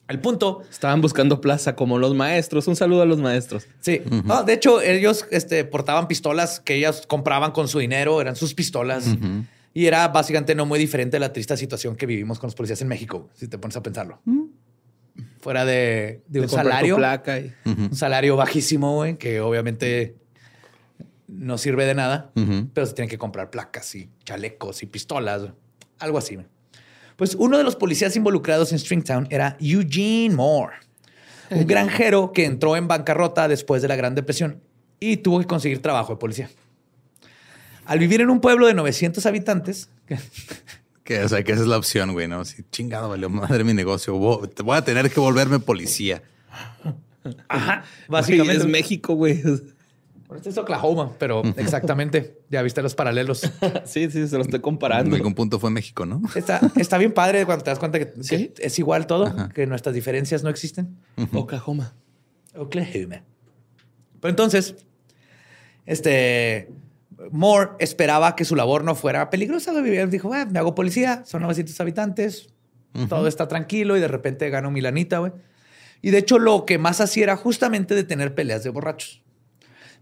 El 0.07 0.19
punto, 0.19 0.61
Estaban 0.69 1.01
buscando 1.01 1.41
plaza 1.41 1.75
como 1.75 1.97
los 1.97 2.13
maestros. 2.13 2.67
Un 2.67 2.75
saludo 2.75 3.01
a 3.01 3.05
los 3.05 3.19
maestros. 3.19 3.65
sí. 3.79 4.01
No, 4.25 4.43
de 4.43 4.53
hecho, 4.53 4.79
ellos 4.81 5.25
este, 5.31 5.63
portaban 5.65 6.07
pistolas 6.07 6.59
que 6.59 6.75
ellas 6.75 7.03
compraban 7.07 7.51
con 7.53 7.67
su 7.67 7.79
dinero, 7.79 8.19
eran 8.21 8.35
sus 8.35 8.53
pistolas. 8.53 9.05
Y 9.75 9.85
era 9.87 10.07
básicamente 10.07 10.55
no 10.55 10.65
muy 10.65 10.79
diferente 10.79 11.17
a 11.17 11.19
la 11.19 11.31
triste 11.33 11.55
situación 11.57 11.95
que 11.97 12.05
vivimos 12.07 12.39
con 12.39 12.47
los 12.47 12.55
policías 12.55 12.81
en 12.81 12.87
México, 12.87 13.29
si 13.33 13.47
te 13.49 13.57
pones 13.59 13.75
a 13.75 13.83
pensarlo. 13.83 14.21
Fuera 15.41 15.65
de, 15.65 16.21
de 16.27 16.39
un 16.39 16.45
De 16.47 16.51
salario. 16.51 16.95
placa 16.95 17.39
y- 17.39 17.53
Un 17.65 17.93
salario 17.95 18.35
bajísimo, 18.37 18.95
güey, 18.95 19.17
que 19.17 19.41
obviamente 19.41 20.15
no 21.27 21.57
sirve 21.57 21.85
de 21.85 21.93
nada, 21.93 22.31
pero 22.73 22.87
se 22.87 22.93
tienen 22.93 23.09
que 23.09 23.17
comprar 23.17 23.49
placas 23.49 23.93
y 23.95 24.09
chalecos 24.23 24.81
y 24.81 24.85
pistolas, 24.85 25.41
güey. 25.41 25.53
algo 25.99 26.17
así. 26.17 26.35
güey. 26.35 26.47
Pues 27.17 27.35
uno 27.35 27.57
de 27.57 27.63
los 27.63 27.75
policías 27.75 28.15
involucrados 28.15 28.71
en 28.71 28.79
Stringtown 28.79 29.27
era 29.29 29.57
Eugene 29.59 30.33
Moore, 30.35 30.75
un 31.51 31.65
granjero 31.67 32.31
que 32.33 32.45
entró 32.45 32.75
en 32.75 32.87
bancarrota 32.87 33.47
después 33.47 33.81
de 33.81 33.87
la 33.87 33.95
Gran 33.95 34.15
Depresión 34.15 34.61
y 34.99 35.17
tuvo 35.17 35.39
que 35.39 35.45
conseguir 35.45 35.81
trabajo 35.81 36.13
de 36.13 36.19
policía. 36.19 36.49
Al 37.85 37.99
vivir 37.99 38.21
en 38.21 38.29
un 38.29 38.41
pueblo 38.41 38.67
de 38.67 38.73
900 38.73 39.25
habitantes, 39.25 39.89
Que, 41.03 41.19
o 41.23 41.29
sea, 41.29 41.43
que 41.43 41.51
esa 41.51 41.61
es 41.61 41.67
la 41.67 41.77
opción, 41.77 42.13
güey, 42.13 42.27
¿no? 42.27 42.43
Si 42.45 42.63
chingado, 42.71 43.09
valió 43.09 43.29
madre 43.29 43.63
mi 43.63 43.75
negocio. 43.75 44.15
Voy, 44.15 44.47
te 44.47 44.63
voy 44.63 44.75
a 44.75 44.83
tener 44.83 45.11
que 45.11 45.19
volverme 45.19 45.59
policía. 45.59 46.23
ajá, 47.47 47.83
Básicamente. 48.07 48.57
es 48.63 48.65
México, 48.65 49.13
güey. 49.13 49.39
Bueno, 49.43 50.37
Este 50.37 50.49
es 50.49 50.57
Oklahoma, 50.57 51.11
pero 51.19 51.43
exactamente, 51.57 52.39
ya 52.49 52.63
viste 52.63 52.81
los 52.81 52.95
paralelos. 52.95 53.41
sí, 53.85 54.09
sí, 54.09 54.27
se 54.27 54.35
lo 54.35 54.41
estoy 54.41 54.55
En 54.57 54.61
comparando. 54.63 55.15
algún 55.15 55.35
punto 55.35 55.59
fue 55.59 55.69
México, 55.69 56.07
¿no? 56.07 56.23
Está, 56.33 56.59
está 56.75 56.97
bien 56.97 57.13
padre 57.13 57.45
cuando 57.45 57.63
te 57.63 57.69
das 57.69 57.77
cuenta 57.77 57.99
que, 57.99 58.11
Sí. 58.23 58.47
que 58.55 58.65
es 58.65 58.79
igual 58.79 59.05
todo, 59.05 59.31
que 59.53 59.67
nuestras 59.67 59.93
diferencias 59.93 60.41
no 60.41 60.49
existen. 60.49 60.97
Oklahoma. 61.33 61.93
Oklahoma. 62.55 63.21
Pero 64.21 64.29
entonces, 64.31 64.73
este 65.85 66.69
Moore 67.31 67.71
esperaba 67.79 68.35
que 68.35 68.45
su 68.45 68.55
labor 68.55 68.83
no 68.83 68.95
fuera 68.95 69.29
peligrosa. 69.29 69.71
Dijo, 69.81 70.33
"Ah, 70.33 70.45
me 70.45 70.59
hago 70.59 70.75
policía, 70.75 71.23
son 71.25 71.41
900 71.41 71.79
habitantes, 71.79 72.49
todo 73.09 73.27
está 73.27 73.47
tranquilo 73.47 73.97
y 73.97 73.99
de 73.99 74.07
repente 74.07 74.49
gano 74.49 74.71
mi 74.71 74.81
lanita, 74.81 75.19
güey. 75.19 75.33
Y 76.01 76.11
de 76.11 76.19
hecho, 76.19 76.39
lo 76.39 76.65
que 76.65 76.77
más 76.77 77.01
hacía 77.01 77.23
era 77.23 77.35
justamente 77.35 77.95
detener 77.95 78.35
peleas 78.35 78.63
de 78.63 78.69
borrachos. 78.69 79.21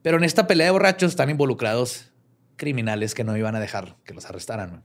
Pero 0.02 0.18
en 0.18 0.24
esta 0.24 0.48
pelea 0.48 0.68
de 0.68 0.72
borrachos 0.72 1.12
están 1.12 1.30
involucrados 1.30 2.12
criminales 2.56 3.16
que 3.16 3.24
no 3.24 3.36
iban 3.38 3.56
a 3.56 3.60
dejar 3.60 3.96
que 4.06 4.14
los 4.14 4.26
arrestaran. 4.26 4.84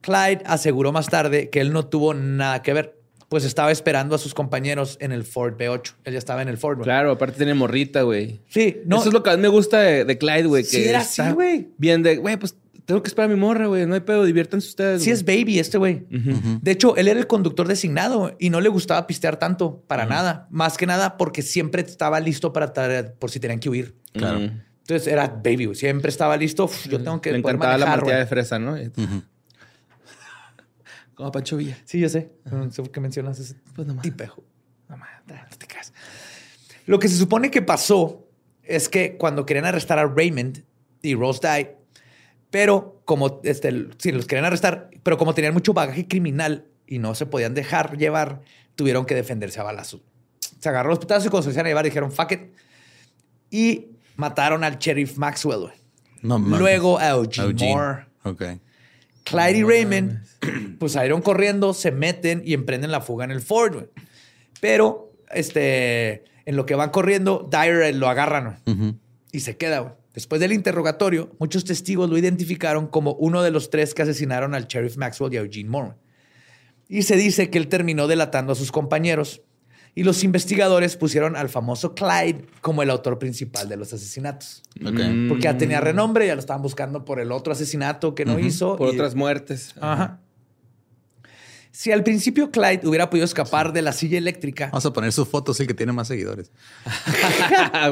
Clyde 0.00 0.42
aseguró 0.44 0.92
más 0.92 1.06
tarde 1.08 1.50
que 1.50 1.60
él 1.60 1.72
no 1.72 1.86
tuvo 1.86 2.14
nada 2.14 2.62
que 2.62 2.72
ver, 2.72 2.97
pues 3.28 3.44
estaba 3.44 3.70
esperando 3.70 4.14
a 4.14 4.18
sus 4.18 4.34
compañeros 4.34 4.96
en 5.00 5.12
el 5.12 5.24
Ford 5.24 5.54
B8. 5.56 5.94
Él 6.04 6.12
ya 6.14 6.18
estaba 6.18 6.42
en 6.42 6.48
el 6.48 6.56
Ford. 6.56 6.76
güey. 6.76 6.84
Claro, 6.84 7.12
aparte 7.12 7.36
tiene 7.36 7.54
morrita, 7.54 8.02
güey. 8.02 8.40
Sí, 8.48 8.78
no. 8.86 8.96
Eso 8.96 9.08
es 9.08 9.12
lo 9.14 9.22
que 9.22 9.30
a 9.30 9.36
mí 9.36 9.42
me 9.42 9.48
gusta 9.48 9.80
de, 9.80 10.04
de 10.04 10.18
Clyde, 10.18 10.46
güey. 10.46 10.64
Sí, 10.64 10.84
era 10.84 11.00
está 11.00 11.26
así, 11.26 11.34
güey. 11.34 11.68
Bien 11.76 12.02
de, 12.02 12.16
güey, 12.16 12.36
pues 12.38 12.56
tengo 12.88 13.02
que 13.02 13.08
esperar 13.08 13.30
a 13.30 13.34
mi 13.34 13.38
morra, 13.38 13.66
güey. 13.66 13.84
No 13.84 13.92
hay 13.92 14.00
pedo, 14.00 14.24
diviértanse 14.24 14.66
ustedes. 14.66 15.02
Sí 15.02 15.10
güey. 15.10 15.14
es 15.18 15.24
baby 15.26 15.58
este 15.58 15.76
güey. 15.76 16.06
De 16.08 16.70
hecho, 16.70 16.96
él 16.96 17.08
era 17.08 17.20
el 17.20 17.26
conductor 17.26 17.68
designado 17.68 18.34
y 18.38 18.48
no 18.48 18.62
le 18.62 18.70
gustaba 18.70 19.06
pistear 19.06 19.38
tanto, 19.38 19.82
para 19.86 20.06
nada. 20.06 20.46
Más 20.50 20.78
que 20.78 20.86
nada 20.86 21.18
porque 21.18 21.42
siempre 21.42 21.82
estaba 21.82 22.18
listo 22.18 22.54
para 22.54 22.72
por 23.18 23.30
si 23.30 23.40
tenían 23.40 23.60
que 23.60 23.68
huir. 23.68 23.94
Claro. 24.14 24.38
Entonces 24.38 25.06
era 25.06 25.26
baby, 25.28 25.66
güey. 25.66 25.76
siempre 25.76 26.08
estaba 26.08 26.34
listo. 26.38 26.64
Uf, 26.64 26.88
yo 26.88 27.02
tengo 27.02 27.20
que 27.20 27.30
Le 27.30 27.40
poder 27.42 27.56
encantaba 27.56 27.76
la 27.76 27.84
partida 27.84 28.18
de 28.20 28.26
fresa, 28.26 28.58
¿no? 28.58 28.74
Como 31.18 31.30
a 31.30 31.32
Pancho 31.32 31.56
Villa. 31.56 31.76
Sí, 31.84 31.98
yo 31.98 32.08
sé. 32.08 32.30
No 32.44 32.70
sé 32.70 32.80
por 32.80 32.92
qué 32.92 33.00
mencionas 33.00 33.40
ese 33.40 33.56
Pues 33.74 33.88
nomás. 33.88 34.04
tipejo. 34.04 34.44
No, 34.88 34.96
ma- 34.96 35.08
no 35.26 35.34
te 35.58 35.66
creas. 35.66 35.92
Lo 36.86 37.00
que 37.00 37.08
se 37.08 37.16
supone 37.16 37.50
que 37.50 37.60
pasó 37.60 38.28
es 38.62 38.88
que 38.88 39.16
cuando 39.16 39.44
querían 39.44 39.64
arrestar 39.66 39.98
a 39.98 40.06
Raymond 40.06 40.62
y 41.02 41.16
Rose 41.16 41.40
Dye, 41.42 41.76
pero 42.50 43.02
como 43.04 43.40
este, 43.42 43.88
sí, 43.98 44.12
los 44.12 44.26
querían 44.26 44.44
arrestar, 44.44 44.90
pero 45.02 45.18
como 45.18 45.34
tenían 45.34 45.54
mucho 45.54 45.74
bagaje 45.74 46.06
criminal 46.06 46.68
y 46.86 47.00
no 47.00 47.16
se 47.16 47.26
podían 47.26 47.52
dejar 47.52 47.98
llevar, 47.98 48.40
tuvieron 48.76 49.04
que 49.04 49.16
defenderse 49.16 49.58
a 49.58 49.64
balazos. 49.64 50.02
Se 50.60 50.68
agarró 50.68 50.90
los 50.90 51.00
putazos 51.00 51.26
y 51.26 51.30
cuando 51.30 51.50
se 51.50 51.54
iban 51.56 51.66
a 51.66 51.70
llevar 51.70 51.84
dijeron 51.84 52.12
fuck 52.12 52.30
it. 52.30 52.40
Y 53.50 53.88
mataron 54.14 54.62
al 54.62 54.78
sheriff 54.78 55.16
Maxwell, 55.18 55.62
güey. 55.62 55.74
No 56.22 56.38
mames. 56.38 56.60
Luego 56.60 56.98
a 57.00 57.08
Eugene, 57.10 57.54
Moore. 57.74 58.06
Ok. 58.22 58.42
Clyde 59.30 59.58
y 59.58 59.62
Raymond, 59.62 60.18
pues 60.78 60.92
salieron 60.92 61.22
corriendo, 61.22 61.74
se 61.74 61.90
meten 61.90 62.42
y 62.44 62.54
emprenden 62.54 62.90
la 62.90 63.00
fuga 63.00 63.24
en 63.24 63.30
el 63.30 63.40
Ford, 63.40 63.74
güey. 63.74 63.86
Pero, 64.60 65.12
este, 65.30 66.24
en 66.46 66.56
lo 66.56 66.66
que 66.66 66.74
van 66.74 66.90
corriendo, 66.90 67.48
Dyer 67.50 67.94
lo 67.94 68.08
agarran 68.08 68.60
güey, 68.66 68.94
y 69.32 69.40
se 69.40 69.56
queda, 69.56 69.80
güey. 69.80 69.92
Después 70.14 70.40
del 70.40 70.52
interrogatorio, 70.52 71.30
muchos 71.38 71.64
testigos 71.64 72.10
lo 72.10 72.18
identificaron 72.18 72.88
como 72.88 73.12
uno 73.12 73.42
de 73.42 73.52
los 73.52 73.70
tres 73.70 73.94
que 73.94 74.02
asesinaron 74.02 74.52
al 74.54 74.66
sheriff 74.66 74.96
Maxwell 74.96 75.32
y 75.32 75.36
a 75.36 75.40
Eugene 75.42 75.70
Moore. 75.70 75.94
Y 76.88 77.02
se 77.02 77.16
dice 77.16 77.50
que 77.50 77.58
él 77.58 77.68
terminó 77.68 78.08
delatando 78.08 78.52
a 78.52 78.56
sus 78.56 78.72
compañeros. 78.72 79.42
Y 79.98 80.04
los 80.04 80.22
investigadores 80.22 80.96
pusieron 80.96 81.34
al 81.34 81.48
famoso 81.48 81.96
Clyde 81.96 82.44
como 82.60 82.84
el 82.84 82.90
autor 82.90 83.18
principal 83.18 83.68
de 83.68 83.76
los 83.76 83.92
asesinatos. 83.92 84.62
Porque 84.80 85.40
ya 85.40 85.58
tenía 85.58 85.80
renombre, 85.80 86.24
ya 86.24 86.34
lo 86.36 86.40
estaban 86.40 86.62
buscando 86.62 87.04
por 87.04 87.18
el 87.18 87.32
otro 87.32 87.52
asesinato 87.52 88.14
que 88.14 88.24
no 88.24 88.38
hizo. 88.38 88.76
Por 88.76 88.90
y- 88.92 88.94
otras 88.94 89.16
muertes. 89.16 89.74
Ajá. 89.80 90.20
Si 91.72 91.90
al 91.90 92.04
principio 92.04 92.52
Clyde 92.52 92.82
hubiera 92.86 93.10
podido 93.10 93.24
escapar 93.24 93.72
de 93.72 93.82
la 93.82 93.92
silla 93.92 94.18
eléctrica, 94.18 94.66
Vamos 94.66 94.86
a 94.86 94.92
poner 94.92 95.12
su 95.12 95.26
foto, 95.26 95.50
es 95.50 95.58
el 95.58 95.66
que 95.66 95.74
tiene 95.74 95.90
más 95.92 96.06
seguidores. 96.06 96.52
Ah, 97.72 97.90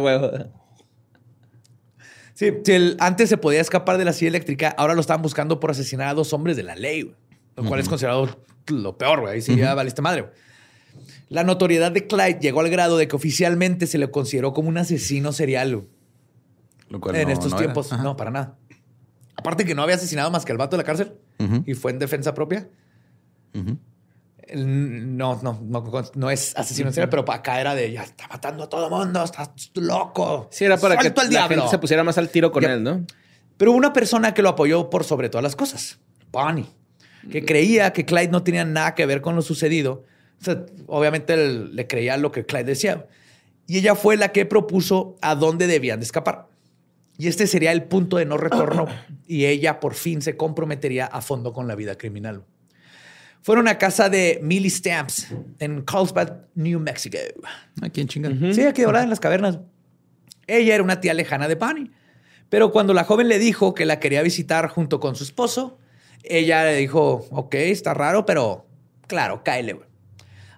sí, 2.34 2.52
si 2.64 2.72
él 2.72 2.96
antes 3.00 3.28
se 3.28 3.36
podía 3.36 3.60
escapar 3.60 3.98
de 3.98 4.04
la 4.04 4.12
silla 4.12 4.28
eléctrica, 4.28 4.68
ahora 4.78 4.94
lo 4.94 5.00
estaban 5.00 5.22
buscando 5.22 5.58
por 5.58 5.72
asesinar 5.72 6.06
a 6.06 6.14
dos 6.14 6.32
hombres 6.32 6.56
de 6.56 6.62
la 6.62 6.76
ley, 6.76 7.02
güey. 7.02 7.16
lo 7.56 7.64
cual 7.64 7.80
es 7.80 7.88
considerado 7.88 8.28
lo 8.68 8.96
peor, 8.96 9.22
güey. 9.22 9.34
Ahí 9.34 9.42
sí 9.42 9.56
ya 9.56 9.74
valiste 9.74 10.02
madre. 10.02 10.22
güey. 10.22 10.45
La 11.28 11.42
notoriedad 11.44 11.90
de 11.92 12.06
Clyde 12.06 12.38
llegó 12.40 12.60
al 12.60 12.70
grado 12.70 12.96
de 12.96 13.08
que 13.08 13.16
oficialmente 13.16 13.86
se 13.86 13.98
le 13.98 14.10
consideró 14.10 14.52
como 14.52 14.68
un 14.68 14.78
asesino 14.78 15.32
serial 15.32 15.84
Lo 16.88 17.00
cual 17.00 17.16
en 17.16 17.28
no- 17.28 17.32
estos 17.34 17.50
no 17.52 17.58
tiempos. 17.58 17.92
No, 17.92 18.16
para 18.16 18.30
nada. 18.30 18.56
Aparte 19.34 19.64
que 19.64 19.74
no 19.74 19.82
había 19.82 19.96
asesinado 19.96 20.30
más 20.30 20.44
que 20.44 20.52
al 20.52 20.58
vato 20.58 20.76
de 20.76 20.82
la 20.82 20.86
cárcel 20.86 21.14
y 21.66 21.74
fue 21.74 21.90
en 21.90 21.98
defensa 21.98 22.32
propia. 22.32 22.68
No, 24.54 25.40
no, 25.42 25.60
no, 25.60 26.10
no 26.14 26.30
es 26.30 26.56
asesino 26.56 26.88
en 26.88 26.94
serie, 26.94 27.08
pero 27.08 27.24
acá 27.32 27.60
era 27.60 27.74
de 27.74 27.90
ya 27.90 28.04
está 28.04 28.28
matando 28.28 28.62
a 28.64 28.68
todo 28.68 28.88
mundo, 28.88 29.24
estás 29.24 29.50
loco. 29.74 30.46
Sí, 30.52 30.64
era 30.64 30.76
para 30.76 30.96
que 30.96 31.08
al 31.08 31.32
la 31.32 31.48
gente 31.48 31.68
se 31.68 31.78
pusiera 31.78 32.04
más 32.04 32.16
al 32.16 32.28
tiro 32.28 32.52
con 32.52 32.62
él, 32.62 32.82
¿no? 32.84 33.04
Pero 33.56 33.72
hubo 33.72 33.78
una 33.78 33.92
persona 33.92 34.34
que 34.34 34.42
lo 34.42 34.50
apoyó 34.50 34.88
por 34.88 35.02
sobre 35.02 35.28
todas 35.30 35.42
las 35.42 35.56
cosas, 35.56 35.98
Bonnie, 36.30 36.66
que 37.32 37.44
creía 37.44 37.92
que 37.92 38.04
Clyde 38.04 38.28
no 38.28 38.44
tenía 38.44 38.64
nada 38.64 38.94
que 38.94 39.04
ver 39.06 39.20
con 39.20 39.34
lo 39.34 39.42
sucedido. 39.42 40.04
O 40.40 40.44
sea, 40.44 40.64
obviamente 40.86 41.34
él 41.34 41.74
le 41.74 41.86
creía 41.86 42.16
lo 42.16 42.32
que 42.32 42.44
Clyde 42.44 42.64
decía. 42.64 43.06
Y 43.66 43.78
ella 43.78 43.94
fue 43.94 44.16
la 44.16 44.32
que 44.32 44.46
propuso 44.46 45.16
a 45.20 45.34
dónde 45.34 45.66
debían 45.66 45.98
de 45.98 46.04
escapar. 46.04 46.48
Y 47.18 47.28
este 47.28 47.46
sería 47.46 47.72
el 47.72 47.84
punto 47.84 48.18
de 48.18 48.26
no 48.26 48.36
retorno. 48.36 48.86
y 49.26 49.46
ella 49.46 49.80
por 49.80 49.94
fin 49.94 50.22
se 50.22 50.36
comprometería 50.36 51.06
a 51.06 51.20
fondo 51.20 51.52
con 51.52 51.66
la 51.66 51.74
vida 51.74 51.96
criminal. 51.96 52.44
Fueron 53.42 53.68
a 53.68 53.78
casa 53.78 54.08
de 54.08 54.40
Millie 54.42 54.70
Stamps 54.70 55.28
en 55.60 55.82
Carlsbad, 55.82 56.38
New 56.54 56.80
Mexico. 56.80 57.18
¿A 57.80 57.88
quién 57.88 58.08
chinga? 58.08 58.30
Sí, 58.52 58.62
aquí 58.62 58.82
de 58.82 58.86
volada 58.86 59.04
en 59.04 59.10
las 59.10 59.20
cavernas. 59.20 59.60
Ella 60.48 60.74
era 60.74 60.82
una 60.82 61.00
tía 61.00 61.14
lejana 61.14 61.46
de 61.48 61.54
Bunny. 61.54 61.90
Pero 62.48 62.70
cuando 62.70 62.94
la 62.94 63.04
joven 63.04 63.28
le 63.28 63.38
dijo 63.38 63.74
que 63.74 63.86
la 63.86 63.98
quería 63.98 64.22
visitar 64.22 64.68
junto 64.68 65.00
con 65.00 65.16
su 65.16 65.24
esposo, 65.24 65.78
ella 66.22 66.64
le 66.64 66.76
dijo, 66.76 67.26
ok, 67.30 67.54
está 67.54 67.94
raro, 67.94 68.26
pero 68.26 68.66
claro, 69.06 69.42
cáele. 69.44 69.80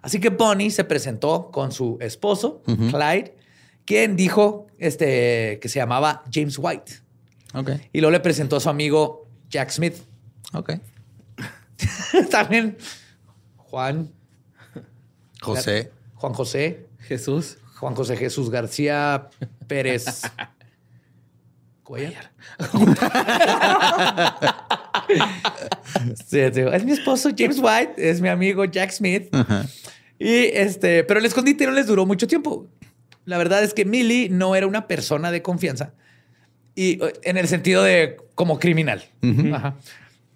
Güey". 0.01 0.03
Así 0.03 0.20
que 0.20 0.31
Bonnie 0.31 0.70
se 0.70 0.85
presentó 0.85 1.51
con 1.51 1.73
su 1.73 1.99
esposo, 2.01 2.62
Clyde, 2.65 3.37
quien 3.85 4.16
dijo 4.16 4.66
este, 4.79 5.59
que 5.61 5.69
se 5.69 5.79
llamaba 5.79 6.25
James 6.33 6.59
White. 6.59 6.93
Ok. 7.55 7.70
Y 7.93 8.01
luego 8.01 8.12
le 8.12 8.20
presentó 8.20 8.57
a 8.57 8.61
su 8.61 8.69
amigo 8.69 9.27
Jack 9.49 9.70
Smith. 9.70 9.97
Ok. 10.53 10.73
También 12.31 12.77
Juan, 13.57 14.11
José. 15.41 15.91
Juan 16.15 16.35
José, 16.35 16.87
Jesús. 17.01 17.59
Juan 17.79 17.95
José 17.95 18.16
Jesús 18.16 18.51
García 18.51 19.29
Pérez. 19.66 20.23
Cuellar. 21.83 22.33
Sí, 26.27 26.41
sí, 26.53 26.61
es 26.61 26.85
mi 26.85 26.93
esposo 26.93 27.31
James 27.37 27.59
White, 27.59 27.95
es 27.97 28.20
mi 28.20 28.29
amigo 28.29 28.65
Jack 28.66 28.91
Smith. 28.91 29.35
Y 30.19 30.47
este, 30.55 31.05
pero 31.05 31.20
el 31.20 31.27
escondite 31.27 31.66
no 31.66 31.73
les 31.73 31.86
duró 31.86 32.07
mucho 32.07 32.27
tiempo. 32.27 32.66
La 33.24 33.39
verdad 33.39 33.62
es 33.62 33.74
que 33.74 33.85
Millie 33.85 34.28
no 34.31 34.57
era 34.57 34.66
una 34.66 34.89
persona 34.89 35.31
de 35.31 35.43
confianza 35.43 35.93
y 36.74 37.03
eh, 37.03 37.12
en 37.24 37.36
el 37.36 37.49
sentido 37.49 37.82
de 37.82 38.16
como 38.35 38.59
criminal. 38.59 39.05
Ajá. 39.53 39.77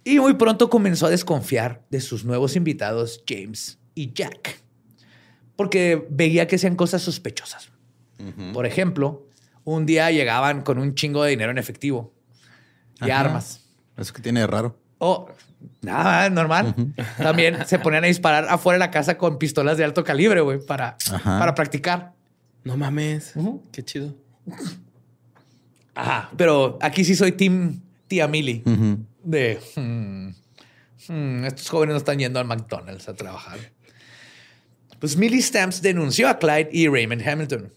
Y 0.04 0.18
muy 0.18 0.34
pronto 0.34 0.68
comenzó 0.68 1.06
a 1.06 1.10
desconfiar 1.10 1.82
de 1.90 2.00
sus 2.00 2.24
nuevos 2.24 2.56
invitados, 2.56 3.22
James 3.28 3.78
y 3.94 4.12
Jack, 4.12 4.60
porque 5.54 6.04
veía 6.10 6.48
que 6.48 6.56
hacían 6.56 6.74
cosas 6.74 7.02
sospechosas. 7.02 7.70
Por 8.52 8.66
ejemplo, 8.66 9.26
un 9.64 9.84
día 9.86 10.10
llegaban 10.10 10.62
con 10.62 10.78
un 10.78 10.94
chingo 10.94 11.24
de 11.24 11.30
dinero 11.30 11.50
en 11.50 11.59
efectivo 11.59 12.12
y 13.00 13.10
Ajá. 13.10 13.20
armas. 13.20 13.64
Eso 13.96 14.12
que 14.12 14.22
tiene 14.22 14.40
de 14.40 14.46
raro. 14.46 14.78
Oh, 15.04 15.26
nada, 15.80 16.30
normal. 16.30 16.76
También 17.18 17.66
se 17.66 17.76
ponían 17.80 18.04
a 18.04 18.06
disparar 18.06 18.46
afuera 18.48 18.76
de 18.76 18.78
la 18.78 18.92
casa 18.92 19.18
con 19.18 19.36
pistolas 19.36 19.76
de 19.76 19.82
alto 19.82 20.04
calibre, 20.04 20.40
güey, 20.42 20.64
para, 20.64 20.96
Ajá. 21.10 21.40
para 21.40 21.56
practicar. 21.56 22.12
No 22.62 22.76
mames. 22.76 23.34
Qué 23.72 23.84
chido. 23.84 24.14
Ajá. 25.96 26.30
Pero 26.36 26.78
aquí 26.80 27.04
sí 27.04 27.16
soy 27.16 27.32
team 27.32 27.80
tía 28.06 28.28
Millie. 28.28 28.62
Ujú. 28.64 29.04
De 29.24 29.58
hmm, 29.74 30.28
hmm, 31.08 31.44
estos 31.46 31.68
jóvenes 31.68 31.94
no 31.94 31.98
están 31.98 32.20
yendo 32.20 32.38
al 32.38 32.46
McDonald's 32.46 33.08
a 33.08 33.16
trabajar. 33.16 33.58
Pues 35.00 35.16
Millie 35.16 35.42
Stamps 35.42 35.82
denunció 35.82 36.28
a 36.28 36.38
Clyde 36.38 36.68
y 36.70 36.86
Raymond 36.86 37.26
Hamilton. 37.26 37.72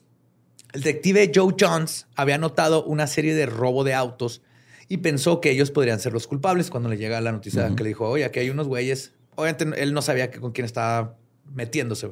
El 0.74 0.82
detective 0.82 1.32
Joe 1.34 1.56
Jones 1.60 2.06
había 2.16 2.38
notado 2.38 2.86
una 2.86 3.08
serie 3.08 3.34
de 3.34 3.48
robo 3.48 3.84
de 3.84 3.96
autos 3.96 4.44
y 4.88 4.98
pensó 4.98 5.42
que 5.42 5.50
ellos 5.52 5.72
podrían 5.72 6.00
ser 6.00 6.14
los 6.14 6.28
culpables 6.28 6.70
cuando 6.70 6.90
le 6.90 6.98
llega 6.98 7.20
la 7.22 7.32
noticia 7.32 7.72
que 7.76 7.84
le 7.84 7.90
dijo, 7.90 8.08
oye, 8.08 8.26
aquí 8.26 8.40
hay 8.40 8.50
unos 8.50 8.68
güeyes. 8.68 9.14
Obviamente 9.36 9.82
él 9.82 9.94
no 9.94 10.02
sabía 10.02 10.30
que- 10.32 10.40
con 10.40 10.52
quién 10.52 10.66
estaba 10.66 11.18
metiéndose. 11.54 12.12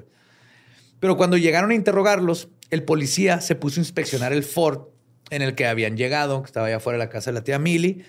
Pero 1.00 1.18
cuando 1.18 1.38
llegaron 1.38 1.72
a 1.72 1.76
interrogarlos, 1.76 2.50
el 2.70 2.84
policía 2.84 3.42
se 3.42 3.56
puso 3.56 3.80
a 3.80 3.84
inspeccionar 3.84 4.34
el 4.34 4.44
Ford 4.44 4.88
en 5.30 5.42
el 5.42 5.54
que 5.56 5.66
habían 5.68 5.98
llegado, 5.98 6.42
que 6.42 6.48
estaba 6.48 6.68
allá 6.68 6.78
afuera 6.78 6.98
de 6.98 7.06
la 7.06 7.10
casa 7.10 7.32
de 7.32 7.36
la 7.36 7.44
tía 7.44 7.60
Millie. 7.60 8.04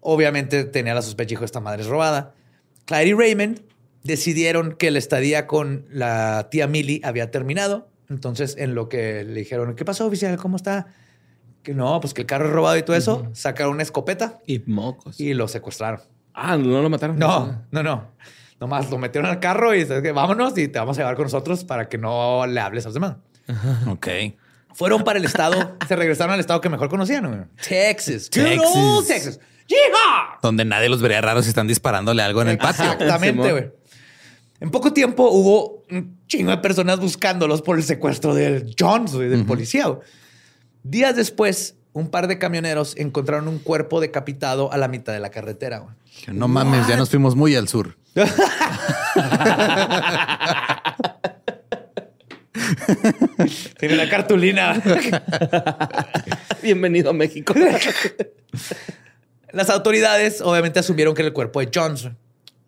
Obviamente 0.00 0.64
tenía 0.64 0.94
la 0.94 1.02
sospecha, 1.02 1.30
dijo, 1.30 1.44
esta 1.44 1.60
madre 1.60 1.82
es 1.82 1.88
robada. 1.88 2.34
Clyde 2.84 3.06
y 3.08 3.12
Raymond 3.14 3.60
decidieron 4.04 4.72
que 4.76 4.90
la 4.90 4.98
estadía 4.98 5.46
con 5.46 5.86
la 5.90 6.48
tía 6.50 6.66
Millie 6.66 7.00
había 7.02 7.30
terminado. 7.30 7.88
Entonces, 8.08 8.54
en 8.58 8.74
lo 8.76 8.88
que 8.88 9.24
le 9.24 9.40
dijeron, 9.40 9.74
¿qué 9.74 9.84
pasó, 9.84 10.06
oficial? 10.06 10.36
¿Cómo 10.36 10.56
está? 10.56 10.94
Que 11.66 11.74
no, 11.74 11.98
pues 12.00 12.14
que 12.14 12.20
el 12.20 12.28
carro 12.28 12.46
es 12.46 12.52
robado 12.52 12.76
y 12.76 12.84
todo 12.84 12.94
eso. 12.94 13.28
Sacaron 13.32 13.72
una 13.72 13.82
escopeta 13.82 14.38
Y 14.46 14.60
mocos. 14.66 15.18
y 15.18 15.34
lo 15.34 15.48
secuestraron. 15.48 16.00
Ah, 16.32 16.56
no 16.56 16.80
lo 16.80 16.88
mataron. 16.88 17.18
No, 17.18 17.64
no, 17.72 17.82
no. 17.82 18.12
Nomás 18.60 18.88
lo 18.88 18.98
metieron 18.98 19.28
al 19.28 19.40
carro 19.40 19.74
y 19.74 19.80
dices 19.80 20.00
que 20.00 20.12
vámonos 20.12 20.56
y 20.58 20.68
te 20.68 20.78
vamos 20.78 20.96
a 20.96 21.00
llevar 21.00 21.16
con 21.16 21.24
nosotros 21.24 21.64
para 21.64 21.88
que 21.88 21.98
no 21.98 22.46
le 22.46 22.60
hables 22.60 22.84
a 22.84 22.88
los 22.90 22.94
demás. 22.94 23.16
Ok. 23.88 24.06
Fueron 24.74 25.02
para 25.02 25.18
el 25.18 25.24
estado, 25.24 25.76
se 25.88 25.96
regresaron 25.96 26.34
al 26.34 26.38
estado 26.38 26.60
que 26.60 26.68
mejor 26.68 26.88
conocían. 26.88 27.50
Texas. 27.56 28.30
Texas. 28.30 29.06
Texas. 29.08 29.40
¡Yeehaw! 29.66 30.38
Donde 30.42 30.64
nadie 30.64 30.88
los 30.88 31.02
vería 31.02 31.20
raros 31.20 31.46
si 31.46 31.48
están 31.48 31.66
disparándole 31.66 32.22
algo 32.22 32.42
en 32.42 32.48
el 32.50 32.58
patio. 32.58 32.84
Exactamente, 32.92 33.50
güey. 33.50 33.72
En 34.60 34.70
poco 34.70 34.92
tiempo 34.92 35.28
hubo 35.30 35.82
un 35.90 36.20
chingo 36.28 36.52
de 36.52 36.58
personas 36.58 37.00
buscándolos 37.00 37.60
por 37.60 37.76
el 37.76 37.82
secuestro 37.82 38.34
del 38.36 38.72
Jones, 38.78 39.14
del 39.14 39.44
policía. 39.44 39.86
Días 40.88 41.16
después, 41.16 41.74
un 41.94 42.10
par 42.10 42.28
de 42.28 42.38
camioneros 42.38 42.96
encontraron 42.96 43.48
un 43.48 43.58
cuerpo 43.58 44.00
decapitado 44.00 44.72
a 44.72 44.76
la 44.76 44.86
mitad 44.86 45.12
de 45.12 45.18
la 45.18 45.30
carretera. 45.30 45.78
güey. 45.80 45.96
No 46.32 46.46
mames, 46.46 46.86
ya 46.86 46.96
nos 46.96 47.10
fuimos 47.10 47.34
muy 47.34 47.56
al 47.56 47.66
sur. 47.66 47.96
Tiene 53.80 53.96
la 53.96 54.08
cartulina. 54.08 54.80
Bienvenido 56.62 57.10
a 57.10 57.12
México. 57.14 57.52
Las 59.50 59.68
autoridades 59.68 60.40
obviamente 60.40 60.78
asumieron 60.78 61.16
que 61.16 61.22
era 61.22 61.26
el 61.26 61.34
cuerpo 61.34 61.58
de 61.58 61.68
Jones 61.74 62.10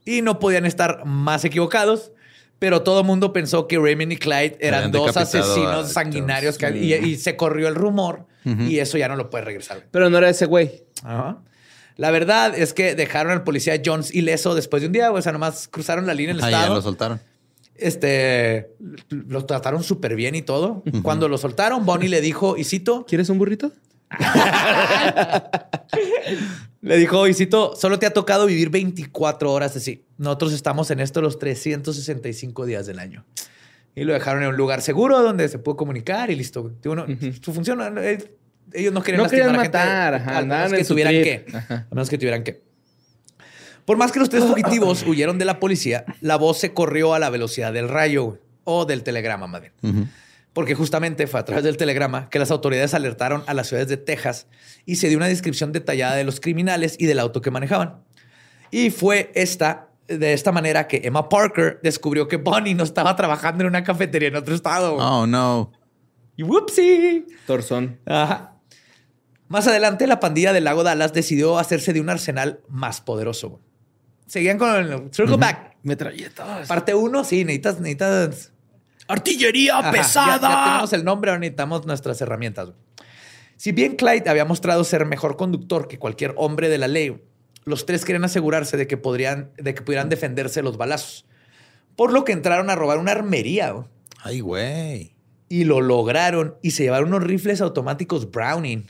y 0.04 0.22
no 0.22 0.40
podían 0.40 0.66
estar 0.66 1.04
más 1.04 1.44
equivocados, 1.44 2.10
pero 2.58 2.82
todo 2.82 3.00
el 3.00 3.06
mundo 3.06 3.32
pensó 3.32 3.66
que 3.68 3.78
Raymond 3.78 4.12
y 4.12 4.16
Clyde 4.16 4.56
eran 4.60 4.90
dos 4.92 5.16
asesinos 5.16 5.92
sanguinarios 5.92 6.58
que- 6.58 6.76
y, 6.76 6.92
y 6.94 7.16
se 7.16 7.36
corrió 7.36 7.68
el 7.68 7.74
rumor 7.74 8.26
y 8.44 8.78
eso 8.78 8.96
ya 8.98 9.08
no 9.08 9.16
lo 9.16 9.28
puede 9.30 9.44
regresar. 9.44 9.86
Pero 9.90 10.08
no 10.10 10.18
era 10.18 10.30
ese 10.30 10.46
güey. 10.46 10.84
Ajá. 11.02 11.38
La 11.96 12.10
verdad 12.10 12.56
es 12.56 12.72
que 12.72 12.94
dejaron 12.94 13.32
al 13.32 13.42
policía 13.44 13.80
Jones 13.84 14.14
ileso 14.14 14.54
después 14.54 14.80
de 14.82 14.86
un 14.86 14.92
día, 14.92 15.08
güey. 15.08 15.18
o 15.18 15.22
sea, 15.22 15.32
nomás 15.32 15.68
cruzaron 15.68 16.06
la 16.06 16.14
línea 16.14 16.34
del 16.34 16.42
Ah, 16.44 16.50
ya 16.50 16.56
estado. 16.60 16.74
lo 16.76 16.82
soltaron. 16.82 17.20
Este, 17.74 18.70
los 19.08 19.46
trataron 19.46 19.82
súper 19.84 20.14
bien 20.16 20.34
y 20.34 20.42
todo. 20.42 20.82
Cuando 21.02 21.28
lo 21.28 21.38
soltaron, 21.38 21.84
Bonnie 21.86 22.08
le 22.08 22.20
dijo, 22.20 22.56
y 22.56 22.64
cito, 22.64 23.04
¿Quieres 23.08 23.28
un 23.28 23.38
burrito? 23.38 23.72
le 26.80 26.96
dijo, 26.96 27.26
y 27.26 27.34
cito, 27.34 27.74
solo 27.76 27.98
te 27.98 28.06
ha 28.06 28.10
tocado 28.10 28.46
vivir 28.46 28.70
24 28.70 29.52
horas 29.52 29.76
así. 29.76 30.04
Nosotros 30.16 30.52
estamos 30.52 30.90
en 30.90 31.00
esto 31.00 31.20
los 31.20 31.38
365 31.38 32.66
días 32.66 32.86
del 32.86 32.98
año. 32.98 33.24
Y 33.94 34.04
lo 34.04 34.12
dejaron 34.12 34.42
en 34.42 34.50
un 34.50 34.56
lugar 34.56 34.80
seguro 34.80 35.20
donde 35.22 35.48
se 35.48 35.58
pudo 35.58 35.76
comunicar 35.76 36.30
y 36.30 36.36
listo. 36.36 36.72
Uno, 36.84 37.06
Su 37.40 37.52
función, 37.52 37.98
eh, 37.98 38.18
ellos 38.72 38.92
no 38.92 39.02
querían 39.02 39.24
No 39.24 39.28
querían 39.28 39.50
a 39.50 39.62
gente, 39.62 39.78
matar, 39.78 40.14
ajá, 40.14 40.38
al 40.38 40.46
menos 40.46 40.72
que 40.72 40.84
tuvieran 40.84 41.14
trip. 41.14 41.24
que. 41.24 41.56
Ajá. 41.56 41.86
A 41.90 41.94
menos 41.94 42.08
que 42.08 42.18
tuvieran 42.18 42.44
que. 42.44 42.62
Por 43.84 43.96
más 43.96 44.12
que 44.12 44.18
los 44.18 44.28
tres 44.28 44.44
fugitivos 44.44 45.02
huyeron 45.06 45.38
de 45.38 45.46
la 45.46 45.58
policía, 45.58 46.04
la 46.20 46.36
voz 46.36 46.58
se 46.58 46.74
corrió 46.74 47.14
a 47.14 47.18
la 47.18 47.30
velocidad 47.30 47.72
del 47.72 47.88
rayo 47.88 48.38
o 48.64 48.84
del 48.84 49.02
telegrama, 49.02 49.46
más 49.46 49.62
bien. 49.62 50.10
Porque 50.58 50.74
justamente 50.74 51.28
fue 51.28 51.38
a 51.38 51.44
través 51.44 51.62
del 51.62 51.76
telegrama 51.76 52.28
que 52.30 52.40
las 52.40 52.50
autoridades 52.50 52.92
alertaron 52.92 53.44
a 53.46 53.54
las 53.54 53.68
ciudades 53.68 53.86
de 53.86 53.96
Texas 53.96 54.48
y 54.84 54.96
se 54.96 55.08
dio 55.08 55.16
una 55.16 55.28
descripción 55.28 55.70
detallada 55.70 56.16
de 56.16 56.24
los 56.24 56.40
criminales 56.40 56.96
y 56.98 57.06
del 57.06 57.20
auto 57.20 57.40
que 57.40 57.52
manejaban. 57.52 58.02
Y 58.72 58.90
fue 58.90 59.30
esta, 59.36 59.90
de 60.08 60.32
esta 60.32 60.50
manera 60.50 60.88
que 60.88 61.02
Emma 61.04 61.28
Parker 61.28 61.78
descubrió 61.84 62.26
que 62.26 62.38
Bonnie 62.38 62.74
no 62.74 62.82
estaba 62.82 63.14
trabajando 63.14 63.62
en 63.62 63.68
una 63.68 63.84
cafetería 63.84 64.30
en 64.30 64.34
otro 64.34 64.52
estado. 64.52 64.96
Oh, 64.96 65.28
no. 65.28 65.70
Y 66.36 66.42
whoopsie. 66.42 67.26
Torzón. 67.46 68.00
Ajá. 68.04 68.56
Más 69.46 69.68
adelante, 69.68 70.08
la 70.08 70.18
pandilla 70.18 70.52
del 70.52 70.64
lago 70.64 70.82
Dallas 70.82 71.12
decidió 71.12 71.60
hacerse 71.60 71.92
de 71.92 72.00
un 72.00 72.10
arsenal 72.10 72.62
más 72.66 73.00
poderoso. 73.00 73.60
Seguían 74.26 74.58
con 74.58 74.74
el 74.74 75.10
Circle 75.12 75.36
Back. 75.36 75.76
Metralletas. 75.84 76.66
Parte 76.66 76.96
uno, 76.96 77.22
sí, 77.22 77.44
necesitas, 77.44 77.78
necesitas 77.78 78.52
Artillería 79.08 79.78
Ajá, 79.78 79.92
Ya, 79.92 80.02
ya 80.40 80.64
tenemos 80.64 80.92
el 80.92 81.04
nombre, 81.04 81.30
ahora 81.30 81.40
necesitamos 81.40 81.86
nuestras 81.86 82.20
herramientas. 82.20 82.70
Si 83.56 83.72
bien 83.72 83.96
Clyde 83.96 84.28
había 84.30 84.44
mostrado 84.44 84.84
ser 84.84 85.04
mejor 85.06 85.36
conductor 85.36 85.88
que 85.88 85.98
cualquier 85.98 86.34
hombre 86.36 86.68
de 86.68 86.78
la 86.78 86.86
ley, 86.86 87.20
los 87.64 87.86
tres 87.86 88.04
querían 88.04 88.24
asegurarse 88.24 88.76
de 88.76 88.86
que, 88.86 88.96
podrían, 88.96 89.50
de 89.56 89.74
que 89.74 89.82
pudieran 89.82 90.08
defenderse 90.08 90.62
los 90.62 90.76
balazos. 90.76 91.26
Por 91.96 92.12
lo 92.12 92.24
que 92.24 92.32
entraron 92.32 92.70
a 92.70 92.76
robar 92.76 92.98
una 92.98 93.10
armería 93.12 93.72
güey, 93.72 93.86
Ay, 94.22 94.40
güey. 94.40 95.14
y 95.48 95.64
lo 95.64 95.80
lograron 95.80 96.56
y 96.62 96.70
se 96.70 96.84
llevaron 96.84 97.08
unos 97.08 97.24
rifles 97.24 97.60
automáticos 97.60 98.30
Browning, 98.30 98.86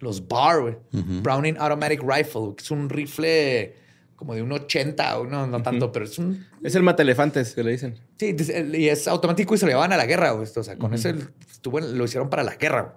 los 0.00 0.26
BAR, 0.26 0.62
güey. 0.62 0.76
Browning 0.92 1.56
Automatic 1.58 2.02
Rifle, 2.02 2.54
que 2.56 2.64
es 2.64 2.70
un 2.72 2.88
rifle 2.88 3.76
como 4.16 4.34
de 4.34 4.42
un 4.42 4.50
80, 4.50 5.18
o 5.18 5.26
no, 5.26 5.46
no 5.46 5.62
tanto, 5.62 5.92
pero 5.92 6.04
es 6.06 6.18
un 6.18 6.44
Es 6.64 6.74
el 6.74 6.82
matelefantes 6.82 7.54
que 7.54 7.62
le 7.62 7.70
dicen. 7.70 8.00
Sí, 8.18 8.34
y 8.74 8.88
es 8.88 9.06
automático 9.08 9.54
y 9.54 9.58
se 9.58 9.64
lo 9.66 9.70
llevaban 9.70 9.92
a 9.92 9.96
la 9.96 10.06
guerra. 10.06 10.32
güey. 10.32 10.48
O 10.54 10.62
sea, 10.62 10.76
con 10.76 10.92
eso 10.94 11.08
estuvo 11.50 11.78
lo 11.80 12.04
hicieron 12.04 12.28
para 12.30 12.42
la 12.42 12.56
guerra. 12.56 12.82
güey. 12.82 12.94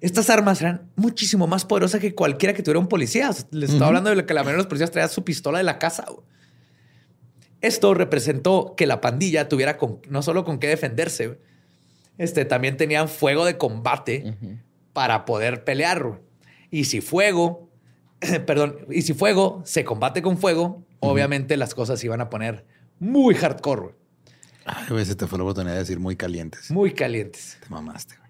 Estas 0.00 0.28
armas 0.30 0.60
eran 0.60 0.90
muchísimo 0.96 1.46
más 1.46 1.64
poderosas 1.64 2.00
que 2.00 2.14
cualquiera 2.14 2.52
que 2.54 2.62
tuviera 2.62 2.80
un 2.80 2.88
policía. 2.88 3.30
O 3.30 3.32
sea, 3.32 3.46
les 3.52 3.70
estaba 3.70 3.86
hablando 3.88 4.14
de 4.14 4.26
que 4.26 4.34
la 4.34 4.40
mayoría 4.42 4.56
de 4.56 4.62
los 4.64 4.66
policías 4.66 4.90
traían 4.90 5.08
su 5.10 5.22
pistola 5.24 5.58
de 5.58 5.64
la 5.64 5.78
casa. 5.78 6.04
güey. 6.08 6.26
Esto 7.60 7.94
representó 7.94 8.74
que 8.76 8.86
la 8.86 9.00
pandilla 9.00 9.48
tuviera 9.48 9.78
con- 9.78 10.00
no 10.08 10.22
solo 10.22 10.44
con 10.44 10.58
qué 10.58 10.66
defenderse, 10.68 11.38
este, 12.18 12.44
también 12.44 12.76
tenían 12.76 13.08
fuego 13.08 13.44
de 13.44 13.56
combate 13.56 14.34
para 14.92 15.24
poder 15.24 15.62
pelear. 15.64 16.20
Y 16.70 16.84
si 16.84 17.00
fuego, 17.00 17.70
perdón, 18.46 18.78
y 18.90 19.02
si 19.02 19.14
fuego 19.14 19.62
se 19.64 19.84
combate 19.84 20.20
con 20.22 20.36
fuego, 20.38 20.84
obviamente 20.98 21.56
las 21.56 21.74
cosas 21.74 22.00
se 22.00 22.06
iban 22.06 22.20
a 22.20 22.28
poner 22.28 22.66
muy 22.98 23.34
hardcore. 23.36 23.94
Ay, 24.64 24.86
güey, 24.90 25.04
se 25.04 25.16
te 25.16 25.26
fue 25.26 25.38
la 25.38 25.44
oportunidad 25.44 25.72
de 25.74 25.80
decir 25.80 25.98
muy 25.98 26.14
calientes. 26.16 26.70
muy 26.70 26.92
calientes. 26.92 27.58
Te 27.60 27.68
mamaste, 27.68 28.14
güey. 28.16 28.22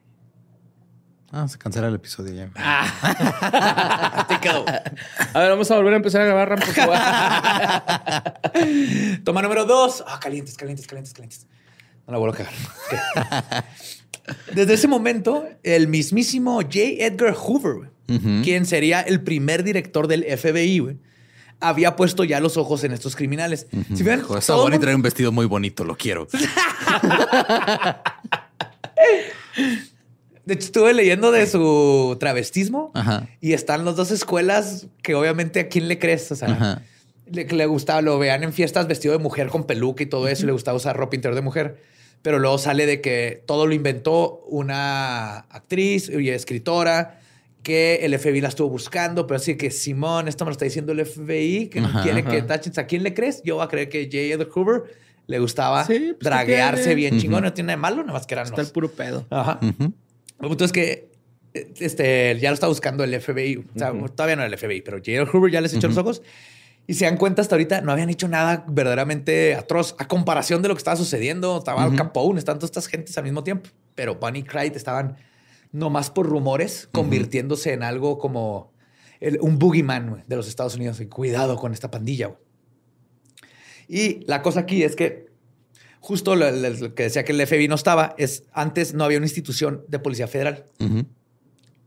Ah, 1.34 1.48
se 1.48 1.56
cancela 1.56 1.88
el 1.88 1.94
episodio 1.94 2.34
ya. 2.34 2.50
Te 4.28 4.38
quedó. 4.40 4.66
A 5.32 5.38
ver, 5.38 5.48
vamos 5.50 5.70
a 5.70 5.76
volver 5.76 5.94
a 5.94 5.96
empezar 5.96 6.20
a 6.20 6.24
grabar 6.26 6.50
Rampo. 6.50 6.66
Toma 9.24 9.40
número 9.40 9.64
dos. 9.64 10.04
Ah, 10.06 10.20
calientes, 10.20 10.54
calientes, 10.56 10.86
calientes, 10.86 11.14
calientes. 11.14 11.46
No 12.06 12.12
la 12.12 12.18
vuelvo 12.18 12.34
a 12.34 12.38
cagar. 12.38 12.52
Desde 14.54 14.74
ese 14.74 14.88
momento, 14.88 15.48
el 15.62 15.88
mismísimo 15.88 16.60
J. 16.60 16.78
Edgar 16.98 17.34
Hoover, 17.34 17.74
güey, 17.74 17.88
quien 18.42 18.66
sería 18.66 19.00
el 19.00 19.22
primer 19.22 19.62
director 19.64 20.06
del 20.08 20.24
FBI, 20.24 20.78
güey, 20.80 20.98
había 21.62 21.96
puesto 21.96 22.24
ya 22.24 22.40
los 22.40 22.56
ojos 22.58 22.84
en 22.84 22.92
estos 22.92 23.16
criminales. 23.16 23.66
Si 23.94 24.02
ven, 24.02 24.20
Joder, 24.20 24.42
esa 24.42 24.52
todo 24.52 24.62
Bonnie 24.64 24.72
mundo- 24.76 24.84
trae 24.84 24.94
un 24.94 25.02
vestido 25.02 25.32
muy 25.32 25.46
bonito, 25.46 25.84
lo 25.84 25.96
quiero. 25.96 26.28
De 30.44 30.54
hecho, 30.54 30.66
estuve 30.66 30.92
leyendo 30.92 31.30
de 31.30 31.46
su 31.46 32.16
travestismo 32.18 32.90
Ajá. 32.94 33.28
y 33.40 33.52
están 33.52 33.84
las 33.84 33.94
dos 33.94 34.10
escuelas 34.10 34.88
que 35.02 35.14
obviamente 35.14 35.60
a 35.60 35.68
quién 35.68 35.86
le 35.86 35.98
crees. 36.00 36.32
O 36.32 36.36
sea, 36.36 36.82
le, 37.30 37.44
le 37.46 37.66
gustaba, 37.66 38.02
lo 38.02 38.18
vean 38.18 38.42
en 38.42 38.52
fiestas 38.52 38.88
vestido 38.88 39.12
de 39.16 39.22
mujer 39.22 39.48
con 39.48 39.64
peluca 39.64 40.02
y 40.02 40.06
todo 40.06 40.26
eso, 40.26 40.42
y 40.42 40.46
le 40.46 40.52
gustaba 40.52 40.76
usar 40.76 40.96
ropa 40.96 41.14
interior 41.14 41.36
de 41.36 41.42
mujer. 41.42 41.80
Pero 42.22 42.38
luego 42.40 42.58
sale 42.58 42.86
de 42.86 43.00
que 43.00 43.42
todo 43.46 43.66
lo 43.66 43.74
inventó 43.74 44.40
una 44.48 45.38
actriz 45.50 46.08
y 46.08 46.28
escritora 46.30 47.20
que 47.62 48.00
el 48.02 48.18
FBI 48.18 48.40
la 48.40 48.48
estuvo 48.48 48.68
buscando, 48.68 49.26
pero 49.26 49.36
así 49.36 49.56
que 49.56 49.70
Simón, 49.70 50.28
esto 50.28 50.44
me 50.44 50.50
lo 50.50 50.52
está 50.52 50.64
diciendo 50.64 50.92
el 50.92 51.06
FBI, 51.06 51.68
que 51.68 51.80
Ajá, 51.80 52.02
quiere 52.02 52.20
ajá. 52.20 52.30
que 52.30 52.42
tachen. 52.42 52.72
¿A 52.76 52.86
quién 52.86 53.02
le 53.02 53.14
crees? 53.14 53.42
Yo 53.44 53.56
voy 53.56 53.64
a 53.64 53.68
creer 53.68 53.88
que 53.88 54.04
J. 54.04 54.18
Edgar 54.18 54.48
Hoover 54.48 54.82
le 55.26 55.38
gustaba 55.38 55.84
Sí, 55.84 55.98
pues, 55.98 56.16
¿qué 56.18 56.24
draguearse 56.24 56.94
bien 56.94 57.20
chingón. 57.20 57.44
No 57.44 57.52
tiene 57.52 57.68
nada 57.68 57.76
de 57.76 57.80
malo, 57.80 58.02
nada 58.02 58.14
más 58.14 58.26
que 58.26 58.34
eran 58.34 58.46
Está 58.46 58.60
el 58.60 58.68
puro 58.68 58.90
pedo. 58.90 59.26
Ajá. 59.30 59.60
El 59.62 60.48
punto 60.48 60.64
es 60.64 60.72
que 60.72 61.08
eh, 61.54 61.72
este, 61.78 62.36
ya 62.40 62.50
lo 62.50 62.54
está 62.54 62.66
buscando 62.66 63.04
el 63.04 63.20
FBI. 63.20 63.56
O 63.56 63.78
sea, 63.78 63.92
todavía 64.14 64.36
no 64.36 64.44
el 64.44 64.58
FBI, 64.58 64.82
pero 64.82 64.98
J. 64.98 65.12
Edgar 65.12 65.28
Hoover 65.28 65.52
ya 65.52 65.60
les 65.60 65.72
echó 65.74 65.88
los 65.88 65.96
ojos. 65.96 66.22
Y 66.88 66.94
se 66.94 67.04
dan 67.04 67.16
cuenta 67.16 67.42
hasta 67.42 67.54
ahorita, 67.54 67.80
no 67.80 67.92
habían 67.92 68.10
hecho 68.10 68.26
nada 68.26 68.64
verdaderamente 68.66 69.54
atroz 69.54 69.94
a 69.98 70.08
comparación 70.08 70.62
de 70.62 70.68
lo 70.68 70.74
que 70.74 70.78
estaba 70.78 70.96
sucediendo. 70.96 71.58
Estaba 71.58 71.84
Al 71.84 71.94
Capone, 71.94 72.40
están 72.40 72.56
todas 72.56 72.70
estas 72.70 72.88
gentes 72.88 73.16
al 73.16 73.24
mismo 73.24 73.44
tiempo. 73.44 73.70
Pero 73.94 74.16
Bonnie 74.16 74.40
y 74.40 74.42
Clyde 74.42 74.76
estaban 74.76 75.16
nomás 75.72 76.10
por 76.10 76.26
rumores, 76.26 76.88
convirtiéndose 76.92 77.72
en 77.72 77.82
algo 77.82 78.18
como 78.18 78.72
el- 79.20 79.38
un 79.40 79.58
boogeyman 79.58 80.24
de 80.26 80.36
los 80.36 80.48
Estados 80.48 80.74
Unidos. 80.76 81.00
Y 81.00 81.06
cuidado 81.06 81.56
con 81.56 81.72
esta 81.72 81.90
pandilla. 81.90 82.26
güey. 82.28 82.38
Y 83.88 84.24
la 84.26 84.42
cosa 84.42 84.60
aquí 84.60 84.82
es 84.84 84.96
que 84.96 85.26
justo 86.00 86.36
lo, 86.36 86.50
lo- 86.50 86.70
lo 86.70 86.94
que 86.94 87.04
decía 87.04 87.24
que 87.24 87.32
el 87.32 87.40
FBI 87.40 87.68
no 87.68 87.74
estaba, 87.74 88.14
es 88.18 88.44
antes 88.52 88.94
no 88.94 89.04
había 89.04 89.18
una 89.18 89.26
institución 89.26 89.84
de 89.88 89.98
policía 89.98 90.26
federal. 90.28 90.64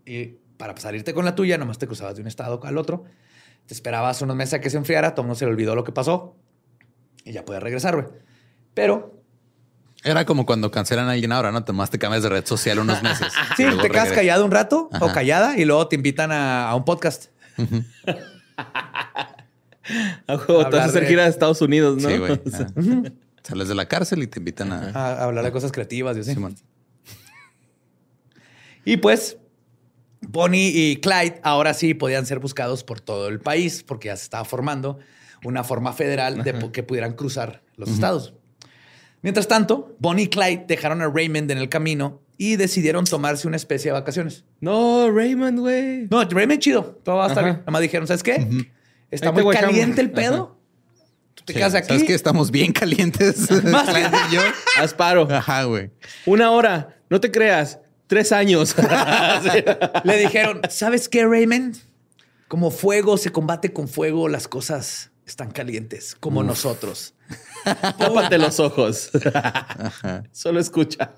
Y 0.05 0.37
para 0.57 0.75
salirte 0.77 1.13
con 1.13 1.25
la 1.25 1.35
tuya, 1.35 1.57
nomás 1.57 1.77
te 1.79 1.87
cruzabas 1.87 2.15
de 2.15 2.21
un 2.21 2.27
estado 2.27 2.59
al 2.63 2.77
otro. 2.77 3.03
Te 3.65 3.73
esperabas 3.73 4.21
unos 4.21 4.35
meses 4.35 4.53
a 4.55 4.61
que 4.61 4.69
se 4.69 4.77
enfriara, 4.77 5.15
todo 5.15 5.21
el 5.23 5.27
mundo 5.27 5.39
se 5.39 5.45
le 5.45 5.51
olvidó 5.51 5.73
lo 5.75 5.83
que 5.83 5.91
pasó 5.91 6.35
y 7.23 7.31
ya 7.31 7.43
podías 7.43 7.63
regresar, 7.63 7.95
güey. 7.95 8.07
Pero 8.73 9.21
Era 10.05 10.23
como 10.25 10.45
cuando 10.45 10.69
cancelan 10.71 11.07
a 11.09 11.11
alguien 11.13 11.31
ahora, 11.31 11.51
¿no? 11.51 11.63
Tomás 11.65 11.89
te 11.89 11.97
cambias 11.99 12.23
de 12.23 12.29
red 12.29 12.45
social 12.45 12.79
unos 12.79 13.01
meses. 13.03 13.33
sí, 13.57 13.65
te 13.81 13.89
quedas 13.89 14.11
callado 14.13 14.45
un 14.45 14.51
rato 14.51 14.89
o 15.01 15.11
callada 15.11 15.57
y 15.57 15.65
luego 15.65 15.87
te 15.87 15.95
invitan 15.95 16.31
a, 16.31 16.69
a 16.69 16.75
un 16.75 16.85
podcast. 16.85 17.25
A 20.27 20.37
te 20.37 20.51
vas 20.53 20.63
a 20.63 20.65
Hablar 20.65 20.81
hacer 20.89 21.01
de- 21.03 21.07
gira 21.09 21.25
a 21.25 21.27
Estados 21.27 21.61
Unidos, 21.61 22.01
¿no? 22.01 22.09
Sí, 22.09 22.17
güey. 22.17 22.31
O 22.45 22.49
sea. 22.49 22.67
Sales 23.43 23.67
de 23.67 23.75
la 23.75 23.87
cárcel 23.87 24.23
y 24.23 24.27
te 24.27 24.39
invitan 24.39 24.71
a... 24.71 24.89
A, 24.95 25.13
a 25.19 25.23
hablar 25.25 25.45
de 25.45 25.51
cosas 25.51 25.71
creativas 25.71 26.17
y 26.17 26.21
así. 26.21 26.33
Simón. 26.33 26.55
Y 28.83 28.97
pues, 28.97 29.37
Bonnie 30.21 30.71
y 30.73 30.95
Clyde 30.97 31.39
ahora 31.43 31.75
sí 31.75 31.93
podían 31.93 32.25
ser 32.25 32.39
buscados 32.39 32.83
por 32.83 32.99
todo 33.01 33.27
el 33.27 33.39
país 33.39 33.83
porque 33.83 34.07
ya 34.07 34.17
se 34.17 34.23
estaba 34.23 34.45
formando 34.45 34.97
una 35.43 35.63
forma 35.63 35.93
federal 35.93 36.43
de 36.43 36.71
que 36.71 36.81
pudieran 36.81 37.13
cruzar 37.13 37.61
los 37.75 37.89
estados. 37.89 38.33
Mientras 39.25 39.47
tanto, 39.47 39.95
Bonnie 39.97 40.25
y 40.25 40.27
Clyde 40.27 40.65
dejaron 40.67 41.01
a 41.01 41.07
Raymond 41.07 41.49
en 41.49 41.57
el 41.57 41.67
camino 41.67 42.21
y 42.37 42.57
decidieron 42.57 43.05
tomarse 43.05 43.47
una 43.47 43.57
especie 43.57 43.89
de 43.89 43.93
vacaciones. 43.93 44.43
No, 44.59 45.09
Raymond, 45.11 45.59
güey. 45.61 46.07
No, 46.11 46.23
Raymond 46.23 46.59
chido, 46.59 47.01
todo 47.03 47.15
va 47.15 47.25
a 47.25 47.29
estar 47.29 47.43
Ajá. 47.43 47.53
bien. 47.53 47.59
Nada 47.61 47.71
más 47.71 47.81
dijeron, 47.81 48.05
¿sabes 48.05 48.21
qué? 48.21 48.47
Está 49.09 49.31
muy 49.31 49.51
caliente 49.51 49.99
el 50.01 50.11
pedo. 50.11 50.59
Tú 51.33 51.43
te 51.43 51.53
Sí, 51.53 51.57
quedas 51.57 51.73
aquí. 51.73 51.87
¿Sabes 51.87 52.03
que 52.03 52.13
Estamos 52.13 52.51
bien 52.51 52.71
calientes. 52.71 53.49
Más 53.63 53.87
yo. 54.31 54.41
Haz 54.79 54.93
paro. 54.93 55.27
Ajá, 55.31 55.63
güey. 55.63 55.89
Una 56.27 56.51
hora. 56.51 56.95
No 57.09 57.19
te 57.19 57.31
creas. 57.31 57.79
Tres 58.05 58.31
años. 58.31 58.75
Le 60.03 60.17
dijeron, 60.19 60.61
¿sabes 60.69 61.09
qué, 61.09 61.25
Raymond? 61.25 61.77
Como 62.47 62.69
fuego 62.69 63.17
se 63.17 63.31
combate 63.31 63.73
con 63.73 63.87
fuego, 63.87 64.27
las 64.27 64.47
cosas 64.47 65.09
están 65.25 65.49
calientes, 65.49 66.15
como 66.19 66.43
nosotros. 66.43 67.14
Tápate 67.63 68.37
los 68.37 68.59
ojos. 68.59 69.09
Solo 70.31 70.59
escucha. 70.59 71.11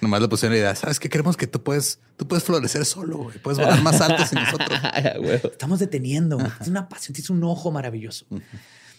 Nomás 0.00 0.20
le 0.20 0.28
pusieron 0.28 0.52
la 0.54 0.58
idea. 0.60 0.74
¿Sabes 0.74 1.00
qué? 1.00 1.08
Queremos 1.08 1.36
que 1.36 1.46
tú 1.46 1.62
puedes, 1.62 2.00
tú 2.16 2.28
puedes 2.28 2.44
florecer 2.44 2.84
solo, 2.84 3.16
güey. 3.18 3.38
Puedes 3.38 3.58
volar 3.58 3.80
más 3.82 4.00
alto 4.00 4.24
sin 4.26 4.38
nosotros. 4.40 4.68
Estamos 5.52 5.78
deteniendo. 5.78 6.38
Es 6.60 6.68
una 6.68 6.88
pasión, 6.88 7.14
es 7.18 7.30
un 7.30 7.42
ojo 7.44 7.70
maravilloso. 7.70 8.26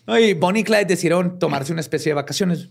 Y 0.07 0.33
Bonnie 0.33 0.61
y 0.61 0.63
Clyde 0.63 0.85
decidieron 0.85 1.37
tomarse 1.37 1.71
una 1.71 1.81
especie 1.81 2.09
de 2.09 2.15
vacaciones. 2.15 2.69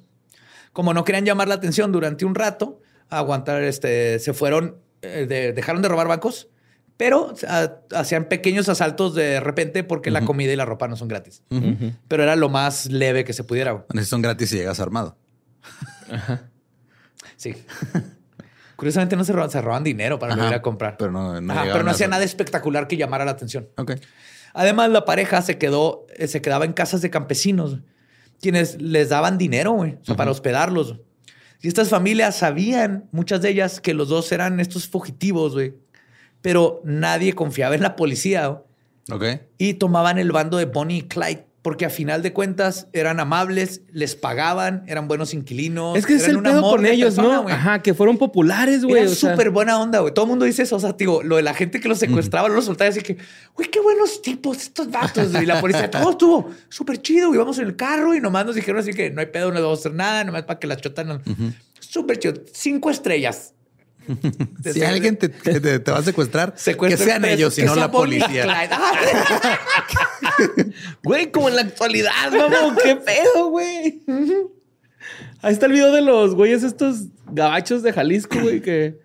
Como 0.72 0.92
no 0.92 1.04
querían 1.04 1.24
llamar 1.24 1.46
la 1.48 1.54
atención 1.54 1.92
durante 1.92 2.24
un 2.24 2.34
rato, 2.34 2.80
aguantar, 3.10 3.62
este, 3.62 4.18
se 4.18 4.34
fueron, 4.34 4.76
eh, 5.02 5.26
de- 5.28 5.52
dejaron 5.52 5.80
de 5.82 5.88
robar 5.88 6.08
bancos, 6.08 6.48
pero 6.98 7.32
hacían 7.94 8.26
pequeños 8.26 8.68
asaltos 8.68 9.14
de 9.14 9.40
repente 9.40 9.84
porque 9.84 10.10
la 10.10 10.26
comida 10.26 10.52
y 10.52 10.56
la 10.56 10.66
ropa 10.66 10.86
no 10.88 10.96
son 10.96 11.08
gratis. 11.08 11.42
Pero 12.08 12.22
era 12.22 12.36
lo 12.36 12.50
más 12.50 12.86
leve 12.86 13.24
que 13.24 13.32
se 13.32 13.44
pudiera. 13.44 13.72
Bueno, 13.72 14.02
si 14.02 14.04
son 14.04 14.20
gratis 14.20 14.52
y 14.52 14.56
llegas 14.56 14.78
armado. 14.80 15.16
Sí. 17.36 17.54
Curiosamente 18.76 19.16
no 19.16 19.24
se 19.24 19.32
roban, 19.32 19.50
se 19.50 19.60
roban 19.60 19.82
dinero 19.84 20.18
para 20.18 20.34
Ajá, 20.34 20.42
no 20.42 20.48
ir 20.48 20.54
a 20.54 20.62
comprar. 20.62 20.96
pero 20.96 21.10
no- 21.10 21.40
no 21.40 21.52
Ajá, 21.52 21.64
pero 21.72 21.82
no 21.82 21.90
hacía 21.90 22.08
nada 22.08 22.24
espectacular 22.24 22.86
que 22.86 22.96
llamara 22.96 23.24
la 23.24 23.32
atención. 23.32 23.68
Ok. 23.76 23.92
Además, 24.54 24.90
la 24.90 25.04
pareja 25.04 25.42
se 25.42 25.58
quedó, 25.58 26.06
eh, 26.16 26.26
se 26.28 26.40
quedaba 26.40 26.64
en 26.64 26.72
casas 26.72 27.00
de 27.00 27.10
campesinos, 27.10 27.78
quienes 28.40 28.80
les 28.80 29.08
daban 29.10 29.36
dinero, 29.38 29.72
güey, 29.72 29.98
o 30.00 30.04
sea, 30.04 30.16
para 30.16 30.30
hospedarlos. 30.30 30.96
Y 31.60 31.66
estas 31.68 31.88
familias 31.88 32.36
sabían, 32.36 33.08
muchas 33.10 33.42
de 33.42 33.50
ellas, 33.50 33.80
que 33.80 33.94
los 33.94 34.08
dos 34.08 34.30
eran 34.30 34.60
estos 34.60 34.88
fugitivos, 34.88 35.54
güey. 35.54 35.74
Pero 36.42 36.80
nadie 36.84 37.32
confiaba 37.34 37.74
en 37.74 37.82
la 37.82 37.96
policía 37.96 38.46
güey, 38.46 38.60
Ok. 39.10 39.40
y 39.58 39.74
tomaban 39.74 40.18
el 40.18 40.30
bando 40.32 40.56
de 40.58 40.66
Bonnie 40.66 40.98
y 40.98 41.02
Clyde, 41.02 41.46
porque 41.62 41.84
a 41.84 41.90
final 41.90 42.22
de 42.22 42.32
cuentas 42.32 42.86
eran 42.92 43.18
amables, 43.18 43.82
les 43.92 44.14
pagaban, 44.14 44.84
eran 44.86 45.08
buenos 45.08 45.34
inquilinos. 45.34 45.98
Es 45.98 46.06
que 46.06 46.14
es 46.14 46.28
el 46.28 46.36
un 46.36 46.44
pedo 46.44 46.58
amor 46.58 46.76
con 46.76 46.86
ellos, 46.86 47.16
persona, 47.16 47.42
¿no? 47.42 47.48
Ajá, 47.48 47.82
que 47.82 47.92
fueron 47.92 48.16
populares, 48.16 48.84
güey. 48.84 49.02
Era 49.02 49.10
sea. 49.12 49.30
súper 49.32 49.50
buena 49.50 49.78
onda, 49.80 49.98
güey. 49.98 50.14
Todo 50.14 50.26
el 50.26 50.28
mundo 50.30 50.44
dice 50.44 50.62
eso. 50.62 50.76
O 50.76 50.80
sea, 50.80 50.92
digo, 50.92 51.22
lo 51.24 51.36
de 51.36 51.42
la 51.42 51.52
gente 51.54 51.80
que 51.80 51.88
los 51.88 51.98
secuestraba, 51.98 52.48
los 52.48 52.64
soltaba, 52.66 52.88
así 52.90 53.00
que, 53.02 53.18
güey, 53.54 53.68
qué 53.70 53.80
buenos 53.80 54.22
tipos 54.22 54.56
estos 54.62 54.88
vatos. 54.90 55.34
Y 55.42 55.44
la 55.44 55.60
policía, 55.60 55.90
todo 55.90 56.10
estuvo 56.12 56.50
súper 56.68 57.02
chido. 57.02 57.34
Íbamos 57.34 57.58
en 57.58 57.66
el 57.66 57.76
carro 57.76 58.14
y 58.14 58.20
nomás 58.20 58.46
nos 58.46 58.54
dijeron 58.54 58.80
así 58.80 58.92
que 58.94 59.10
no 59.10 59.20
hay 59.20 59.26
pedo, 59.26 59.48
no 59.48 59.54
les 59.54 59.62
vamos 59.62 59.78
a 59.78 59.82
hacer 59.82 59.94
nada, 59.94 60.24
nomás 60.24 60.44
para 60.44 60.60
que 60.60 60.68
las 60.68 60.80
chotan. 60.80 61.08
no. 61.08 61.20
Súper 61.80 62.18
chido. 62.18 62.34
Cinco 62.52 62.88
estrellas. 62.88 63.52
Si 64.72 64.82
alguien 64.82 65.16
te, 65.16 65.28
te- 65.28 65.78
te 65.80 65.90
va 65.90 65.98
a 65.98 66.02
secuestrar, 66.02 66.54
que 66.54 66.96
sean 66.96 67.24
ellos 67.24 67.58
y 67.58 67.62
no 67.62 67.74
la 67.74 67.90
policía. 67.90 68.46
Güey, 71.02 71.30
como 71.30 71.48
en 71.48 71.56
la 71.56 71.62
actualidad, 71.62 72.12
vamos, 72.30 72.78
qué 72.82 72.96
pedo, 72.96 73.50
güey. 73.50 74.02
Ahí 75.42 75.52
está 75.52 75.66
el 75.66 75.72
video 75.72 75.92
de 75.92 76.02
los 76.02 76.34
güeyes 76.34 76.62
estos 76.62 77.04
gabachos 77.30 77.82
de 77.82 77.92
Jalisco, 77.92 78.38
güey, 78.40 78.60
que 78.60 78.98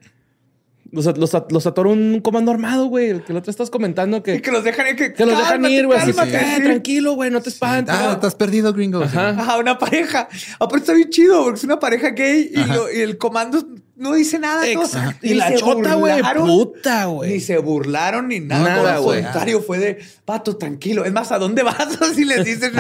los, 0.93 1.05
los, 1.17 1.31
los 1.49 1.67
atoró 1.67 1.89
un 1.89 2.21
comando 2.21 2.51
armado, 2.51 2.85
güey. 2.85 3.09
El 3.09 3.23
que 3.23 3.31
el 3.33 3.37
otro 3.39 3.51
estás 3.51 3.69
comentando 3.69 4.21
que, 4.23 4.35
y 4.35 4.41
que 4.41 4.51
los 4.51 4.63
dejan 4.63 4.87
ir. 4.87 4.95
Que, 4.95 5.13
que 5.13 5.25
los 5.25 5.37
dejan 5.37 5.65
ir, 5.65 5.85
güey. 5.87 5.99
"Eh, 5.99 6.13
sí. 6.13 6.61
Tranquilo, 6.63 7.13
güey, 7.13 7.31
no 7.31 7.41
te 7.41 7.49
espantes. 7.49 7.93
Ah, 7.97 8.13
estás 8.13 8.35
perdido, 8.35 8.71
gringo. 8.73 9.01
Ajá. 9.03 9.29
Ajá, 9.29 9.57
una 9.57 9.77
pareja. 9.77 10.29
Aparte 10.59 10.77
está 10.77 10.93
bien 10.93 11.09
chido 11.09 11.43
porque 11.43 11.57
es 11.57 11.63
una 11.63 11.79
pareja 11.79 12.09
gay 12.11 12.51
y, 12.53 12.63
lo- 12.71 12.91
y 12.91 13.01
el 13.01 13.17
comando 13.17 13.65
no 13.95 14.13
dice 14.13 14.37
nada. 14.39 14.67
Exacto. 14.67 15.19
Ni 15.23 15.31
Y 15.31 15.33
la 15.35 15.49
se 15.49 15.55
chota, 15.55 15.95
güey, 15.95 16.13
burlaron, 16.15 16.47
puta, 16.47 17.05
güey. 17.05 17.33
Ni 17.33 17.39
se 17.39 17.57
burlaron 17.57 18.27
ni 18.27 18.39
nada. 18.39 18.97
Güey. 18.99 19.23
contrario, 19.23 19.61
fue 19.61 19.79
de, 19.79 19.99
pato, 20.25 20.57
tranquilo. 20.57 21.05
Es 21.05 21.11
más, 21.11 21.31
¿a 21.31 21.39
dónde 21.39 21.63
vas? 21.63 21.77
Así 22.01 22.23
les 22.25 22.45
dicen 22.45 22.71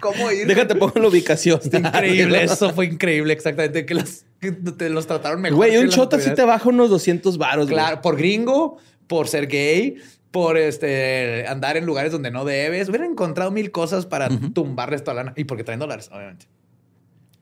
cómo 0.00 0.30
ir. 0.30 0.46
Déjate 0.46 0.74
pongo 0.74 0.98
la 1.00 1.08
ubicación. 1.08 1.60
Está 1.62 1.78
increíble. 1.78 2.42
Eso 2.44 2.72
fue 2.72 2.86
increíble, 2.86 3.32
exactamente. 3.32 3.84
Que 3.86 3.94
los, 3.94 4.24
que 4.44 4.72
te 4.72 4.88
los 4.90 5.06
trataron 5.06 5.40
mejor. 5.40 5.56
Güey, 5.56 5.76
un 5.78 5.88
chota 5.88 6.18
sí 6.20 6.34
te 6.34 6.44
baja 6.44 6.68
unos 6.68 6.90
200 6.90 7.38
varos, 7.38 7.66
güey. 7.66 7.74
Claro, 7.76 8.00
por 8.00 8.16
gringo, 8.16 8.78
por 9.06 9.26
ser 9.28 9.46
gay, 9.48 9.96
por 10.30 10.56
este 10.58 11.46
andar 11.48 11.76
en 11.76 11.86
lugares 11.86 12.12
donde 12.12 12.30
no 12.30 12.44
debes. 12.44 12.88
Hubieran 12.88 13.10
encontrado 13.12 13.50
mil 13.50 13.70
cosas 13.70 14.06
para 14.06 14.28
tumbarles 14.52 15.02
toda 15.04 15.14
la 15.14 15.22
lana. 15.24 15.34
Y 15.36 15.44
porque 15.44 15.64
traen 15.64 15.80
dólares, 15.80 16.10
obviamente. 16.12 16.46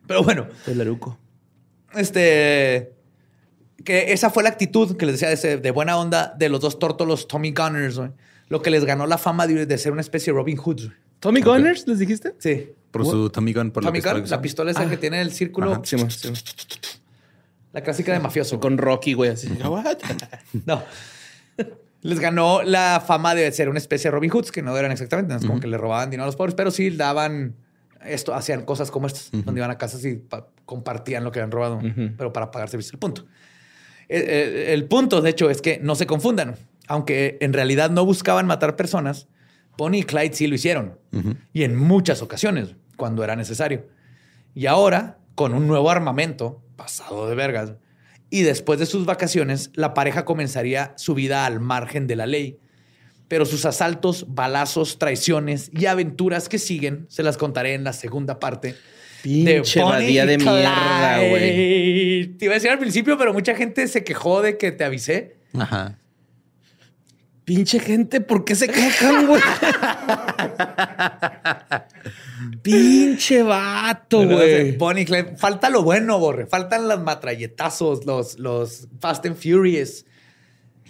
Pero 0.07 0.23
bueno, 0.23 0.47
El 0.67 0.81
eruco. 0.81 1.19
este. 1.95 2.93
Que 3.85 4.13
esa 4.13 4.31
fue 4.31 4.43
la 4.45 4.49
actitud 4.51 4.97
que 4.97 5.07
les 5.07 5.15
decía 5.17 5.29
de, 5.29 5.35
ese- 5.35 5.57
de 5.59 5.71
buena 5.73 5.97
onda 5.99 6.35
de 6.39 6.49
los 6.49 6.61
dos 6.61 6.79
tórtolos 6.79 7.27
Tommy 7.27 7.53
Gunners, 7.53 7.99
güey. 7.99 8.11
Lo 8.49 8.63
que 8.63 8.71
les 8.71 8.85
ganó 8.85 9.07
la 9.07 9.19
fama 9.19 9.47
de, 9.47 9.67
de 9.67 9.79
ser 9.79 9.91
una 9.93 10.03
especie 10.03 10.33
de 10.33 10.39
Robin 10.39 10.57
Hood. 10.57 10.77
güey. 10.85 10.93
¿Tommy 11.23 11.41
Gunners 11.41 11.87
les 11.87 11.99
dijiste? 11.99 12.35
Sí. 12.39 12.73
Por 12.91 13.07
su 13.07 13.31
Tommy 13.31 13.55
Gun, 13.55 13.71
por 13.71 13.83
Tommy 13.85 14.01
la 14.01 14.03
pistola. 14.13 14.27
La 14.37 14.43
pistola 14.43 14.71
esa 14.73 14.83
Ah. 14.83 14.91
que 14.91 14.97
tiene 14.99 15.21
el 15.23 15.33
círculo. 15.33 15.81
Sí, 15.85 15.97
man, 15.97 16.11
sí, 16.11 16.29
man. 16.29 16.37
La 17.73 17.81
clásica 17.83 18.13
de 18.13 18.19
mafioso. 18.21 18.61
Con 18.61 18.77
Rocky, 18.77 19.15
güey, 19.15 19.31
así. 19.31 19.49
What? 19.65 19.97
No. 20.67 20.83
Les 22.03 22.19
ganó 22.19 22.63
la 22.65 23.03
fama 23.07 23.35
de 23.35 23.51
ser 23.53 23.69
una 23.69 23.79
especie 23.79 24.09
de 24.11 24.13
Robin 24.17 24.31
Hoods, 24.31 24.51
que 24.51 24.61
no 24.61 24.77
eran 24.77 24.91
exactamente, 24.91 25.33
no 25.33 25.39
es 25.39 25.47
como 25.47 25.61
que 25.61 25.69
le 25.69 25.79
robaban 25.79 26.11
dinero 26.11 26.25
a 26.25 26.27
los 26.27 26.35
pobres, 26.35 26.57
pero 26.57 26.73
sí 26.73 26.91
daban 26.91 27.55
esto, 28.05 28.35
hacían 28.35 28.65
cosas 28.65 28.91
como 28.91 29.07
estas, 29.07 29.31
donde 29.31 29.61
iban 29.61 29.71
a 29.71 29.79
casas 29.79 30.05
y 30.05 30.17
pa- 30.17 30.49
compartían 30.67 31.23
lo 31.23 31.31
que 31.31 31.39
habían 31.39 31.53
robado, 31.53 31.81
pero 32.19 32.33
para 32.33 32.51
pagar 32.51 32.69
servicio. 32.69 32.91
El 32.95 32.99
punto. 32.99 33.25
El, 34.09 34.23
el- 34.23 34.57
el 34.57 34.85
punto, 34.87 35.23
de 35.23 35.31
hecho, 35.31 35.49
es 35.49 35.63
que 35.63 35.79
no 35.81 35.95
se 35.95 36.07
confundan. 36.07 36.57
Aunque 36.89 37.39
en 37.41 37.53
realidad 37.53 37.89
no 37.91 38.05
buscaban 38.05 38.47
matar 38.49 38.75
personas, 38.75 39.29
Bonnie 39.77 40.01
y 40.01 40.05
Clyde 40.05 40.35
sí 40.35 40.47
lo 40.47 40.55
hicieron. 40.55 40.99
Y 41.53 41.65
en 41.65 41.77
muchas 41.77 42.23
ocasiones, 42.23 42.75
cuando 42.97 43.25
era 43.25 43.37
necesario. 43.37 43.87
Y 44.55 44.67
ahora, 44.67 45.19
con 45.35 45.55
un 45.55 45.67
nuevo 45.67 45.91
armamento, 45.91 46.63
pasado 46.77 47.29
de 47.29 47.35
vergas, 47.35 47.75
y 48.31 48.43
después 48.43 48.79
de 48.79 48.87
sus 48.87 49.05
vacaciones, 49.05 49.71
la 49.75 49.93
pareja 49.93 50.25
comenzaría 50.25 50.95
su 50.97 51.15
vida 51.15 51.45
al 51.45 51.61
margen 51.61 52.07
de 52.07 52.17
la 52.17 52.27
ley. 52.27 52.59
Pero 53.29 53.45
sus 53.45 53.65
asaltos, 53.67 54.27
balazos, 54.29 54.99
traiciones 54.99 55.71
y 55.73 55.87
aventuras 55.87 56.49
que 56.49 56.59
siguen, 56.59 57.07
se 57.09 57.23
las 57.23 57.37
contaré 57.37 57.75
en 57.75 57.85
la 57.85 57.93
segunda 57.93 58.39
parte. 58.41 58.75
Pinche 59.23 59.83
Bonnie 59.83 60.27
de 60.27 60.39
mierda, 60.39 61.19
güey. 61.29 62.27
Te 62.39 62.47
iba 62.47 62.55
a 62.55 62.57
decir 62.57 62.71
al 62.71 62.79
principio, 62.79 63.17
pero 63.17 63.33
mucha 63.33 63.55
gente 63.55 63.87
se 63.87 64.03
quejó 64.03 64.43
de 64.43 64.59
que 64.59 64.73
te 64.73 64.85
avisé. 64.85 65.37
Ajá. 65.59 65.99
Pinche 67.45 67.81
gente, 67.81 68.21
¿por 68.21 68.45
qué 68.45 68.55
se 68.55 68.69
quejan, 68.69 69.27
güey? 69.27 69.43
Pinche 72.63 73.43
vato, 73.43 74.25
güey. 74.27 74.79
Falta 75.37 75.69
lo 75.71 75.83
bueno, 75.83 76.19
Borre. 76.19 76.47
Faltan 76.47 76.89
los 76.89 77.01
matralletazos, 77.03 78.07
los, 78.07 78.39
los 78.39 78.89
Fast 79.01 79.27
and 79.27 79.37
Furious. 79.37 80.05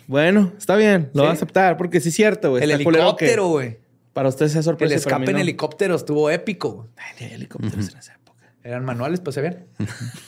Bueno, 0.07 0.53
está 0.59 0.77
bien, 0.77 1.11
lo 1.15 1.21
¿Sí? 1.21 1.21
voy 1.21 1.29
a 1.29 1.33
aceptar, 1.33 1.77
porque 1.77 2.01
sí 2.01 2.11
es 2.11 2.15
cierto, 2.15 2.51
güey. 2.51 2.63
el 2.63 2.71
Está 2.71 2.83
helicóptero, 2.83 3.47
güey. 3.49 3.79
Para 4.13 4.29
usted 4.29 4.49
sea 4.49 4.59
El 4.59 4.65
sorpresa. 4.65 4.95
mí 4.95 4.99
escape 4.99 5.25
en 5.31 5.33
no. 5.33 5.39
helicóptero 5.39 5.95
estuvo 5.95 6.31
épico. 6.31 6.89
Ay, 6.97 7.13
ni 7.21 7.27
hay 7.27 7.33
helicópteros 7.35 7.89
en 7.91 7.99
esa. 7.99 8.19
Eran 8.65 8.85
manuales, 8.85 9.21
pues 9.21 9.35
se. 9.37 9.67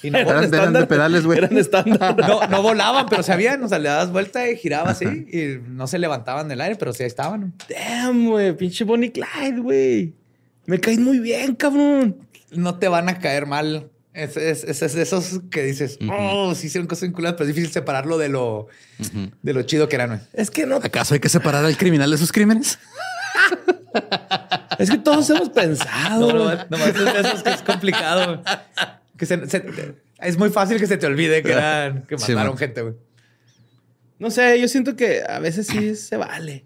Y 0.03 0.11
no, 0.11 0.19
Eran- 0.21 0.53
eran 0.53 0.73
de 0.73 0.87
pedales, 0.87 1.25
güey. 1.25 1.39
Eran 1.39 1.57
estándar. 1.57 2.17
no, 2.29 2.47
no 2.49 2.63
volaban, 2.63 3.07
pero 3.09 3.23
se 3.23 3.33
habían. 3.33 3.63
O 3.63 3.69
sea, 3.69 3.79
le 3.79 3.89
dabas 3.89 4.11
vuelta 4.11 4.49
y 4.51 4.57
giraba 4.57 4.91
así. 4.91 5.05
Y 5.07 5.61
no 5.69 5.87
se 5.87 5.99
levantaban 5.99 6.49
del 6.49 6.61
aire, 6.61 6.77
pero 6.77 6.93
sí 6.93 7.03
ahí 7.05 7.07
estaban. 7.07 7.55
Damn, 7.69 8.29
güey. 8.31 8.57
Pinche 8.57 8.85
Bonnie 8.85 9.13
Clyde, 9.13 9.61
güey. 9.61 10.15
Me 10.67 10.81
caes 10.81 10.99
muy 10.99 11.19
bien, 11.21 11.55
cabrón. 11.55 12.17
No 12.51 12.79
te 12.79 12.89
van 12.89 13.09
a 13.09 13.19
caer 13.19 13.47
mal. 13.47 13.91
Es, 14.13 14.37
es, 14.37 14.65
es- 14.65 14.83
es 14.83 14.95
esos 14.97 15.41
que 15.51 15.63
dices, 15.63 15.99
oh, 16.11 16.55
sí 16.55 16.69
hicieron 16.69 16.87
cosas 16.89 17.03
vinculadas, 17.09 17.37
pero 17.37 17.49
es 17.49 17.55
difícil 17.55 17.73
separarlo 17.73 18.17
de 18.19 18.29
lo, 18.29 18.69
de 19.43 19.53
lo 19.53 19.63
chido 19.63 19.89
que 19.89 19.97
eran. 19.97 20.09
güey. 20.11 20.21
Es 20.33 20.51
que 20.51 20.67
no. 20.67 20.77
¿Acaso 20.77 21.15
hay 21.15 21.21
que 21.21 21.29
separar 21.29 21.65
al 21.65 21.77
criminal 21.77 22.11
de 22.11 22.19
sus 22.19 22.33
crímenes? 22.33 22.79
Es 24.79 24.91
que 24.91 24.99
todos 24.99 25.29
hemos 25.31 25.51
pensado. 25.51 26.33
No, 26.33 26.45
no, 26.69 26.77
es 26.85 26.95
de 26.95 27.21
esos 27.21 27.43
que 27.43 27.51
es 27.51 27.63
complicado. 27.63 28.27
güey. 28.43 28.57
Que 29.17 29.27
se- 29.27 29.47
se- 29.49 29.95
es 30.19 30.39
muy 30.39 30.51
fácil 30.51 30.79
que 30.79 30.87
se 30.87 30.97
te 30.97 31.07
olvide 31.07 31.43
que 31.43 31.53
eran 31.53 32.03
que 32.07 32.19
Sí, 32.19 32.33
mataron 32.33 32.53
man. 32.55 32.59
gente, 32.59 32.83
güey. 32.83 32.95
No 34.19 34.31
sé, 34.31 34.61
yo 34.61 34.69
siento 34.69 34.97
que 34.97 35.23
a 35.29 35.39
veces 35.39 35.67
sí 35.67 35.95
se 35.97 36.17
vale. 36.17 36.65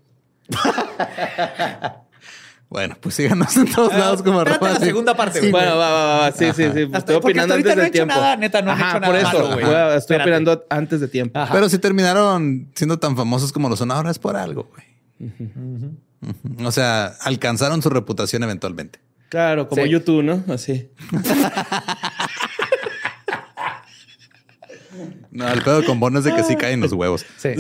Bueno, 2.71 2.97
pues 3.01 3.15
síganos 3.15 3.57
en 3.57 3.65
todos 3.73 3.95
lados 3.95 4.23
como 4.23 4.41
Ah, 4.41 4.43
arroba 4.43 4.69
la 4.69 4.77
así. 4.77 4.85
segunda 4.85 5.15
parte, 5.17 5.39
güey. 5.41 5.51
Bueno, 5.51 5.79
va, 5.79 5.91
va, 5.91 6.19
va. 6.19 6.33
Sí, 6.33 6.45
sí, 6.55 6.65
sí. 6.75 6.83
Hasta- 6.85 6.99
Estoy 6.99 7.15
opinando 7.17 7.55
antes 7.55 7.75
no 7.75 7.81
he 7.81 7.83
de 7.83 7.89
hecho 7.89 7.93
tiempo. 7.93 8.15
nada, 8.15 8.37
neta, 8.37 8.61
no 8.61 8.71
Ajá, 8.73 8.91
hecho 8.91 9.01
por 9.07 9.15
nada 9.15 9.19
eso. 9.21 9.27
malo, 9.39 9.49
güey. 9.55 9.65
Estoy 9.65 9.97
Espérate. 9.97 10.23
opinando 10.31 10.67
antes 10.69 11.01
de 11.01 11.09
tiempo. 11.09 11.39
Ajá. 11.41 11.55
Pero 11.55 11.69
si 11.71 11.79
terminaron 11.79 12.71
siendo 12.75 12.99
tan 12.99 13.17
famosos 13.17 13.53
como 13.53 13.71
lo 13.71 13.77
son 13.77 13.91
ahora 13.91 14.11
es 14.11 14.19
por 14.19 14.37
algo, 14.37 14.71
güey. 14.71 15.99
O 16.65 16.73
sea, 16.73 17.15
alcanzaron 17.23 17.83
su 17.83 17.91
reputación 17.91 18.43
eventualmente. 18.43 19.01
Claro, 19.29 19.69
como 19.69 19.83
Sí. 19.85 19.89
YouTube, 19.91 20.23
¿no? 20.23 20.43
Así. 20.53 20.91
No, 25.31 25.49
el 25.49 25.63
pedo 25.63 25.85
con 25.85 26.01
Bono 26.01 26.19
es 26.19 26.25
de 26.25 26.35
que 26.35 26.43
sí 26.43 26.57
caen 26.57 26.81
los 26.81 26.93
huevos. 26.93 27.25
Sí. 27.37 27.51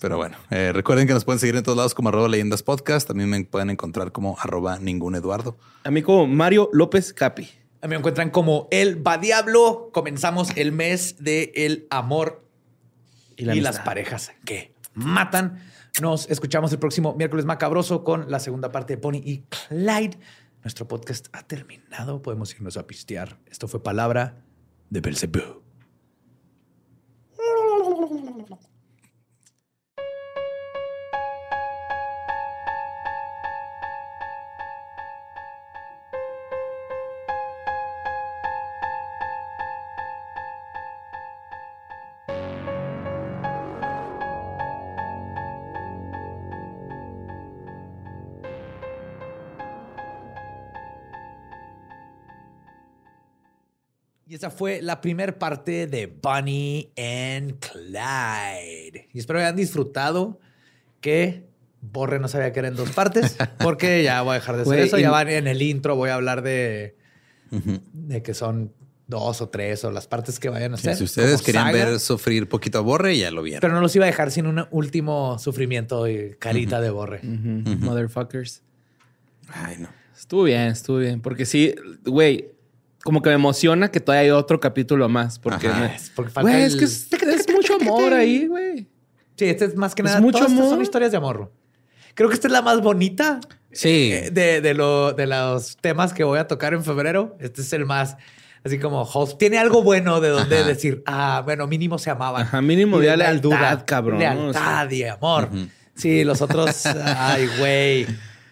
Pero 0.00 0.16
bueno, 0.16 0.36
eh, 0.50 0.72
recuerden 0.72 1.06
que 1.06 1.14
nos 1.14 1.24
pueden 1.24 1.38
seguir 1.38 1.56
en 1.56 1.62
todos 1.62 1.76
lados 1.78 1.94
como 1.94 2.08
arroba 2.08 2.28
leyendas 2.28 2.62
podcast. 2.62 3.06
También 3.08 3.30
me 3.30 3.42
pueden 3.44 3.70
encontrar 3.70 4.12
como 4.12 4.36
arroba 4.40 4.78
ningún 4.78 5.14
Eduardo. 5.14 5.56
A 5.84 5.90
mí 5.90 6.02
como 6.02 6.26
Mario 6.26 6.68
López 6.72 7.14
Capi. 7.14 7.48
A 7.80 7.86
mí 7.86 7.90
me 7.90 7.96
encuentran 7.96 8.30
como 8.30 8.68
el 8.70 9.06
va 9.06 9.18
diablo. 9.18 9.90
Comenzamos 9.92 10.48
el 10.56 10.72
mes 10.72 11.16
de 11.20 11.52
el 11.54 11.86
amor 11.90 12.44
Y 13.36 13.42
y, 13.42 13.46
la 13.46 13.54
las 13.56 13.78
parejas 13.80 14.32
que 14.44 14.74
matan. 14.94 15.62
Nos 16.00 16.28
escuchamos 16.28 16.72
el 16.72 16.80
próximo 16.80 17.14
miércoles 17.14 17.44
macabroso 17.44 18.02
con 18.02 18.28
la 18.28 18.40
segunda 18.40 18.72
parte 18.72 18.96
de 18.96 19.00
Bonnie 19.00 19.22
y 19.24 19.44
Clyde. 19.68 20.18
Nuestro 20.64 20.88
podcast 20.88 21.28
ha 21.32 21.44
terminado. 21.44 22.20
Podemos 22.20 22.52
irnos 22.52 22.76
a 22.76 22.86
pistear. 22.86 23.38
Esto 23.46 23.68
fue 23.68 23.80
Palabra 23.80 24.44
de 24.90 25.00
Belzebú. 25.00 25.63
Fue 54.50 54.82
la 54.82 55.00
primera 55.00 55.38
parte 55.38 55.86
de 55.86 56.06
Bonnie 56.06 56.90
and 56.96 57.58
Clyde. 57.58 59.08
Y 59.12 59.18
espero 59.18 59.38
que 59.38 59.44
hayan 59.44 59.56
disfrutado 59.56 60.40
que 61.00 61.46
Borre 61.80 62.18
no 62.18 62.28
sabía 62.28 62.52
que 62.52 62.60
eran 62.60 62.76
dos 62.76 62.90
partes, 62.90 63.36
porque 63.58 64.02
ya 64.02 64.22
voy 64.22 64.32
a 64.32 64.34
dejar 64.34 64.56
de 64.56 64.62
hacer 64.62 64.78
eso. 64.80 64.98
Ya 64.98 65.10
van 65.10 65.28
en 65.28 65.46
el 65.46 65.60
intro, 65.62 65.96
voy 65.96 66.10
a 66.10 66.14
hablar 66.14 66.42
de, 66.42 66.96
de 67.50 68.22
que 68.22 68.32
son 68.34 68.72
dos 69.06 69.42
o 69.42 69.50
tres 69.50 69.84
o 69.84 69.90
las 69.90 70.06
partes 70.06 70.40
que 70.40 70.48
vayan 70.48 70.72
a 70.72 70.76
Sí, 70.78 70.88
hacer. 70.88 70.96
si 70.96 71.04
ustedes 71.04 71.42
querían 71.42 71.66
saga, 71.66 71.84
ver 71.90 72.00
sufrir 72.00 72.48
poquito 72.48 72.78
a 72.78 72.80
Borre, 72.80 73.18
ya 73.18 73.30
lo 73.30 73.42
vieron. 73.42 73.60
Pero 73.60 73.74
no 73.74 73.82
los 73.82 73.94
iba 73.94 74.06
a 74.06 74.08
dejar 74.08 74.30
sin 74.30 74.46
un 74.46 74.66
último 74.70 75.38
sufrimiento 75.38 76.08
y 76.08 76.36
carita 76.38 76.80
de 76.80 76.88
Borre. 76.90 77.20
Motherfuckers. 77.22 78.62
Ay, 79.48 79.76
no. 79.78 79.88
Estuvo 80.16 80.44
bien, 80.44 80.68
estuvo 80.68 80.98
bien. 80.98 81.20
Porque 81.20 81.44
sí, 81.44 81.74
güey, 82.04 82.48
como 83.04 83.22
que 83.22 83.28
me 83.28 83.34
emociona 83.36 83.90
que 83.90 84.00
todavía 84.00 84.22
hay 84.22 84.30
otro 84.30 84.58
capítulo 84.58 85.08
más. 85.08 85.38
Porque, 85.38 85.68
me- 85.68 85.94
Es 85.94 86.10
porque 86.10 86.32
falta 86.32 86.50
güey, 86.50 86.62
es 86.64 86.74
que 86.76 86.84
es, 86.84 87.12
es 87.12 87.52
mucho 87.52 87.74
amor 87.80 88.12
ahí, 88.14 88.46
güey. 88.46 88.88
Sí, 89.36 89.44
este 89.46 89.66
es 89.66 89.76
más 89.76 89.94
que 89.94 90.02
Es 90.02 90.06
nada. 90.06 90.20
mucho 90.20 90.38
todas 90.38 90.50
estas 90.52 90.64
son 90.64 90.72
amor. 90.74 90.82
historias 90.82 91.10
de 91.12 91.16
amor. 91.18 91.52
Creo 92.14 92.28
que 92.28 92.34
esta 92.34 92.46
es 92.48 92.52
la 92.52 92.62
más 92.62 92.80
bonita 92.80 93.40
Sí. 93.72 94.10
eh, 94.12 94.30
de, 94.32 94.60
de, 94.60 94.74
lo, 94.74 95.12
de 95.12 95.26
los 95.26 95.76
temas 95.78 96.12
que 96.14 96.22
voy 96.24 96.38
a 96.38 96.46
tocar 96.46 96.72
en 96.74 96.84
febrero. 96.84 97.36
Este 97.40 97.60
es 97.62 97.72
el 97.72 97.84
más, 97.86 98.16
así 98.64 98.78
como, 98.78 99.02
host. 99.02 99.36
tiene 99.38 99.58
algo 99.58 99.82
bueno 99.82 100.20
de 100.20 100.28
donde 100.28 100.58
Ajá. 100.58 100.66
decir, 100.68 101.02
ah, 101.06 101.42
bueno, 101.44 101.66
mínimo 101.66 101.98
se 101.98 102.10
amaban. 102.10 102.42
Ajá, 102.42 102.62
mínimo 102.62 103.00
de 103.00 103.16
lealtad, 103.16 103.82
cabrón. 103.84 104.20
Lealtad 104.20 104.88
y 104.92 105.02
amor. 105.04 105.48
Sí, 105.96 106.22
los 106.24 106.40
otros, 106.40 106.86
ay, 107.04 107.48
güey, 107.58 108.06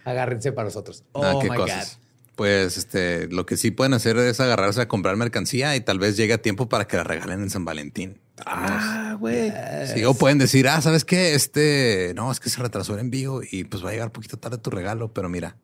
agárrense 0.04 0.50
para 0.52 0.66
los 0.66 0.76
otros. 0.76 1.04
Oh, 1.12 1.24
Ah, 1.24 1.34
qué 1.40 1.48
my 1.48 1.56
cosas. 1.56 1.98
Pues 2.36 2.78
este, 2.78 3.28
lo 3.28 3.44
que 3.44 3.56
sí 3.59 3.70
pueden 3.70 3.92
hacer 3.94 4.16
es 4.16 4.40
agarrarse 4.40 4.80
a 4.80 4.88
comprar 4.88 5.16
mercancía 5.16 5.76
y 5.76 5.80
tal 5.82 5.98
vez 5.98 6.16
llegue 6.16 6.32
a 6.32 6.38
tiempo 6.38 6.68
para 6.68 6.86
que 6.86 6.96
la 6.96 7.04
regalen 7.04 7.42
en 7.42 7.50
San 7.50 7.64
Valentín. 7.64 8.18
Ah, 8.46 9.16
güey. 9.20 9.52
Sí, 9.94 10.02
o 10.04 10.14
pueden 10.14 10.38
decir, 10.38 10.66
ah, 10.66 10.80
¿sabes 10.80 11.04
qué? 11.04 11.34
Este, 11.34 12.12
no, 12.16 12.32
es 12.32 12.40
que 12.40 12.48
se 12.50 12.60
retrasó 12.62 12.94
el 12.94 13.00
envío 13.00 13.40
y 13.48 13.64
pues 13.64 13.84
va 13.84 13.90
a 13.90 13.92
llegar 13.92 14.06
un 14.09 14.12
poquito 14.12 14.38
tarde 14.38 14.56
tu 14.59 14.70
regalo, 14.70 15.12
pero 15.12 15.28
mira, 15.28 15.56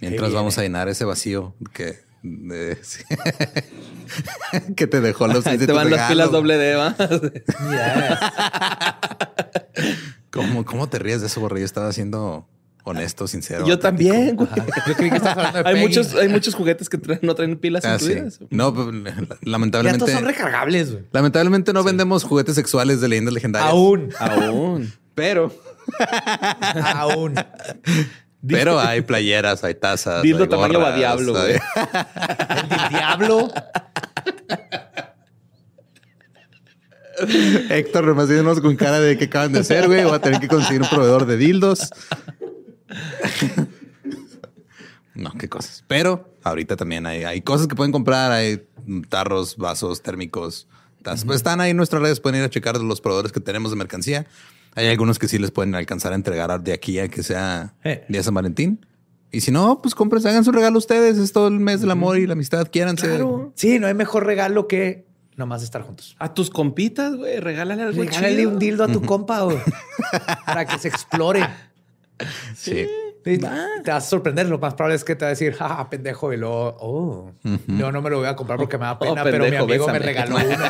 mientras 0.00 0.32
vamos 0.32 0.58
a 0.58 0.62
llenar 0.62 0.88
ese 0.88 1.04
vacío 1.04 1.54
que, 1.72 2.00
de- 2.22 2.76
sí, 2.82 3.04
que 4.76 4.86
te 4.88 5.00
dejó 5.00 5.28
los 5.28 5.46
Ahí 5.46 5.56
te 5.58 5.70
van 5.72 5.88
las 5.90 6.10
pilas 6.10 6.32
doble 6.32 6.56
D, 6.56 6.74
va. 6.74 6.96
Yes. 9.76 9.86
¿Cómo, 10.30 10.64
¿Cómo 10.64 10.88
te 10.88 10.98
ríes 10.98 11.20
de 11.20 11.28
eso, 11.28 11.40
Borre? 11.40 11.60
Yo 11.60 11.66
estaba 11.66 11.92
siendo 11.92 12.48
honesto, 12.86 13.26
sincero. 13.26 13.66
Yo 13.66 13.78
también, 13.78 14.36
güey. 14.36 14.48
Yo 14.86 14.94
creí 14.94 15.10
que 15.10 15.16
estabas 15.16 15.38
hablando 15.46 15.62
de 15.62 15.68
Hay 15.76 15.80
muchos, 15.80 16.14
hay 16.14 16.28
muchos 16.28 16.54
juguetes 16.54 16.88
que 16.88 16.98
traen- 16.98 17.18
no 17.22 17.34
traen 17.34 17.56
pilas 17.58 17.84
Ah, 17.84 17.98
sí. 17.98 18.06
incluidas. 18.12 18.38
No, 18.50 18.72
pues, 18.72 18.86
Ya 19.04 19.16
lamentablemente. 19.42 20.04
estos 20.04 20.16
son 20.18 20.24
recargables, 20.26 20.92
güey. 20.92 21.04
Lamentablemente 21.12 21.72
no 21.72 21.82
vendemos 21.84 22.22
juguetes 22.24 22.54
sexuales 22.54 23.00
de 23.00 23.08
leyendas 23.08 23.34
legendarias. 23.34 23.70
Aún, 23.70 24.10
Aún. 24.18 24.92
Pero 25.14 25.52
aún. 26.94 27.34
Pero 28.46 28.78
hay 28.78 29.00
playeras, 29.00 29.64
hay 29.64 29.74
tazas. 29.74 30.22
Dildo 30.22 30.44
hay 30.44 30.48
tamaño 30.48 30.74
gorras, 30.78 30.92
va 30.92 30.96
diablo, 30.96 31.32
güey. 31.32 31.54
El 31.54 32.88
diablo. 32.90 33.52
Héctor, 37.70 38.04
nomás 38.04 38.60
con 38.60 38.76
cara 38.76 39.00
de 39.00 39.16
que 39.16 39.24
acaban 39.24 39.52
de 39.52 39.60
hacer, 39.60 39.86
güey. 39.86 40.04
Voy 40.04 40.14
a 40.14 40.18
tener 40.20 40.38
que 40.40 40.48
conseguir 40.48 40.82
un 40.82 40.88
proveedor 40.88 41.24
de 41.26 41.36
dildos. 41.38 41.88
No, 45.14 45.32
qué 45.38 45.48
cosas. 45.48 45.82
Pero 45.88 46.28
ahorita 46.42 46.76
también 46.76 47.06
hay, 47.06 47.24
hay 47.24 47.40
cosas 47.40 47.66
que 47.68 47.74
pueden 47.74 47.90
comprar. 47.90 48.32
Hay 48.32 48.66
tarros, 49.08 49.56
vasos 49.56 50.02
térmicos. 50.02 50.68
tazas. 51.02 51.24
Pues 51.24 51.36
están 51.36 51.60
ahí 51.62 51.70
en 51.70 51.78
nuestras 51.78 52.02
redes. 52.02 52.20
Pueden 52.20 52.38
ir 52.40 52.44
a 52.44 52.50
checar 52.50 52.76
los 52.76 53.00
proveedores 53.00 53.32
que 53.32 53.40
tenemos 53.40 53.70
de 53.70 53.78
mercancía. 53.78 54.26
Hay 54.74 54.88
algunos 54.88 55.18
que 55.18 55.26
sí 55.26 55.38
les 55.38 55.50
pueden 55.50 55.74
alcanzar 55.74 56.12
a 56.12 56.16
entregar 56.16 56.60
de 56.62 56.74
aquí 56.74 56.98
a 56.98 57.08
que 57.08 57.22
sea 57.22 57.74
Eh. 57.82 58.04
día 58.10 58.20
de 58.20 58.24
San 58.24 58.34
Valentín. 58.34 58.84
Y 59.32 59.40
si 59.40 59.50
no, 59.50 59.80
pues 59.80 59.94
compren, 59.94 60.26
hagan 60.26 60.44
su 60.44 60.52
regalo 60.52 60.76
ustedes. 60.76 61.16
Es 61.16 61.32
todo 61.32 61.48
el 61.48 61.60
mes 61.60 61.80
del 61.80 61.90
amor 61.92 62.18
y 62.18 62.26
la 62.26 62.34
amistad. 62.34 62.68
Quiéranse. 62.70 63.06
Claro. 63.08 63.52
Sí, 63.56 63.78
no 63.78 63.86
hay 63.86 63.94
mejor 63.94 64.26
regalo 64.26 64.68
que 64.68 65.06
nomás 65.36 65.62
estar 65.62 65.80
juntos. 65.80 66.14
A 66.18 66.34
tus 66.34 66.50
compitas, 66.50 67.16
güey, 67.16 67.40
regálale 67.40 67.82
algo 67.84 68.02
Regálale 68.02 68.36
chido. 68.36 68.50
un 68.50 68.58
dildo 68.58 68.84
a 68.84 68.88
tu 68.88 69.00
compa 69.02 69.40
güey, 69.42 69.58
para 70.46 70.66
que 70.66 70.78
se 70.78 70.88
explore. 70.88 71.40
Sí. 72.56 72.86
Sí, 73.24 73.38
Te 73.38 73.90
vas 73.90 74.04
a 74.04 74.08
sorprender. 74.08 74.46
Lo 74.48 74.58
más 74.60 74.74
probable 74.74 74.94
es 74.94 75.02
que 75.02 75.16
te 75.16 75.24
va 75.24 75.28
a 75.28 75.30
decir, 75.30 75.52
jaja, 75.52 75.90
pendejo. 75.90 76.32
Y 76.32 76.36
luego, 76.36 76.76
oh, 76.80 77.32
yo 77.66 77.90
no 77.90 78.00
me 78.00 78.08
lo 78.08 78.18
voy 78.18 78.28
a 78.28 78.36
comprar 78.36 78.56
porque 78.56 78.78
me 78.78 78.84
da 78.84 78.98
pena, 79.00 79.20
Oh, 79.22 79.24
pero 79.24 79.38
mi 79.38 79.50
pendejo, 79.50 79.64
amigo 79.64 79.86
me 79.88 79.92
bésame. 79.94 80.06
regaló 80.06 80.36
uno. 80.36 80.64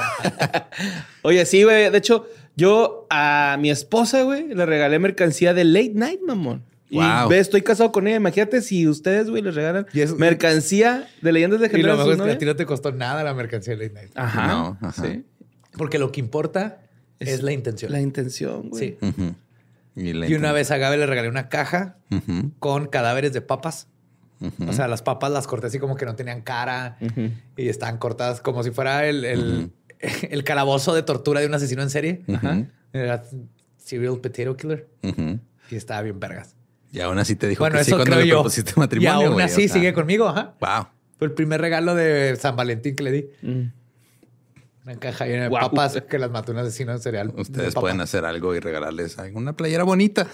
Oye, 1.23 1.45
sí, 1.45 1.65
güey. 1.65 1.91
De 1.91 1.99
hecho, 1.99 2.27
yo 2.57 3.07
a 3.11 3.57
mi 3.61 3.71
esposa, 3.71 4.23
güey, 4.23 4.49
le 4.55 4.65
regalé 4.65 4.99
mercancía 4.99 5.53
de 5.53 5.65
late 5.65 5.93
night, 5.95 6.21
mamón. 6.27 6.65
Y 6.89 6.97
Wow. 6.97 7.29
ve, 7.29 7.41
estoy 7.41 7.63
casado 7.63 7.91
con 7.93 8.07
ella. 8.07 8.17
Imagínate 8.17 8.63
si 8.63 8.89
ustedes, 8.89 9.29
güey, 9.29 9.43
les 9.43 9.55
regalan 9.55 9.87
Y 9.93 10.01
eso- 10.03 10.17
mercancía 10.17 11.09
de 11.21 11.33
leyendas 11.33 11.61
Y 11.61 11.83
lo 11.83 11.97
mejor 11.97 12.11
a 12.11 12.15
es 12.15 12.23
que 12.23 12.31
a 12.31 12.39
ti 12.39 12.45
no 12.47 12.57
te 12.57 12.65
costó 12.65 12.93
nada 12.93 13.23
la 13.25 13.35
mercancía 13.35 13.77
de 13.77 13.83
Late 13.89 13.95
Night. 13.95 14.13
Ajá. 14.15 14.47
No, 14.47 14.79
ajá. 14.81 15.03
Sí. 15.05 15.25
Porque 15.77 15.99
lo 15.99 16.11
que 16.13 16.21
importa 16.21 16.79
es, 17.19 17.43
la 17.43 17.53
intención. 17.53 17.91
La 17.93 18.01
intención, 18.01 18.71
güey. 18.71 18.97
sí. 19.01 19.07
Ujú. 19.07 19.35
Y, 19.97 20.11
Y 20.27 20.35
una 20.35 20.53
vez 20.53 20.71
a 20.71 20.77
Gabe 20.77 20.99
le 20.99 21.07
regalé 21.07 21.29
una 21.29 21.49
caja 21.49 21.97
con 22.59 22.87
cadáveres 22.87 23.33
de 23.33 23.41
papas. 23.41 23.89
O 24.69 24.73
sea, 24.75 24.87
las 24.89 25.01
papas 25.03 25.33
las 25.33 25.47
corté 25.47 25.69
así 25.69 25.79
como 25.79 25.97
que 25.97 26.05
no 26.05 26.15
tenían 26.15 26.43
cara 26.43 26.99
y 27.57 27.69
estaban 27.69 27.97
cortadas 27.99 28.41
como 28.43 28.63
si 28.63 28.71
fuera 28.71 29.07
el, 29.07 29.25
el, 29.25 29.73
el 30.31 30.45
calabozo 30.45 30.95
de 30.95 31.03
tortura 31.03 31.41
de 31.41 31.47
un 31.47 31.55
asesino 31.55 31.83
en 31.83 31.91
serie. 31.91 32.23
Era 32.93 33.23
serial 33.79 34.19
potato 34.21 34.57
killer 34.57 34.87
y 35.71 35.75
estaba 35.77 36.03
bien 36.03 36.21
vergas. 36.21 36.55
Y 36.93 37.01
aún 37.01 37.19
así 37.19 37.35
te 37.37 37.49
dijo 37.49 37.63
Bueno, 37.63 37.79
que 37.79 37.85
sí 37.85 37.91
eso 37.91 37.97
cuando 37.97 38.13
creo 38.15 38.25
le 38.25 38.29
yo. 38.31 38.37
propusiste 38.37 38.73
Y 38.77 38.79
matrimonio. 38.79 39.13
aún 39.27 39.33
güey, 39.35 39.45
así 39.47 39.65
o 39.65 39.69
sea, 39.69 39.75
sigue 39.75 39.93
conmigo. 39.95 40.29
Ajá. 40.29 40.55
Wow. 40.61 40.87
Fue 41.19 41.27
el 41.29 41.33
primer 41.35 41.61
regalo 41.61 41.95
de 41.95 42.37
San 42.37 42.57
Valentín 42.57 42.95
que 42.95 43.03
le 43.03 43.13
di. 43.13 43.27
Una 44.87 45.01
caja 45.01 45.27
llena 45.27 45.43
de 45.43 45.49
Guau. 45.49 45.69
papas 45.69 46.01
que 46.09 46.17
las 46.17 46.31
mató 46.31 46.53
un 46.53 46.59
asesino 46.59 46.97
de 46.97 47.33
Ustedes 47.35 47.75
pueden 47.75 48.01
hacer 48.01 48.25
algo 48.25 48.55
y 48.55 48.61
regalarles 48.61 49.17
una 49.35 49.57
playera 49.57 49.83
bonita. 49.83 50.29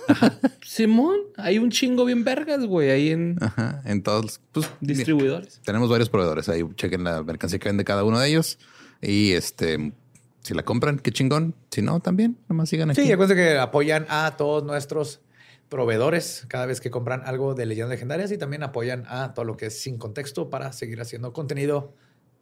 Simón, 0.64 1.18
hay 1.36 1.58
un 1.58 1.70
chingo 1.70 2.06
bien 2.06 2.24
vergas, 2.24 2.64
güey, 2.64 2.88
ahí 2.88 3.10
en 3.10 3.36
Ajá. 3.42 3.82
En 3.84 4.02
todos, 4.02 4.40
pues, 4.52 4.70
distribuidores. 4.80 5.60
tenemos 5.66 5.90
varios 5.90 6.08
proveedores. 6.08 6.48
Ahí 6.48 6.66
chequen 6.76 7.04
la 7.04 7.22
mercancía 7.22 7.58
que 7.58 7.68
vende 7.68 7.84
cada 7.84 8.02
uno 8.02 8.18
de 8.18 8.30
ellos. 8.30 8.58
Y 9.02 9.32
este, 9.32 9.92
si 10.40 10.54
la 10.54 10.62
compran, 10.62 10.98
qué 10.98 11.12
chingón. 11.12 11.54
Si 11.70 11.82
no, 11.82 12.00
también, 12.00 12.38
nomás 12.48 12.70
sigan 12.70 12.90
aquí. 12.90 13.02
Sí, 13.02 13.12
acuérdense 13.12 13.42
que 13.42 13.58
apoyan 13.58 14.06
a 14.08 14.34
todos 14.38 14.64
nuestros 14.64 15.20
proveedores 15.68 16.46
cada 16.48 16.64
vez 16.64 16.80
que 16.80 16.90
compran 16.90 17.20
algo 17.26 17.54
de 17.54 17.66
leyendas 17.66 17.90
legendarias 17.90 18.32
y 18.32 18.38
también 18.38 18.62
apoyan 18.62 19.04
a 19.08 19.34
todo 19.34 19.44
lo 19.44 19.58
que 19.58 19.66
es 19.66 19.78
sin 19.78 19.98
contexto 19.98 20.48
para 20.48 20.72
seguir 20.72 21.02
haciendo 21.02 21.34
contenido 21.34 21.92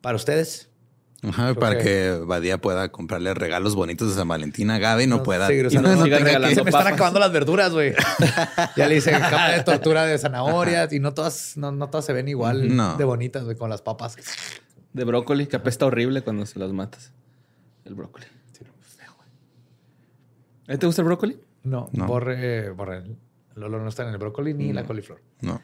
para 0.01 0.15
ustedes. 0.15 0.71
Ajá, 1.23 1.51
Creo 1.51 1.55
para 1.57 1.79
que- 1.79 1.85
que 1.85 2.21
Badía 2.25 2.59
pueda 2.61 2.91
comprarle 2.93 3.35
regalos 3.35 3.75
bonitos 3.75 4.09
de 4.11 4.15
San 4.15 4.29
Valentín 4.29 4.71
a 4.71 4.79
Gaby 4.79 5.03
y 5.03 5.07
no, 5.09 5.17
No, 5.17 5.23
pueda. 5.25 5.49
usando- 5.49 5.89
no, 5.91 5.97
no 5.97 6.05
regalando 6.05 6.55
Se 6.55 6.63
me 6.63 6.71
están 6.71 6.87
acabando 6.87 7.19
las 7.19 7.33
verduras, 7.33 7.73
güey. 7.73 7.93
ya 8.77 8.87
le 8.89 8.97
hice 8.97 9.11
cama 9.11 9.49
de 9.51 9.63
tortura 9.65 10.05
de 10.07 10.17
zanahorias 10.19 10.93
y 10.93 11.01
no 11.01 11.15
todas, 11.15 11.57
no, 11.57 11.73
no 11.73 11.89
todas 11.91 12.05
se 12.05 12.13
ven 12.13 12.29
igual 12.29 12.75
No. 12.77 12.97
de 12.97 13.05
bonitas, 13.05 13.43
güey, 13.45 13.57
con 13.57 13.69
las 13.69 13.83
papas. 13.83 14.17
De 14.93 15.05
brócoli, 15.05 15.47
que 15.49 15.57
apesta 15.57 15.87
horrible 15.87 16.23
cuando 16.23 16.47
se 16.47 16.59
las 16.61 16.73
matas. 16.73 17.13
El 17.85 17.95
brócoli. 17.95 18.27
¿A 20.69 20.73
ti 20.73 20.79
te 20.79 20.87
gusta 20.87 21.03
el 21.03 21.07
brócoli? 21.07 21.41
No, 21.65 21.89
No. 21.93 22.07
borre, 22.07 22.71
borre. 22.71 23.03
El 23.57 23.63
olor 23.65 23.81
no 23.81 23.89
está 23.89 24.03
en 24.05 24.11
el 24.11 24.19
brócoli 24.19 24.55
ni 24.55 24.73
la 24.73 24.85
coliflor. 24.85 25.21
No. 25.41 25.61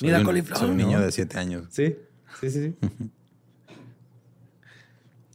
Ni 0.00 0.10
la 0.10 0.18
un- 0.20 0.24
coliflor, 0.24 0.58
Soy 0.58 0.70
un 0.70 0.76
niño 0.76 0.98
¿no? 0.98 1.04
de 1.04 1.12
siete 1.12 1.38
años. 1.38 1.66
Sí, 1.70 1.96
sí, 2.40 2.50
sí. 2.50 2.74
sí. 2.80 3.10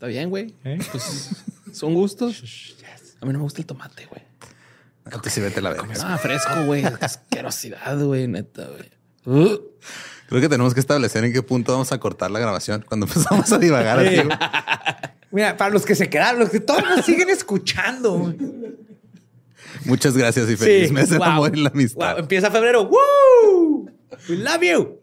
Está 0.03 0.09
bien, 0.09 0.29
güey. 0.29 0.53
¿Eh? 0.65 0.79
Pues 0.91 1.29
son 1.71 1.93
gustos. 1.93 2.75
A 3.21 3.25
mí 3.25 3.31
no 3.31 3.39
me 3.39 3.43
gusta 3.43 3.61
el 3.61 3.65
tomate, 3.65 4.05
güey. 4.07 4.21
Antes 5.05 5.31
sí 5.31 5.39
vete 5.39 5.61
la 5.61 5.69
verga. 5.69 5.87
Ah, 6.03 6.17
fresco, 6.17 6.65
güey. 6.65 6.81
Qué 6.81 7.05
asquerosidad, 7.05 7.97
güey, 8.03 8.27
neta, 8.27 8.67
güey. 8.67 9.53
Creo 10.27 10.41
que 10.41 10.49
tenemos 10.49 10.73
que 10.73 10.81
establecer 10.81 11.23
en 11.23 11.31
qué 11.31 11.41
punto 11.41 11.71
vamos 11.71 11.93
a 11.93 12.01
cortar 12.01 12.31
la 12.31 12.39
grabación 12.39 12.83
cuando 12.85 13.05
empezamos 13.07 13.49
a 13.49 13.57
divagar. 13.57 13.99
así, 13.99 14.15
güey. 14.15 14.37
Mira, 15.31 15.55
para 15.55 15.71
los 15.71 15.85
que 15.85 15.95
se 15.95 16.09
quedaron, 16.09 16.41
los 16.41 16.49
que 16.49 16.59
todos 16.59 16.83
nos 16.83 17.05
siguen 17.05 17.29
escuchando. 17.29 18.35
Muchas 19.85 20.17
gracias 20.17 20.49
y 20.49 20.57
feliz 20.57 20.91
mes 20.91 21.11
del 21.11 21.19
wow, 21.19 21.27
amor 21.29 21.57
y 21.57 21.61
la 21.61 21.69
amistad. 21.69 22.15
wow, 22.15 22.19
Empieza 22.19 22.51
febrero. 22.51 22.89
¡Woo! 22.89 23.89
We 24.27 24.35
love 24.35 24.63
you. 24.63 25.02